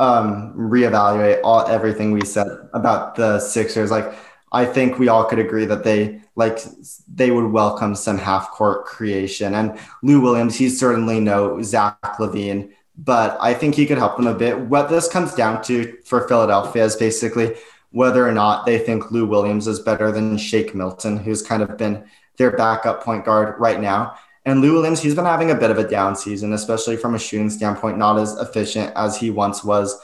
um 0.00 0.52
reevaluate 0.56 1.40
all 1.44 1.64
everything 1.68 2.10
we 2.10 2.24
said 2.24 2.48
about 2.74 3.14
the 3.14 3.38
Sixers. 3.38 3.90
Like 3.90 4.12
I 4.50 4.64
think 4.64 4.98
we 4.98 5.06
all 5.06 5.24
could 5.24 5.38
agree 5.38 5.66
that 5.66 5.84
they 5.84 6.22
like 6.34 6.58
they 7.06 7.30
would 7.30 7.52
welcome 7.52 7.94
some 7.94 8.18
half 8.18 8.50
court 8.50 8.84
creation. 8.84 9.54
And 9.54 9.78
Lou 10.02 10.20
Williams, 10.20 10.56
he's 10.56 10.76
certainly 10.80 11.20
no 11.20 11.62
Zach 11.62 12.00
LaVine, 12.18 12.72
but 13.04 13.38
I 13.40 13.54
think 13.54 13.74
he 13.74 13.86
could 13.86 13.96
help 13.96 14.16
them 14.16 14.26
a 14.26 14.34
bit. 14.34 14.58
What 14.58 14.90
this 14.90 15.08
comes 15.08 15.34
down 15.34 15.62
to 15.64 15.96
for 16.04 16.28
Philadelphia 16.28 16.84
is 16.84 16.96
basically 16.96 17.56
whether 17.92 18.28
or 18.28 18.32
not 18.32 18.66
they 18.66 18.78
think 18.78 19.10
Lou 19.10 19.24
Williams 19.26 19.66
is 19.66 19.80
better 19.80 20.12
than 20.12 20.36
Shake 20.36 20.74
Milton, 20.74 21.16
who's 21.16 21.42
kind 21.42 21.62
of 21.62 21.78
been 21.78 22.04
their 22.36 22.50
backup 22.50 23.02
point 23.02 23.24
guard 23.24 23.58
right 23.58 23.80
now. 23.80 24.16
And 24.44 24.60
Lou 24.60 24.74
Williams, 24.74 25.00
he's 25.00 25.14
been 25.14 25.24
having 25.24 25.50
a 25.50 25.54
bit 25.54 25.70
of 25.70 25.78
a 25.78 25.88
down 25.88 26.14
season, 26.14 26.52
especially 26.52 26.96
from 26.96 27.14
a 27.14 27.18
shooting 27.18 27.50
standpoint, 27.50 27.96
not 27.96 28.18
as 28.18 28.36
efficient 28.36 28.92
as 28.96 29.16
he 29.16 29.30
once 29.30 29.64
was. 29.64 29.98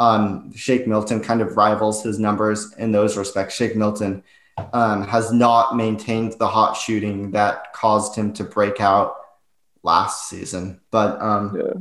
Um, 0.00 0.52
Shake 0.52 0.88
Milton 0.88 1.20
kind 1.20 1.40
of 1.40 1.56
rivals 1.56 2.02
his 2.02 2.18
numbers 2.18 2.74
in 2.78 2.90
those 2.90 3.16
respects. 3.16 3.54
Shake 3.54 3.76
Milton 3.76 4.24
um, 4.72 5.06
has 5.06 5.32
not 5.32 5.76
maintained 5.76 6.34
the 6.38 6.48
hot 6.48 6.74
shooting 6.74 7.30
that 7.30 7.72
caused 7.74 8.16
him 8.16 8.32
to 8.34 8.44
break 8.44 8.80
out 8.80 9.14
last 9.82 10.28
season. 10.28 10.80
But 10.90 11.20
um, 11.20 11.56
Yeah. 11.56 11.72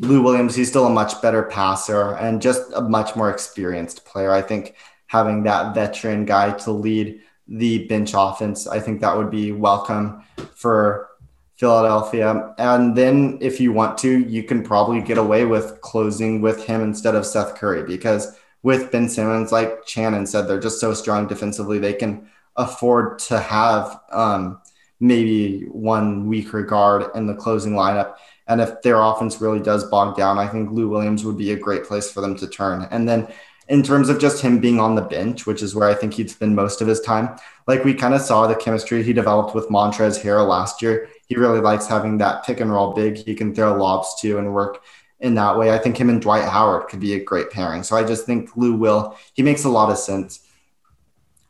Lou 0.00 0.22
Williams, 0.22 0.56
he's 0.56 0.68
still 0.68 0.86
a 0.86 0.90
much 0.90 1.20
better 1.20 1.42
passer 1.42 2.16
and 2.16 2.40
just 2.40 2.72
a 2.74 2.80
much 2.80 3.14
more 3.16 3.30
experienced 3.30 4.04
player. 4.06 4.32
I 4.32 4.40
think 4.40 4.74
having 5.06 5.42
that 5.42 5.74
veteran 5.74 6.24
guy 6.24 6.52
to 6.52 6.72
lead 6.72 7.20
the 7.46 7.86
bench 7.86 8.12
offense, 8.16 8.66
I 8.66 8.80
think 8.80 9.00
that 9.00 9.16
would 9.16 9.30
be 9.30 9.52
welcome 9.52 10.22
for 10.54 11.08
Philadelphia. 11.56 12.54
And 12.56 12.96
then 12.96 13.36
if 13.42 13.60
you 13.60 13.72
want 13.72 13.98
to, 13.98 14.20
you 14.20 14.42
can 14.42 14.62
probably 14.62 15.02
get 15.02 15.18
away 15.18 15.44
with 15.44 15.78
closing 15.82 16.40
with 16.40 16.64
him 16.64 16.80
instead 16.80 17.14
of 17.14 17.26
Seth 17.26 17.56
Curry 17.56 17.82
because 17.82 18.34
with 18.62 18.90
Ben 18.90 19.06
Simmons, 19.06 19.52
like 19.52 19.86
Shannon 19.86 20.24
said, 20.24 20.48
they're 20.48 20.58
just 20.60 20.80
so 20.80 20.94
strong 20.94 21.26
defensively, 21.26 21.78
they 21.78 21.92
can 21.92 22.26
afford 22.56 23.18
to 23.18 23.38
have 23.38 24.00
um, 24.10 24.62
maybe 25.00 25.64
one 25.64 26.26
weaker 26.26 26.62
guard 26.62 27.10
in 27.14 27.26
the 27.26 27.34
closing 27.34 27.72
lineup. 27.72 28.14
And 28.50 28.60
if 28.60 28.82
their 28.82 29.00
offense 29.00 29.40
really 29.40 29.60
does 29.60 29.84
bog 29.84 30.16
down, 30.16 30.36
I 30.36 30.48
think 30.48 30.72
Lou 30.72 30.88
Williams 30.88 31.24
would 31.24 31.38
be 31.38 31.52
a 31.52 31.56
great 31.56 31.84
place 31.84 32.10
for 32.10 32.20
them 32.20 32.36
to 32.36 32.48
turn. 32.48 32.88
And 32.90 33.08
then 33.08 33.28
in 33.68 33.84
terms 33.84 34.08
of 34.08 34.18
just 34.18 34.42
him 34.42 34.58
being 34.58 34.80
on 34.80 34.96
the 34.96 35.02
bench, 35.02 35.46
which 35.46 35.62
is 35.62 35.72
where 35.72 35.88
I 35.88 35.94
think 35.94 36.14
he'd 36.14 36.28
spend 36.28 36.56
most 36.56 36.82
of 36.82 36.88
his 36.88 37.00
time, 37.00 37.36
like 37.68 37.84
we 37.84 37.94
kind 37.94 38.12
of 38.12 38.20
saw 38.20 38.48
the 38.48 38.56
chemistry 38.56 39.04
he 39.04 39.12
developed 39.12 39.54
with 39.54 39.68
Montrezl 39.68 40.20
Harrell 40.20 40.48
last 40.48 40.82
year. 40.82 41.08
He 41.26 41.36
really 41.36 41.60
likes 41.60 41.86
having 41.86 42.18
that 42.18 42.44
pick 42.44 42.58
and 42.58 42.72
roll 42.72 42.92
big. 42.92 43.18
He 43.18 43.36
can 43.36 43.54
throw 43.54 43.76
lobs 43.76 44.20
too 44.20 44.38
and 44.38 44.52
work 44.52 44.82
in 45.20 45.36
that 45.36 45.56
way. 45.56 45.72
I 45.72 45.78
think 45.78 45.96
him 45.96 46.10
and 46.10 46.20
Dwight 46.20 46.48
Howard 46.48 46.88
could 46.88 46.98
be 46.98 47.14
a 47.14 47.24
great 47.24 47.52
pairing. 47.52 47.84
So 47.84 47.96
I 47.96 48.02
just 48.02 48.26
think 48.26 48.56
Lou 48.56 48.74
will, 48.74 49.16
he 49.34 49.44
makes 49.44 49.62
a 49.62 49.68
lot 49.68 49.90
of 49.90 49.98
sense 49.98 50.40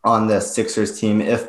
on 0.04 0.26
this 0.26 0.54
Sixers 0.54 1.00
team. 1.00 1.22
If 1.22 1.48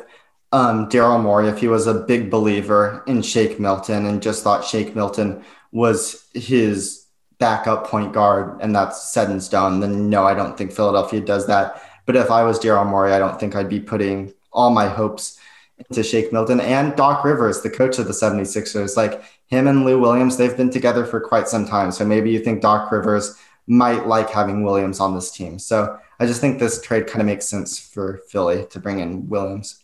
um, 0.52 0.88
Daryl 0.88 1.20
Morey, 1.20 1.48
if 1.48 1.58
he 1.58 1.68
was 1.68 1.86
a 1.86 1.94
big 1.94 2.30
believer 2.30 3.02
in 3.06 3.22
Shake 3.22 3.58
Milton 3.58 4.06
and 4.06 4.22
just 4.22 4.44
thought 4.44 4.64
Shake 4.64 4.94
Milton 4.94 5.42
was 5.72 6.26
his 6.34 7.06
backup 7.38 7.86
point 7.86 8.12
guard 8.12 8.60
and 8.60 8.76
that's 8.76 9.12
set 9.12 9.30
in 9.30 9.40
stone, 9.40 9.80
then 9.80 10.10
no, 10.10 10.24
I 10.24 10.34
don't 10.34 10.56
think 10.56 10.72
Philadelphia 10.72 11.20
does 11.20 11.46
that. 11.46 11.82
But 12.04 12.16
if 12.16 12.30
I 12.30 12.44
was 12.44 12.58
Daryl 12.58 12.86
Morey, 12.86 13.12
I 13.12 13.18
don't 13.18 13.40
think 13.40 13.56
I'd 13.56 13.68
be 13.68 13.80
putting 13.80 14.34
all 14.52 14.70
my 14.70 14.88
hopes 14.88 15.38
into 15.78 16.02
Shake 16.02 16.32
Milton 16.32 16.60
and 16.60 16.94
Doc 16.96 17.24
Rivers, 17.24 17.62
the 17.62 17.70
coach 17.70 17.98
of 17.98 18.06
the 18.06 18.12
76ers. 18.12 18.96
Like 18.96 19.22
him 19.46 19.66
and 19.66 19.84
Lou 19.84 19.98
Williams, 19.98 20.36
they've 20.36 20.56
been 20.56 20.70
together 20.70 21.06
for 21.06 21.20
quite 21.20 21.48
some 21.48 21.66
time. 21.66 21.90
So 21.90 22.04
maybe 22.04 22.30
you 22.30 22.38
think 22.40 22.60
Doc 22.60 22.92
Rivers 22.92 23.36
might 23.66 24.06
like 24.06 24.28
having 24.28 24.64
Williams 24.64 25.00
on 25.00 25.14
this 25.14 25.30
team. 25.30 25.58
So 25.58 25.98
I 26.20 26.26
just 26.26 26.40
think 26.40 26.58
this 26.58 26.80
trade 26.82 27.06
kind 27.06 27.20
of 27.20 27.26
makes 27.26 27.48
sense 27.48 27.78
for 27.78 28.20
Philly 28.28 28.66
to 28.70 28.78
bring 28.78 29.00
in 29.00 29.28
Williams. 29.28 29.81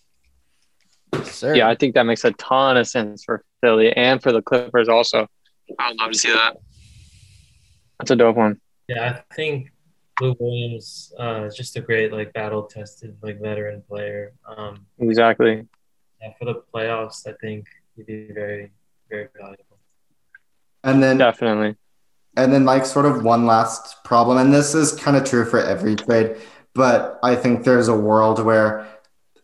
Sir. 1.25 1.55
Yeah, 1.55 1.69
I 1.69 1.75
think 1.75 1.95
that 1.95 2.05
makes 2.05 2.25
a 2.25 2.33
ton 2.33 2.77
of 2.77 2.87
sense 2.87 3.25
for 3.25 3.45
Philly 3.61 3.93
and 3.93 4.23
for 4.23 4.33
the 4.33 4.43
Clippers 4.43 4.89
also. 4.89 5.27
I'd 5.79 5.97
love 5.97 6.13
to 6.13 6.19
see 6.19 6.33
that. 6.33 6.57
That's 7.99 8.11
a 8.11 8.17
dope 8.17 8.37
one. 8.37 8.61
Yeah, 8.89 9.21
I 9.31 9.35
think 9.35 9.71
Lou 10.21 10.35
Williams 10.39 11.13
uh, 11.19 11.45
is 11.45 11.55
just 11.55 11.77
a 11.77 11.81
great 11.81 12.13
like 12.13 12.33
battle 12.33 12.63
tested 12.63 13.17
like 13.23 13.41
veteran 13.41 13.83
player. 13.89 14.33
Um, 14.47 14.87
Exactly. 14.99 15.67
yeah, 16.21 16.33
for 16.39 16.45
the 16.47 16.63
playoffs, 16.75 17.27
I 17.27 17.35
think 17.41 17.67
he'd 17.97 18.07
be 18.07 18.33
very 18.33 18.73
very 19.11 19.29
valuable. 19.37 19.79
And 20.85 21.03
then 21.03 21.19
Definitely. 21.19 21.77
And 22.37 22.53
then, 22.53 22.65
like, 22.65 22.87
sort 22.87 23.05
of 23.05 23.25
one 23.25 23.47
last 23.47 24.05
problem, 24.05 24.39
and 24.39 24.55
this 24.55 24.73
is 24.73 24.93
kind 24.93 25.17
of 25.17 25.25
true 25.25 25.45
for 25.45 25.61
every 25.61 25.97
trade, 25.97 26.37
but 26.73 27.19
I 27.21 27.35
think 27.35 27.65
there's 27.65 27.89
a 27.89 27.97
world 27.97 28.45
where 28.45 28.87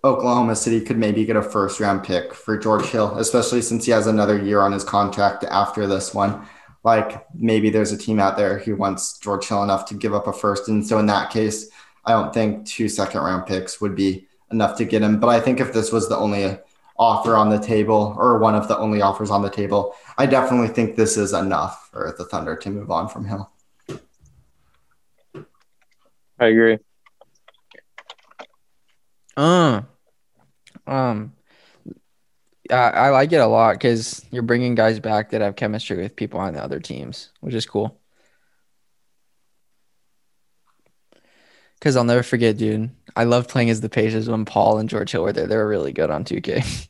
Oklahoma 0.04 0.54
City 0.54 0.80
could 0.80 0.98
maybe 0.98 1.24
get 1.24 1.36
a 1.36 1.42
first 1.42 1.80
round 1.80 2.04
pick 2.04 2.34
for 2.34 2.58
George 2.58 2.84
Hill, 2.86 3.16
especially 3.16 3.62
since 3.62 3.86
he 3.86 3.90
has 3.90 4.06
another 4.06 4.40
year 4.40 4.60
on 4.60 4.72
his 4.72 4.84
contract 4.84 5.44
after 5.44 5.86
this 5.86 6.14
one. 6.14 6.46
Like, 6.84 7.26
maybe 7.34 7.70
there's 7.70 7.92
a 7.92 7.96
team 7.96 8.20
out 8.20 8.36
there 8.36 8.58
who 8.58 8.76
wants 8.76 9.18
George 9.18 9.48
Hill 9.48 9.62
enough 9.62 9.86
to 9.86 9.94
give 9.94 10.14
up 10.14 10.26
a 10.26 10.32
first. 10.32 10.68
And 10.68 10.86
so, 10.86 10.98
in 10.98 11.06
that 11.06 11.30
case, 11.30 11.70
I 12.04 12.12
don't 12.12 12.34
think 12.34 12.66
two 12.66 12.90
second 12.90 13.22
round 13.22 13.46
picks 13.46 13.80
would 13.80 13.96
be 13.96 14.26
enough 14.52 14.76
to 14.76 14.84
get 14.84 15.00
him. 15.00 15.18
But 15.18 15.28
I 15.28 15.40
think 15.40 15.58
if 15.58 15.72
this 15.72 15.90
was 15.90 16.08
the 16.08 16.18
only 16.18 16.58
offer 16.96 17.36
on 17.36 17.50
the 17.50 17.58
table 17.58 18.14
or 18.18 18.38
one 18.38 18.54
of 18.54 18.68
the 18.68 18.78
only 18.78 19.02
offers 19.02 19.30
on 19.30 19.42
the 19.42 19.50
table. 19.50 19.94
I 20.16 20.26
definitely 20.26 20.68
think 20.68 20.96
this 20.96 21.16
is 21.16 21.32
enough 21.32 21.88
for 21.90 22.14
the 22.16 22.24
Thunder 22.24 22.56
to 22.56 22.70
move 22.70 22.90
on 22.90 23.08
from 23.08 23.24
Hill. 23.24 23.50
I 26.38 26.46
agree. 26.46 26.78
Uh, 29.36 29.82
um, 30.86 31.32
I, 32.70 32.74
I 32.74 33.10
like 33.10 33.32
it 33.32 33.36
a 33.36 33.46
lot 33.46 33.74
because 33.74 34.24
you're 34.30 34.42
bringing 34.42 34.74
guys 34.74 35.00
back 35.00 35.30
that 35.30 35.40
have 35.40 35.56
chemistry 35.56 35.98
with 35.98 36.16
people 36.16 36.40
on 36.40 36.54
the 36.54 36.62
other 36.62 36.80
teams, 36.80 37.30
which 37.40 37.54
is 37.54 37.66
cool. 37.66 38.00
Because 41.78 41.96
I'll 41.96 42.04
never 42.04 42.22
forget, 42.22 42.56
dude. 42.56 42.90
I 43.14 43.24
loved 43.24 43.50
playing 43.50 43.70
as 43.70 43.80
the 43.80 43.90
Pacers 43.90 44.28
when 44.28 44.44
Paul 44.46 44.78
and 44.78 44.88
George 44.88 45.12
Hill 45.12 45.22
were 45.22 45.32
there. 45.32 45.46
They 45.46 45.56
were 45.56 45.68
really 45.68 45.92
good 45.92 46.10
on 46.10 46.24
2K. 46.24 46.88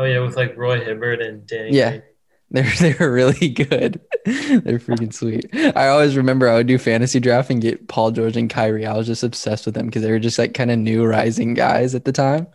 Oh 0.00 0.04
yeah, 0.04 0.20
with 0.20 0.36
like 0.36 0.56
Roy 0.56 0.84
Hibbert 0.84 1.20
and 1.20 1.44
Danny. 1.44 1.76
Yeah. 1.76 1.90
Green. 1.90 2.02
They're 2.50 2.70
they 2.80 2.94
were 2.98 3.12
really 3.12 3.48
good. 3.50 4.00
They're 4.24 4.78
freaking 4.78 5.12
sweet. 5.12 5.46
I 5.54 5.88
always 5.88 6.16
remember 6.16 6.48
I 6.48 6.54
would 6.54 6.66
do 6.66 6.78
fantasy 6.78 7.20
draft 7.20 7.50
and 7.50 7.60
get 7.60 7.88
Paul 7.88 8.10
George 8.10 8.36
and 8.36 8.48
Kyrie. 8.48 8.86
I 8.86 8.96
was 8.96 9.06
just 9.06 9.22
obsessed 9.22 9.66
with 9.66 9.74
them 9.74 9.86
because 9.86 10.02
they 10.02 10.10
were 10.10 10.18
just 10.18 10.38
like 10.38 10.54
kind 10.54 10.70
of 10.70 10.78
new 10.78 11.04
rising 11.04 11.54
guys 11.54 11.94
at 11.94 12.04
the 12.04 12.12
time. 12.12 12.46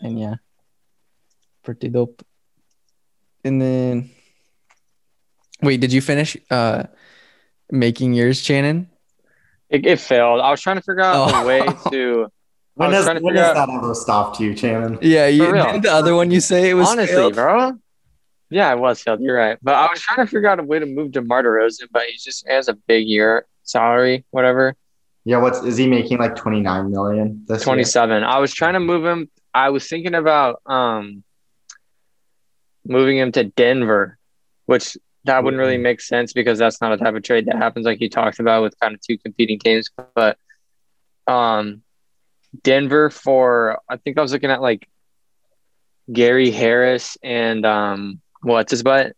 And 0.00 0.18
yeah. 0.20 0.34
Pretty 1.62 1.88
dope. 1.88 2.22
And 3.44 3.60
then 3.60 4.10
wait, 5.62 5.80
did 5.80 5.92
you 5.92 6.00
finish 6.02 6.36
uh 6.50 6.84
making 7.70 8.12
yours, 8.14 8.40
Shannon? 8.42 8.88
It, 9.70 9.86
it 9.86 10.00
failed. 10.00 10.40
I 10.40 10.50
was 10.50 10.60
trying 10.60 10.76
to 10.76 10.82
figure 10.82 11.00
out 11.02 11.32
Oh. 11.32 11.42
a 11.42 11.46
way 11.46 11.60
to. 11.92 12.24
I 12.24 12.28
When 12.74 12.88
was 12.90 12.96
has, 12.96 13.04
trying 13.04 13.16
to 13.18 13.22
when 13.22 13.34
figure 13.34 13.44
has 13.46 13.56
out- 13.56 13.66
that 13.68 13.74
ever 13.74 13.94
stopped 13.94 14.40
you, 14.40 14.56
Shannon? 14.56 14.98
Yeah, 15.02 15.26
you 15.28 15.44
For 15.46 15.52
real. 15.52 15.72
did 15.72 15.82
the 15.82 15.92
other 15.92 16.14
one 16.14 16.30
you 16.30 16.40
say 16.40 16.70
it 16.70 16.74
was 16.74 16.88
Honestly, 16.88 17.14
failed? 17.14 17.34
bro. 17.34 17.78
Yeah, 18.50 18.68
I 18.68 18.74
was 18.74 19.00
failed. 19.00 19.20
You're 19.20 19.36
right. 19.36 19.58
But 19.62 19.76
I 19.76 19.88
was 19.88 20.00
trying 20.00 20.26
to 20.26 20.30
figure 20.30 20.48
out 20.48 20.58
a 20.58 20.64
way 20.64 20.80
to 20.80 20.86
move 20.86 21.12
DeMar 21.12 21.44
DeRozan, 21.44 21.86
but 21.92 22.02
he 22.04 22.16
just 22.18 22.46
has 22.48 22.68
a 22.68 22.74
big 22.74 23.06
year 23.06 23.46
salary, 23.62 24.24
whatever. 24.30 24.76
Yeah, 25.24 25.38
what's 25.38 25.62
is 25.62 25.76
he 25.76 25.86
making 25.86 26.18
like 26.18 26.34
29 26.34 26.90
million 26.90 27.44
this 27.46 27.60
year? 27.60 27.64
27. 27.64 28.24
I 28.24 28.38
was 28.38 28.52
trying 28.52 28.74
to 28.74 28.80
move 28.80 29.04
him. 29.04 29.30
I 29.54 29.70
was 29.70 29.86
thinking 29.86 30.14
about 30.14 30.60
um 30.66 31.22
moving 32.84 33.18
him 33.18 33.30
to 33.32 33.44
Denver, 33.44 34.18
which 34.66 34.96
that 35.24 35.44
wouldn't 35.44 35.60
really 35.60 35.76
make 35.76 36.00
sense 36.00 36.32
because 36.32 36.58
that's 36.58 36.80
not 36.80 36.92
a 36.92 36.96
type 36.96 37.14
of 37.14 37.22
trade 37.22 37.46
that 37.46 37.56
happens 37.56 37.84
like 37.84 38.00
you 38.00 38.08
talked 38.08 38.40
about 38.40 38.62
with 38.62 38.78
kind 38.80 38.94
of 38.94 39.00
two 39.00 39.18
competing 39.18 39.58
teams. 39.58 39.90
But 40.14 40.38
um 41.26 41.82
Denver 42.62 43.10
for 43.10 43.78
I 43.88 43.98
think 43.98 44.18
I 44.18 44.22
was 44.22 44.32
looking 44.32 44.50
at 44.50 44.62
like 44.62 44.88
Gary 46.10 46.50
Harris 46.50 47.16
and 47.22 47.64
um 47.66 48.20
what's 48.42 48.70
his 48.70 48.82
butt? 48.82 49.14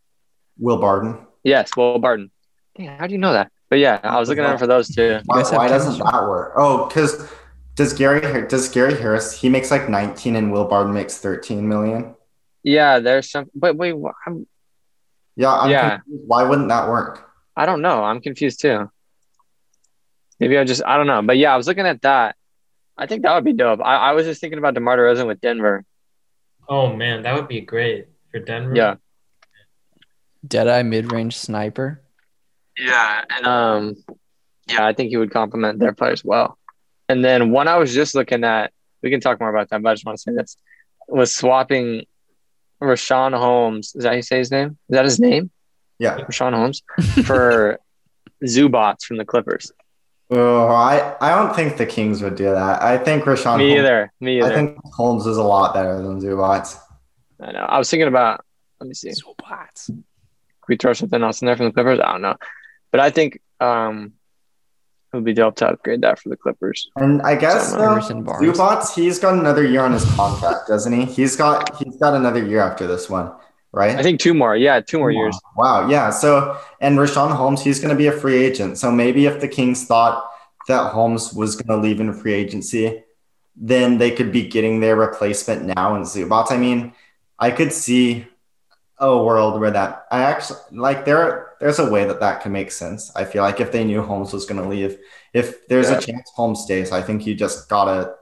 Will 0.59 0.79
Barton. 0.79 1.18
Yes, 1.45 1.70
Will 1.77 1.99
Barton. 1.99 2.31
Damn, 2.77 2.99
how 2.99 3.07
do 3.07 3.12
you 3.12 3.18
know 3.18 3.33
that? 3.33 3.51
But 3.70 3.79
yeah, 3.79 4.01
I 4.03 4.18
was 4.20 4.29
looking 4.29 4.45
at 4.45 4.53
him 4.53 4.59
for 4.59 4.66
those 4.66 4.89
two. 4.89 5.20
Why, 5.27 5.43
why 5.43 5.68
doesn't 5.68 5.99
that 5.99 6.23
work? 6.23 6.53
Oh, 6.57 6.87
because 6.87 7.29
does 7.75 7.93
Gary 7.95 8.47
does 8.47 8.68
Gary 8.68 8.95
Harris 8.95 9.33
he 9.33 9.49
makes 9.49 9.70
like 9.70 9.89
19 9.89 10.37
and 10.37 10.53
Will 10.53 10.66
Barton 10.66 10.93
makes 10.93 11.18
13 11.18 11.66
million? 11.66 12.14
Yeah, 12.62 12.99
there's 13.01 13.31
some 13.31 13.51
but 13.55 13.77
wait, 13.77 13.95
I'm, 14.27 14.47
Yeah, 15.37 15.53
I'm 15.55 15.70
Yeah. 15.70 15.97
confused. 15.97 16.25
Why 16.27 16.45
wouldn't 16.45 16.68
that 16.68 16.89
work? 16.89 17.29
I 17.57 17.66
don't 17.66 17.81
know. 17.83 18.05
I'm 18.05 18.20
confused 18.20 18.61
too. 18.61 18.91
Maybe 20.39 20.59
I 20.59 20.64
just 20.64 20.83
I 20.85 20.97
don't 20.97 21.07
know. 21.07 21.23
But 21.23 21.39
yeah, 21.39 21.55
I 21.55 21.57
was 21.57 21.66
looking 21.66 21.87
at 21.87 22.03
that. 22.03 22.37
I 22.97 23.07
think 23.07 23.23
that 23.23 23.35
would 23.35 23.45
be 23.45 23.53
dope. 23.55 23.81
I, 23.83 23.97
I 23.97 24.12
was 24.12 24.27
just 24.27 24.41
thinking 24.41 24.59
about 24.59 24.75
DeMar 24.75 24.97
DeRozan 24.99 25.27
with 25.27 25.41
Denver. 25.41 25.85
Oh 26.68 26.95
man, 26.95 27.23
that 27.23 27.35
would 27.35 27.49
be 27.49 27.61
great 27.62 28.09
for 28.31 28.39
Denver. 28.39 28.77
Yeah. 28.77 28.95
Deadeye 30.47 30.82
mid 30.82 31.12
range 31.12 31.36
sniper. 31.36 32.03
Yeah. 32.78 33.24
And 33.30 33.47
um 33.47 33.97
yeah, 34.68 34.86
I 34.86 34.93
think 34.93 35.11
he 35.11 35.16
would 35.16 35.30
complement 35.30 35.78
their 35.78 35.93
players 35.93 36.24
well. 36.24 36.59
And 37.09 37.24
then 37.24 37.51
one 37.51 37.68
I 37.68 37.76
was 37.76 37.93
just 37.93 38.14
looking 38.14 38.45
at, 38.45 38.72
we 39.03 39.11
can 39.11 39.20
talk 39.20 39.40
more 39.40 39.51
about 39.51 39.70
that, 39.70 39.82
but 39.82 39.90
I 39.90 39.95
just 39.95 40.07
want 40.07 40.18
to 40.18 40.22
say 40.22 40.32
this, 40.32 40.57
was 41.09 41.34
swapping 41.34 42.07
Richaun 42.80 43.36
Holmes. 43.36 43.95
Is 43.95 44.05
that 44.05 44.11
how 44.11 44.14
you 44.16 44.22
say 44.22 44.38
his 44.38 44.51
name? 44.51 44.78
Is 44.88 44.95
that 44.95 45.05
his 45.05 45.20
name? 45.20 45.51
Yeah. 45.99 46.18
Richaun 46.18 46.55
Holmes 46.55 46.82
for 47.24 47.78
Zubac 48.45 49.03
from 49.05 49.18
the 49.18 49.24
Clippers. 49.24 49.70
Oh, 50.30 50.68
I 50.68 51.14
I 51.20 51.34
don't 51.34 51.55
think 51.55 51.76
the 51.76 51.84
Kings 51.84 52.22
would 52.22 52.36
do 52.36 52.45
that. 52.45 52.82
I 52.82 52.97
think 52.97 53.24
Richaun. 53.24 53.59
Me 53.59 53.68
Holmes, 53.68 53.78
either. 53.78 54.12
Me 54.20 54.38
either. 54.38 54.51
I 54.51 54.55
think 54.55 54.78
Holmes 54.84 55.26
is 55.26 55.36
a 55.36 55.43
lot 55.43 55.74
better 55.74 56.01
than 56.01 56.20
Zubac. 56.20 56.74
I 57.40 57.53
know. 57.53 57.61
I 57.61 57.78
was 57.78 57.90
thinking 57.90 58.09
about. 58.09 58.43
Let 58.80 58.88
me 58.88 58.95
see. 58.95 59.11
Zubac. 59.11 59.90
Can 60.64 60.74
we 60.74 60.76
throw 60.76 60.92
something 60.92 61.22
else 61.22 61.42
in 61.42 61.46
there 61.46 61.56
from 61.56 61.66
the 61.66 61.72
Clippers? 61.72 61.98
I 62.00 62.12
don't 62.12 62.22
know, 62.22 62.36
but 62.90 63.00
I 63.00 63.10
think 63.10 63.40
um, 63.60 64.12
it 65.12 65.16
would 65.16 65.24
be 65.24 65.34
dope 65.34 65.56
to 65.56 65.68
upgrade 65.68 66.02
that 66.02 66.18
for 66.20 66.28
the 66.28 66.36
Clippers. 66.36 66.88
And 66.96 67.20
I 67.22 67.34
guess 67.34 67.70
Someone- 67.70 68.00
though, 68.24 68.52
Zubac, 68.52 68.94
he's 68.94 69.18
got 69.18 69.34
another 69.34 69.64
year 69.64 69.80
on 69.82 69.92
his 69.92 70.04
contract, 70.14 70.68
doesn't 70.68 70.92
he? 70.92 71.04
He's 71.04 71.36
got 71.36 71.76
he's 71.76 71.96
got 71.96 72.14
another 72.14 72.44
year 72.44 72.60
after 72.60 72.86
this 72.86 73.10
one, 73.10 73.32
right? 73.72 73.96
I 73.96 74.02
think 74.02 74.20
two 74.20 74.34
more. 74.34 74.56
Yeah, 74.56 74.80
two 74.80 74.98
more 74.98 75.10
years. 75.10 75.36
Wow, 75.56 75.88
yeah. 75.88 76.10
So, 76.10 76.56
and 76.80 76.96
Richaun 76.98 77.32
Holmes, 77.32 77.62
he's 77.62 77.80
going 77.80 77.90
to 77.90 77.98
be 77.98 78.06
a 78.06 78.12
free 78.12 78.36
agent. 78.44 78.78
So 78.78 78.90
maybe 78.92 79.26
if 79.26 79.40
the 79.40 79.48
Kings 79.48 79.84
thought 79.84 80.24
that 80.68 80.92
Holmes 80.92 81.34
was 81.34 81.56
going 81.56 81.76
to 81.76 81.82
leave 81.84 81.98
in 82.00 82.12
free 82.14 82.34
agency, 82.34 83.02
then 83.56 83.98
they 83.98 84.12
could 84.12 84.30
be 84.30 84.46
getting 84.46 84.78
their 84.80 84.94
replacement 84.94 85.64
now 85.64 85.96
in 85.96 86.02
Zubac. 86.02 86.52
I 86.52 86.56
mean, 86.56 86.92
I 87.38 87.50
could 87.50 87.72
see 87.72 88.26
a 89.03 89.22
world 89.22 89.61
where 89.61 89.70
that 89.72 90.07
I 90.11 90.22
actually 90.22 90.61
like 90.72 91.05
there. 91.05 91.55
There's 91.61 91.78
a 91.80 91.90
way 91.90 92.05
that 92.07 92.20
that 92.20 92.40
can 92.42 92.53
make 92.53 92.70
sense. 92.72 93.11
I 93.16 93.24
feel 93.24 93.42
like 93.42 93.61
if 93.61 93.72
they 93.72 93.84
knew 93.84 94.03
Holmes 94.03 94.32
was 94.32 94.46
going 94.46 94.62
to 94.62 94.68
leave, 94.68 94.98
if 95.34 95.66
there's 95.68 95.90
Yeah. 95.90 95.98
a 95.98 96.00
chance 96.00 96.30
Holmes 96.36 96.61
stays, 96.62 96.92
I 96.92 97.03
think 97.03 97.26
you 97.26 97.34
just 97.34 97.68
gotta 97.68 98.14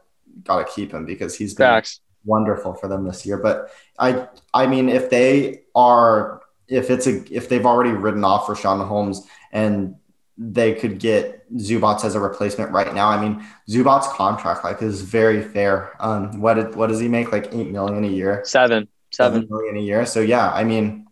gotta 0.45 0.65
keep 0.65 0.93
him 0.93 1.05
because 1.07 1.37
he's 1.37 1.55
been 1.55 1.67
Facts. 1.67 2.01
wonderful 2.25 2.75
for 2.75 2.89
them 2.89 3.05
this 3.05 3.27
year. 3.27 3.39
But 3.39 3.71
I 3.99 4.29
I 4.55 4.67
mean 4.67 4.89
if 4.89 5.11
they 5.11 5.63
are 5.75 6.41
if 6.69 6.91
it's 6.91 7.07
a 7.07 7.15
if 7.35 7.49
they've 7.49 7.67
already 7.67 7.91
written 7.93 8.25
off 8.25 8.47
Richaun 8.47 8.87
Holmes 8.87 9.27
and 9.53 9.97
they 10.39 10.73
could 10.75 10.99
get 10.99 11.23
Zubac 11.57 12.05
as 12.05 12.15
a 12.15 12.21
replacement 12.21 12.71
right 12.73 12.95
now. 12.95 13.09
I 13.09 13.21
mean 13.21 13.45
Zubac 13.69 14.05
contract 14.15 14.65
like 14.65 14.81
is 14.83 15.03
very 15.03 15.43
fair. 15.43 15.93
Um 16.01 16.41
what 16.41 16.55
did 16.55 16.75
what 16.77 16.89
does 16.89 17.01
he 17.01 17.09
make? 17.09 17.33
Like 17.33 17.53
eight 17.53 17.71
million 17.71 18.05
a 18.05 18.09
year? 18.09 18.43
Seven. 18.45 18.89
Seven 19.11 19.49
Seven. 19.49 19.77
a 19.77 19.81
year. 19.81 20.07
So 20.07 20.21
yeah, 20.21 20.51
I 20.51 20.65
mean 20.65 21.07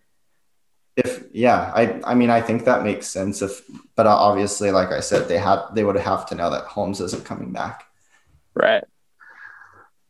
if 0.96 1.24
yeah, 1.32 1.72
I 1.74 2.01
I 2.05 2.14
mean 2.14 2.28
I 2.30 2.40
think 2.40 2.64
that 2.64 2.82
makes 2.82 3.07
sense 3.07 3.40
if 3.40 3.62
but 3.94 4.07
obviously 4.07 4.72
like 4.72 4.90
I 4.90 5.01
said 5.01 5.28
they 5.28 5.38
had 5.38 5.60
they 5.74 5.85
would 5.85 5.97
have 5.97 6.27
to 6.27 6.35
know 6.35 6.51
that 6.51 6.64
Holmes 6.64 7.01
isn't 7.01 7.24
coming 7.24 7.52
back. 7.52 7.85
Right. 8.55 8.85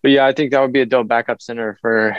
But 0.03 0.13
yeah, 0.13 0.27
I 0.27 0.33
think 0.33 0.53
that 0.53 0.61
would 0.61 0.73
be 0.73 0.81
a 0.81 0.87
dope 0.87 1.09
backup 1.09 1.43
center 1.43 1.77
for 1.83 2.17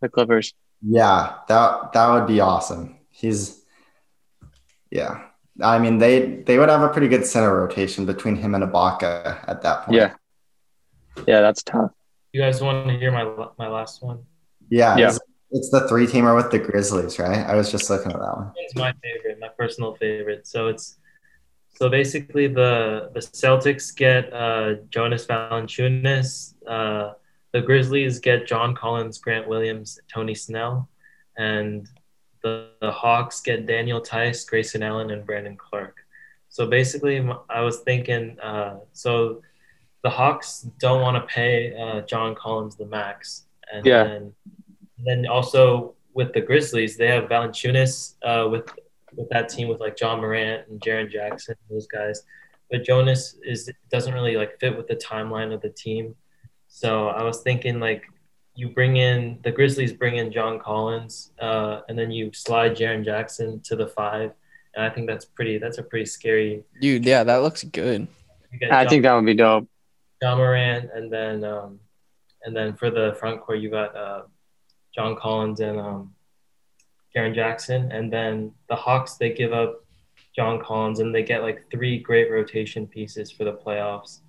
the 0.00 0.08
Clippers. 0.08 0.54
Yeah, 0.82 1.34
that 1.48 1.92
that 1.92 2.10
would 2.12 2.26
be 2.26 2.40
awesome. 2.40 2.98
He's 3.10 3.62
yeah. 4.90 5.26
I 5.62 5.78
mean 5.78 5.98
they 5.98 6.42
they 6.42 6.58
would 6.58 6.68
have 6.68 6.82
a 6.82 6.88
pretty 6.88 7.08
good 7.08 7.24
center 7.26 7.54
rotation 7.54 8.06
between 8.06 8.34
him 8.34 8.54
and 8.56 8.64
Ibaka 8.64 9.44
at 9.46 9.62
that 9.62 9.84
point. 9.84 9.96
Yeah. 9.96 10.14
Yeah, 11.28 11.42
that's 11.42 11.62
tough. 11.62 11.92
You 12.32 12.40
guys 12.40 12.60
want 12.60 12.88
to 12.88 12.98
hear 12.98 13.12
my 13.12 13.24
my 13.58 13.68
last 13.68 14.02
one? 14.02 14.24
Yeah. 14.70 14.96
Yeah. 14.96 15.08
It's, 15.08 15.18
it's 15.52 15.70
the 15.70 15.88
three 15.88 16.06
teamer 16.06 16.34
with 16.36 16.50
the 16.50 16.58
Grizzlies, 16.58 17.18
right? 17.18 17.44
I 17.46 17.54
was 17.56 17.70
just 17.70 17.90
looking 17.90 18.12
at 18.12 18.18
that 18.18 18.36
one. 18.36 18.52
It's 18.56 18.76
my 18.76 18.94
favorite, 19.02 19.38
my 19.40 19.48
personal 19.48 19.94
favorite. 19.96 20.46
So 20.46 20.68
it's 20.68 20.96
so 21.76 21.88
basically 21.88 22.46
the 22.46 23.10
the 23.14 23.20
Celtics 23.20 23.94
get 23.94 24.32
uh, 24.32 24.74
Jonas 24.90 25.26
Valanciunas, 25.26 26.54
uh, 26.66 27.14
the 27.52 27.60
Grizzlies 27.60 28.20
get 28.20 28.46
John 28.46 28.74
Collins, 28.76 29.18
Grant 29.18 29.48
Williams, 29.48 29.98
Tony 30.12 30.34
Snell, 30.34 30.88
and 31.36 31.88
the, 32.42 32.68
the 32.80 32.90
Hawks 32.90 33.40
get 33.40 33.66
Daniel 33.66 34.00
Theis, 34.00 34.44
Grayson 34.48 34.82
Allen, 34.82 35.10
and 35.10 35.26
Brandon 35.26 35.56
Clarke. 35.56 35.96
So 36.48 36.66
basically, 36.66 37.28
I 37.48 37.60
was 37.60 37.80
thinking, 37.80 38.38
uh, 38.40 38.78
so 38.92 39.42
the 40.02 40.10
Hawks 40.10 40.62
don't 40.78 41.02
want 41.02 41.16
to 41.16 41.32
pay 41.32 41.74
uh, 41.76 42.00
John 42.02 42.34
Collins 42.34 42.76
the 42.76 42.86
max, 42.86 43.44
and 43.72 43.84
Yeah. 43.84 44.04
then 44.04 44.32
then 45.06 45.26
also 45.26 45.94
with 46.14 46.32
the 46.32 46.40
Grizzlies, 46.40 46.96
they 46.96 47.08
have 47.08 47.24
Valanciunas 47.24 48.14
uh, 48.22 48.48
with 48.48 48.68
with 49.16 49.28
that 49.30 49.48
team 49.48 49.68
with 49.68 49.80
like 49.80 50.00
Ja 50.00 50.16
Morant 50.16 50.68
and 50.68 50.80
Jaren 50.80 51.10
Jackson, 51.10 51.54
those 51.68 51.86
guys. 51.86 52.22
But 52.70 52.84
Jonas 52.84 53.36
is 53.44 53.70
doesn't 53.90 54.14
really 54.14 54.36
like 54.36 54.58
fit 54.60 54.76
with 54.76 54.86
the 54.86 54.96
timeline 54.96 55.52
of 55.52 55.60
the 55.60 55.70
team. 55.70 56.14
So 56.68 57.08
I 57.08 57.22
was 57.24 57.40
thinking 57.42 57.80
like 57.80 58.04
you 58.54 58.68
bring 58.68 58.96
in 58.96 59.38
the 59.42 59.50
Grizzlies 59.50 59.92
bring 59.92 60.16
in 60.16 60.30
John 60.32 60.58
Collins, 60.58 61.32
uh, 61.40 61.80
and 61.88 61.98
then 61.98 62.10
you 62.10 62.32
slide 62.32 62.76
Jaren 62.76 63.04
Jackson 63.04 63.60
to 63.62 63.76
the 63.76 63.86
five. 63.88 64.32
And 64.74 64.84
I 64.84 64.90
think 64.90 65.08
that's 65.08 65.24
pretty 65.24 65.58
that's 65.58 65.78
a 65.78 65.82
pretty 65.82 66.06
scary 66.06 66.62
Dude, 66.80 67.04
yeah, 67.04 67.24
that 67.24 67.38
looks 67.38 67.64
good. 67.64 68.06
you 68.52 68.68
I 68.70 68.84
John, 68.84 68.88
think 68.90 69.02
that 69.02 69.14
would 69.14 69.26
be 69.26 69.34
dope. 69.34 69.68
Ja 70.22 70.36
Morant 70.36 70.90
and 70.94 71.10
then 71.12 71.42
um, 71.44 71.80
And 72.44 72.54
then 72.54 72.74
for 72.74 72.90
the 72.90 73.16
front 73.18 73.40
court, 73.40 73.58
you 73.58 73.70
got 73.70 73.96
uh, 73.96 74.22
John 74.94 75.16
Collins 75.16 75.60
and 75.60 75.78
um, 75.78 76.14
Jackson. 77.14 77.90
And 77.92 78.12
then 78.12 78.52
the 78.68 78.76
Hawks, 78.76 79.14
they 79.14 79.32
give 79.32 79.52
up 79.52 79.84
John 80.34 80.60
Collins 80.60 81.00
and 81.00 81.14
they 81.14 81.22
get 81.22 81.42
like 81.42 81.70
three 81.70 81.98
great 81.98 82.30
rotation 82.30 82.86
pieces 82.86 83.30
for 83.30 83.44
the 83.44 83.52
playoffs, 83.52 84.20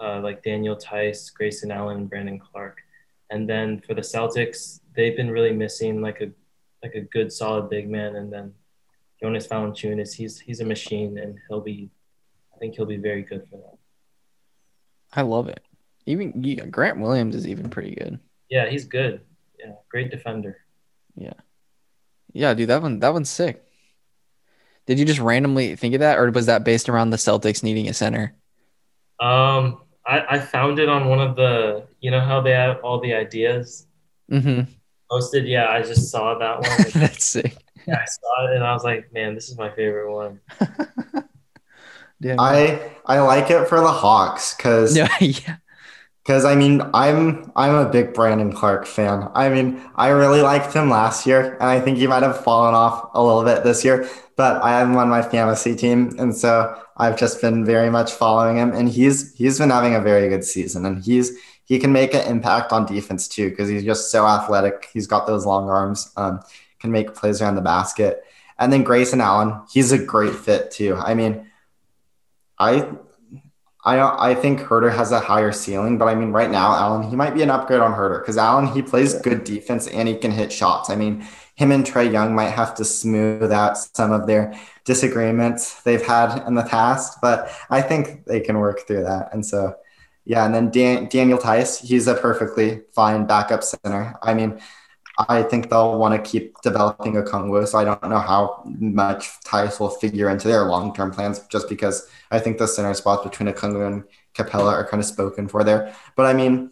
uh, 0.00 0.20
like 0.20 0.42
Daniel 0.42 0.76
Theis, 0.76 1.30
Grayson 1.30 1.70
Allen, 1.70 1.98
and 1.98 2.10
Brandon 2.10 2.38
Clarke. 2.38 2.80
And 3.30 3.48
then 3.48 3.80
for 3.80 3.94
the 3.94 4.00
Celtics, 4.00 4.80
they've 4.94 5.16
been 5.16 5.30
really 5.30 5.52
missing 5.52 6.00
like 6.00 6.20
a 6.20 6.30
like 6.82 6.94
a 6.94 7.00
good 7.00 7.32
solid 7.32 7.70
big 7.70 7.88
man. 7.88 8.16
And 8.16 8.32
then 8.32 8.52
Jonas 9.20 9.46
Valanciunas, 9.46 10.14
he's 10.14 10.38
he's 10.38 10.60
a 10.60 10.64
machine, 10.64 11.18
and 11.18 11.38
he'll 11.48 11.60
be, 11.60 11.90
I 12.54 12.58
think 12.58 12.74
he'll 12.74 12.84
be 12.84 12.98
very 12.98 13.22
good 13.22 13.46
for 13.48 13.56
them. 13.56 13.78
I 15.12 15.22
love 15.22 15.48
it. 15.48 15.60
Even 16.06 16.42
yeah, 16.44 16.66
Grant 16.66 17.00
Williams 17.00 17.34
is 17.34 17.48
even 17.48 17.70
pretty 17.70 17.94
good. 17.94 18.18
Yeah, 18.50 18.68
he's 18.68 18.84
good. 18.84 19.22
Yeah, 19.64 19.72
great 19.88 20.10
defender. 20.10 20.58
Yeah, 21.16 21.32
Yeah, 22.32 22.54
dude, 22.54 22.68
that 22.68 22.82
one 22.82 22.98
that 23.00 23.12
one's 23.12 23.30
sick. 23.30 23.62
Did 24.86 24.98
you 24.98 25.04
just 25.06 25.20
randomly 25.20 25.76
think 25.76 25.94
of 25.94 26.00
that, 26.00 26.18
or 26.18 26.30
was 26.30 26.46
that 26.46 26.64
based 26.64 26.88
around 26.88 27.10
the 27.10 27.16
Celtics 27.16 27.62
needing 27.62 27.88
a 27.88 27.94
center? 27.94 28.34
Um, 29.20 29.80
I, 30.04 30.20
I 30.36 30.38
found 30.40 30.78
it 30.78 30.88
on 30.88 31.08
one 31.08 31.20
of 31.20 31.36
the, 31.36 31.86
you 32.00 32.10
know 32.10 32.20
how 32.20 32.40
they 32.42 32.50
have 32.50 32.80
all 32.84 33.00
the 33.00 33.14
ideas 33.14 33.86
Mm-hmm. 34.30 34.70
posted. 35.10 35.46
Yeah, 35.46 35.68
I 35.70 35.82
just 35.82 36.10
saw 36.10 36.36
that 36.38 36.60
one. 36.60 36.90
That's 36.94 37.24
sick. 37.24 37.56
yeah, 37.86 37.96
I 38.00 38.04
saw 38.04 38.46
it 38.50 38.56
and 38.56 38.64
I 38.64 38.72
was 38.72 38.84
like, 38.84 39.12
man, 39.12 39.34
this 39.34 39.48
is 39.48 39.56
my 39.56 39.70
favorite 39.70 40.12
one. 40.12 40.40
Damn. 42.20 42.40
I 42.40 42.90
I 43.04 43.20
like 43.20 43.50
it 43.50 43.68
for 43.68 43.80
the 43.80 43.92
Hawks 43.92 44.54
because 44.54 44.96
yeah, 44.96 45.08
yeah. 45.20 45.56
Because 46.24 46.46
I 46.46 46.54
mean, 46.54 46.80
I'm 46.94 47.52
I'm 47.54 47.74
a 47.74 47.88
big 47.88 48.14
Brandon 48.14 48.50
Clarke 48.50 48.86
fan. 48.86 49.28
I 49.34 49.50
mean, 49.50 49.82
I 49.94 50.08
really 50.08 50.40
liked 50.40 50.72
him 50.72 50.88
last 50.88 51.26
year, 51.26 51.52
and 51.60 51.64
I 51.64 51.80
think 51.80 51.98
he 51.98 52.06
might 52.06 52.22
have 52.22 52.42
fallen 52.42 52.74
off 52.74 53.10
a 53.14 53.22
little 53.22 53.44
bit 53.44 53.62
this 53.62 53.84
year. 53.84 54.08
But 54.36 54.64
I 54.64 54.80
am 54.80 54.96
on 54.96 55.08
my 55.10 55.20
fantasy 55.22 55.76
team, 55.76 56.16
and 56.18 56.34
so 56.34 56.80
I've 56.96 57.18
just 57.18 57.40
been 57.42 57.64
very 57.64 57.90
much 57.90 58.10
following 58.12 58.56
him. 58.56 58.72
And 58.72 58.88
he's 58.88 59.34
he's 59.34 59.58
been 59.58 59.68
having 59.70 59.94
a 59.94 60.00
very 60.00 60.28
good 60.30 60.44
season, 60.44 60.86
and 60.86 61.04
he's 61.04 61.32
he 61.66 61.78
can 61.78 61.92
make 61.92 62.14
an 62.14 62.26
impact 62.26 62.72
on 62.72 62.86
defense 62.86 63.28
too 63.28 63.50
because 63.50 63.68
he's 63.68 63.84
just 63.84 64.10
so 64.10 64.26
athletic. 64.26 64.88
He's 64.92 65.06
got 65.06 65.26
those 65.26 65.44
long 65.44 65.68
arms, 65.68 66.10
um, 66.16 66.40
can 66.78 66.90
make 66.90 67.14
plays 67.14 67.42
around 67.42 67.56
the 67.56 67.60
basket. 67.62 68.24
And 68.58 68.72
then 68.72 68.82
Grayson 68.82 69.20
Allen, 69.20 69.60
he's 69.72 69.92
a 69.92 69.98
great 69.98 70.34
fit 70.34 70.70
too. 70.70 70.96
I 70.96 71.14
mean, 71.14 71.50
I 72.58 72.88
I 73.84 74.30
I 74.30 74.34
think 74.34 74.60
Huerter 74.60 74.94
has 74.94 75.12
a 75.12 75.20
higher 75.20 75.52
ceiling, 75.52 75.98
but 75.98 76.06
I 76.06 76.14
mean, 76.14 76.32
right 76.32 76.50
now, 76.50 76.74
Allen, 76.74 77.02
he 77.08 77.16
might 77.16 77.34
be 77.34 77.42
an 77.42 77.50
upgrade 77.50 77.80
on 77.80 77.92
Huerter 77.92 78.20
because 78.20 78.38
Allen, 78.38 78.66
he 78.66 78.82
plays 78.82 79.14
good 79.14 79.44
defense 79.44 79.86
and 79.88 80.08
he 80.08 80.16
can 80.16 80.30
hit 80.30 80.52
shots. 80.52 80.88
I 80.90 80.96
mean, 80.96 81.26
him 81.54 81.70
and 81.70 81.84
Trae 81.84 82.10
Young 82.10 82.34
might 82.34 82.50
have 82.50 82.74
to 82.76 82.84
smooth 82.84 83.52
out 83.52 83.76
some 83.76 84.10
of 84.12 84.26
their 84.26 84.54
disagreements 84.84 85.82
they've 85.82 86.04
had 86.04 86.46
in 86.46 86.54
the 86.54 86.62
past, 86.64 87.20
but 87.20 87.50
I 87.70 87.82
think 87.82 88.24
they 88.24 88.40
can 88.40 88.58
work 88.58 88.86
through 88.86 89.04
that. 89.04 89.32
And 89.32 89.44
so, 89.44 89.76
yeah, 90.24 90.46
and 90.46 90.54
then 90.54 90.70
Dan, 90.70 91.08
Daniel 91.08 91.38
Theis, 91.38 91.78
he's 91.80 92.08
a 92.08 92.14
perfectly 92.14 92.82
fine 92.94 93.26
backup 93.26 93.62
center. 93.62 94.14
I 94.22 94.34
mean, 94.34 94.60
I 95.16 95.42
think 95.44 95.70
they'll 95.70 95.98
want 95.98 96.14
to 96.22 96.30
keep 96.30 96.60
developing 96.62 97.16
a 97.16 97.22
Okongwu, 97.22 97.68
so 97.68 97.78
I 97.78 97.84
don't 97.84 98.02
know 98.08 98.18
how 98.18 98.62
much 98.66 99.28
Theis 99.44 99.78
will 99.78 99.90
figure 99.90 100.28
into 100.28 100.48
their 100.48 100.64
long-term 100.64 101.12
plans, 101.12 101.40
just 101.48 101.68
because 101.68 102.08
I 102.30 102.40
think 102.40 102.58
the 102.58 102.66
center 102.66 102.92
spots 102.94 103.22
between 103.22 103.48
Okongwu 103.52 103.86
and 103.86 104.04
Capela 104.34 104.72
are 104.72 104.86
kind 104.86 105.00
of 105.00 105.06
spoken 105.06 105.46
for 105.48 105.62
there. 105.62 105.94
But 106.16 106.26
I 106.26 106.32
mean, 106.32 106.70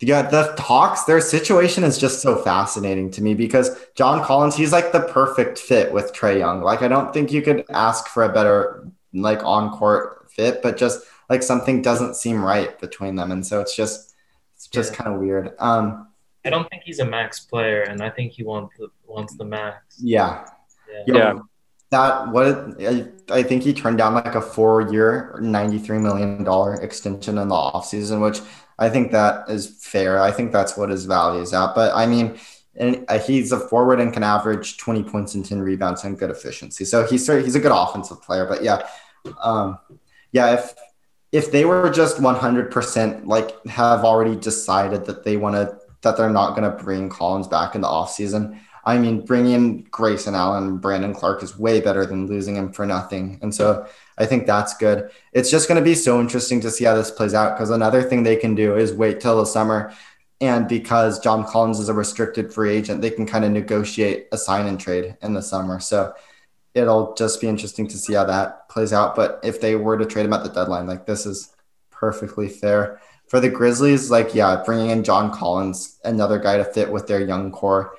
yeah, 0.00 0.22
the 0.22 0.54
Hawks, 0.58 1.04
their 1.04 1.20
situation 1.20 1.82
is 1.84 1.98
just 1.98 2.22
so 2.22 2.36
fascinating 2.36 3.10
to 3.12 3.22
me 3.22 3.34
because 3.34 3.70
John 3.96 4.24
Collins, 4.24 4.56
he's 4.56 4.72
like 4.72 4.92
the 4.92 5.00
perfect 5.00 5.58
fit 5.58 5.92
with 5.92 6.12
Trae 6.14 6.38
Young. 6.38 6.62
Like, 6.62 6.82
I 6.82 6.88
don't 6.88 7.12
think 7.12 7.32
you 7.32 7.42
could 7.42 7.64
ask 7.70 8.06
for 8.08 8.22
a 8.24 8.28
better 8.32 8.88
like 9.12 9.42
on-court 9.44 10.30
fit, 10.30 10.62
but 10.62 10.76
just 10.76 11.00
like 11.28 11.42
something 11.42 11.82
doesn't 11.82 12.14
seem 12.16 12.44
right 12.44 12.78
between 12.80 13.16
them, 13.16 13.32
and 13.32 13.44
so 13.46 13.60
it's 13.60 13.74
just 13.74 14.14
it's 14.56 14.68
just 14.68 14.92
Yeah. 14.92 14.96
kind 14.96 15.14
of 15.14 15.20
weird. 15.20 15.54
Um, 15.58 16.08
I 16.44 16.50
don't 16.50 16.68
think 16.70 16.82
he's 16.84 17.00
a 17.00 17.04
max 17.04 17.40
player, 17.40 17.82
and 17.82 18.02
I 18.02 18.10
think 18.10 18.32
he 18.32 18.42
wants 18.42 18.74
the, 18.78 18.88
wants 19.06 19.36
the 19.36 19.44
max. 19.44 19.98
yeah, 20.00 20.46
Yeah. 20.90 21.04
Yo, 21.06 21.16
Yeah. 21.16 21.38
That 21.90 22.28
what 22.28 22.46
I, 22.80 23.06
I 23.30 23.42
think 23.42 23.62
he 23.62 23.72
turned 23.72 23.96
down 23.96 24.12
like 24.12 24.34
a 24.34 24.42
four-year, 24.42 25.38
ninety-three 25.40 25.96
million 25.96 26.44
dollar 26.44 26.74
extension 26.74 27.38
in 27.38 27.48
the 27.48 27.54
offseason, 27.54 28.20
which 28.20 28.42
I 28.78 28.90
think 28.90 29.10
that 29.12 29.48
is 29.48 29.82
fair. 29.82 30.20
I 30.20 30.30
think 30.30 30.52
that's 30.52 30.76
what 30.76 30.90
his 30.90 31.06
value 31.06 31.40
is 31.40 31.54
at. 31.54 31.74
But 31.74 31.94
I 31.94 32.04
mean, 32.04 32.38
and 32.76 33.06
uh, 33.08 33.18
he's 33.18 33.52
a 33.52 33.58
forward 33.58 34.00
and 34.00 34.12
can 34.12 34.22
average 34.22 34.76
twenty 34.76 35.02
points 35.02 35.34
and 35.34 35.44
ten 35.44 35.60
rebounds 35.60 36.04
and 36.04 36.18
good 36.18 36.30
efficiency. 36.30 36.84
So 36.84 37.06
he's 37.06 37.26
he's 37.26 37.54
a 37.54 37.60
good 37.60 37.72
offensive 37.72 38.22
player. 38.22 38.44
But 38.44 38.62
yeah, 38.62 38.86
um, 39.40 39.78
yeah. 40.32 40.54
If 40.54 40.74
if 41.32 41.50
they 41.50 41.64
were 41.64 41.90
just 41.90 42.20
one 42.20 42.36
hundred 42.36 42.70
percent 42.70 43.26
like 43.26 43.64
have 43.66 44.04
already 44.04 44.36
decided 44.36 45.06
that 45.06 45.24
they 45.24 45.38
want 45.38 45.56
to 45.56 45.77
that 46.02 46.16
they're 46.16 46.30
not 46.30 46.56
going 46.56 46.70
to 46.70 46.82
bring 46.82 47.08
Collins 47.08 47.48
back 47.48 47.74
in 47.74 47.80
the 47.80 47.88
offseason, 47.88 48.58
I 48.84 48.98
mean, 48.98 49.20
bringing 49.20 49.82
Grayson 49.90 50.34
Allen 50.34 50.64
and 50.64 50.80
Brandon 50.80 51.12
Clarke 51.12 51.42
is 51.42 51.58
way 51.58 51.80
better 51.80 52.06
than 52.06 52.26
losing 52.26 52.56
him 52.56 52.72
for 52.72 52.86
nothing. 52.86 53.38
And 53.42 53.54
so 53.54 53.86
I 54.16 54.24
think 54.24 54.46
that's 54.46 54.76
good. 54.78 55.10
It's 55.32 55.50
just 55.50 55.68
going 55.68 55.78
to 55.78 55.84
be 55.84 55.94
so 55.94 56.20
interesting 56.20 56.60
to 56.62 56.70
see 56.70 56.84
how 56.84 56.94
this 56.94 57.10
plays 57.10 57.34
out 57.34 57.54
because 57.54 57.68
another 57.68 58.02
thing 58.02 58.22
they 58.22 58.36
can 58.36 58.54
do 58.54 58.76
is 58.76 58.94
wait 58.94 59.20
till 59.20 59.36
the 59.36 59.44
summer. 59.44 59.92
And 60.40 60.68
because 60.68 61.18
John 61.18 61.44
Collins 61.44 61.80
is 61.80 61.90
a 61.90 61.94
restricted 61.94 62.50
free 62.50 62.70
agent, 62.70 63.02
they 63.02 63.10
can 63.10 63.26
kind 63.26 63.44
of 63.44 63.50
negotiate 63.50 64.28
a 64.32 64.38
sign 64.38 64.66
and 64.66 64.80
trade 64.80 65.16
in 65.20 65.34
the 65.34 65.42
summer. 65.42 65.80
So 65.80 66.14
it'll 66.74 67.12
just 67.14 67.40
be 67.42 67.48
interesting 67.48 67.88
to 67.88 67.98
see 67.98 68.14
how 68.14 68.24
that 68.24 68.70
plays 68.70 68.94
out. 68.94 69.16
But 69.16 69.40
if 69.42 69.60
they 69.60 69.74
were 69.74 69.98
to 69.98 70.06
trade 70.06 70.24
him 70.24 70.32
at 70.32 70.44
the 70.44 70.50
deadline, 70.50 70.86
like 70.86 71.04
this 71.04 71.26
is 71.26 71.54
perfectly 71.90 72.48
fair. 72.48 73.00
For 73.28 73.40
the 73.40 73.48
Grizzlies, 73.50 74.10
like, 74.10 74.34
yeah, 74.34 74.62
bringing 74.64 74.90
in 74.90 75.04
John 75.04 75.30
Collins, 75.32 75.98
another 76.04 76.38
guy 76.38 76.56
to 76.56 76.64
fit 76.64 76.90
with 76.90 77.06
their 77.06 77.20
young 77.20 77.52
core. 77.52 77.94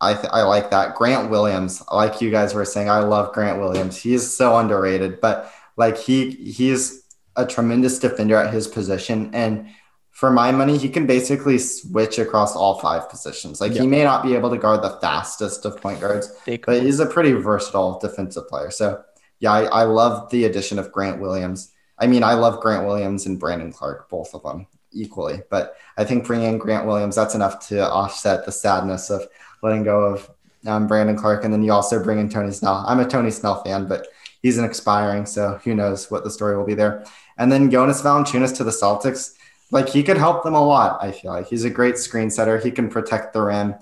I, 0.00 0.14
th- 0.14 0.28
I 0.32 0.42
like 0.42 0.70
that. 0.70 0.94
Grant 0.94 1.30
Williams, 1.30 1.82
like 1.90 2.20
you 2.20 2.30
guys 2.30 2.54
were 2.54 2.64
saying, 2.64 2.88
I 2.90 3.00
love 3.00 3.32
Grant 3.32 3.58
Williams. 3.58 3.96
He's 3.96 4.36
so 4.36 4.56
underrated, 4.56 5.20
but 5.20 5.50
like 5.76 5.96
he 5.98 6.30
he's 6.30 7.02
a 7.34 7.46
tremendous 7.46 7.98
defender 7.98 8.36
at 8.36 8.52
his 8.52 8.68
position. 8.68 9.30
And 9.34 9.68
for 10.10 10.30
my 10.30 10.52
money, 10.52 10.78
he 10.78 10.88
can 10.88 11.06
basically 11.06 11.58
switch 11.58 12.18
across 12.18 12.54
all 12.56 12.78
five 12.78 13.08
positions. 13.10 13.60
Like 13.60 13.72
Yep. 13.72 13.80
he 13.82 13.86
may 13.86 14.04
not 14.04 14.22
be 14.22 14.34
able 14.34 14.50
to 14.50 14.58
guard 14.58 14.82
the 14.82 14.98
fastest 15.00 15.64
of 15.64 15.80
point 15.80 16.00
guards, 16.00 16.30
but 16.64 16.82
he's 16.82 17.00
a 17.00 17.06
pretty 17.06 17.32
versatile 17.32 17.98
defensive 17.98 18.48
player. 18.48 18.70
So 18.70 19.02
yeah, 19.40 19.52
I, 19.52 19.62
I 19.64 19.82
love 19.84 20.30
the 20.30 20.44
addition 20.44 20.78
of 20.78 20.92
Grant 20.92 21.20
Williams. 21.20 21.72
I 21.98 22.06
mean, 22.06 22.22
I 22.22 22.34
love 22.34 22.60
Grant 22.60 22.86
Williams 22.86 23.26
and 23.26 23.40
Brandon 23.40 23.72
Clarke, 23.72 24.08
both 24.08 24.34
of 24.34 24.42
them 24.42 24.66
equally. 24.92 25.42
But 25.50 25.76
I 25.96 26.04
think 26.04 26.26
bringing 26.26 26.48
in 26.48 26.58
Grant 26.58 26.86
Williams, 26.86 27.16
that's 27.16 27.34
enough 27.34 27.66
to 27.68 27.88
offset 27.88 28.44
the 28.44 28.52
sadness 28.52 29.10
of 29.10 29.26
letting 29.62 29.84
go 29.84 30.02
of 30.02 30.30
um, 30.66 30.86
Brandon 30.86 31.16
Clarke. 31.16 31.44
And 31.44 31.52
then 31.52 31.62
you 31.62 31.72
also 31.72 32.02
bring 32.02 32.18
in 32.18 32.28
Tony 32.28 32.52
Snell. 32.52 32.84
I'm 32.86 33.00
a 33.00 33.08
Tony 33.08 33.30
Snell 33.30 33.62
fan, 33.62 33.86
but 33.86 34.06
he's 34.42 34.58
an 34.58 34.64
expiring, 34.64 35.26
so 35.26 35.58
who 35.64 35.74
knows 35.74 36.10
what 36.10 36.24
the 36.24 36.30
story 36.30 36.56
will 36.56 36.66
be 36.66 36.74
there. 36.74 37.04
And 37.38 37.50
then 37.50 37.70
Jonas 37.70 38.02
Valanciunas 38.02 38.56
to 38.56 38.64
the 38.64 38.70
Celtics, 38.70 39.34
like 39.70 39.88
he 39.88 40.02
could 40.02 40.16
help 40.16 40.44
them 40.44 40.54
a 40.54 40.64
lot. 40.64 41.02
I 41.02 41.12
feel 41.12 41.32
like 41.32 41.48
he's 41.48 41.64
a 41.64 41.70
great 41.70 41.98
screen 41.98 42.30
setter. 42.30 42.58
He 42.58 42.70
can 42.70 42.88
protect 42.88 43.32
the 43.32 43.42
rim. 43.42 43.74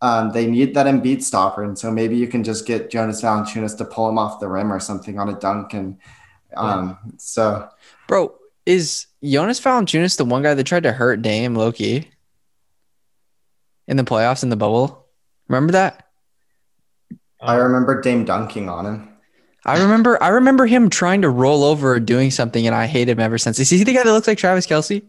Um, 0.00 0.30
they 0.32 0.46
need 0.46 0.74
that 0.74 0.86
Embiid 0.86 1.22
stopper, 1.22 1.64
and 1.64 1.78
so 1.78 1.90
maybe 1.90 2.16
you 2.16 2.28
can 2.28 2.44
just 2.44 2.66
get 2.66 2.90
Jonas 2.90 3.22
Valanciunas 3.22 3.76
to 3.78 3.84
pull 3.84 4.08
him 4.08 4.18
off 4.18 4.38
the 4.38 4.48
rim 4.48 4.72
or 4.72 4.78
something 4.78 5.18
on 5.18 5.30
a 5.30 5.38
dunk. 5.38 5.72
And 5.72 5.98
um, 6.56 6.98
so 7.18 7.68
Bro, 8.08 8.34
is 8.66 9.06
Jonas 9.22 9.60
Valanciunas 9.60 10.16
the 10.16 10.24
one 10.24 10.42
guy 10.42 10.54
that 10.54 10.64
tried 10.64 10.84
to 10.84 10.92
hurt 10.92 11.22
Dame 11.22 11.54
Loki 11.54 12.10
in 13.86 13.96
the 13.96 14.04
playoffs 14.04 14.42
in 14.42 14.48
the 14.48 14.56
bubble? 14.56 15.06
Remember 15.48 15.72
that? 15.72 16.08
I 17.40 17.56
remember 17.56 18.00
Dame 18.00 18.24
dunking 18.24 18.68
on 18.68 18.86
him. 18.86 19.08
I 19.66 19.80
remember 19.82 20.22
I 20.22 20.28
remember 20.28 20.66
him 20.66 20.90
trying 20.90 21.22
to 21.22 21.30
roll 21.30 21.64
over 21.64 21.94
or 21.94 22.00
doing 22.00 22.30
something, 22.30 22.66
and 22.66 22.74
I 22.74 22.86
hate 22.86 23.08
him 23.08 23.20
ever 23.20 23.38
since. 23.38 23.58
Is 23.58 23.70
he 23.70 23.82
the 23.82 23.94
guy 23.94 24.02
that 24.02 24.12
looks 24.12 24.28
like 24.28 24.38
Travis 24.38 24.66
Kelce? 24.66 25.02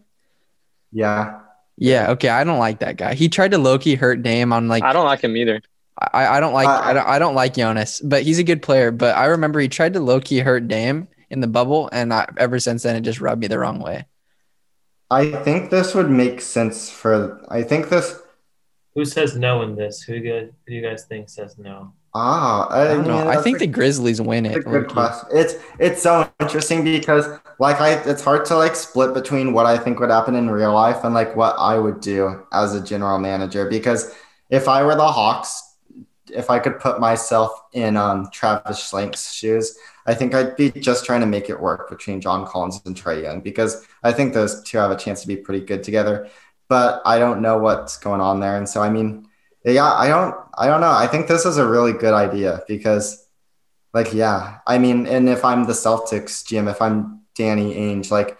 Yeah, 0.92 1.40
Yeah, 1.76 2.10
okay. 2.12 2.28
I 2.30 2.44
don't 2.44 2.58
like 2.58 2.78
that 2.80 2.96
guy. 2.96 3.14
He 3.14 3.28
tried 3.28 3.50
to 3.50 3.58
Loki 3.58 3.94
hurt 3.94 4.22
Dame 4.22 4.52
on 4.52 4.68
like 4.68 4.82
I 4.82 4.92
don't 4.92 5.04
like 5.04 5.20
him 5.20 5.36
either. 5.36 5.60
I, 5.98 6.26
I 6.36 6.40
don't 6.40 6.52
like 6.52 6.68
Uh, 6.68 6.80
I, 6.82 6.92
don't, 6.92 7.08
I 7.08 7.18
don't 7.18 7.34
like 7.34 7.54
Jonas, 7.54 8.00
but 8.00 8.22
he's 8.22 8.38
a 8.38 8.44
good 8.44 8.62
player. 8.62 8.90
But 8.90 9.16
I 9.16 9.26
remember 9.26 9.60
he 9.60 9.68
tried 9.68 9.94
to 9.94 10.00
Loki 10.00 10.40
hurt 10.40 10.68
Dame 10.68 11.08
in 11.30 11.40
the 11.40 11.46
bubble, 11.48 11.88
and 11.92 12.12
I, 12.12 12.28
ever 12.36 12.58
since 12.58 12.82
then 12.82 12.96
it 12.96 13.02
just 13.02 13.20
rubbed 13.20 13.40
me 13.40 13.46
the 13.48 13.58
wrong 13.58 13.78
way. 13.80 14.06
I 15.10 15.30
think 15.30 15.70
this 15.70 15.94
would 15.94 16.10
make 16.10 16.40
sense 16.40 16.90
for. 16.90 17.40
I 17.48 17.62
think 17.62 17.88
this. 17.88 18.20
Who 18.94 19.04
says 19.04 19.36
no 19.36 19.62
in 19.62 19.76
this? 19.76 20.02
Who, 20.02 20.14
you 20.14 20.20
guys, 20.32 20.48
who 20.66 20.70
do 20.72 20.74
you 20.74 20.82
guys 20.82 21.04
think 21.04 21.28
says 21.28 21.58
no? 21.58 21.92
Ah, 22.14 22.66
I, 22.68 22.80
I 22.80 22.94
don't 22.94 23.06
know. 23.06 23.18
mean, 23.18 23.26
I 23.28 23.42
think 23.42 23.56
a- 23.56 23.60
the 23.60 23.66
Grizzlies 23.66 24.20
win 24.22 24.46
it. 24.46 24.56
a 24.56 24.60
good 24.60 24.88
question. 24.88 25.28
It's 25.32 25.54
it's 25.78 26.02
so 26.02 26.28
interesting 26.40 26.82
because 26.82 27.26
like 27.58 27.78
I 27.80 27.92
it's 28.10 28.24
hard 28.24 28.46
to 28.46 28.56
like 28.56 28.74
split 28.74 29.12
between 29.12 29.52
what 29.52 29.66
I 29.66 29.76
think 29.76 30.00
would 30.00 30.08
happen 30.10 30.34
in 30.34 30.48
real 30.48 30.72
life 30.72 31.04
and 31.04 31.12
like 31.12 31.36
what 31.36 31.54
I 31.58 31.78
would 31.78 32.00
do 32.00 32.46
as 32.52 32.74
a 32.74 32.82
general 32.82 33.18
manager 33.18 33.68
because 33.68 34.14
if 34.48 34.66
I 34.66 34.82
were 34.82 34.94
the 34.94 35.06
Hawks, 35.06 35.76
if 36.32 36.48
I 36.48 36.58
could 36.58 36.80
put 36.80 36.98
myself 37.00 37.50
in 37.74 37.98
um 37.98 38.30
Travis 38.32 38.90
Schlenk's 38.90 39.34
shoes, 39.34 39.76
I 40.06 40.14
think 40.14 40.34
I'd 40.34 40.56
be 40.56 40.70
just 40.70 41.04
trying 41.04 41.20
to 41.20 41.26
make 41.26 41.50
it 41.50 41.60
work 41.60 41.90
between 41.90 42.20
John 42.20 42.46
Collins 42.46 42.80
and 42.84 42.96
Trae 42.96 43.22
Young 43.22 43.40
because 43.40 43.86
I 44.02 44.12
think 44.12 44.32
those 44.34 44.62
two 44.62 44.78
have 44.78 44.90
a 44.90 44.96
chance 44.96 45.20
to 45.22 45.28
be 45.28 45.36
pretty 45.36 45.64
good 45.64 45.82
together. 45.82 46.28
But 46.68 47.02
I 47.04 47.18
don't 47.18 47.42
know 47.42 47.58
what's 47.58 47.96
going 47.96 48.20
on 48.20 48.40
there. 48.40 48.56
And 48.56 48.68
so 48.68 48.82
I 48.82 48.90
mean, 48.90 49.28
yeah, 49.64 49.92
I 49.92 50.08
don't 50.08 50.34
I 50.56 50.66
don't 50.66 50.80
know. 50.80 50.90
I 50.90 51.06
think 51.06 51.28
this 51.28 51.44
is 51.44 51.58
a 51.58 51.66
really 51.66 51.92
good 51.92 52.14
idea 52.14 52.62
because 52.68 53.26
like, 53.96 54.12
yeah, 54.12 54.58
I 54.66 54.76
mean, 54.76 55.06
and 55.06 55.26
if 55.26 55.42
I'm 55.42 55.64
the 55.64 55.72
Celtics 55.72 56.44
GM, 56.44 56.70
if 56.70 56.82
I'm 56.82 57.22
Danny 57.34 57.74
Ainge, 57.74 58.10
like, 58.10 58.36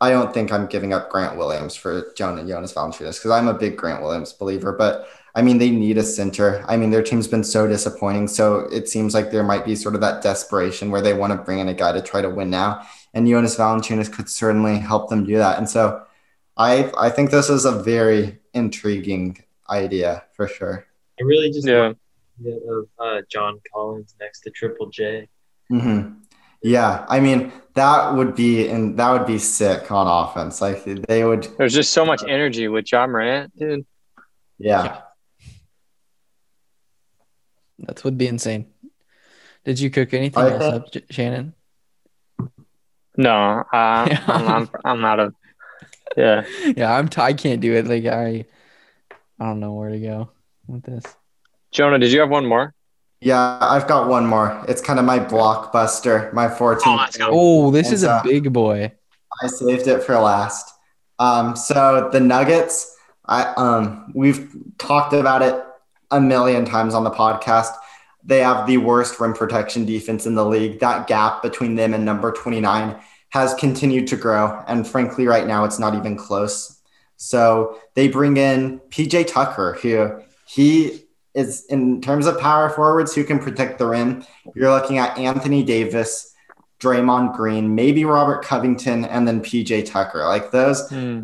I 0.00 0.10
don't 0.10 0.32
think 0.32 0.52
I'm 0.52 0.68
giving 0.68 0.92
up 0.92 1.10
Grant 1.10 1.36
Williams 1.36 1.74
for 1.74 2.12
Joan 2.16 2.38
and 2.38 2.48
Jonas 2.48 2.72
Valanciunas 2.72 3.18
because 3.18 3.32
I'm 3.32 3.48
a 3.48 3.54
big 3.54 3.76
Grant 3.76 4.00
Williams 4.00 4.32
believer. 4.32 4.72
But 4.72 5.08
I 5.34 5.42
mean, 5.42 5.58
they 5.58 5.70
need 5.70 5.96
a 5.98 6.02
center. 6.02 6.62
I 6.68 6.76
mean, 6.76 6.90
their 6.90 7.02
team's 7.02 7.26
been 7.26 7.42
so 7.44 7.66
disappointing. 7.66 8.28
So 8.28 8.60
it 8.70 8.88
seems 8.88 9.14
like 9.14 9.30
there 9.30 9.42
might 9.42 9.64
be 9.64 9.74
sort 9.74 9.94
of 9.94 10.00
that 10.02 10.22
desperation 10.22 10.90
where 10.90 11.00
they 11.00 11.14
want 11.14 11.32
to 11.32 11.38
bring 11.42 11.58
in 11.58 11.68
a 11.68 11.74
guy 11.74 11.92
to 11.92 12.02
try 12.02 12.20
to 12.20 12.28
win 12.28 12.50
now. 12.50 12.86
And 13.14 13.26
Jonas 13.26 13.56
Valanciunas 13.56 14.12
could 14.12 14.28
certainly 14.28 14.78
help 14.78 15.08
them 15.08 15.24
do 15.24 15.36
that. 15.38 15.56
And 15.58 15.68
so 15.68 16.02
I 16.56 16.90
I 16.98 17.08
think 17.10 17.30
this 17.30 17.48
is 17.48 17.64
a 17.64 17.72
very 17.82 18.38
intriguing 18.52 19.42
idea 19.70 20.24
for 20.34 20.46
sure. 20.48 20.86
I 21.18 21.24
really 21.24 21.50
just 21.50 21.66
Yeah. 21.66 21.88
like 21.88 21.96
the 22.42 22.50
idea 22.52 22.70
of 22.72 22.88
uh, 22.98 23.22
John 23.30 23.58
Collins 23.72 24.14
next 24.20 24.40
to 24.40 24.50
Triple 24.50 24.90
J. 24.90 25.28
hmm 25.70 26.12
Yeah, 26.62 27.06
I 27.08 27.20
mean 27.20 27.52
that 27.74 28.14
would 28.14 28.34
be 28.34 28.68
and 28.68 28.98
that 28.98 29.10
would 29.12 29.26
be 29.26 29.38
sick 29.38 29.90
on 29.90 30.06
offense. 30.06 30.60
Like 30.60 30.84
they 30.84 31.24
would, 31.24 31.44
There's 31.56 31.72
just 31.72 31.92
so 31.94 32.04
much 32.04 32.22
energy 32.28 32.68
with 32.68 32.90
Ja 32.92 33.06
Morant, 33.06 33.56
dude. 33.58 33.86
yeah. 34.58 35.00
That 37.82 38.02
would 38.04 38.16
be 38.18 38.26
insane. 38.28 38.66
Did 39.64 39.78
you 39.80 39.90
cook 39.90 40.12
anything 40.14 40.42
I 40.42 40.50
else 40.50 40.62
think- 40.62 40.74
up, 40.74 40.92
J- 40.92 41.04
Shannon? 41.10 41.54
No, 43.16 43.30
uh, 43.30 43.66
I'm, 43.72 44.08
I'm 44.48 44.70
I'm 44.84 45.04
out 45.04 45.20
of. 45.20 45.34
Yeah, 46.16 46.44
Yeah, 46.76 46.96
I'm. 46.96 47.08
T- 47.08 47.20
I 47.20 47.32
can't 47.32 47.60
do 47.60 47.74
it. 47.74 47.86
Like 47.86 48.06
I, 48.06 48.44
I 49.38 49.44
don't 49.44 49.60
know 49.60 49.72
where 49.74 49.90
to 49.90 49.98
go 49.98 50.30
with 50.66 50.82
this. 50.84 51.04
Jonah, 51.72 51.98
did 51.98 52.12
you 52.12 52.20
have 52.20 52.30
one 52.30 52.46
more? 52.46 52.74
Yeah, 53.20 53.58
I've 53.60 53.86
got 53.86 54.08
one 54.08 54.26
more. 54.26 54.64
It's 54.68 54.80
kind 54.82 54.98
of 54.98 55.04
my 55.04 55.18
blockbuster, 55.20 56.32
my 56.32 56.48
14. 56.48 56.82
Oh. 56.86 57.06
Oh, 57.30 57.70
this 57.70 57.86
And 57.88 57.94
is 57.94 58.02
a 58.02 58.20
big 58.24 58.52
boy. 58.52 58.92
I 59.42 59.46
saved 59.46 59.86
it 59.86 60.02
for 60.02 60.18
last. 60.18 60.70
Um, 61.18 61.54
so 61.54 62.08
the 62.12 62.18
Nuggets, 62.20 62.94
I 63.26 63.44
um, 63.56 64.10
we've 64.14 64.52
talked 64.78 65.12
about 65.12 65.40
it 65.42 65.62
a 66.12 66.20
million 66.20 66.64
times 66.64 66.94
on 66.94 67.02
the 67.02 67.10
podcast. 67.10 67.74
They 68.22 68.38
have 68.38 68.68
the 68.68 68.76
worst 68.76 69.18
rim 69.18 69.32
protection 69.32 69.84
defense 69.84 70.26
in 70.26 70.36
the 70.36 70.44
league. 70.44 70.78
That 70.78 71.08
gap 71.08 71.42
between 71.42 71.74
them 71.74 71.92
and 71.94 72.04
number 72.04 72.30
29 72.30 72.96
has 73.30 73.54
continued 73.54 74.06
to 74.08 74.16
grow, 74.16 74.62
and 74.68 74.86
frankly, 74.86 75.26
right 75.26 75.46
now 75.46 75.64
it's 75.64 75.78
not 75.78 75.94
even 75.94 76.16
close. 76.16 76.80
So 77.16 77.78
they 77.94 78.08
bring 78.08 78.36
in 78.36 78.80
PJ 78.90 79.26
Tucker, 79.26 79.78
who 79.80 80.20
he 80.46 81.04
is 81.34 81.64
in 81.66 82.02
terms 82.02 82.26
of 82.26 82.38
power 82.38 82.68
forwards 82.68 83.14
who 83.14 83.24
can 83.24 83.38
protect 83.38 83.78
the 83.78 83.86
rim. 83.86 84.24
You're 84.54 84.70
looking 84.70 84.98
at 84.98 85.16
Anthony 85.16 85.62
Davis, 85.62 86.34
Draymond 86.78 87.34
Green, 87.34 87.74
maybe 87.74 88.04
Robert 88.04 88.44
Covington, 88.44 89.04
and 89.04 89.26
then 89.26 89.40
PJ 89.40 89.86
Tucker. 89.86 90.24
Like 90.24 90.50
those, 90.50 90.88
hmm. 90.90 91.22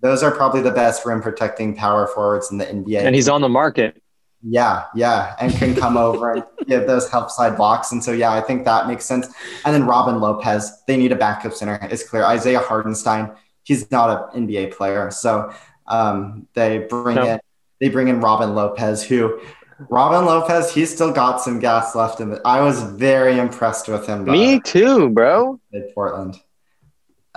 those 0.00 0.22
are 0.22 0.30
probably 0.30 0.60
the 0.60 0.70
best 0.70 1.04
rim 1.04 1.20
protecting 1.20 1.74
power 1.74 2.06
forwards 2.06 2.52
in 2.52 2.58
the 2.58 2.66
NBA. 2.66 3.00
And 3.02 3.14
he's 3.14 3.28
on 3.28 3.40
the 3.40 3.48
market. 3.48 4.00
Yeah, 4.42 4.84
yeah, 4.94 5.34
and 5.40 5.52
can 5.52 5.74
come 5.74 5.96
over 5.96 6.32
and 6.32 6.44
give 6.68 6.86
those 6.86 7.08
help 7.10 7.28
side 7.30 7.56
blocks. 7.56 7.90
And 7.92 8.02
so, 8.02 8.12
yeah, 8.12 8.30
I 8.32 8.40
think 8.40 8.64
that 8.66 8.86
makes 8.86 9.04
sense. 9.04 9.26
And 9.64 9.74
then 9.74 9.84
Robin 9.84 10.20
Lopez, 10.20 10.82
they 10.86 10.96
need 10.96 11.10
a 11.10 11.16
backup 11.16 11.54
center. 11.54 11.78
It's 11.90 12.08
clear. 12.08 12.24
Isaiah 12.24 12.60
Hartenstein, 12.60 13.32
he's 13.64 13.90
not 13.90 14.32
an 14.34 14.46
NBA 14.46 14.72
player, 14.72 15.10
so 15.10 15.52
um, 15.88 16.46
they 16.54 16.78
bring 16.88 17.16
No. 17.16 17.24
in 17.24 17.40
they 17.80 17.88
bring 17.88 18.08
in 18.08 18.20
Robin 18.20 18.54
Lopez, 18.54 19.02
who 19.04 19.40
Robin 19.88 20.24
Lopez, 20.26 20.72
he's 20.72 20.92
still 20.92 21.12
got 21.12 21.40
some 21.40 21.60
gas 21.60 21.94
left 21.94 22.20
in 22.20 22.32
it. 22.32 22.40
I 22.44 22.60
was 22.60 22.82
very 22.82 23.38
impressed 23.38 23.86
with 23.88 24.04
him. 24.06 24.24
Me 24.24 24.58
too, 24.60 25.08
bro. 25.10 25.60
at 25.72 25.94
Portland. 25.94 26.40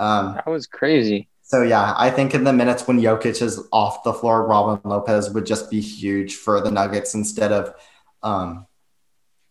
Um, 0.00 0.34
That 0.34 0.48
was 0.48 0.66
crazy. 0.66 1.28
So 1.52 1.60
yeah, 1.60 1.92
I 1.98 2.08
think 2.08 2.34
in 2.34 2.44
the 2.44 2.52
minutes 2.54 2.88
when 2.88 2.98
Jokic 2.98 3.42
is 3.42 3.68
off 3.72 4.04
the 4.04 4.14
floor, 4.14 4.46
Robin 4.46 4.80
Lopez 4.88 5.28
would 5.32 5.44
just 5.44 5.70
be 5.70 5.82
huge 5.82 6.36
for 6.36 6.62
the 6.62 6.70
Nuggets 6.70 7.14
instead 7.14 7.52
of 7.52 7.74
um, 8.22 8.66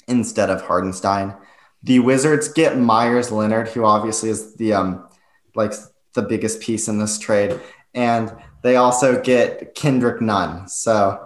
instead 0.08 0.50
of 0.50 0.64
Hartenstein. 0.64 1.36
The 1.84 2.00
Wizards 2.00 2.48
get 2.48 2.76
Meyers 2.76 3.32
Leonard, 3.32 3.68
who 3.68 3.86
obviously 3.86 4.32
is 4.32 4.56
the 4.56 4.74
um, 4.74 5.08
like 5.54 5.74
the 6.16 6.24
biggest 6.24 6.60
piece 6.60 6.88
in 6.88 6.98
this 6.98 7.20
trade, 7.20 7.60
and 7.94 8.36
they 8.64 8.78
also 8.78 9.22
get 9.22 9.76
Kendrick 9.76 10.22
Nunn. 10.22 10.68
So 10.70 11.24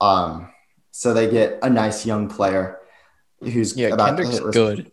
um, 0.00 0.50
so 0.92 1.12
they 1.12 1.30
get 1.30 1.58
a 1.60 1.68
nice 1.68 2.06
young 2.06 2.30
player 2.30 2.78
who's 3.42 3.76
Yeah, 3.76 3.88
about 3.88 4.16
to 4.16 4.22
Kendrick's 4.22 4.38
hit 4.38 4.52
good. 4.54 4.92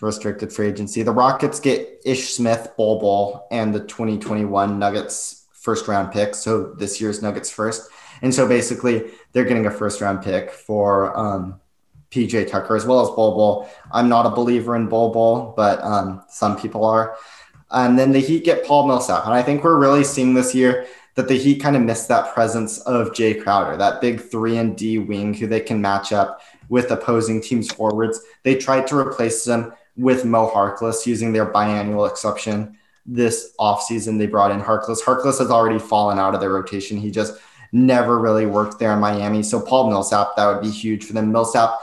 Restricted 0.00 0.52
free 0.52 0.68
agency. 0.68 1.02
The 1.02 1.12
Rockets 1.12 1.60
get 1.60 2.00
Ish 2.04 2.34
Smith, 2.34 2.72
Bol 2.76 3.00
Bol, 3.00 3.48
and 3.50 3.74
the 3.74 3.80
2021 3.80 4.78
Nuggets 4.78 5.46
first 5.52 5.88
round 5.88 6.12
pick. 6.12 6.34
So 6.34 6.72
this 6.74 7.00
year's 7.00 7.20
Nuggets 7.22 7.50
first. 7.50 7.90
And 8.22 8.34
so 8.34 8.46
basically, 8.46 9.10
they're 9.32 9.44
getting 9.44 9.66
a 9.66 9.70
first 9.70 10.00
round 10.00 10.22
pick 10.22 10.50
for 10.50 11.16
um, 11.16 11.60
PJ 12.10 12.48
Tucker 12.48 12.76
as 12.76 12.86
well 12.86 13.00
as 13.00 13.08
Bol 13.08 13.34
Bol. 13.36 13.70
I'm 13.92 14.08
not 14.08 14.26
a 14.26 14.30
believer 14.30 14.76
in 14.76 14.88
Bol 14.88 15.12
Bol, 15.12 15.54
but 15.56 15.82
um, 15.82 16.22
some 16.28 16.58
people 16.58 16.84
are. 16.84 17.16
And 17.70 17.98
then 17.98 18.12
the 18.12 18.20
Heat 18.20 18.44
get 18.44 18.64
Paul 18.64 18.86
Millsap. 18.86 19.26
And 19.26 19.34
I 19.34 19.42
think 19.42 19.62
we're 19.62 19.78
really 19.78 20.04
seeing 20.04 20.34
this 20.34 20.54
year 20.54 20.86
that 21.16 21.28
the 21.28 21.36
Heat 21.36 21.60
kind 21.60 21.76
of 21.76 21.82
missed 21.82 22.08
that 22.08 22.32
presence 22.32 22.78
of 22.80 23.08
Jae 23.08 23.42
Crowder, 23.42 23.76
that 23.76 24.00
big 24.00 24.20
three 24.20 24.56
and 24.56 24.76
D 24.76 24.98
wing 24.98 25.34
who 25.34 25.46
they 25.46 25.60
can 25.60 25.80
match 25.80 26.12
up 26.12 26.40
with 26.68 26.90
opposing 26.90 27.42
teams 27.42 27.70
forwards. 27.70 28.20
They 28.42 28.54
tried 28.54 28.86
to 28.86 28.98
replace 28.98 29.44
them 29.44 29.72
with 29.98 30.24
Mo 30.24 30.48
Harkless 30.48 31.04
using 31.04 31.32
their 31.32 31.44
biannual 31.44 32.08
exception 32.08 32.78
this 33.04 33.52
offseason. 33.58 34.18
They 34.18 34.26
brought 34.26 34.52
in 34.52 34.60
Harkless. 34.60 35.02
Harkless 35.02 35.38
has 35.40 35.50
already 35.50 35.78
fallen 35.78 36.18
out 36.18 36.34
of 36.34 36.40
their 36.40 36.52
rotation. 36.52 36.96
He 36.96 37.10
just 37.10 37.34
never 37.72 38.18
really 38.18 38.46
worked 38.46 38.78
there 38.78 38.92
in 38.92 39.00
Miami. 39.00 39.42
So 39.42 39.60
Paul 39.60 39.90
Millsap, 39.90 40.36
that 40.36 40.46
would 40.46 40.62
be 40.62 40.70
huge 40.70 41.04
for 41.04 41.12
them. 41.14 41.32
Millsap, 41.32 41.74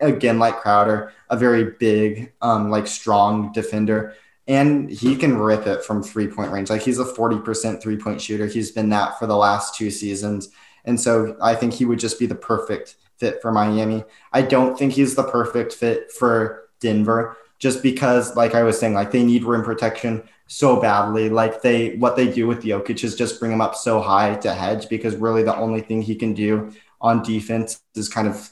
again, 0.00 0.38
like 0.38 0.60
Crowder, 0.60 1.12
a 1.30 1.36
very 1.36 1.72
big, 1.78 2.32
um, 2.42 2.70
like 2.70 2.86
strong 2.86 3.50
defender. 3.52 4.14
And 4.46 4.90
he 4.90 5.16
can 5.16 5.38
rip 5.38 5.66
it 5.66 5.82
from 5.82 6.02
three 6.02 6.28
point 6.28 6.52
range. 6.52 6.68
Like 6.68 6.82
he's 6.82 6.98
a 6.98 7.04
40% 7.04 7.80
three 7.80 7.96
point 7.96 8.20
shooter. 8.20 8.46
He's 8.46 8.70
been 8.70 8.90
that 8.90 9.18
for 9.18 9.26
the 9.26 9.36
last 9.36 9.74
two 9.74 9.90
seasons. 9.90 10.50
And 10.84 11.00
so 11.00 11.36
I 11.40 11.54
think 11.54 11.72
he 11.72 11.86
would 11.86 11.98
just 11.98 12.18
be 12.18 12.26
the 12.26 12.34
perfect 12.34 12.96
fit 13.16 13.40
for 13.40 13.50
Miami. 13.50 14.04
I 14.34 14.42
don't 14.42 14.78
think 14.78 14.92
he's 14.92 15.14
the 15.14 15.22
perfect 15.22 15.72
fit 15.72 16.12
for 16.12 16.68
Denver 16.80 17.38
just 17.58 17.82
because, 17.82 18.36
like 18.36 18.54
I 18.54 18.62
was 18.62 18.78
saying, 18.78 18.94
like 18.94 19.10
they 19.10 19.24
need 19.24 19.44
rim 19.44 19.62
protection 19.62 20.22
so 20.46 20.80
badly. 20.80 21.28
Like 21.28 21.62
they, 21.62 21.96
what 21.96 22.16
they 22.16 22.30
do 22.30 22.46
with 22.46 22.62
Jokic 22.62 23.02
is 23.04 23.16
just 23.16 23.40
bring 23.40 23.52
him 23.52 23.60
up 23.60 23.74
so 23.74 24.00
high 24.00 24.34
to 24.36 24.52
hedge 24.52 24.88
because 24.88 25.16
really 25.16 25.42
the 25.42 25.56
only 25.56 25.80
thing 25.80 26.02
he 26.02 26.14
can 26.14 26.34
do 26.34 26.72
on 27.00 27.22
defense 27.22 27.80
is 27.94 28.08
kind 28.08 28.28
of 28.28 28.50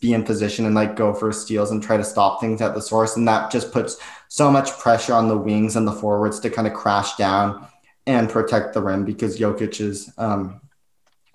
be 0.00 0.12
in 0.12 0.22
position 0.22 0.66
and 0.66 0.74
like 0.74 0.94
go 0.94 1.14
for 1.14 1.32
steals 1.32 1.70
and 1.70 1.82
try 1.82 1.96
to 1.96 2.04
stop 2.04 2.40
things 2.40 2.60
at 2.60 2.74
the 2.74 2.82
source. 2.82 3.16
And 3.16 3.26
that 3.26 3.50
just 3.50 3.72
puts 3.72 3.96
so 4.28 4.50
much 4.50 4.78
pressure 4.78 5.14
on 5.14 5.28
the 5.28 5.38
wings 5.38 5.76
and 5.76 5.86
the 5.86 5.92
forwards 5.92 6.38
to 6.40 6.50
kind 6.50 6.68
of 6.68 6.74
crash 6.74 7.16
down 7.16 7.66
and 8.06 8.28
protect 8.28 8.74
the 8.74 8.82
rim 8.82 9.04
because 9.04 9.38
Jokic 9.38 9.80
is 9.80 10.12
um, 10.18 10.60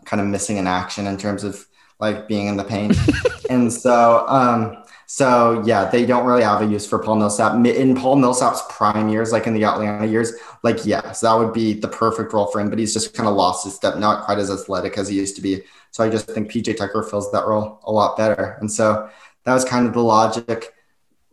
kind 0.05 0.21
of 0.21 0.27
missing 0.27 0.57
in 0.57 0.67
action 0.67 1.07
in 1.07 1.17
terms 1.17 1.43
of 1.43 1.65
like 1.99 2.27
being 2.27 2.47
in 2.47 2.57
the 2.57 2.63
paint. 2.63 2.95
and 3.49 3.71
so, 3.73 4.25
um, 4.27 4.83
so 5.11 5.63
yeah, 5.65 5.89
they 5.89 6.05
don't 6.05 6.23
really 6.23 6.43
have 6.43 6.61
a 6.61 6.65
use 6.67 6.85
for 6.85 6.99
Paul 6.99 7.15
Millsap 7.15 7.65
in 7.65 7.95
Paul 7.95 8.17
Millsap's 8.17 8.61
prime 8.69 9.09
years, 9.09 9.31
like 9.31 9.47
in 9.47 9.55
the 9.55 9.63
Atlanta 9.63 10.05
years. 10.05 10.33
Like, 10.61 10.85
yes, 10.85 11.21
that 11.21 11.33
would 11.33 11.51
be 11.51 11.73
the 11.73 11.87
perfect 11.87 12.31
role 12.31 12.45
for 12.45 12.61
him, 12.61 12.69
but 12.69 12.77
he's 12.77 12.93
just 12.93 13.15
kind 13.15 13.27
of 13.27 13.33
lost 13.33 13.63
his 13.63 13.73
step, 13.73 13.97
not 13.97 14.25
quite 14.25 14.37
as 14.37 14.51
athletic 14.51 14.99
as 14.99 15.07
he 15.07 15.15
used 15.15 15.35
to 15.37 15.41
be. 15.41 15.63
So 15.89 16.03
I 16.03 16.11
just 16.11 16.27
think 16.27 16.51
PJ 16.51 16.77
Tucker 16.77 17.01
fills 17.01 17.31
that 17.31 17.47
role 17.47 17.79
a 17.85 17.91
lot 17.91 18.17
better. 18.17 18.55
And 18.59 18.71
so 18.71 19.09
that 19.45 19.53
was 19.55 19.65
kind 19.65 19.87
of 19.87 19.93
the 19.93 20.03
logic 20.03 20.75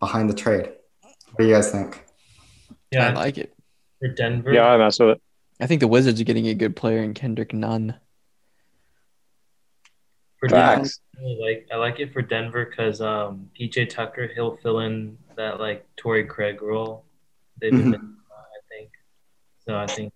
behind 0.00 0.30
the 0.30 0.34
trade. 0.34 0.72
What 1.02 1.40
do 1.40 1.46
you 1.46 1.52
guys 1.52 1.70
think? 1.70 2.02
Yeah, 2.90 3.10
I 3.10 3.12
like 3.12 3.36
it. 3.36 3.52
for 3.98 4.08
Denver. 4.08 4.54
Yeah, 4.54 4.68
I 4.68 4.78
mess 4.78 4.98
with 4.98 5.10
it. 5.10 5.22
I 5.60 5.66
think 5.66 5.80
the 5.80 5.88
Wizards 5.88 6.18
are 6.18 6.24
getting 6.24 6.48
a 6.48 6.54
good 6.54 6.76
player 6.76 7.02
in 7.02 7.12
Kendrick 7.12 7.52
Nunn. 7.52 7.94
For 10.38 10.48
Denver, 10.48 10.84
Facts. 10.84 11.00
I 11.16 11.22
really 11.22 11.38
like 11.40 11.68
I 11.72 11.76
like 11.76 12.00
it 12.00 12.12
for 12.12 12.22
Denver 12.22 12.64
because 12.64 13.00
um, 13.00 13.50
PJ 13.58 13.88
Tucker 13.90 14.30
he'll 14.34 14.56
fill 14.58 14.80
in 14.80 15.16
that 15.36 15.60
like 15.60 15.86
Torrey 15.96 16.24
Craig 16.24 16.62
role. 16.62 17.04
They've 17.60 17.70
been 17.70 17.92
Mhm. 17.92 18.12
I 18.30 18.58
think. 18.68 18.90
So 19.66 19.76
I 19.76 19.86
think. 19.86 20.12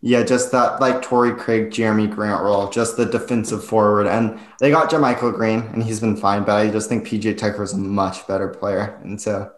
Yeah, 0.00 0.22
just 0.22 0.52
that 0.52 0.80
like 0.80 1.02
Torrey 1.02 1.34
Craig, 1.34 1.70
Jerami 1.70 2.08
Grant 2.08 2.42
role, 2.42 2.68
just 2.70 2.96
the 2.96 3.04
defensive 3.04 3.64
forward. 3.64 4.06
And 4.06 4.38
they 4.60 4.70
got 4.70 4.90
JaMychal 4.90 5.34
Green, 5.34 5.60
and 5.72 5.82
he's 5.82 5.98
been 5.98 6.16
fine, 6.16 6.44
but 6.44 6.54
I 6.54 6.70
just 6.70 6.88
think 6.88 7.04
PJ 7.06 7.36
Tucker 7.36 7.64
is 7.64 7.72
a 7.72 7.78
much 7.78 8.24
better 8.28 8.48
player. 8.48 9.00
And 9.02 9.20
so, 9.20 9.50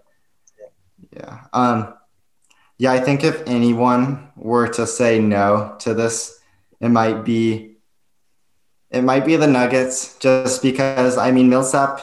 yeah. 1.14 1.44
Um, 1.52 1.94
yeah, 2.78 2.92
I 2.92 3.00
think 3.00 3.22
if 3.22 3.42
anyone 3.46 4.30
were 4.34 4.66
to 4.68 4.86
say 4.86 5.18
no 5.18 5.76
to 5.80 5.92
this, 5.92 6.40
it 6.80 6.88
might 6.88 7.22
be 7.22 7.69
it 8.90 9.02
might 9.02 9.24
be 9.24 9.36
the 9.36 9.46
Nuggets, 9.46 10.18
just 10.18 10.62
because 10.62 11.16
I 11.16 11.30
mean 11.30 11.48
Millsap, 11.48 12.00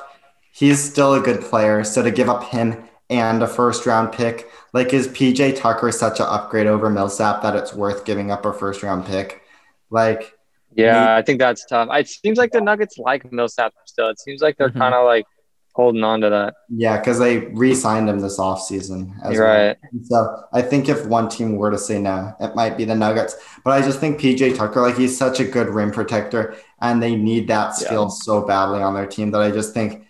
he's 0.52 0.82
still 0.84 1.14
a 1.14 1.20
good 1.20 1.42
player. 1.42 1.84
So 1.84 2.02
to 2.04 2.12
give 2.12 2.30
up 2.30 2.44
him 2.46 2.84
and 3.10 3.42
a 3.44 3.48
first 3.48 3.86
round 3.86 4.12
pick, 4.12 4.50
like 4.74 4.94
is 4.94 5.08
PJ 5.08 5.56
Tucker 5.58 5.92
such 5.92 6.20
an 6.20 6.26
upgrade 6.30 6.68
over 6.68 6.90
Millsap 6.90 7.42
that 7.42 7.56
it's 7.56 7.74
worth 7.74 8.06
giving 8.06 8.32
up 8.32 8.46
a 8.46 8.54
first 8.54 8.84
round 8.84 9.06
pick? 9.06 9.42
Like 9.90 10.34
Yeah, 10.76 11.16
I 11.16 11.22
think 11.22 11.40
that's 11.40 11.66
tough. 11.66 11.90
It 11.92 12.08
seems 12.08 12.38
like 12.38 12.52
the 12.52 12.62
Nuggets 12.62 12.98
like 12.98 13.32
Millsap 13.32 13.74
still. 13.86 14.10
It 14.10 14.20
seems 14.20 14.42
like 14.42 14.58
they're 14.58 14.70
Mhm. 14.70 14.78
kind 14.80 14.94
of 14.94 15.06
like 15.06 15.26
holding 15.74 16.04
on 16.04 16.22
to 16.22 16.30
that. 16.30 16.56
yeah, 16.70 16.98
because 16.98 17.20
they 17.20 17.38
re-signed 17.38 18.10
him 18.10 18.20
this 18.20 18.40
offseason 18.40 19.12
as 19.24 19.38
well. 19.38 19.48
right. 19.48 19.78
So 20.06 20.44
I 20.52 20.64
think 20.64 20.90
if 20.90 21.06
one 21.06 21.30
team 21.30 21.56
were 21.56 21.70
to 21.70 21.78
say 21.78 22.00
no, 22.00 22.34
it 22.40 22.56
might 22.56 22.78
be 22.78 22.84
the 22.86 22.96
Nuggets. 22.96 23.36
But 23.64 23.72
I 23.72 23.82
just 23.82 24.00
think 24.00 24.20
PJ 24.20 24.56
Tucker, 24.56 24.82
like 24.82 24.98
he's 24.98 25.16
such 25.16 25.40
a 25.40 25.44
good 25.46 25.70
rim 25.70 25.92
protector, 25.92 26.56
and 26.82 27.02
they 27.02 27.16
need 27.16 27.48
that 27.48 27.68
Yeah. 27.80 27.88
skill 27.88 28.10
so 28.10 28.42
badly 28.42 28.82
on 28.82 28.94
their 28.94 29.06
team 29.08 29.32
that 29.32 29.42
I 29.42 29.52
just 29.52 29.74
think, 29.74 30.06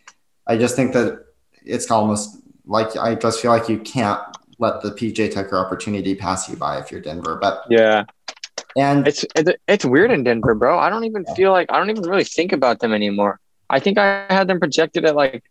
I 0.45 0.57
just 0.57 0.75
think 0.75 0.93
that 0.93 1.25
it's 1.65 1.89
almost 1.91 2.37
like 2.65 2.95
I 2.97 3.15
just 3.15 3.39
feel 3.41 3.51
like 3.51 3.69
you 3.69 3.79
can't 3.79 4.19
let 4.59 4.81
the 4.81 4.91
PJ 4.91 5.31
Tucker 5.33 5.57
opportunity 5.57 6.15
pass 6.15 6.49
you 6.49 6.55
by 6.55 6.79
if 6.79 6.91
you're 6.91 7.01
Denver. 7.01 7.37
But 7.39 7.63
Yeah, 7.69 8.03
and 8.75 9.07
it's 9.07 9.23
it's, 9.35 9.51
it's 9.67 9.85
weird 9.85 10.11
in 10.11 10.23
Denver, 10.23 10.55
bro. 10.55 10.77
I 10.79 10.89
don't 10.89 11.03
even 11.05 11.25
feel 11.35 11.51
like 11.51 11.71
I 11.71 11.77
don't 11.77 11.89
even 11.89 12.03
really 12.03 12.23
think 12.23 12.51
about 12.53 12.79
them 12.79 12.93
anymore. 12.93 13.39
I 13.69 13.79
think 13.79 13.97
I 13.97 14.25
had 14.29 14.47
them 14.47 14.59
projected 14.59 15.05
at 15.05 15.15
like 15.15 15.43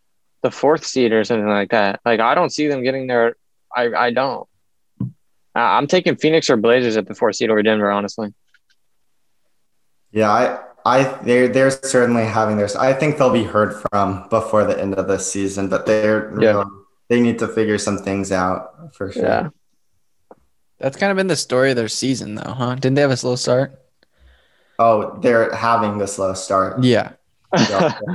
the 0.43 0.51
fourth 0.51 0.85
seed 0.85 1.13
or 1.13 1.25
something 1.25 1.49
like 1.49 1.71
that. 1.71 2.01
Like 2.05 2.21
I 2.21 2.35
don't 2.35 2.51
see 2.51 2.67
them 2.69 2.83
getting 2.83 3.07
there. 3.07 3.37
I 3.75 3.93
I 3.95 4.11
don't. 4.11 4.47
I'm 5.55 5.87
taking 5.87 6.17
Phoenix 6.17 6.51
or 6.51 6.57
Blazers 6.59 6.97
at 6.99 7.07
the 7.07 7.15
fourth 7.15 7.37
seed 7.37 7.51
over 7.51 7.63
Denver, 7.63 7.91
honestly. 7.91 8.35
yeah, 10.13 10.31
I. 10.31 10.59
I 10.87 11.03
they're 11.27 11.49
they're 11.49 11.73
certainly 11.73 12.25
having 12.25 12.57
their. 12.57 12.69
I 12.79 12.93
think 12.93 13.19
they'll 13.19 13.33
be 13.33 13.43
heard 13.43 13.75
from 13.91 14.29
before 14.31 14.65
the 14.65 14.81
end 14.81 14.95
of 14.95 15.09
the 15.09 15.19
season, 15.19 15.69
but 15.69 15.85
they're 15.85 16.31
Yeah. 16.41 16.59
really- 16.63 16.71
they 17.09 17.21
need 17.21 17.39
to 17.41 17.49
figure 17.49 17.79
some 17.79 17.99
things 17.99 18.33
out 18.33 18.95
for 18.95 19.13
sure. 19.13 19.23
Yeah. 19.23 19.49
That's 20.79 20.97
kind 20.97 21.11
of 21.11 21.17
been 21.17 21.29
the 21.29 21.37
story 21.37 21.71
of 21.71 21.77
their 21.77 21.89
season, 21.89 22.35
though, 22.35 22.51
huh? 22.53 22.75
Didn't 22.75 22.95
they 22.95 23.01
have 23.03 23.11
a 23.11 23.17
slow 23.17 23.37
start? 23.37 23.81
Oh, 24.79 25.19
they're 25.23 25.55
having 25.55 25.99
the 25.99 26.07
slow 26.07 26.35
start. 26.35 26.83
Yeah, 26.85 27.13
Yeah. 27.55 27.99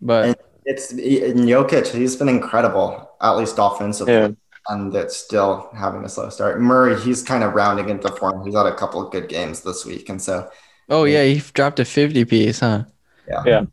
but 0.00 0.40
It's 0.64 0.92
in 0.92 1.38
Jokic. 1.46 1.88
He's 1.88 2.16
been 2.16 2.28
incredible, 2.28 3.10
at 3.20 3.32
least 3.36 3.56
offensively, 3.58 4.12
yeah. 4.14 4.28
And 4.72 4.94
it's 4.94 5.16
still 5.16 5.70
having 5.76 6.04
a 6.04 6.08
slow 6.08 6.28
start. 6.30 6.60
Murray, 6.60 6.98
he's 7.00 7.22
kind 7.22 7.44
of 7.44 7.54
rounding 7.54 7.88
into 7.88 8.08
form. 8.08 8.44
He's 8.44 8.54
had 8.54 8.66
a 8.66 8.74
couple 8.74 9.04
of 9.04 9.12
good 9.12 9.28
games 9.28 9.60
this 9.60 9.84
week, 9.84 10.08
and 10.08 10.20
so 10.20 10.50
oh 10.88 11.04
yeah, 11.04 11.24
he 11.24 11.40
dropped 11.52 11.80
a 11.80 11.84
fifty 11.84 12.24
piece, 12.24 12.60
huh? 12.60 12.84
Yeah. 13.28 13.42
Yeah. 13.46 13.64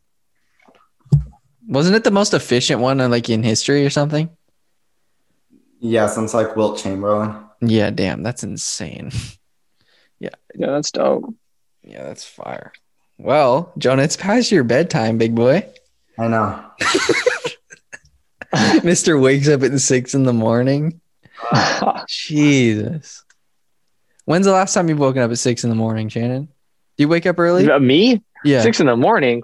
Wasn't 1.67 1.95
it 1.95 2.03
the 2.03 2.11
most 2.11 2.33
efficient 2.33 2.81
one, 2.81 2.99
uh, 2.99 3.09
like 3.09 3.29
in 3.29 3.43
history 3.43 3.85
or 3.85 3.89
something? 3.89 4.29
yeah, 5.79 6.07
since 6.07 6.33
like 6.33 6.55
Wilt 6.55 6.77
Chamberlain. 6.77 7.35
Yeah, 7.61 7.89
damn, 7.89 8.23
that's 8.23 8.43
insane. 8.43 9.11
Yeah. 10.21 10.35
Yeah, 10.53 10.71
that's 10.71 10.91
dope. 10.91 11.33
Yeah, 11.81 12.03
that's 12.03 12.25
fire. 12.25 12.73
Well, 13.17 13.71
Jonah, 13.77 14.03
it's 14.03 14.17
past 14.17 14.51
your 14.51 14.65
bedtime, 14.65 15.17
big 15.17 15.33
boy. 15.33 15.65
I 16.17 16.27
know. 16.27 16.61
Mister 18.83 19.17
wakes 19.17 19.47
up 19.47 19.63
at 19.63 19.79
six 19.79 20.13
in 20.13 20.23
the 20.23 20.33
morning. 20.33 21.01
Jesus. 22.07 23.23
When's 24.25 24.45
the 24.45 24.51
last 24.51 24.73
time 24.73 24.89
you've 24.89 24.99
woken 24.99 25.21
up 25.21 25.31
at 25.31 25.37
six 25.37 25.63
in 25.63 25.69
the 25.69 25.75
morning, 25.75 26.09
Shannon? 26.09 26.45
Do 26.45 27.03
you 27.03 27.07
wake 27.07 27.25
up 27.25 27.39
early? 27.39 27.65
Me? 27.79 28.21
Yeah. 28.43 28.61
Six 28.61 28.79
in 28.79 28.87
the 28.87 28.95
morning. 28.95 29.43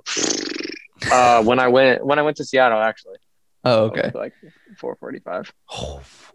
Uh, 1.11 1.43
when 1.43 1.59
I 1.59 1.67
went 1.67 2.05
when 2.05 2.19
I 2.19 2.21
went 2.21 2.37
to 2.37 2.45
Seattle, 2.45 2.79
actually. 2.79 3.17
Oh, 3.63 3.85
okay. 3.85 4.11
Like 4.13 4.33
four 4.77 4.95
forty 4.95 5.19
five. 5.19 5.51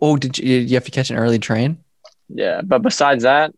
Oh, 0.03 0.17
did 0.17 0.39
you? 0.39 0.59
You 0.59 0.75
have 0.75 0.85
to 0.85 0.91
catch 0.91 1.11
an 1.11 1.17
early 1.17 1.39
train? 1.39 1.79
Yeah, 2.29 2.61
but 2.63 2.83
besides 2.83 3.25
that, 3.25 3.53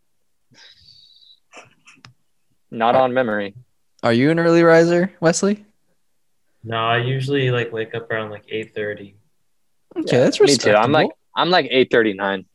not 2.71 2.95
on 2.95 3.13
memory. 3.13 3.55
Are 4.01 4.13
you 4.13 4.31
an 4.31 4.39
early 4.39 4.63
riser, 4.63 5.11
Wesley? 5.19 5.65
No, 6.63 6.77
I 6.77 6.97
usually 6.99 7.51
like 7.51 7.71
wake 7.73 7.93
up 7.95 8.09
around 8.11 8.29
like 8.31 8.45
eight 8.49 8.73
thirty. 8.73 9.15
Okay, 9.97 10.17
Yeah, 10.17 10.23
that's 10.23 10.39
Me 10.39 10.55
too. 10.55 10.73
I'm 10.73 10.91
like 10.91 11.09
I'm 11.35 11.49
like 11.49 11.67
eight 11.71 11.89
thirty 11.91 12.13
nine. 12.13 12.45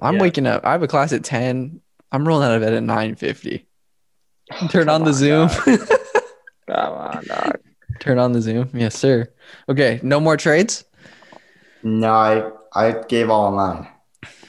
I'm 0.00 0.16
Yeah. 0.16 0.20
waking 0.22 0.46
up. 0.46 0.64
I 0.64 0.72
have 0.72 0.82
a 0.82 0.88
class 0.88 1.12
at 1.12 1.24
ten. 1.24 1.80
I'm 2.12 2.26
rolling 2.26 2.48
out 2.48 2.54
of 2.54 2.62
bed 2.62 2.74
at 2.74 2.82
nine 2.82 3.14
fifty. 3.16 3.66
Oh, 4.52 4.68
Turn 4.68 4.88
on 4.88 5.04
the 5.04 5.12
Zoom. 5.12 5.48
Come 6.68 6.92
on, 6.92 7.24
dog. 7.26 7.58
Turn 8.00 8.18
on 8.18 8.32
the 8.32 8.40
Zoom. 8.40 8.70
Yes, 8.74 8.94
sir. 8.96 9.26
Okay, 9.68 9.98
no 10.02 10.20
more 10.20 10.36
trades. 10.36 10.84
No, 11.82 12.12
I 12.12 12.50
I 12.74 13.02
gave 13.08 13.30
all 13.30 13.50
mine. 13.52 13.88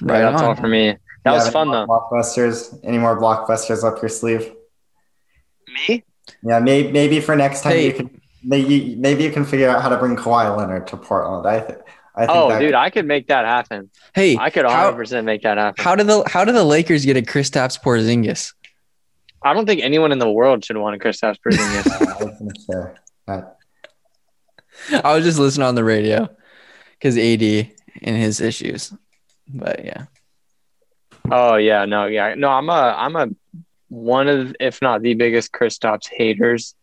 Right 0.01 0.19
that's 0.21 0.41
on. 0.41 0.49
all 0.49 0.55
for 0.55 0.67
me. 0.67 0.95
That 1.23 1.31
You 1.31 1.37
was 1.37 1.49
fun 1.49 1.71
though. 1.71 1.85
Blockbusters? 1.87 2.79
Any 2.83 2.97
more 2.99 3.19
blockbusters 3.19 3.83
up 3.83 4.01
your 4.01 4.09
sleeve? 4.09 4.51
Me? 5.87 6.03
Yeah, 6.43 6.59
maybe 6.59 6.91
maybe 6.91 7.19
for 7.19 7.35
next 7.35 7.61
time 7.61 7.73
Hey. 7.73 7.87
you 7.87 7.93
can 7.93 8.16
maybe 8.43 8.95
maybe 8.95 9.23
you 9.23 9.31
can 9.31 9.45
figure 9.45 9.69
out 9.69 9.81
how 9.81 9.89
to 9.89 9.97
bring 9.97 10.15
Kawhi 10.15 10.55
Leonard 10.55 10.87
to 10.87 10.97
Portland. 10.97 11.47
I 11.47 11.59
th- 11.59 11.79
I 12.15 12.25
think 12.25 12.31
Oh, 12.37 12.49
that 12.49 12.59
dude, 12.59 12.73
I 12.73 12.89
could 12.89 13.05
make 13.05 13.27
that 13.27 13.45
happen. 13.45 13.91
Hey, 14.15 14.37
I 14.37 14.49
could 14.49 14.65
how, 14.65 14.71
100 14.85 14.97
percent 14.97 15.25
make 15.25 15.43
that 15.43 15.57
happen. 15.57 15.83
how 15.83 15.95
did 15.95 16.07
the 16.07 16.23
how 16.27 16.43
did 16.45 16.55
the 16.55 16.63
Lakers 16.63 17.05
get 17.05 17.15
a 17.17 17.21
Kristaps 17.21 17.79
Porzingis? 17.81 18.53
I 19.43 19.53
don't 19.53 19.65
think 19.67 19.81
anyone 19.81 20.11
in 20.11 20.17
the 20.19 20.29
world 20.29 20.65
should 20.65 20.77
want 20.77 20.95
a 20.95 20.99
Kristaps 20.99 21.37
Porzingis. 21.45 21.91
I 22.21 22.23
was 22.23 22.39
gonna 22.39 22.59
say 22.59 22.95
that. 23.27 23.57
I 25.05 25.15
was 25.15 25.23
just 25.23 25.39
listening 25.39 25.67
on 25.67 25.75
the 25.75 25.83
radio 25.83 26.27
because 26.93 27.17
AD 27.17 27.41
and 28.01 28.17
his 28.17 28.41
issues. 28.41 28.93
But 29.47 29.85
yeah, 29.85 30.05
oh 31.31 31.55
yeah, 31.55 31.85
no, 31.85 32.05
yeah, 32.05 32.33
no. 32.35 32.49
I'm 32.49 32.69
a 32.69 32.95
I'm 32.97 33.15
a 33.15 33.27
one 33.89 34.27
of 34.27 34.55
if 34.59 34.81
not 34.81 35.01
the 35.01 35.13
biggest 35.13 35.51
Kristaps 35.51 36.07
haters. 36.11 36.73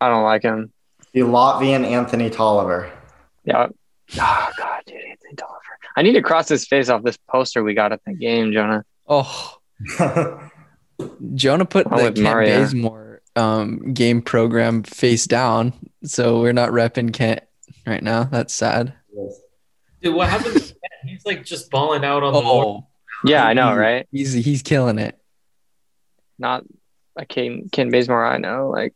I 0.00 0.08
don't 0.08 0.24
like 0.24 0.42
him. 0.42 0.72
The 1.12 1.20
Latvian 1.20 1.84
Anthony 1.86 2.30
Tolliver. 2.30 2.92
Yeah. 3.44 3.68
Oh 4.20 4.50
god, 4.56 4.82
dude, 4.86 4.96
Anthony 4.96 5.34
Tolliver. 5.36 5.78
I 5.96 6.02
need 6.02 6.14
to 6.14 6.22
cross 6.22 6.48
his 6.48 6.66
face 6.66 6.88
off 6.88 7.02
this 7.02 7.16
poster 7.28 7.62
we 7.62 7.74
got 7.74 7.92
at 7.92 8.00
the 8.04 8.14
game, 8.14 8.52
Jonah. 8.52 8.84
oh, 9.08 9.58
Jonah 11.34 11.64
put 11.64 11.86
I'm 11.90 11.98
the 11.98 12.04
Kent 12.04 12.18
Mario. 12.20 12.60
Bazemore 12.60 13.22
um, 13.36 13.92
game 13.92 14.22
program 14.22 14.82
face 14.82 15.26
down, 15.26 15.72
so 16.04 16.40
we're 16.40 16.52
not 16.52 16.70
repping 16.70 17.12
Kent 17.12 17.40
right 17.86 18.02
now. 18.02 18.24
That's 18.24 18.54
sad. 18.54 18.94
Dude, 20.02 20.14
what 20.14 20.28
happened? 20.28 20.54
to 20.54 20.60
Ken? 20.60 21.08
He's 21.08 21.24
like 21.24 21.44
just 21.44 21.70
balling 21.70 22.04
out 22.04 22.22
on 22.22 22.32
the 22.32 22.40
floor. 22.40 22.64
Oh, 22.64 22.86
Yeah, 23.28 23.44
I 23.44 23.54
know, 23.54 23.74
right? 23.74 24.06
He's 24.10 24.32
he's 24.32 24.62
killing 24.62 24.98
it. 24.98 25.18
Not 26.38 26.64
a 27.16 27.24
Ken 27.24 27.68
Ken 27.70 27.90
Bazemore 27.90 28.24
I 28.24 28.38
know. 28.38 28.70
Like 28.70 28.94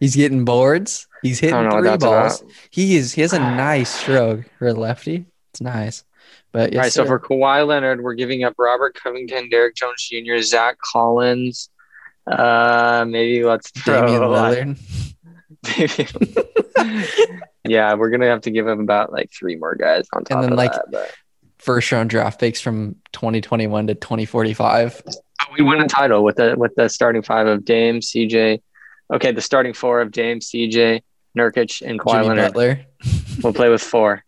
He's 0.00 0.14
getting 0.16 0.44
boards. 0.44 1.06
He's 1.22 1.40
hitting 1.40 1.56
don't 1.56 1.68
know 1.68 1.76
what 1.76 2.00
three 2.00 2.08
balls. 2.08 2.40
about. 2.40 2.52
He 2.70 2.96
is 2.96 3.12
he 3.12 3.22
has 3.22 3.32
a 3.32 3.38
nice 3.38 3.90
stroke 3.90 4.44
for 4.58 4.68
a 4.68 4.72
lefty. 4.72 5.26
It's 5.52 5.60
nice. 5.60 6.04
But 6.52 6.72
yes, 6.72 6.82
right, 6.82 6.92
so 6.92 7.04
for 7.04 7.20
Kawhi 7.20 7.66
Leonard, 7.66 8.02
we're 8.02 8.14
giving 8.14 8.44
up 8.44 8.54
Robert 8.58 8.94
Covington, 8.94 9.50
Derrick 9.50 9.74
Jones 9.74 10.08
Jr., 10.08 10.38
Zach 10.38 10.78
Collins. 10.80 11.68
Uh, 12.26 13.04
maybe 13.06 13.44
let's 13.44 13.70
throw 13.70 14.06
Damian 14.06 14.76
Lillard. 15.66 17.48
yeah, 17.64 17.94
we're 17.94 18.10
gonna 18.10 18.26
have 18.26 18.42
to 18.42 18.50
give 18.50 18.66
him 18.66 18.80
about 18.80 19.12
like 19.12 19.30
three 19.32 19.56
more 19.56 19.74
guys 19.74 20.06
on 20.12 20.24
top 20.24 20.42
then, 20.42 20.52
of 20.52 20.58
like, 20.58 20.72
that. 20.72 20.86
But 20.90 21.14
First 21.58 21.90
round 21.90 22.08
draft 22.08 22.38
picks 22.38 22.60
from 22.60 22.96
2021 23.12 23.88
to 23.88 23.94
2045. 23.94 25.02
we 25.58 25.64
win 25.64 25.80
a 25.80 25.88
title 25.88 26.22
with 26.22 26.36
the 26.36 26.54
with 26.56 26.74
the 26.76 26.88
starting 26.88 27.22
five 27.22 27.46
of 27.46 27.64
Dame, 27.64 28.00
CJ. 28.00 28.62
Okay, 29.12 29.32
the 29.32 29.40
starting 29.40 29.72
four 29.72 30.00
of 30.00 30.10
Dame, 30.10 30.40
CJ, 30.40 31.00
Nurkic, 31.36 31.80
and 31.88 31.98
Kawhi 31.98 32.12
Jimmy 32.22 32.28
Leonard. 32.28 32.52
Butler. 32.52 32.80
We'll 33.42 33.52
play 33.52 33.68
with 33.68 33.80
four. 33.82 34.24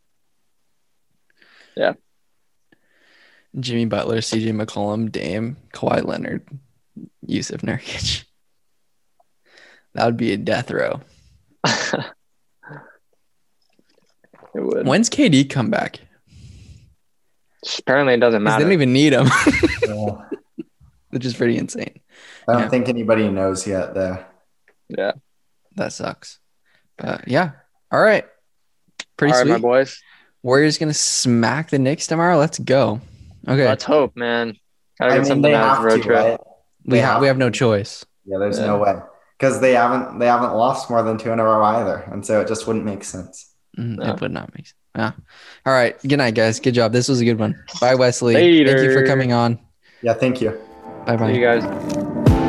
Yeah. 1.76 1.94
Jimmy 3.58 3.86
Butler, 3.86 4.18
CJ 4.18 4.52
McCollum, 4.54 5.10
Dame, 5.10 5.56
Kawhi 5.74 6.04
Leonard, 6.06 6.46
Jusuf 7.26 7.62
Nurkic. 7.62 8.22
That 9.94 10.06
would 10.06 10.16
be 10.16 10.32
a 10.32 10.36
death 10.36 10.70
row. 10.70 11.00
it 11.66 12.04
would. 14.54 14.86
When's 14.86 15.10
KD 15.10 15.50
come 15.50 15.70
back? 15.70 15.98
Apparently, 17.78 18.14
it 18.14 18.20
doesn't 18.20 18.44
'Cause 18.44 18.52
They 18.52 18.58
matter. 18.58 18.64
don't 18.64 18.72
even 18.72 18.92
need 18.92 19.12
him, 19.12 19.26
Yeah. 19.86 20.28
which 21.10 21.26
is 21.26 21.34
pretty 21.34 21.58
insane. 21.58 21.98
I 22.48 22.52
don't 22.52 22.62
Yeah. 22.62 22.68
think 22.68 22.88
anybody 22.88 23.28
knows 23.28 23.66
yet 23.66 23.92
there. 23.94 24.26
Yeah. 24.96 25.12
That 25.76 25.92
sucks. 25.92 26.38
But 26.98 27.28
yeah. 27.28 27.52
All 27.92 28.00
right. 28.00 28.24
Pretty 29.16 29.32
All 29.32 29.38
right, 29.38 29.44
sweet. 29.46 29.52
my 29.52 29.58
boys. 29.58 30.00
Warriors 30.42 30.78
gonna 30.78 30.94
smack 30.94 31.70
the 31.70 31.78
Knicks 31.78 32.06
tomorrow. 32.06 32.38
Let's 32.38 32.58
go. 32.58 33.00
Okay. 33.48 33.66
Let's 33.66 33.84
hope, 33.84 34.16
man. 34.16 34.56
Gotta 34.98 35.12
I 35.12 35.14
get 35.16 35.20
mean, 35.22 35.28
something 35.28 35.42
they 35.52 35.54
out 35.54 35.62
of 35.64 35.68
have 35.76 35.82
the 35.82 35.88
road 35.88 35.96
to, 35.96 36.02
trip. 36.02 36.18
right? 36.18 36.40
we 36.84 36.92
They 36.92 36.98
have 37.00 37.12
have 37.14 37.20
we 37.20 37.26
have 37.28 37.38
no 37.38 37.50
choice. 37.50 38.04
Yeah, 38.24 38.38
there's 38.38 38.58
Yeah. 38.58 38.66
no 38.66 38.78
way 38.78 38.94
because 39.38 39.60
they 39.60 39.72
haven't 39.74 40.18
they 40.18 40.26
haven't 40.26 40.52
lost 40.54 40.90
more 40.90 41.02
than 41.02 41.18
two 41.18 41.30
in 41.32 41.38
a 41.40 41.44
row 41.44 41.62
either, 41.62 42.04
and 42.12 42.24
so 42.24 42.40
it 42.40 42.48
just 42.48 42.66
wouldn't 42.66 42.84
make 42.84 43.04
sense. 43.04 43.54
Mm, 43.78 43.98
Yeah. 43.98 44.12
It 44.14 44.20
would 44.20 44.32
not 44.32 44.54
make 44.54 44.66
sense. 44.66 44.74
Yeah. 44.96 45.12
All 45.66 45.72
right. 45.72 45.96
Good 46.02 46.16
night, 46.16 46.34
guys. 46.34 46.58
Good 46.58 46.74
job. 46.74 46.92
This 46.92 47.08
was 47.08 47.20
a 47.20 47.24
good 47.24 47.38
one. 47.38 47.62
Bye, 47.80 47.94
Wesley. 47.94 48.34
Later. 48.34 48.72
Thank 48.76 48.82
you 48.82 48.92
for 48.92 49.06
coming 49.06 49.32
on. 49.32 49.58
Yeah, 50.02 50.14
thank 50.14 50.40
you. 50.40 50.50
Bye 51.06 51.16
bye. 51.16 51.32
See 51.32 51.38
you 51.38 51.44
guys. 51.44 52.39